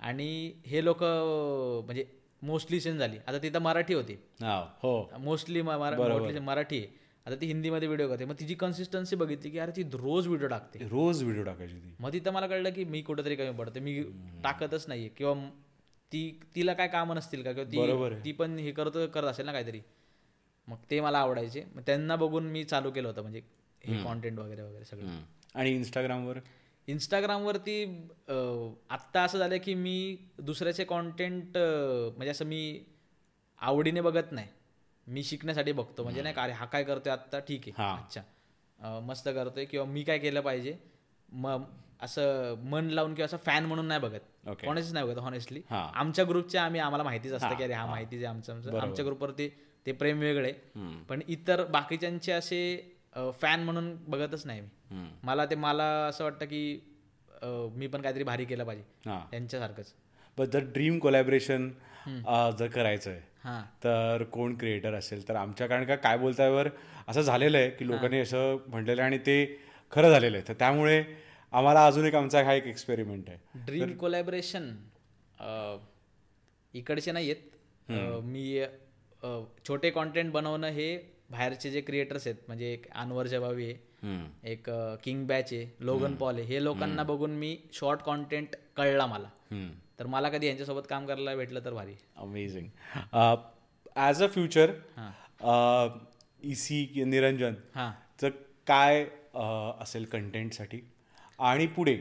आणि 0.00 0.52
हे 0.66 0.84
लोक 0.84 1.02
म्हणजे 1.02 2.04
मोस्टली 2.42 2.80
सेंड 2.80 2.98
झाली. 2.98 3.16
आता 3.26 3.38
तिथं 3.42 3.58
मराठी 3.62 3.94
होती. 3.94 4.16
हा 5.10 5.18
मोस्टली 5.18 5.62
मोस्टली 5.62 6.40
मराठी 6.40 6.78
आहे. 6.78 6.86
आता 7.28 7.36
ती 7.40 7.46
हिंदीमध्ये 7.46 7.88
व्हिडिओ 7.88 8.08
करते. 8.08 8.24
मग 8.24 8.34
तिची 8.40 8.54
कन्सिस्टन्सी 8.54 9.16
बघितली 9.16 9.50
की 9.50 9.58
अरे 9.58 9.72
ती 9.76 9.82
रोज 9.94 10.26
व्हिडिओ 10.26 10.48
टाकते. 10.48 10.78
रोज 10.88 11.22
व्हिडिओ 11.22 11.42
टाकायची 11.44 11.76
ती. 11.76 11.94
मग 12.00 12.12
तिथं 12.12 12.32
मला 12.32 12.46
कळलं 12.46 12.70
की 12.70 12.84
मी 12.84 13.02
कुठेतरी 13.02 13.36
कमी 13.36 13.56
पडते 13.58 13.80
मी 13.80 14.02
टाकतच 14.44 14.84
नाहीये. 14.88 15.08
किंवा 15.08 15.34
ती 16.12 16.22
तिला 16.54 16.72
काय 16.74 16.88
कामं 16.88 17.16
नसतील 17.16 17.42
का? 17.42 17.52
किंवा 17.52 18.08
ती 18.10 18.24
ती 18.24 18.32
पण 18.32 18.58
हे 18.58 18.70
करत 18.72 18.96
करत 19.14 19.28
असेल 19.28 19.46
ना 19.46 19.52
काहीतरी. 19.52 19.80
मग 20.68 20.76
ते 20.90 21.00
मला 21.00 21.18
आवडायचे. 21.18 21.64
मग 21.74 21.82
त्यांना 21.86 22.16
बघून 22.16 22.46
मी 22.46 22.64
चालू 22.64 22.90
केलं 22.90 23.08
होतं. 23.08 23.22
म्हणजे 23.22 23.42
हे 23.84 24.02
कॉन्टेंट 24.04 24.38
वगैरे 24.38 24.62
वगैरे 24.62 24.84
सगळं. 24.84 25.18
आणि 25.54 25.70
इंस्टाग्रामवर 25.70 26.38
इंस्टाग्रामवरती 26.88 27.84
आत्ता 28.90 29.22
असं 29.22 29.38
झालं 29.38 29.56
की 29.64 29.74
मी 29.74 30.16
दुसऱ्याचे 30.38 30.84
कॉन्टेंट 30.84 31.58
म्हणजे 31.58 32.30
असं 32.30 32.44
मी 32.46 32.80
आवडीने 33.60 34.00
बघत 34.00 34.32
नाही. 34.32 34.48
मी 35.08 35.22
शिकण्यासाठी 35.22 35.72
बघतो. 35.72 36.02
म्हणजे 36.02 36.22
नाही 36.22 36.34
का 36.34 36.42
अरे 36.42 36.52
हा 36.52 36.64
काय 36.66 36.84
करतोय 36.84 37.12
आत्ता? 37.12 37.38
ठीक 37.38 37.60
आहे. 37.66 37.72
हा. 37.78 37.94
अच्छा. 37.96 39.00
मस्त 39.00 39.28
करतोय. 39.28 39.64
किंवा 39.64 39.86
मी 39.86 40.02
काय 40.02 40.18
केलं 40.18 40.40
पाहिजे? 40.40 40.76
मग 41.28 41.62
असं 42.02 42.54
मन 42.64 42.88
लावून 42.90 43.14
किंवा 43.14 43.24
असं 43.26 43.36
फॅन 43.36 43.64
म्हणून 43.64 43.86
नाही 43.86 44.00
बघत. 44.00 44.20
कोणाचीच 44.64 44.92
नाही 44.92 45.06
बघत 45.06 45.18
हॉनेस्टली 45.18 45.60
हा. 45.70 45.80
आमच्या 45.94 46.24
ग्रुपच्या 46.24 46.62
आम्ही 46.64 46.80
आम्हाला 46.80 47.04
माहितीच 47.04 47.32
असतं 47.32 47.54
की 47.54 47.64
अरे 47.64 47.72
हा 47.72 47.86
माहितीच 47.86 48.18
आहे 48.18 48.26
आमचं 48.26 48.52
आमचं. 48.52 48.78
आमच्या 48.78 49.04
ग्रुपवरती 49.04 49.48
ते 49.86 49.92
प्रेम 49.92 50.18
वेगळे. 50.18 50.52
पण 51.08 51.20
इतर 51.28 51.64
बाकीच्यांचे 51.64 52.32
असे 52.32 52.60
फॅन 53.42 53.62
म्हणून 53.62 53.94
बघतच 54.08 54.46
नाही 54.46 54.60
मी. 54.60 55.06
मला 55.22 55.44
ते 55.46 55.54
मला 55.54 55.84
असं 56.06 56.24
वाटतं 56.24 56.46
की 56.46 56.80
मी 57.74 57.86
पण 57.86 58.02
काहीतरी 58.02 58.22
भारी 58.22 58.44
केलं 58.44 58.64
पाहिजे. 58.64 58.84
त्यांच्यासारखंच. 59.30 59.92
पण 60.38 60.44
जर 60.44 60.64
ड्रीम 60.64 60.98
कोलॅबरेशन 60.98 61.68
जर 62.58 62.66
करायचं 62.66 63.10
आहे 63.10 63.20
तर 63.84 64.22
कोण 64.32 64.54
क्रिएटर 64.58 64.94
असेल? 64.94 65.26
तर 65.28 65.36
आमच्या 65.36 65.66
कारण 65.66 65.84
का 65.86 65.96
काय 65.96 66.16
बोलतायवर 66.18 66.68
असं 67.08 67.20
झालेलं 67.20 67.58
आहे 67.58 67.70
की 67.70 67.86
लोकांनी 67.86 68.20
असं 68.20 68.56
म्हटलेलं 68.66 69.02
आहे 69.02 69.10
आणि 69.10 69.18
ते 69.26 69.44
खरं 69.92 70.10
झालेलं 70.10 70.36
आहे. 70.36 70.48
तर 70.48 70.54
त्यामुळे 70.58 71.02
आम्हाला 71.52 71.86
अजून 71.86 72.06
एक 72.06 72.14
आमचा 72.14 72.42
हा 72.44 72.54
एक 72.54 72.66
एक्सपेरिमेंट 72.66 73.28
आहे. 73.28 73.38
ड्रीम 73.66 73.92
कोलॅबरेशन 73.96 74.70
इकडचे 76.74 77.12
नाही 77.12 77.30
आहेत 77.30 78.22
मी 78.24 78.60
छोटे 79.68 79.90
कॉन्टेंट 79.90 80.32
बनवणं 80.32 80.68
हे 80.68 80.96
बाहेरचे 81.30 81.70
जे 81.70 81.80
क्रिएटर्स 81.80 82.26
आहेत 82.26 82.36
म्हणजे 82.46 82.72
एक 82.72 82.86
अनवर 82.92 83.26
जबावी 83.26 83.64
आहे. 83.64 83.76
एक 84.44 84.68
किंग 85.04 85.26
बॅच 85.26 85.52
आहे 85.52 85.66
लोगन 85.80 86.14
पॉल 86.14 86.34
आहे. 86.34 86.44
हे 86.44 86.64
लोकांना 86.64 87.02
बघून 87.02 87.30
मी 87.30 87.56
शॉर्ट 87.72 88.00
कॉन्टेंट 88.00 88.56
कळला 88.76 89.06
मला. 89.06 89.28
तर 89.98 90.06
मला 90.06 90.28
कधी 90.28 90.46
यांच्यासोबत 90.46 90.82
काम 90.90 91.06
करायला 91.06 91.34
भेटलं 91.36 91.64
तर 91.64 91.72
भारी. 91.72 91.94
Amazing 92.16 92.68
as 93.96 94.22
a 94.22 94.26
future 94.26 94.70
E 96.42 96.54
C 96.54 97.04
Niranjan 97.06 97.54
हां. 97.74 97.90
काय 98.66 99.04
अ, 99.34 99.42
असेल 99.80 100.04
कंटेंटसाठी 100.04 100.80
आणि 101.38 101.66
पुढे 101.66 101.96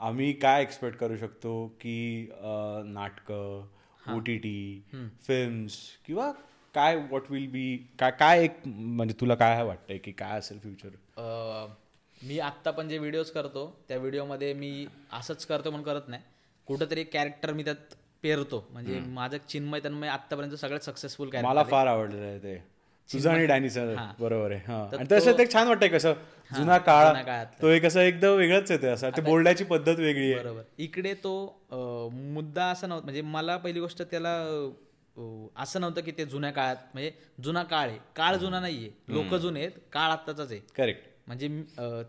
आम्ही 0.00 0.32
काय 0.32 0.62
एक्सपेक्ट 0.62 0.98
करू 0.98 1.16
शकतो 1.16 1.52
की 1.80 2.28
अ, 2.32 2.82
नाटकं 2.84 3.66
ओ 4.14 4.18
टी 4.18 4.36
टी 4.38 4.82
फिल्म्स 5.22 5.76
किंवा 6.06 6.32
काय 6.74 6.96
व्हॉट 6.96 7.30
विल 7.30 7.46
बी 7.50 7.76
काय 7.98 8.10
काय 8.10 8.42
एक 8.44 8.56
म्हणजे 8.66 9.14
तुला 9.20 9.34
काय 9.34 9.62
वाटतंय 9.64 9.98
की 9.98 10.12
काय 10.12 10.38
असेल 10.38 10.58
फ्युचर 10.58 11.68
मी 12.20 12.38
आत्ता 12.38 12.70
पण 12.70 12.88
जे 12.88 12.98
व्हिडिओज 12.98 13.30
करतो 13.30 13.66
त्या 13.88 13.96
व्हिडिओमध्ये 13.98 14.52
मी 14.54 14.86
असंच 15.12 15.44
करतो 15.46 15.70
म्हणून 15.70 15.84
करत 15.86 16.08
नाही. 16.08 16.22
कुठंतरी 16.68 17.04
कॅरेक्टर 17.04 17.52
मी 17.52 17.64
त्यात 17.64 17.94
पेरतो. 18.22 18.66
म्हणजे 18.70 18.98
माझं 19.08 19.36
चिन्मय 19.48 19.80
तन्मय 19.84 20.08
आत्तापर्यंत 20.08 20.54
सगळ्यात 20.54 20.84
सक्सेसफुल 20.84 21.28
कॅरेक्टर 21.28 21.48
मला 21.48 21.62
फार 21.62 21.86
आवडलेलं 21.86 22.26
आहे 22.26 22.38
ते. 22.38 22.56
तुझं 23.10 23.30
आणि 23.30 23.46
डॅनीचं 23.46 23.94
बरोबर 24.20 24.50
आहे. 24.52 24.72
आणि 24.96 25.04
तसं 25.12 25.38
ते 25.38 25.46
छान 25.52 25.68
वाटतंय 25.68 25.88
कसं? 25.88 26.12
जुना 26.50 26.76
काळ. 26.78 27.44
तो 27.62 27.68
एक 27.68 27.84
असं 27.84 28.00
एकदम 28.00 28.36
वेगळंच 28.36 28.70
आहे 28.70 28.82
ते 28.82 28.86
असं. 28.86 29.10
ते 29.16 29.22
बोलण्याची 29.22 29.64
पद्धत 29.64 29.98
वेगळी 29.98 30.32
आहे. 30.32 30.42
बरोबर. 30.42 30.62
इकडे 30.78 31.14
तो 31.14 31.34
मुद्दा 32.12 32.66
असा 32.66 32.86
नव्हता. 32.86 33.04
म्हणजे 33.04 33.22
मला 33.22 33.56
पहिली 33.56 33.80
गोष्ट 33.80 34.02
त्याला 34.02 34.36
असं 35.56 35.80
नव्हतं 35.80 36.00
की 36.00 36.12
ते 36.18 36.24
जुन्या 36.24 36.50
काळात 36.50 36.76
म्हणजे 36.92 37.12
जुना 37.44 37.62
काळ 37.62 37.88
आहे. 37.88 37.98
काळ 38.16 38.36
जुना 38.36 38.60
नाहीये. 38.60 38.90
लोक 39.08 39.34
जुने 39.34 39.60
आहेत 39.60 39.78
काळ 39.92 40.10
आत्ताचाच 40.10 40.50
आहे. 40.52 40.60
करेक्ट 40.76 41.08
म्हणजे 41.26 41.48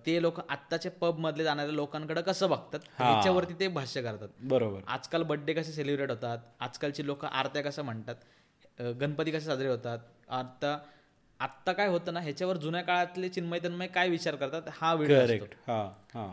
ते 0.06 0.22
लोक 0.22 0.40
आत्ताच्या 0.50 0.92
पब 0.92 1.18
मधले 1.20 1.44
जाणाऱ्या 1.44 1.74
लोकांकडे 1.74 2.22
कसं 2.22 2.50
बघतात? 2.50 2.80
याच्यावरती 3.00 3.54
ते 3.60 3.68
भाष्य 3.68 4.02
करतात. 4.02 4.30
बरोबर. 4.42 4.80
आजकाल 4.88 5.24
बड्डे 5.24 5.54
कसे 5.54 5.72
सेलिब्रेट 5.72 6.10
होतात? 6.10 6.38
आजकालची 6.60 7.06
लोक 7.06 7.26
आरत्या 7.26 7.62
कसं 7.64 7.84
म्हणतात? 7.84 8.16
गणपती 9.00 9.32
कसे 9.32 9.46
साजरे 9.46 9.68
होतात? 9.68 10.00
आता 10.30 10.78
आत्ता 11.42 11.74
काय 11.74 11.88
होतं 11.88 12.14
ना 12.14 12.20
ह्याच्यावर 12.20 12.58
जुन्या 12.58 12.82
काळातले 12.82 13.30
चिन्मय 13.30 13.60
तन्मय 13.60 13.88
काय 13.88 14.10
विचार 14.10 14.36
करतात 14.36 14.62
हा 14.72 14.94
व्हिडिओ 14.94 15.46
हा 15.68 15.82
हा. 16.14 16.26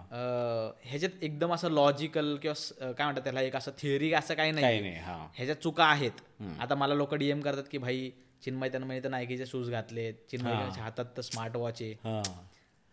ह्याच्यात 0.83 1.23
एकदम 1.23 1.53
असं 1.55 1.71
लॉजिकल 1.71 2.37
किंवा 2.37 2.91
काय 2.93 3.05
म्हणतात 3.05 3.23
त्याला 3.25 3.41
एक 3.41 3.57
असं 3.57 3.71
थिअरी 3.79 4.13
असं 4.13 4.35
काही 4.35 4.53
नाही. 4.53 4.81
नाही 4.81 4.95
हा. 4.95 5.17
ह्याच्यात 5.35 5.57
चुका 5.57 5.85
आहेत. 5.85 6.21
आता 6.61 6.75
मला 6.75 6.95
लोक 6.95 7.15
डीएम 7.15 7.41
करतात 7.41 7.65
की 7.71 7.79
भाई 7.79 8.11
चिन्मय 8.45 8.69
तन्मय 8.69 9.01
तर 9.01 9.09
नायकीचे 9.09 9.47
शूज 9.47 9.71
घातलेत 9.71 10.15
चिन्मयच्या 10.31 10.83
हातात 10.83 11.05
तर 11.17 11.23
स्मार्ट 11.23 11.57
वॉच 11.57 11.83
आहे. 11.83 11.95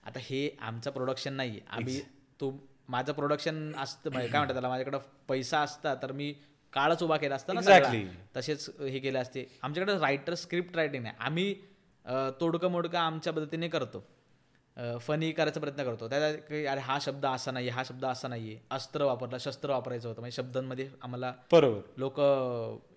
आता 0.04 0.20
हे 0.20 0.50
आमचं 0.62 0.92
प्रोडक्शन 0.92 1.34
नाही 1.34 1.60
आम्ही 1.70 2.02
तो 2.40 2.54
माझं 2.90 3.14
प्रोडक्शन 3.14 3.72
असतं 3.76 4.10
म्हणजे 4.10 4.28
काय 4.28 4.40
म्हणतात 4.40 4.56
त्याला 4.56 4.70
माझ्याकडं 4.70 4.98
पैसा 5.28 5.60
असता 5.60 5.94
तर 5.96 6.12
मी 6.12 6.34
काळच 6.74 7.04
उभा 7.04 7.18
केला 7.18 7.36
असता 7.36 7.54
ना. 7.54 7.62
तसेच 8.36 8.70
हे 8.80 9.00
केले 9.00 9.20
असते. 9.20 9.48
आमच्याकडे 9.64 9.98
रायटर 9.98 10.34
स्क्रिप्ट 10.34 10.76
रायटिंग 10.76 11.04
नाही. 11.04 11.16
आम्ही 11.20 11.56
तोडकं 12.42 12.72
मोडकं 12.72 12.98
आमच्या 12.98 13.34
पद्धतीने 13.34 13.68
करतो. 13.68 14.06
फनी 15.02 15.32
करायचा 15.32 15.60
प्रयत्न 15.60 15.84
करतो. 15.84 16.08
त्याला 16.10 16.32
काही 16.32 16.66
अरे 16.66 16.80
हा 16.80 16.98
शब्द 17.02 17.26
असा 17.26 17.52
नाही 17.52 17.70
हा 17.70 17.84
शब्द 17.84 18.06
असा 18.06 18.28
नाहीये. 18.28 18.58
अस्त्र 18.72 19.04
वापरला 19.04 19.38
शस्त्र 19.40 19.70
वापरायचं 19.70 20.08
होतं. 20.10 20.22
म्हणजे 20.22 20.36
शब्दांमध्ये 20.36 20.88
आम्हाला 21.02 21.34
बरोबर. 21.52 21.80
लोक 21.98 22.20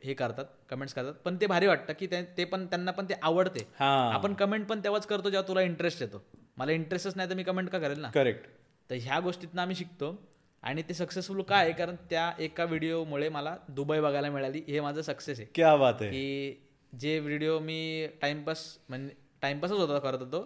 हे 0.04 0.14
करतात 0.14 0.44
कमेंट्स 0.70 0.94
करतात. 0.94 1.14
पण 1.24 1.36
ते 1.40 1.46
भारी 1.46 1.66
वाटतं 1.66 1.92
की 1.98 2.06
ते 2.38 2.44
पण 2.44 2.66
त्यांना 2.66 2.90
पण 2.90 3.04
ते 3.04 3.14
आवडते. 3.22 3.66
हा. 3.80 4.10
आपण 4.14 4.34
कमेंट 4.34 4.66
पण 4.68 4.80
तेव्हाच 4.84 5.06
करतो 5.06 5.30
जेव्हा 5.30 5.48
तुला 5.48 5.60
इंटरेस्ट 5.60 6.02
येतो. 6.02 6.22
मला 6.56 6.72
इंटरेस्टच 6.72 7.16
नाही 7.16 7.30
तर 7.30 7.34
मी 7.34 7.42
कमेंट 7.42 7.68
का 7.70 7.78
करेल 7.78 8.00
ना? 8.00 8.10
करेक्ट 8.10 8.46
तर 8.90 8.94
ह्या 8.94 9.20
गोष्टीतनं 9.20 9.62
आम्ही 9.62 9.76
शिकतो. 9.76 10.14
आणि 10.62 10.82
ते 10.82 10.94
सक्सेसफुल 10.94 11.42
काय 11.42 11.64
आहे? 11.64 11.72
कारण 11.72 11.96
त्या 12.10 12.30
एका 12.38 12.64
व्हिडिओमुळे 12.64 13.28
मला 13.28 13.56
दुबई 13.68 14.00
बघायला 14.00 14.30
मिळाली. 14.30 14.62
हे 14.68 14.80
माझं 14.80 15.02
सक्सेस 15.02 15.38
आहे. 15.40 15.48
क्या 15.54 15.74
बात 15.76 15.94
आहे. 16.00 16.10
की 16.10 16.64
जे 16.92 17.18
व्हिडिओ 17.18 17.58
मी 17.60 18.06
टाइमपास 18.22 18.78
म्हणजे 18.88 19.14
टाइमपासच 19.42 19.72
होता 19.72 19.98
करत 19.98 20.18
होतो 20.18 20.40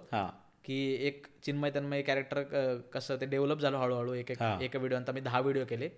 की 0.65 0.77
एक 1.07 1.27
चिन्मय 1.43 1.71
तन्मय 1.75 2.03
कॅरेक्टर 2.03 2.79
कसं 2.93 3.17
ते 3.21 3.27
डेव्हलप 3.27 3.61
झालं 3.61 3.77
हळूहळू 3.77 4.13
एक 4.15 4.31
एक. 4.31 4.43
एका 4.63 4.79
व्हिडिओ 4.79 4.99
नंतर 4.99 5.13
मी 5.13 5.21
दहा 5.21 5.41
व्हिडिओ 5.41 5.65
केले. 5.69 5.89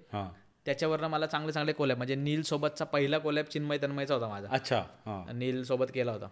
त्याच्यावरनं 0.67 1.09
मला 1.09 1.27
चांगले 1.27 1.53
चांगले 1.53 1.73
कोलॅब 1.73 1.97
म्हणजे 1.97 2.15
नील 2.15 2.43
सोबतचा 2.43 2.85
पहिला 2.85 3.19
कोलॅब 3.19 3.47
चिन्मय 3.47 3.79
तन्मयचा 3.79 4.15
होता 4.15 4.29
माझा. 4.29 4.49
अच्छा. 4.51 4.83
नील 5.35 5.63
सोबत 5.65 5.87
केला 5.95 6.13
होता. 6.13 6.29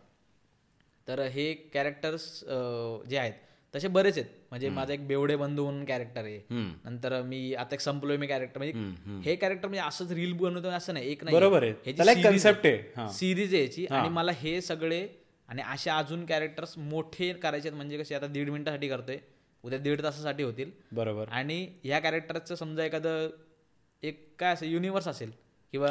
तर 1.09 1.21
हे 1.21 1.53
कॅरेक्टर्स 1.75 2.25
जे 3.11 3.19
आहेत 3.19 3.33
तसे 3.75 3.89
बरेच 3.89 4.19
आहेत. 4.19 4.31
म्हणजे 4.51 4.69
माझा 4.69 4.93
एक 4.93 5.07
बेवडे 5.09 5.37
बंधू 5.37 5.65
म्हणून 5.65 5.85
कॅरेक्टर 5.85 6.25
आहे. 6.25 6.41
नंतर 6.85 7.21
मी 7.23 7.55
आता 7.55 7.75
एक 7.75 7.81
संपलोय 7.81 8.17
मी 8.17 8.27
कॅरेक्टर 8.27 8.59
म्हणजे 8.59 9.21
हे 9.25 9.37
कॅरेक्टर 9.37 9.69
म्हणजे 9.69 9.87
असंच 9.87 10.13
रील 10.13 10.33
बनवतो 10.33 10.69
असं 10.69 10.95
नाही. 10.95 11.11
एक 11.13 11.25
नाही. 11.25 11.37
बरोबर 11.37 11.63
आहे. 11.63 11.93
कन्सेप्ट 12.23 12.67
आहे. 12.67 13.09
सिरीज 13.13 13.55
आहे 13.55 13.63
याची. 13.63 13.87
आणि 13.87 14.09
मला 14.09 14.33
हे 14.33 14.61
सगळे 14.61 15.07
आणि 15.49 15.63
असे 15.63 15.91
अजून 15.91 16.25
कॅरेक्टर्स 16.27 16.77
मोठे 16.79 17.33
करायचे 17.33 17.69
आहेत. 17.69 17.77
म्हणजे 17.77 17.99
कसे 17.99 18.15
आता 18.15 18.27
दीड 18.27 18.51
मिनिटासाठी 18.51 18.89
करतोय. 18.89 19.19
उद्या 19.65 19.79
दीड 19.79 20.03
तासासाठी 20.03 20.43
होतील. 20.43 20.71
बरोबर. 20.93 21.29
आणि 21.29 21.67
ह्या 21.85 21.99
कॅरेक्टरचं 22.01 22.55
समजा 22.55 22.85
एखादं 22.85 23.29
एक 24.03 24.27
काय 24.39 24.53
असेल 24.53 24.73
युनिवर्स 24.73 25.09
असेल 25.09 25.31
किंवा 25.75 25.89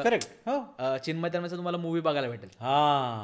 हो. 0.48 0.98
चिन्मय 1.06 1.30
तन्मयचा 1.34 1.56
तुम्हाला 1.56 1.78
मूवी 1.78 2.00
बघायला 2.02 2.30
भेटेल. 2.30 2.50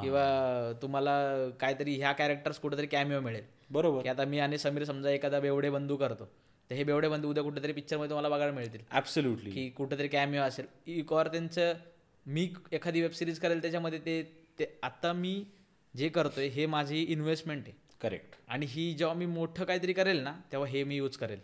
किंवा 0.02 0.72
तुम्हाला 0.82 1.16
काहीतरी 1.62 1.96
ह्या 1.96 2.12
कॅरेक्टर्स 2.12 2.60
कुठेतरी 2.60 2.88
कॅमिओ 2.88 3.20
मिळेल. 3.20 3.44
बरोबर. 3.70 4.02
की 4.04 4.10
आता 4.10 4.26
मी 4.26 4.40
आणि 4.40 4.58
समीर 4.58 4.84
समजा 4.84 5.10
एखादा 5.10 5.40
बेवडे 5.40 5.70
बंधू 5.70 5.96
करतो 5.96 6.26
तर 6.70 6.76
हे 6.76 6.84
बेवडे 6.84 7.08
बंधू 7.10 7.30
उद्या 7.30 7.44
कुठेतरी 7.44 7.72
पिक्चरमध्ये 7.72 8.10
तुम्हाला 8.10 8.30
बघायला 8.30 8.54
मिळतील. 8.54 8.82
ऍब्सोल्युटली 8.92 9.52
की 9.52 9.70
कुठेतरी 9.70 10.08
कॅमिओ 10.08 10.42
असेल. 10.42 10.66
एक 10.88 11.14
और 11.14 11.28
त्यांचं 11.28 11.74
मी 12.26 12.50
एखादी 12.72 13.02
वेब 13.02 13.12
सिरीज 13.12 13.40
करेल 13.40 13.62
त्याच्यामध्ये 13.62 14.00
ते 14.00 14.22
ते 14.60 14.66
आता 14.84 15.14
मी 15.14 15.44
जे 15.98 16.10
करतोय 16.10 16.48
हे 16.48 16.66
माझी 16.66 17.02
इन्व्हेस्टमेंट 17.04 17.64
आहे. 17.68 17.76
करेक्ट 18.02 18.36
आणि 18.48 18.66
ही 18.70 18.94
जेव्हा 18.94 19.16
मी 19.16 19.26
मोठं 19.26 19.64
काहीतरी 19.64 19.94
करेल 19.94 20.20
ना 20.20 20.34
तेव्हा 20.52 20.68
हे 20.70 20.84
मी 20.84 20.96
यूज 20.96 21.18
करेल. 21.18 21.40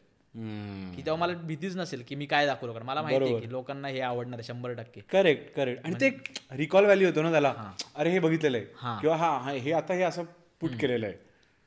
की 0.95 1.02
तेव्हा 1.06 1.16
मला 1.16 1.34
भीतीच 1.34 1.76
नसेल 1.78 2.04
की 2.08 2.16
मी 2.16 2.26
काय 2.26 2.45
दाखवलं 2.45 2.74
कारण 2.74 2.86
मला 2.86 3.02
माहिती 3.02 3.26
आहे 3.26 3.40
की 3.41 3.52
लोकांना 3.52 3.88
हे 3.88 4.00
आवडणार 4.00 4.40
आहे 4.40 4.48
शंभर 4.48 4.74
टक्के. 4.74 5.02
करेक्ट 5.02 5.56
करेक्ट 5.56 5.86
आणि 5.86 5.95
ते 6.02 6.10
रिकॉल 6.52 6.84
व्हॅल्यू 6.84 7.08
होतो 7.08 7.22
ना 7.22 7.32
त्याला. 7.32 7.54
अरे 7.95 8.10
हे 8.10 8.20
बघितलेलं. 8.20 8.58
आहे. 8.58 9.02
किंवा 9.02 9.16
हा 9.16 9.38
हा, 9.38 9.52
हे 9.52 9.72
आता 9.72 9.94
हे 9.94 10.04
असं 10.04 10.24
पुट 10.60 10.72
केलेलं 10.82 11.06
आहे. 11.06 11.16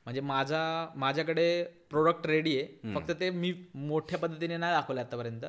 म्हणजे 0.07 0.21
माझा 0.21 0.59
माझ्याकडे 0.97 1.47
प्रोडक्ट 1.91 2.27
रेडी 2.27 2.57
आहे. 2.59 2.95
फक्त 2.95 3.11
ते 3.21 3.31
मी 3.31 3.53
मोठ्या 3.75 4.19
पद्धतीने 4.19 4.57
नाही 4.57 4.73
दाखवलं 4.73 5.01
आतापर्यंत. 5.01 5.45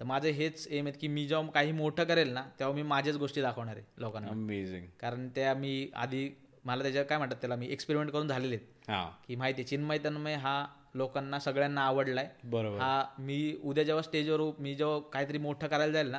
तर 0.00 0.04
माझं 0.04 0.28
हेच 0.28 0.66
एम 0.70 0.86
आहेत 0.86 0.98
की 1.00 1.08
मी 1.08 1.26
जेव्हा 1.26 1.50
काही 1.50 1.72
मोठं 1.72 2.04
करेल 2.04 2.28
ना 2.32 2.42
तेव्हा 2.60 2.74
मी 2.76 2.82
माझ्याच 2.82 3.16
गोष्टी 3.16 3.42
दाखवणार 3.42 3.76
आहे 3.76 3.84
लोकांना. 3.98 4.28
अमेझिंग 4.28 4.86
कारण 5.00 5.28
त्या 5.28 5.54
मी 5.54 5.90
आधी 5.94 6.28
मला 6.64 6.82
त्याच्या 6.82 7.02
काय 7.04 7.18
म्हणतात 7.18 7.36
त्याला 7.40 7.56
मी 7.56 7.66
एक्सपेरिमेंट 7.66 8.10
करून 8.10 8.28
झालेले 8.28 8.54
आहेत. 8.56 8.90
हा. 8.90 9.08
की 9.28 9.36
माहिती 9.36 9.64
चिन्मय 9.64 9.98
तन्मय 9.98 10.34
हा 10.34 10.64
लोकांना 10.94 11.38
सगळ्यांना 11.38 11.80
आवडलाय. 11.80 12.28
बरोबर. 12.44 12.78
हा 12.78 13.04
मी 13.18 13.56
उद्या 13.62 13.84
जेव्हा 13.84 14.02
स्टेजवर 14.02 14.50
मी 14.58 14.74
जेव्हा 14.74 14.98
काहीतरी 15.12 15.38
मोठं 15.38 15.66
करायला 15.66 15.92
जाईल 15.92 16.10
ना 16.10 16.18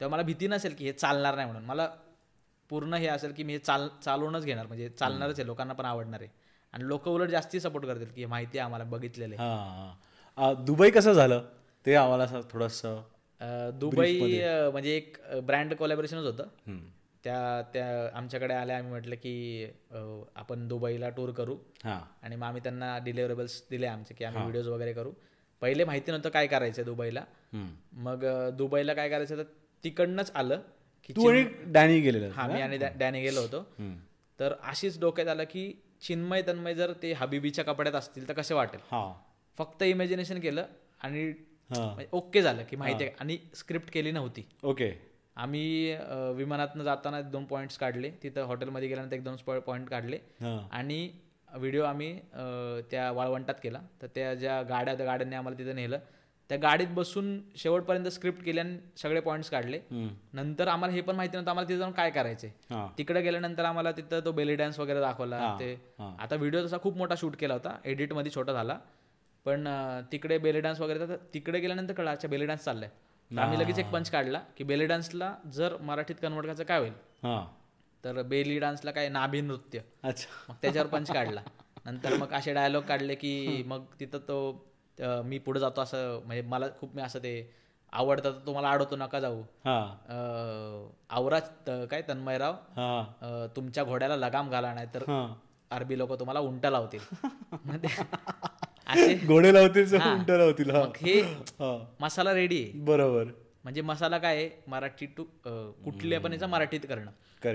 तेव्हा 0.00 0.16
मला 0.16 0.22
भीती 0.22 0.46
नसेल 0.48 0.74
की 0.74 0.84
हे 0.84 0.92
चालणार 0.92 1.34
नाही 1.34 1.46
म्हणून. 1.46 1.64
मला 1.64 1.88
पूर्ण 2.70 2.94
हे 2.94 3.06
असेल 3.06 3.32
की 3.32 3.42
मी 3.42 3.52
हे 3.52 3.58
चाल 3.58 3.88
चालवूनच 4.04 4.44
घेणार 4.44 4.66
म्हणजे 4.66 4.88
चालणारच 4.88 5.38
आहे 5.38 5.46
लोकांना 5.46 5.74
पण 5.74 5.84
आवडणार 5.84 6.20
आहे. 6.20 6.28
आणि 6.74 6.88
लोक 6.88 7.08
उलट 7.08 7.30
जास्ती 7.30 7.60
सपोर्ट 7.60 7.86
करतील 7.86 8.08
की 8.14 8.24
माहिती 8.24 8.58
आहे 8.58 8.64
आम्हाला 8.64 8.84
बघितलेलं 8.84 9.36
हा. 9.38 10.52
दुबई 10.66 10.90
कसं 10.90 11.12
झालं? 11.12 11.42
ते 11.86 11.94
आम्हाला 11.94 12.40
थोडंसं 12.52 13.00
दुबई 13.78 14.18
म्हणजे 14.72 14.96
एक 14.96 15.16
ब्रँड 15.46 15.74
कोलॅबरेशनच 15.74 16.24
होतं. 16.24 16.78
त्या 17.24 17.40
त्या 17.72 17.86
आमच्याकडे 18.18 18.54
आल्या 18.54 18.76
आम्ही 18.76 18.90
म्हटलं 18.90 19.14
की 19.14 19.64
आपण 20.36 20.66
दुबईला 20.68 21.08
टूर 21.08 21.30
करू. 21.30 21.56
हा. 21.84 22.00
आणि 22.22 22.36
मग 22.36 22.46
आम्ही 22.46 22.62
त्यांना 22.62 22.96
डिलिव्हरेबल्स 22.98 23.62
दिले 23.70 23.86
आमचे 23.86 24.14
की 24.14 24.24
आम्ही 24.24 24.42
व्हिडिओज 24.42 24.68
वगैरे 24.68 24.92
करू. 24.92 25.12
पहिले 25.62 25.84
माहिती 25.84 26.10
नव्हतं 26.10 26.28
काय 26.28 26.46
करायचं 26.46 26.84
दुबईला. 26.84 27.24
मग 27.92 28.24
दुबईला 28.56 28.94
काय 28.94 29.08
करायचं 29.08 29.36
तर 29.38 29.42
तिकडनंच 29.84 30.30
आलं 30.34 30.60
की 31.04 31.12
डॅनी 31.72 32.00
गेलेलं 32.00 32.30
हा 32.30 32.46
मी 32.46 32.60
आणि 32.60 32.78
डॅनी 32.98 33.20
गेलो 33.22 33.40
होतो. 33.40 33.62
तर 34.38 34.54
अशीच 34.62 34.98
डोक्यात 35.00 35.28
आलं 35.28 35.44
की 35.44 35.72
चिन्मय 36.02 36.42
तन्मय 36.42 36.74
जर 36.74 36.92
ते 37.02 37.12
हबिबीच्या 37.12 37.64
कपड्यात 37.64 37.94
असतील 37.94 38.28
तर 38.28 38.32
कसे 38.34 38.54
वाटेल? 38.54 38.80
हा. 38.90 39.12
फक्त 39.58 39.82
इमॅजिनेशन 39.82 40.40
केलं 40.40 40.66
आणि 41.02 41.28
हा. 41.70 41.84
म्हणजे 41.84 42.06
ओके 42.12 42.42
झालं 42.42 42.62
की 42.70 42.76
माहिती 42.76 43.04
आहे. 43.04 43.12
आणि 43.20 43.38
स्क्रिप्ट 43.54 43.92
केली 43.92 44.10
नव्हती. 44.12 44.46
ओके 44.64 44.92
आम्ही 45.36 45.96
विमानातनं 46.36 46.84
जाताना 46.84 47.20
दोन 47.22 47.44
पॉईंट्स 47.44 47.76
काढले. 47.78 48.10
तिथं 48.22 48.44
हॉटेलमध्ये 48.46 48.88
गेल्यानंतर 48.88 49.16
एक 49.16 49.24
दोन 49.24 49.60
पॉईंट 49.60 49.88
काढले. 49.88 50.18
आणि 50.72 51.10
व्हिडिओ 51.52 51.82
आम्ही 51.84 52.12
त्या 52.90 53.10
वाळवंटात 53.12 53.54
केला. 53.62 53.80
तर 54.02 54.06
त्या 54.14 54.34
ज्या 54.34 54.60
गाड्या 54.62 54.94
त्या 54.94 55.06
गाड्यांनी 55.06 55.36
आम्हाला 55.36 55.58
तिथं 55.58 55.74
नेलं. 55.74 55.98
त्या 56.50 56.58
गाडीत 56.58 56.86
बसून 56.94 57.26
शेवटपर्यंत 57.56 58.06
स्क्रिप्ट 58.08 58.42
केली 58.44 58.60
आणि 58.60 58.76
सगळे 58.96 59.20
पॉईंट्स 59.20 59.50
काढले. 59.50 59.78
नंतर 60.32 60.68
आम्हाला 60.68 60.94
हे 60.94 61.00
पण 61.00 61.16
माहिती 61.16 61.36
नव्हतं 61.36 61.50
आम्हाला 61.50 61.68
तिथे 61.68 61.78
जाऊन 61.78 61.92
काय 61.92 62.10
करायचंय. 62.10 62.50
हा. 62.70 62.86
तिकडे 62.98 63.20
गेल्यानंतर 63.22 63.64
आम्हाला 63.64 63.92
तिथं 63.92 64.20
तो 64.24 64.32
बेली 64.32 64.54
डान्स 64.56 64.78
वगैरे 64.78 65.00
दाखवला 65.00 65.56
ते. 65.60 65.74
आता 65.98 66.36
व्हिडिओ 66.36 66.64
तसा 66.64 66.78
खूप 66.82 66.96
मोठा 66.96 67.14
शूट 67.18 67.36
केला 67.36 67.54
होता 67.54 67.76
एडिटमध्ये 67.84 68.32
छोटा 68.34 68.52
झाला. 68.52 68.78
पण 69.46 69.68
तिकडे 70.12 70.38
बेली 70.38 70.60
डान्स 70.60 70.80
वगैरे 70.80 71.16
तिकडे 71.34 71.60
गेल्यानंतर 71.60 71.94
कळलं 71.94 72.10
अच्छा 72.10 72.28
बेली 72.28 72.46
डान्स 72.46 72.64
चाललाय. 72.64 72.90
तर 73.30 73.38
आम्ही 73.38 73.58
लगेच 73.58 73.78
एक 73.78 73.90
पंच 73.90 74.10
काढला 74.10 74.40
की 74.56 74.64
बेली 74.64 74.86
डान्सला 74.86 75.34
जर 75.52 75.76
मराठीत 75.80 76.16
कन्वर्ट 76.22 76.46
करायचं 76.46 76.64
काय 76.64 76.78
होईल? 76.78 76.92
तर 78.04 78.22
बेली 78.22 78.58
डान्सला 78.58 78.90
काय 78.90 79.08
नाभी 79.08 79.40
नृत्य. 79.40 79.80
अच्छा. 80.02 80.28
मग 80.48 80.56
त्याच्यावर 80.62 80.88
पंच 80.88 81.10
काढला. 81.10 81.42
नंतर 81.86 82.16
मग 82.16 82.32
असे 82.32 82.52
डायलॉग 82.54 82.82
काढले 82.82 83.14
की 83.14 83.62
मग 83.66 83.84
तिथं 84.00 84.18
तो 84.18 84.40
मी 85.02 85.38
पुढे 85.38 85.60
जातो 85.60 85.80
असं 85.80 86.20
म्हणजे 86.26 86.42
मला 86.42 86.66
खूप 86.80 86.96
मी 86.96 87.02
असं 87.02 87.18
ते 87.18 87.54
आवडतं 87.92 88.32
तर 88.32 88.38
तुम्हाला 88.46 88.70
अडवतो 88.70 88.96
नका 88.96 89.20
जाऊ. 89.20 89.40
हा. 89.40 91.40
त- 91.40 91.86
काय 91.90 92.02
तन्मयराव? 92.02 92.52
हा. 92.52 93.48
तुमच्या 93.56 93.84
घोड्याला 93.84 94.16
लगाम 94.16 94.50
घाला 94.50 94.74
नाही 94.74 94.86
तर 94.94 95.02
हा. 95.02 95.34
अरबी 95.70 95.98
लोक 95.98 96.20
तुम्हाला 96.20 96.40
उंटा 96.40 96.70
लावतील. 96.70 97.00
घोडे 99.26 99.54
लावतील 99.54 99.96
हा. 99.96 100.14
उंट 100.14 100.30
लावतील 100.30 100.70
हा. 100.70 100.82
हे 100.96 101.20
हा. 101.20 101.86
मसाला 102.00 102.34
रेडी 102.34 102.62
आहे. 102.62 102.72
बरोबर. 102.72 103.24
म्हणजे 103.64 103.80
मसाला 103.80 104.18
काय 104.18 104.36
आहे? 104.36 104.50
मराठी 104.66 105.06
टू 105.06 105.24
कुठल्या 105.84 106.20
पण 106.20 106.32
याचा 106.32 106.46
मराठीत 106.46 106.80
करणं. 106.88 107.10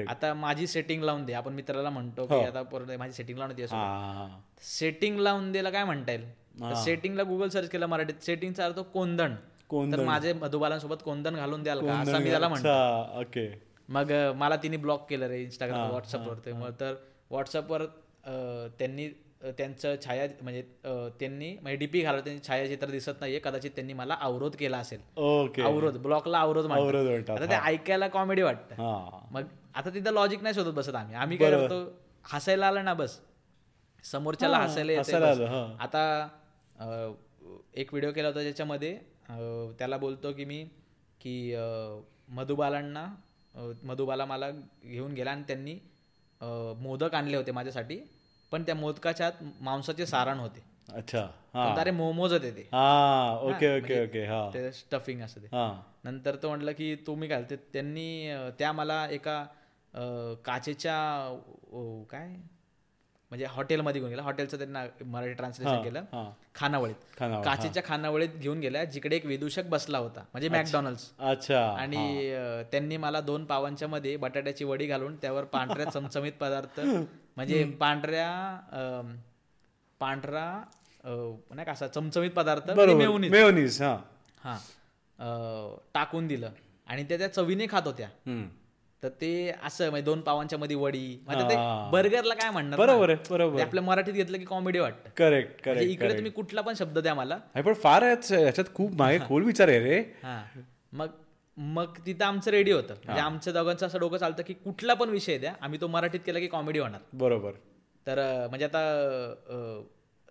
आता 0.10 0.34
माझी 0.34 0.68
सेटिंग 0.68 1.04
लावून 1.04 1.26
दे. 1.26 1.34
आपण 1.34 1.54
मित्राला 1.54 1.90
म्हणतो 1.90 2.26
की 2.26 2.36
आता 2.36 2.62
परत 2.62 2.98
माझी 2.98 3.14
सेटिंग 3.14 3.38
लावून 3.38 3.56
दे 3.56 3.64
हा 3.64 4.14
हा 4.14 4.40
सेटिंग 4.62 5.20
लावून 5.20 5.52
द्यायला 5.52 5.70
काय 5.70 5.84
म्हणता 5.84 6.12
येईल? 6.12 6.26
सेटिंगला 6.84 7.24
गुगल 7.24 7.50
सर्च 7.50 7.70
केलं 7.70 7.86
मराठीत. 7.86 8.22
सेटिंगचा 8.22 8.66
अर्थ 8.66 8.80
कोंदण. 8.94 9.36
तर 9.92 10.04
माझे 10.06 10.34
मधुबालांसोबत 10.34 11.04
कोंदण 11.06 11.36
घालून 11.36 11.64
द्याल 11.64 11.80
का? 11.86 11.94
असं 11.94 12.20
मी 12.20 12.30
त्याला 12.30 12.48
म्हणतो. 12.48 13.20
ओके. 13.22 13.48
मग 13.90 14.12
मला 14.36 14.56
तिने 14.56 14.78
ब्लॉक 14.78 15.06
केलं 15.10 15.28
रे 15.28 15.42
इंस्टाग्राम 15.44 15.90
व्हॉट्सअपवर 15.90 16.38
ते 16.46 16.52
मग 16.54 16.72
तर 16.80 16.94
व्हॉट्सअपवर 17.30 17.86
त्यांनी 18.80 19.08
त्यांचं 19.48 19.96
छाया 20.06 20.28
म्हणजे 20.42 20.62
त्यांनी 21.20 21.52
म्हणजे 21.54 21.76
डीपी 21.78 22.02
घालत 22.02 22.22
त्यांनी 22.24 22.42
छायाचित्र 22.48 22.90
दिसत 22.90 23.20
नाहीये. 23.20 23.40
कदाचित 23.44 23.72
त्यांनी 23.76 23.94
मला 23.94 24.16
अवरोध 24.22 24.56
केला 24.56 24.78
असेल. 24.78 25.00
ओके. 25.18 25.62
अवरोध 25.62 25.98
ब्लॉकला 25.98 26.40
अवरोध 26.40 26.72
आता 26.72 27.46
ते 27.46 27.56
ऐकायला 27.56 28.08
कॉमेडी 28.08 28.42
वाटतं. 28.42 28.76
मग 29.32 29.44
आता 29.76 29.90
तिथं 29.90 30.14
लॉजिक 30.14 30.44
नाही 30.44 30.56
शोधत 30.56 30.74
बसत 30.74 30.96
आम्ही. 30.96 31.16
आम्ही 31.16 31.38
काय 31.38 31.52
करतो? 31.52 31.84
हसायला 32.26 32.68
आलं 32.68 32.86
ना 32.86 32.94
बस. 32.94 33.20
समोरच्याला 34.04 34.58
हसायला. 34.58 35.76
आता 35.80 36.28
एक 37.76 37.94
व्हिडिओ 37.94 38.12
केला 38.12 38.28
होता 38.28 38.42
ज्याच्यामध्ये 38.42 38.98
त्याला 39.80 39.98
बोलतो 39.98 40.32
की 40.34 40.46
मी 40.46 40.64
की 41.22 41.56
मधुबालांना 42.30 43.08
मधुबाला 43.84 44.26
मला 44.26 44.50
घेऊन 44.84 45.14
गेला 45.14 45.32
आणि 45.32 45.44
त्यांनी 45.48 45.78
मोदक 46.82 47.16
आणले 47.16 47.38
होते 47.38 47.52
माझ्यासाठी 47.52 48.00
पण 48.52 48.64
त्या 48.64 48.76
मोदकाच्या 48.76 49.28
आत 49.28 49.44
मांसाचे 49.62 50.06
सारण 50.06 50.40
होते. 50.40 50.64
अच्छा 50.94 51.20
हा. 51.54 51.74
अरे 51.82 51.92
मोमोज 51.92 52.34
होते 52.34 52.52
ते. 52.52 52.62
हा 52.62 53.40
ओके 53.42 53.78
ओके 53.80 54.04
ओके 54.06 54.26
हा. 54.26 54.50
ते 54.54 54.72
स्टफिंग 54.72 55.22
असं 55.22 55.42
ते. 55.42 55.48
हा. 55.48 55.82
नंतर 56.04 56.36
तो 56.36 56.50
म्हटलं 56.50 56.72
की 56.72 56.96
तुम्ही 56.96 57.30
काय 57.30 57.44
ते 57.44 57.56
त्यांनी 57.56 58.30
त्या 58.60 58.72
मला 58.72 59.08
एका 59.12 59.46
काचेच्या 60.46 60.98
काय? 62.10 62.36
म्हणजे 63.36 63.46
हॉटेलमध्ये 63.50 64.00
घेऊन 64.00 64.12
गेला. 64.12 64.22
हॉटेलचं 64.22 64.58
त्यांना 64.58 64.86
मराठी 65.06 65.34
ट्रान्सलेशन 65.34 65.84
केलं. 65.84 66.04
खानावळीत. 66.56 66.96
खानावळ, 67.20 67.44
काचेच्या 67.46 67.84
खानावळीत 67.86 68.30
घेऊन 68.30 68.60
गेल्या 68.60 68.84
जिकडे 68.86 69.16
एक 69.16 69.26
विदूषक 69.26 69.64
बसला 69.64 69.98
होता 69.98 70.20
म्हणजे 70.34 70.50
मॅकडॉनल्ड्स. 70.50 71.10
अच्छा 71.20 71.60
आणि 71.80 72.32
त्यांनी 72.72 72.98
मला 72.98 73.22
दोन 73.22 73.46
पावांच्या 73.46 73.88
मध्ये 73.88 74.16
बटाट्याची 74.18 74.64
वडी 74.64 74.86
घालून 74.88 75.16
त्यावर 75.16 75.44
पांढऱ्या 75.44 75.86
चमचमीत 75.86 76.34
पदार्थ 76.34 76.80
म्हणजे 77.36 77.64
पांढऱ्या 77.80 78.32
पांढरा 80.00 80.64
नाही 81.06 81.66
का 81.66 81.72
असा 81.72 81.88
चमचमीत 81.88 82.32
पदार्थ. 82.32 82.72
मेयोनीज. 82.96 83.32
हा. 84.44 84.58
टाकून 85.94 86.28
दिलं. 86.28 86.50
आणि 86.88 87.04
त्या 87.04 87.18
त्या 87.18 87.34
चवीने 87.34 87.66
खात 87.70 87.82
होत्या. 87.86 88.08
तर 89.06 89.10
ते 89.10 89.52
असं 89.64 89.90
म्हणजे 89.90 90.06
दोन 90.06 90.22
पावांच्या 90.22 90.60
मध्ये 90.60 90.76
वडी. 90.76 91.24
म्हणजे. 91.26 91.44
ते 91.44 91.56
बर्गरला 91.92 92.34
काय 92.34 92.50
म्हणणार? 92.50 92.80
बरोबर 92.80 93.14
बरोबर. 93.30 93.62
आपल्या 93.62 93.84
मराठीत 93.84 94.14
घेतलं 94.14 94.38
की 94.38 94.46
कॉमेडी 94.46 94.80
वाटतं. 94.80 95.10
करेक्ट 95.18 95.68
म्हणजे 95.68 95.86
करेक्ट 95.86 96.04
इकडे 96.04 96.14
तुम्ही 96.14 96.32
कुठला 96.32 96.62
पण 96.62 96.74
शब्द 96.74 97.00
द्या 97.00 97.14
मला. 97.14 97.38
पण 97.38 97.74
फार 97.74 98.02
याच- 98.02 98.38
याच्यात 98.38 98.74
खूप 98.74 98.92
मागे 98.94 99.20
खोल 99.20 99.44
विचार 99.44 99.68
आहे 99.68 99.80
रे. 99.80 100.04
मग 100.92 101.08
मग 101.58 101.86
तिथं 102.06 102.26
आमचं 102.26 102.52
रेडी 102.52 102.72
होतं. 102.72 102.94
म्हणजे 103.06 103.22
आमच्या 103.22 103.54
दोघांचं 103.54 103.88
असं 103.88 104.00
डोकं 104.00 104.18
चालतं 104.18 104.44
की 104.44 104.54
कुठला 104.54 104.94
पण 104.94 105.10
विषय 105.10 105.38
द्या. 105.38 105.54
आम्ही 105.62 105.82
तो 105.82 105.88
मराठीत 105.88 106.20
केला 106.26 106.40
की 106.40 106.48
कॉमेडी 106.48 106.80
होणार. 106.80 107.02
बरोबर. 107.14 107.52
तर 108.08 108.48
म्हणजे 108.50 108.66
आता 108.66 109.04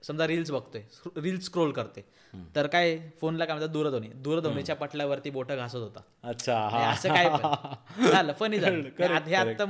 समजा 0.05 0.27
रील्स 0.27 0.51
बघतोय 0.51 0.83
रील्स 1.17 1.45
स्क्रोल 1.45 1.73
करते 1.73 2.05
तर 2.57 2.67
काय 2.67 2.99
फोनला 3.21 3.45
काय 3.45 3.55
म्हणतात 3.57 3.73
दूरध्वनी. 3.73 4.09
दूरध्वनीच्या 4.09 4.77
पटल्यावरती 4.77 5.31
बोटं 5.31 5.57
घासत 5.57 5.77
होता. 5.77 6.01
अच्छा 6.23 6.57
असं 6.91 7.09
काय 7.09 7.29
झालं 8.11 8.33
फनी 8.33 8.59
झालं. 8.59 8.89
हे 9.27 9.35
आता 9.35 9.65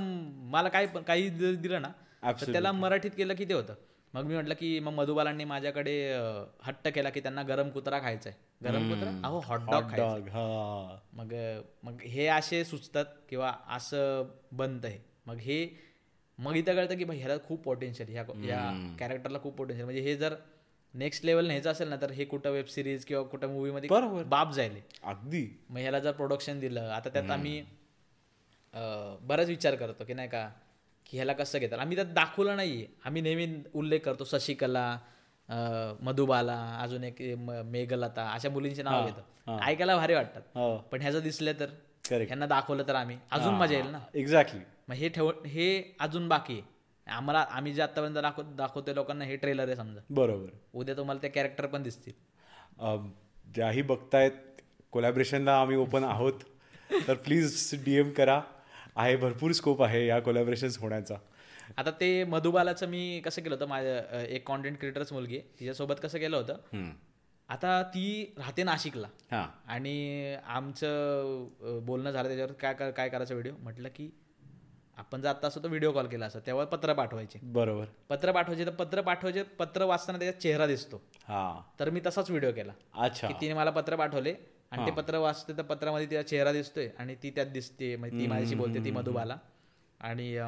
मला 0.51 0.69
काय 0.69 0.87
काही 0.87 1.29
दिलं 1.31 1.83
ना 1.83 1.89
तर. 2.23 2.53
त्याला 2.53 2.73
मराठीत 2.73 3.11
केलं 3.17 3.35
की 3.35 3.45
ते 3.45 3.55
होतं. 3.55 3.75
मग 4.15 4.25
मी 4.25 4.35
म्हटलं 4.35 4.55
की 4.55 4.79
मग 4.79 4.93
मधुबालांनी 4.93 5.45
माझ्याकडे 5.45 5.95
हट्ट 6.63 6.89
केला 6.89 7.11
की 7.11 7.21
त्यांना 7.21 7.43
गरम 7.43 7.71
कुत्रा 7.71 7.99
खायचा 7.99 8.31
आहे 8.31 8.69
गरम 8.69 8.89
कुत्रा? 8.93 9.11
अहो 9.25 9.41
हॉटडॉग 9.45 9.91
खायचा. 9.91 10.99
मग 11.13 11.35
मग 11.83 12.03
हे 12.03 12.27
असे 12.27 12.65
सुचतात 12.65 13.05
किंवा 13.29 13.53
असं 13.69 14.31
बनतं 14.53 14.89
हे 14.89 14.99
मग 15.27 15.37
हे 15.37 15.65
मग 16.39 16.57
इथं 16.57 16.75
कळतं 16.75 16.97
की 16.99 17.05
भाई 17.05 17.19
ह्याला 17.19 17.37
खूप 17.49 17.63
पोटेन्शियल 17.63 18.09
ह्या 18.09 18.25
या 18.45 18.97
कॅरेक्टरला 18.99 19.39
खूप 19.39 19.57
पोटेन्शियल 19.57 19.85
म्हणजे 19.85 20.03
हे 20.03 20.17
जर 20.17 20.35
नेक्स्ट 20.95 21.25
लेवल 21.25 21.47
न्यायचं 21.47 21.71
असेल 21.71 21.89
ना 21.89 21.97
तर 21.97 22.11
हे 22.11 22.25
कुठं 22.25 22.51
वेब 22.51 22.67
सिरीज 22.67 23.05
किंवा 23.05 23.23
कुठं 23.23 23.49
मूवी 23.49 23.71
मध्ये 23.71 23.89
बरोबर. 23.89 24.23
बाप 24.25 24.53
जाईल. 24.53 24.81
अगदी. 25.03 25.47
मग 25.71 25.79
ह्याला 25.79 25.99
जर 25.99 26.13
प्रोडक्शन 26.13 26.61
दिलं 26.61 26.91
आता 26.91 27.11
त्यात 27.11 27.31
आम्ही 27.31 27.63
बराच 29.29 29.49
विचार 29.49 29.75
करतो 29.75 30.05
की 30.05 30.15
नाही 30.15 30.29
का 30.29 30.49
की 31.07 31.17
ह्याला 31.17 31.33
कसं 31.33 31.59
घेतात. 31.59 31.79
आम्ही 31.79 31.97
त्यात 31.97 32.13
दाखवलं 32.15 32.57
नाहीये. 32.57 32.87
आम्ही 33.05 33.23
नेहमी 33.23 33.47
उल्लेख 33.75 34.01
करतो 34.05 34.25
शशिकला 34.25 34.87
मधुबाला 36.03 36.59
अजून 36.83 37.05
एक 37.05 37.21
मेघलता 37.67 38.31
अशा 38.33 38.49
मुलींचे 38.51 38.83
नाव 38.83 39.07
घेतो 39.07 39.59
ऐकायला 39.63 39.97
भारी 39.97 40.15
वाटतात. 40.15 40.43
हो. 40.55 40.77
पण 40.93 41.01
ह्याचं 41.01 41.23
दिसलं 41.23 41.53
तर. 41.61 41.71
ह्यांना 42.11 42.47
दाखवलं 42.47 42.83
तर 42.89 42.95
आम्ही. 42.95 43.17
अजून 43.31 43.55
मजा 43.55 43.75
येईल 43.75 43.87
ना. 43.87 43.99
एक्झॅक्टली 44.15 44.61
मग 44.89 44.95
हे 44.95 45.09
ठेव 45.09 45.31
हे 45.47 45.67
अजून 46.01 46.29
बाकी 46.29 46.53
आहे. 46.53 46.63
आम्हाला 47.07 47.41
आम्ही 47.51 47.73
जे 47.75 47.83
आतापर्यंत 47.83 48.15
दाखव 48.17 48.43
दाखवतोय 48.57 48.95
लोकांना 48.95 49.25
हे 49.25 49.37
ट्रेलर 49.37 49.67
आहे 49.67 49.77
समजा. 49.77 50.01
बरोबर. 50.11 50.49
उद्या 50.75 50.97
तुम्हाला 50.97 51.23
ते 51.23 51.29
कॅरेक्टर 51.29 51.67
पण 51.67 51.83
दिसतील. 51.83 52.13
ज्याही 53.47 53.83
बघतायत 53.83 54.61
कोलॅबरेशनला 54.93 55.61
आम्ही 55.61 55.77
ओपन 55.77 56.05
आहोत 56.05 56.41
तर 57.09 57.15
प्लीज 57.15 57.71
डी 57.85 57.95
एम 57.99 58.11
करा. 58.13 58.41
आहे 58.97 59.17
भरपूर 59.17 59.53
स्कोप 59.53 59.83
आहे 59.83 60.07
या 60.07 60.19
कोलॅबरेशन्स 60.21 60.79
होण्याचा. 60.79 61.15
आता 61.77 61.91
ते 61.91 62.25
मधुबालाचं 62.25 62.89
मी 62.89 63.21
कसं 63.25 63.43
केलं 63.43 63.55
होतं 63.55 63.69
माझ्या 63.69 64.21
एक 64.23 64.47
कॉन्टेंट 64.49 64.79
क्रिएटरच 64.79 65.13
मुलगी 65.13 65.39
तिच्यासोबत 65.61 66.01
कसं 66.03 66.19
केलं 66.19 66.37
होतं 66.37 66.93
आता 67.49 67.83
ती 67.85 68.35
राहते 68.39 68.63
नाशिकला. 68.63 69.09
हां. 69.31 69.47
आणि 69.73 70.35
आमचं 70.47 71.81
बोलणं 71.87 72.11
झालं 72.11 72.29
त्याच्यावर 72.29 72.53
काय 72.53 72.91
काय 72.93 73.09
करायचं 73.09 73.35
व्हिडिओ 73.35 73.53
म्हटलं 73.59 73.89
की 73.89 74.11
आपण 74.99 75.21
जर 75.21 75.29
आता 75.29 75.47
असतो 75.49 75.63
तर 75.63 75.69
व्हिडिओ 75.69 75.93
कॉल 75.93 76.07
केला 76.07 76.27
असता 76.27 76.39
तेव्हा 76.47 76.65
पत्र 76.65 76.93
पाठवायचे. 76.93 77.39
बरोबर. 77.43 77.85
पत्र 78.09 78.33
पाठवायचे 78.33 78.67
तर 78.67 78.71
पत्र 78.71 79.01
पाठवायचे 79.01 79.43
पत्र 79.59 79.85
वाचताना 79.85 80.19
त्याचा 80.19 80.39
चेहरा 80.41 80.67
दिसतो. 80.67 81.03
हां. 81.29 81.79
तर 81.81 81.91
मी 81.91 82.01
तसाच 82.07 82.31
व्हिडिओ 82.31 82.53
केला. 82.53 82.73
अच्छा. 82.95 83.29
की 83.29 83.35
तिने 83.41 83.55
मला 83.55 83.71
पत्र 83.71 83.97
पाठवले 83.97 84.35
आणि 84.71 84.87
ते 84.87 84.91
पत्र 84.91 85.19
वाचते 85.19 85.57
तर 85.57 85.63
पत्रामध्ये 85.63 86.07
तिचा 86.11 86.23
चेहरा 86.23 86.53
दिसतोय 86.53 86.89
आणि 86.99 87.15
ती 87.23 87.31
त्यात 87.31 87.47
दिसते 87.47 87.95
म्हणजे 87.97 88.19
ती 88.21 88.27
माझ्याशी 88.27 88.55
बोलते 88.55 88.85
ती 88.85 88.91
मधुबाला. 88.91 89.37
आणि 90.01 90.39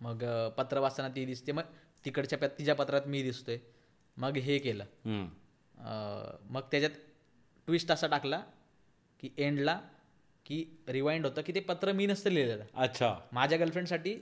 मग 0.00 0.24
पत्र 0.56 0.78
वाचताना 0.78 1.08
ती 1.08 1.24
दिसते 1.24 1.52
मग 1.52 1.62
तिकडच्या 2.04 2.48
तिच्या 2.48 2.74
पत्रात 2.74 3.06
मी 3.06 3.22
दिसतोय. 3.22 3.58
मग 4.16 4.36
हे 4.36 4.58
केलं. 4.58 4.84
मग 6.50 6.60
त्याच्यात 6.70 6.90
ट्विस्ट 7.66 7.90
असा 7.92 8.06
टाकला 8.06 8.40
की 9.20 9.30
एंडला 9.38 9.80
की 10.48 10.64
रिवाइंड 10.88 11.26
होतं 11.26 11.42
की 11.42 11.52
ते 11.54 11.60
पत्र 11.60 11.92
मी 11.92 12.06
नसतं 12.06 12.30
लिहिलेलं. 12.30 12.64
अच्छा. 12.74 13.14
माझ्या 13.32 13.58
गर्लफ्रेंडसाठी 13.58 14.14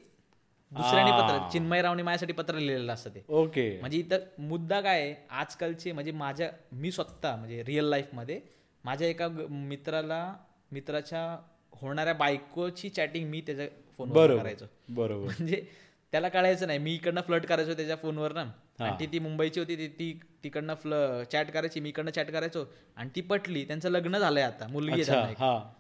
दुसऱ्याने 0.73 1.11
पत्र 1.13 1.49
चिन्मयरावने 1.53 2.03
माझ्यासाठी 2.03 2.33
पत्र 2.33 2.55
लिहिलेलं 2.55 2.93
असतं 2.93 3.11
ते. 3.11 3.23
ओके. 3.29 3.69
म्हणजे 3.81 3.99
इथं 3.99 4.43
मुद्दा 4.49 4.81
काय 4.81 5.01
आहे 5.01 5.15
आजकालचे 5.31 5.93
म्हणजे 5.93 6.13
माझ्या 6.13 6.51
मी 6.73 6.91
स्वतः 6.93 7.37
म्हणजे 7.37 7.63
रिअल 7.67 7.85
लाईफमध्ये 7.85 8.41
माझ्या 8.85 9.09
एका 9.09 9.29
मित्राला 9.49 10.21
मित्राच्या 10.73 11.23
होणाऱ्या 11.73 12.15
बायकोची 12.15 12.89
चॅटिंग 12.89 13.29
मी 13.31 13.41
त्याच्या 13.41 13.67
फोनवर 13.99 14.37
करायचो. 14.37 14.65
बरोबर. 14.89 15.25
म्हणजे 15.25 15.65
त्याला 16.13 16.29
कळायचं 16.29 16.67
नाही 16.67 16.79
मी 16.79 16.95
इकडनं 16.95 17.21
फ्लट 17.21 17.47
करायचो 17.47 17.75
त्याच्या 17.75 17.97
फोनवर 17.97 18.33
ना 18.33 18.45
आणि 18.79 18.95
ती 19.01 19.07
ती 19.13 19.19
मुंबईची 19.19 19.61
होती 19.61 19.77
ती 19.77 19.87
ती 19.89 20.13
तिकडनं 20.45 20.75
फ्ल 20.75 20.95
चॅट 21.33 21.51
करायची 21.51 21.81
मी 21.81 21.89
इकडनं 21.89 22.11
चॅट 22.11 22.31
करायचो. 22.31 22.65
आणि 22.97 23.11
ती 23.17 23.21
पटली 23.21 23.65
त्यांचं 23.65 23.91
लग्न 23.91 24.19
झालंय 24.19 24.43
आता 24.43 24.67
मुलगी 24.69 24.93
आहे 24.93 25.01
अच्छा 25.01 25.13
त्यांना 25.13 25.31
एक. 25.31 25.39
हा 25.39 25.73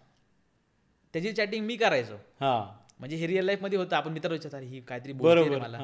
त्याची 1.16 1.32
चॅटिंग 1.32 1.64
मी 1.66 1.76
करायचो. 1.76 2.14
हा. 2.40 2.54
म्हणजे 2.98 3.16
हे 3.16 3.26
रिअल 3.26 3.44
लाईफमध्ये 3.44 3.78
होतं. 3.78 3.96
आपण 3.96 4.12
मित्र 4.12 4.30
विचारतात 4.32 4.62
ही 4.62 4.80
काहीतरी 4.80 5.12
बोलते. 5.12 5.58
मला. 5.58 5.78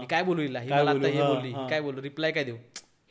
मी 0.00 0.06
काय 0.06 0.22
बोलू 0.22 0.42
हिला? 0.42 0.60
ही 0.60 0.68
काय 0.68 0.82
मला 0.82 0.90
आता 0.90 0.98
बोलू? 0.98 1.12
हे 1.12 1.22
बोलली. 1.24 1.52
काय 1.70 1.80
बोलू? 1.80 2.02
रिप्लाय 2.02 2.32
काय 2.32 2.44
देऊ? 2.44 2.56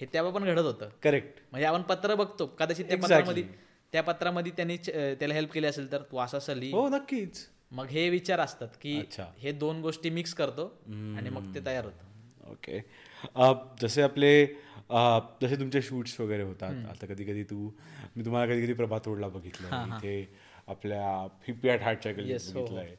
हे 0.01 0.05
तेव्हा 0.13 0.31
पण 0.31 0.43
घडत 0.43 0.61
होतं. 0.61 0.89
करेक्ट 1.03 1.39
म्हणजे 1.51 1.67
आपण 1.67 1.81
पत्र 1.81 2.15
बघतो. 2.15 2.45
कदाचित 2.59 2.85
त्या. 2.85 2.97
पत्रामध्ये 2.97 3.43
त्या 3.93 4.03
पत्रामध्ये 4.03 4.51
त्यांनी 4.51 4.77
त्याला 4.77 5.33
हेल्प 5.33 5.51
केली 5.51 5.67
असेल 5.67 5.91
तर 5.91 6.01
तू 6.11 6.17
असं 6.17 6.53
लिही 6.53 6.71
हो 6.71 6.87
नक्कीच. 6.89 7.45
मग 7.71 7.87
हे 7.87 8.09
विचार 8.09 8.39
असतात 8.39 8.67
की. 8.81 8.99
हे 9.39 9.51
दोन 9.51 9.81
गोष्टी 9.81 10.09
मिक्स 10.09 10.33
करतो 10.33 10.65
आणि 10.87 11.29
मग 11.29 11.53
ते 11.55 11.65
तयार 11.65 11.85
होतं. 11.85 12.51
ओके. 12.51 12.79
जसे 13.81 14.01
आपले 14.01 14.45
जसे 15.41 15.55
तुमचे 15.55 15.81
शूट्स 15.81 16.19
वगैरे 16.19 16.43
होतात. 16.43 16.85
आता 16.89 17.05
कधी 17.05 17.23
कधी 17.23 17.43
तू 17.43 17.69
मी 18.15 18.25
तुम्हाला 18.25 18.51
कधी 18.51 18.63
कधी 18.63 18.73
प्रभात 18.73 19.01
रोडला 19.05 19.27
बघितलं. 19.27 19.67
इथे 19.87 20.21
आपल्या 20.67 21.27
फिपिया 21.43 21.75
ठाटच्या 21.75 22.11
गल्लीत 22.11 22.35
हो, 22.53 22.59
हो. 22.59 22.65
बघितलंय. 22.65 22.95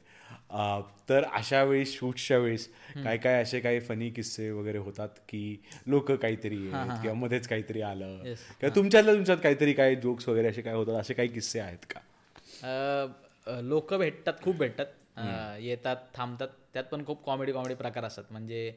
अ, 0.50 0.80
तर 1.08 1.24
अशा 1.32 1.62
वेळेस 1.64 1.92
शूटच्या 1.92 2.38
वेळेस 2.38 2.68
काय 2.96 3.16
काय 3.16 3.42
असे 3.42 3.60
काही 3.60 3.80
फनी 3.80 4.10
किस्से 4.10 4.50
वगैरे 4.50 4.78
होतात 4.78 5.08
की 5.28 5.62
लोक 5.86 6.12
काहीतरी 6.12 6.56
किंवा 6.56 7.12
मध्येच 7.12 7.48
काहीतरी 7.48 7.80
आलं. 7.80 8.16
किंवा 8.60 8.74
तुमच्यातल्या 8.76 9.14
तुमच्यात 9.14 9.38
काहीतरी 9.42 9.72
काय 9.72 9.94
जोक्स 9.94 10.28
वगैरे 10.28 10.48
असे 10.48 10.62
काय 10.62 10.74
होतात? 10.74 11.00
असे 11.00 11.14
काही 11.14 11.28
किस्से 11.28 11.60
आहेत 11.60 11.86
का? 11.90 12.00
लोक 13.60 13.94
भेटतात 13.94 14.42
खूप 14.42 14.56
भेटतात. 14.56 14.86
येतात 15.60 15.96
थांबतात. 16.14 16.48
त्यात 16.72 16.84
पण 16.84 17.04
खूप 17.06 17.24
कॉमेडी 17.24 17.52
कॉमेडी 17.52 17.74
प्रकार 17.74 18.04
असतात. 18.04 18.24
म्हणजे 18.30 18.70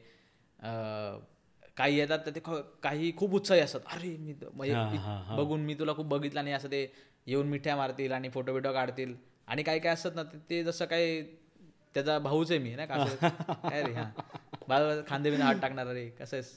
काही 1.76 1.98
येतात 1.98 2.18
तर 2.26 2.30
ते 2.30 2.40
काही 2.82 3.12
खूप 3.16 3.34
उत्साही 3.34 3.60
असतात. 3.60 3.80
अरे 3.86 4.16
मी 4.16 4.34
म्हणजे 4.52 4.74
बघून 5.36 5.60
मी 5.60 5.74
तुला 5.74 5.92
खूप 5.94 6.06
बघितलं 6.06 6.40
आणि 6.40 6.52
असं 6.52 6.68
ते 6.70 6.92
येऊन 7.26 7.46
मिठ्या 7.46 7.76
मारतील 7.76 8.12
आणि 8.12 8.28
फोटो 8.28 8.52
बिटो 8.54 8.72
काढतील. 8.72 9.14
आणि 9.48 9.62
काही 9.62 9.80
काय 9.80 9.92
असतात 9.92 10.12
ना 10.14 10.22
ते- 10.50 10.64
जसं 10.64 10.84
काही 10.84 11.22
त्याचा 11.94 12.18
भाऊच 12.18 12.50
आहे 12.50 12.58
मी 12.58 12.74
ना 12.74 12.84
काय 13.64 13.82
रे 13.82 13.92
हा. 13.92 15.00
खांदे 15.08 15.30
बिना 15.30 15.44
हात 15.44 15.54
टाकणार 15.62 15.86
अरे 15.86 16.08
कसं 16.10 16.36
आहेस? 16.36 16.52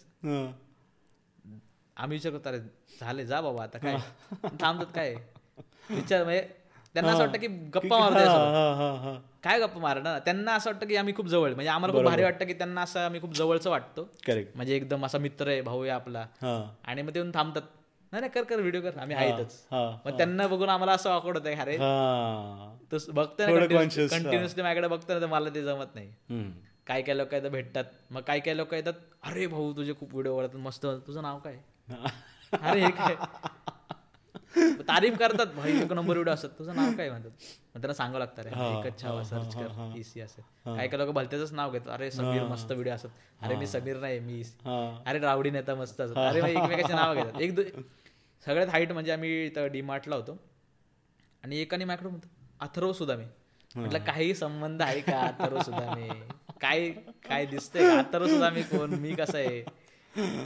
आम्ही 1.98 2.18
विचार 2.18 2.32
करतो 2.32 2.50
अरे 2.50 2.60
झाले 3.02 3.26
जा 3.26 3.42
बाबा 3.42 3.64
आता 3.64 3.78
काय? 3.78 3.96
थांबतात 4.62 4.86
काय? 4.96 5.14
विचार 5.90 6.24
म्हणजे 6.24 6.42
त्यांना 6.96 7.12
असं 7.12 7.20
वाटतं 7.20 7.40
की 7.40 7.48
गप्पा 7.48 7.98
मारू 8.00 8.14
द्या 8.14 8.26
सगळं. 8.26 8.98
हा. 9.04 9.18
काय 9.44 9.60
गप्पा 9.60 9.80
मारणार? 9.80 10.20
त्यांना 10.20 10.54
असं 10.56 10.70
वाटतं 10.72 10.88
की 10.88 10.96
आम्ही 10.96 11.14
खूप 11.16 11.28
जवळ 11.28 11.54
म्हणजे 11.54 11.70
आम्हाला 11.70 11.94
खूप 11.94 12.04
भारी 12.04 12.24
वाटतं 12.24 12.46
की 12.46 12.54
त्यांना 12.54 12.82
असं 12.82 13.00
आम्ही 13.00 13.22
खूप 13.22 13.34
जवळचं 13.34 13.70
वाटतो. 13.70 14.04
म्हणजे 14.28 14.76
एकदम 14.76 15.06
असा 15.06 15.18
मित्र 15.18 15.48
आहे 15.48 15.62
भाऊ 15.62 15.82
आहे 15.82 15.90
आपला. 15.90 16.26
आणि 16.86 17.02
मग 17.02 17.14
ते 17.16 17.20
येऊन 17.20 17.32
थांबतात. 17.34 17.62
नाही 18.14 18.22
नाही 18.22 18.32
कर 18.32 18.44
कर 18.44 18.60
व्हिडिओ 18.62 18.82
कर. 18.82 18.98
आम्ही 19.00 19.16
आहेतच. 19.16 19.54
हा 19.72 19.80
मग 20.06 20.18
त्यांना 20.18 20.48
बघून 20.48 20.70
आम्हाला 20.70 20.92
असं 20.92 21.10
awkward 21.10 21.38
होतं 21.38 21.62
अरे 21.62 21.76
हा. 21.78 22.76
तो 22.92 22.98
थोडं 22.98 23.14
बघतोय 23.14 23.68
conscious, 23.78 24.12
हा. 24.12 24.18
कंटिन्युअसली 24.18 24.62
माझ्याकडे 24.62 24.88
बघतो 24.88 25.14
ना 25.14 25.20
तर 25.20 25.26
मला 25.26 25.50
ते 25.56 25.64
जमत 25.64 25.96
नाही. 25.96 26.12
काय 26.88 27.02
काय 27.02 27.16
लोक 27.16 27.34
येतात 27.34 27.50
भेटतात. 27.50 27.84
मग 28.12 28.22
काय 28.22 28.40
काय 28.40 28.54
लोक 28.54 28.74
येतात 28.74 28.94
अरे 29.24 29.48
भाऊ 29.48 29.72
तुझे 29.76 29.94
खूप 30.00 30.14
व्हिडिओ 30.14 30.36
आवडतात 30.38 30.60
मस्त. 30.60 30.86
तुझं 31.08 31.22
नाव 31.22 31.40
काय? 31.40 31.58
अरे 32.62 32.82
हे 32.82 32.92
काय? 32.92 33.16
तारीफ 34.88 35.18
करतात 35.18 35.54
भाई 35.56 35.72
एक 35.82 35.92
नंबर 35.94 36.14
व्हिडिओ 36.14 36.34
असतात. 36.34 36.50
तुझं 36.60 36.76
नाव 36.76 36.92
काय? 36.98 37.10
म्हणतात. 37.10 37.32
मग 37.76 37.82
त्यांना 37.82 37.94
सांगावं 37.94 38.20
लागतं 38.20 38.42
अरे 38.42 38.90
छावा 39.02 39.24
सर्च 39.24 39.56
कर 39.56 39.98
इसी 39.98 40.22
असेल 40.22 40.76
काय 40.76 40.88
काय 40.88 41.00
लोक 41.00 41.10
भलत्याच 41.10 41.54
नाव 41.54 41.72
घेतात. 41.72 41.90
अरे 41.94 42.12
समीर 42.12 42.44
मस्त 42.44 42.72
व्हिडिओ 42.72 42.94
असतात. 42.94 43.10
अरे 43.42 43.56
मी 43.56 43.68
समीर 43.68 43.98
नाही 43.98 44.20
मी. 44.20 44.42
अरे 45.06 45.20
रावडी 45.20 45.50
नेता 45.50 45.76
मस्त 45.76 46.02
असत 46.02 46.18
अरे 46.18 46.52
एकमेकाचे 46.52 46.94
नाव 46.94 47.14
घेतात. 47.14 47.42
एक 47.42 47.56
सगळ्यात 48.46 48.68
हाईट 48.68 48.92
म्हणजे 48.92 49.12
आम्ही 49.12 49.46
इथं 49.46 49.68
डीमार्टला 49.72 50.16
होतो. 50.16 50.38
आणि 51.44 51.58
एकाने 51.58 51.86
मॅकडो 51.86 52.10
म्हणतो 52.10 52.28
अथर्व 52.60 52.92
सुद्धा 52.94 53.16
मी 53.16 53.26
म्हटलं 53.76 54.00
काही 54.06 54.34
संबंध 54.36 54.82
आहे 54.82 55.00
का 55.02 55.20
अथर्व 55.20 55.62
सुद्धा 55.62 55.94
मी 55.96 56.08
काय 56.62 56.90
काय 57.30 57.46
दिसतंय 57.46 57.98
अथर्व 57.98 58.28
सुद्धा 58.28 58.50
मी 58.50 58.62
कोण? 58.64 58.94
मी 58.94 59.14
कसं 59.16 59.38
आहे? 59.38 59.62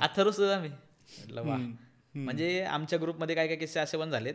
अथर्व 0.02 0.32
सुद्धा 0.32 0.60
मी 0.60 0.68
म्हटलं 0.68 1.42
वा 1.42 1.58
म्हणजे 2.16 2.62
आमच्या 2.64 3.00
ग्रुपमध्ये 3.00 3.36
काय 3.36 3.48
काय 3.48 3.56
किस्से 3.56 3.80
असे 3.80 3.98
पण 3.98 4.10
झालेत. 4.10 4.34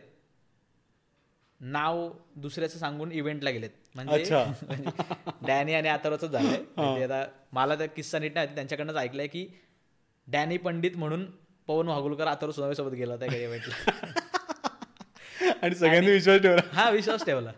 नाव 1.61 2.09
दुसऱ्याचं 2.35 2.79
सांगून 2.79 3.11
इव्हेंटला 3.11 3.49
गेलेत. 3.49 3.69
म्हणजे 3.95 4.23
डॅनी 5.47 5.73
आणि 5.73 5.89
अथर्वच 5.89 6.25
झालंय. 6.25 6.57
म्हणजे 6.77 7.03
आता 7.03 7.23
मला 7.51 7.75
त्या 7.75 7.87
किस्सा 7.87 8.19
नीट 8.19 8.33
नाही 8.35 8.55
त्यांच्याकडनंच 8.55 8.95
ऐकलंय 8.95 9.27
की 9.27 9.47
डॅनी 10.27 10.57
पंडित 10.57 10.97
म्हणून 10.97 11.25
पवन 11.67 11.87
वागुलकर 11.87 12.27
अथर्व 12.27 12.51
सुनामी 12.51 12.75
सोबत 12.75 12.93
गेला 12.93 13.13
एका 13.21 13.35
इव्हेंटला 13.35 14.11
आणि 15.63 15.75
सगळ्यांनी 15.75 16.11
विश्वास 16.11 16.39
ठेवला. 16.41 16.61
हा 16.73 16.89
विश्वास 16.89 17.25
ठेवला. 17.25 17.51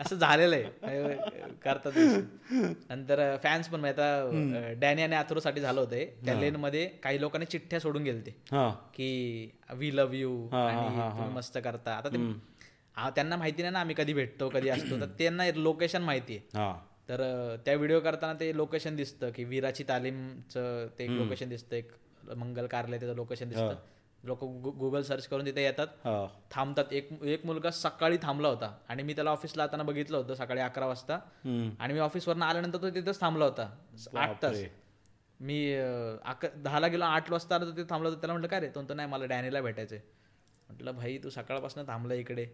असं 0.00 0.16
झालेलं 0.16 0.56
आहे. 0.56 1.54
करतात 1.64 1.92
नंतर 2.90 3.20
फॅन्स 3.42 3.68
पण 3.68 3.80
म्हणजे 3.80 4.02
आता 4.02 4.72
डॅनी 4.80 5.02
आणि 5.02 5.16
अथरोसाठी 5.16 5.60
झालं 5.60 5.80
होतं 5.80 6.24
त्या 6.26 6.34
लेन 6.34 6.56
मध्ये 6.56 6.86
काही 7.02 7.20
लोकांनी 7.20 7.46
चिठ्ठ्या 7.46 7.80
सोडून 7.80 8.02
गेलते 8.02 8.34
हा. 8.52 8.68
की 8.94 9.50
वी 9.72 9.96
लव्ह 9.96 10.16
यू 10.16 10.48
आणि 10.48 11.28
मस्त 11.34 11.58
करता. 11.64 11.92
आता 11.92 12.08
ते 12.08 12.18
त्यांना 13.10 13.36
माहिती 13.36 13.62
नाही 13.62 13.72
ना 13.72 13.80
आम्ही 13.80 13.94
कधी 13.98 14.12
भेटतो 14.12 14.48
कधी 14.48 14.68
असतो. 14.68 15.00
तर 15.00 15.06
त्यांना 15.18 15.44
लोकेशन 15.54 16.02
माहिती 16.02 16.36
आहे. 16.36 16.72
तर 17.08 17.20
त्या 17.66 17.74
व्हिडिओ 17.74 18.00
करताना 18.00 18.32
ते 18.40 18.56
लोकेशन 18.56 18.96
दिसतं 18.96 19.30
की 19.30 19.44
वीराची 19.44 19.84
तालीमचं 19.88 20.86
ते 20.98 21.06
लोकेशन 21.16 21.48
दिसतं 21.48 21.76
एक 21.76 21.90
मंगल 22.36 22.66
कार्यालय 22.66 22.98
त्याचं 22.98 23.14
लोकेशन 23.14 23.48
दिसतं. 23.48 23.74
लोक 24.24 24.42
गुगल 24.78 25.02
सर्च 25.02 25.26
करून 25.28 25.46
तिथे 25.46 25.62
येतात. 25.62 25.86
थांबतात. 26.50 26.92
एक 26.92 27.08
एक 27.22 27.46
मुलगा 27.46 27.70
सकाळी 27.70 28.18
थांबला 28.22 28.48
होता. 28.48 28.72
आणि 28.88 29.02
मी 29.02 29.14
त्याला 29.14 29.30
ऑफिसला 29.30 29.62
आता 29.62 29.82
बघितलं 29.82 30.16
होतं 30.16 30.34
सकाळी 30.34 30.60
अकरा 30.60 30.86
वाजता. 30.86 31.18
आणि 31.80 31.92
मी 31.92 32.00
ऑफिसवरनं 32.00 32.44
आल्यानंतर 32.44 32.82
तो 32.82 32.90
तिथंच 32.90 33.20
थांबला 33.20 33.44
होता. 33.44 33.68
आठ 34.16 34.42
तास. 34.42 34.62
मी 35.40 35.74
अक 36.24 36.44
दहाला 36.56 36.88
गेलो 36.88 37.04
आठ 37.04 37.30
वाजता 37.30 37.54
आलो 37.54 37.70
तर 37.70 37.76
ते 37.76 37.84
थांबला 37.90 38.08
होता. 38.08 38.20
त्याला 38.20 38.32
म्हटलं 38.32 38.48
काय 38.48 38.60
रे? 38.60 38.68
तो 38.68 38.80
म्हणतो 38.80 38.94
नाही 38.94 39.08
मला 39.08 39.24
डॅनीला 39.24 39.60
भेटायचंय. 39.60 40.00
म्हटलं 40.68 40.94
भाई 40.96 41.18
तू 41.24 41.30
सकाळपासून 41.30 41.86
थांबला 41.86 42.14
इकडे. 42.14 42.44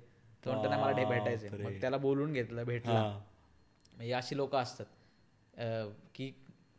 तो 0.45 0.51
म्हणतो 0.51 0.69
नाही 0.69 0.83
मला 0.83 0.91
डे 0.91 1.05
भेटायचंय. 1.05 1.63
मग 1.65 1.81
त्याला 1.81 1.97
बोलून 1.97 2.33
घेतलं 2.33 2.65
भेटला. 2.65 3.03
म्हणजे 3.93 4.13
अशी 4.13 4.37
लोक 4.37 4.55
असतात. 4.57 4.87
की 6.15 6.33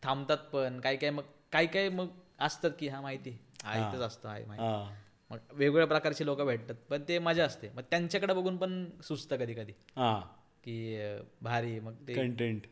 थांबतात 0.04 0.38
पण 0.52 0.80
काही 0.80 0.98
काही 0.98 1.12
मग 1.12 1.24
काही 1.52 1.68
काही 1.68 1.90
मग 1.90 2.08
असतात 2.40 2.72
की 2.80 2.88
हा 2.88 3.02
माहिती 3.02 3.38
हा 3.64 3.78
इथंच 3.78 4.02
असतो 4.02 4.28
आहे. 4.28 4.44
माहिती 4.46 4.98
मग 5.32 5.38
वेगवेगळ्या 5.52 5.88
प्रकारची 5.88 6.26
लोक 6.26 6.42
भेटतात. 6.42 6.76
पण 6.90 7.04
ते 7.08 7.18
मजा 7.20 7.46
असते. 7.46 7.70
मग 7.76 7.82
त्यांच्याकडे 7.90 8.34
बघून 8.34 8.58
पण 8.58 8.84
सुचतं 9.04 9.38
कधी 9.38 9.54
कधी 9.54 9.74
हा. 9.96 10.20
की 10.64 10.98
भारी 11.42 11.80
मग 11.80 11.94
ते 12.08 12.14
कंटेंट 12.14 12.66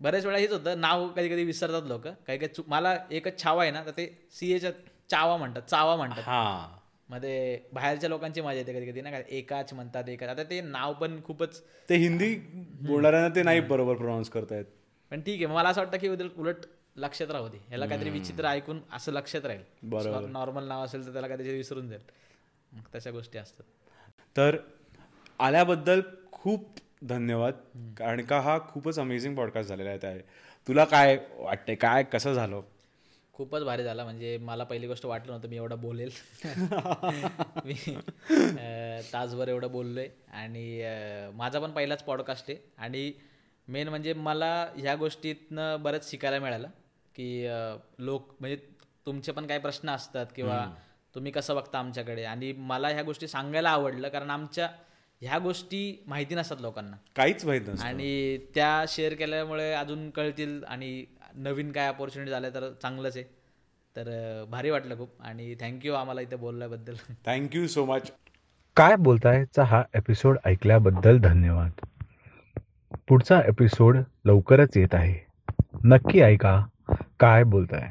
बऱ्याच 0.00 0.24
वेळा 0.26 0.38
हेच 0.38 0.52
होतं. 0.52 0.80
नाव 0.80 1.08
कधी 1.08 1.28
कधी 1.28 1.44
विसरतात 1.44 1.88
लोक. 1.88 2.06
काही 2.26 2.38
काही 2.38 2.62
मला 2.68 2.96
एकच 3.10 3.42
छावा 3.42 3.62
आहे 3.62 3.70
ना 3.70 3.82
तर 3.86 3.90
ते 3.90 4.06
सीएच्या 4.32 4.70
चावा 5.10 5.36
म्हणतात. 5.36 5.62
चावा 5.62 5.96
म्हणतात. 5.96 6.22
हा. 6.22 6.72
मध्ये 7.08 7.60
बाहेरच्या 7.72 8.08
लोकांची 8.08 8.40
मजा 8.40 8.58
येते 8.58 8.72
कधी 8.74 8.90
कधी 8.90 9.00
ना 9.00 9.10
काय 9.10 9.24
एकाच 9.28 9.72
म्हणतात 9.72 10.08
एकाच. 10.08 10.28
आता 10.28 10.42
ते 10.50 10.60
नाव 10.60 10.92
पण 10.92 11.20
खूपच 11.24 11.60
ते 11.88 11.96
हिंदी 11.96 12.34
बोलणाऱ्यांना 12.86 13.34
ते 13.34 13.42
नाही 13.42 13.60
बरोबर 13.60 13.96
प्रोनाऊन्स 13.96 14.28
करतायत. 14.30 14.64
पण 15.10 15.20
ठीक 15.20 15.42
आहे. 15.44 15.54
मला 15.54 15.68
असं 15.68 15.80
वाटतं 15.80 15.98
की 15.98 16.08
उलट 16.08 16.66
लक्षात 16.96 17.30
राहू 17.30 17.48
दे. 17.48 17.58
ह्याला 17.68 17.86
काहीतरी 17.86 18.10
विचित्र 18.10 18.46
ऐकून 18.46 18.80
असं 18.92 19.12
लक्षात 19.12 19.46
राहील. 19.46 19.62
नॉर्मल 20.32 20.64
नाव 20.64 20.84
असेल 20.84 21.06
तर 21.06 21.12
त्याला 21.12 21.28
काहीतरी 21.28 21.52
विसरून 21.52 21.88
जाईल. 21.88 22.02
मग 22.72 22.82
तशा 22.94 23.10
गोष्टी 23.10 23.38
असतात. 23.38 23.64
तर 24.36 24.56
आल्याबद्दल 25.38 26.00
खूप 26.32 26.68
धन्यवाद. 27.02 27.54
कारण 27.98 28.24
का 28.24 28.40
हा 28.40 28.58
खूपच 28.58 28.98
अमेझिंग 28.98 29.36
पॉडकास्ट 29.36 29.68
झालेला 29.68 29.90
आहे 29.90 30.18
तुला 30.68 30.84
काय 30.84 31.18
वाटतंय? 31.38 31.74
काय 31.74 32.02
कसं 32.02 32.34
झालं? 32.34 32.60
खूपच 33.32 33.62
भारी 33.62 33.84
झाला. 33.84 34.04
म्हणजे 34.04 34.38
मला 34.38 34.64
पहिली 34.64 34.86
गोष्ट 34.86 35.06
वाटलं 35.06 35.32
नव्हतं 35.32 35.48
मी 35.48 35.56
एवढं 35.56 35.80
बोलेल. 35.80 36.10
मी 37.64 37.74
तासभर 39.12 39.48
एवढं 39.48 39.72
बोललोय. 39.72 40.08
आणि 40.32 40.82
अं, 40.82 41.30
माझा 41.34 41.60
पण 41.60 41.70
पहिलाच 41.70 42.04
पॉडकास्ट 42.04 42.44
आहे. 42.48 42.58
आणि 42.78 43.12
मेन 43.68 43.88
म्हणजे 43.88 44.12
मला 44.12 44.68
ह्या 44.76 44.94
गोष्टीतनं 44.94 45.82
बरंच 45.82 46.10
शिकायला 46.10 46.38
मिळालं. 46.38 46.68
की 47.16 47.48
लोक 47.98 48.34
म्हणजे 48.40 48.56
तुमचे 49.06 49.32
पण 49.32 49.46
काही 49.46 49.60
प्रश्न 49.60 49.90
असतात 49.90 50.26
किंवा 50.36 50.64
तुम्ही 51.14 51.32
कसं 51.32 51.54
बघता 51.54 51.78
आमच्याकडे? 51.78 52.24
आणि 52.24 52.52
मला 52.52 52.88
ह्या 52.88 53.02
गोष्टी 53.02 53.28
सांगायला 53.28 53.70
आवडलं 53.70 54.08
कारण 54.08 54.30
आमच्या 54.30 54.68
ह्या 55.20 55.38
गोष्टी 55.38 56.04
माहिती 56.06 56.34
नसतात 56.34 56.60
लोकांना. 56.60 56.96
काहीच 57.16 57.44
माहीत 57.44 57.60
नसतं. 57.68 57.84
आणि 57.84 58.38
त्या 58.54 58.84
शेअर 58.88 59.14
केल्यामुळे 59.14 59.72
अजून 59.72 60.10
कळतील 60.10 60.64
आणि 60.64 61.04
नवीन 61.34 61.72
काय 61.72 61.88
अपॉर्च्युनिटी 61.88 62.30
झाल्या 62.30 62.50
तर 62.50 62.70
चांगलंच 62.82 63.16
आहे. 63.16 63.24
तर 63.96 64.44
भारी 64.48 64.70
वाटलं 64.70 64.96
खूप 64.98 65.22
आणि 65.22 65.54
थँक्यू 65.60 65.94
आम्हाला 65.94 66.20
इथे 66.20 66.36
बोलल्याबद्दल. 66.36 66.94
थँक्यू 67.26 67.66
सो 67.66 67.84
मच 67.84 68.12
काय 68.76 68.96
बोलतायचा 68.96 69.64
हा 69.64 69.82
एपिसोड 69.94 70.38
ऐकल्याबद्दल 70.44 71.18
धन्यवाद. 71.18 71.70
पुढचा 73.08 73.40
एपिसोड 73.48 73.98
लवकरच 74.24 74.76
येत 74.76 74.94
आहे. 74.94 75.26
नक्की 75.84 76.20
ऐका. 76.20 76.66
काय 77.20 77.44
बोलताय? 77.44 77.90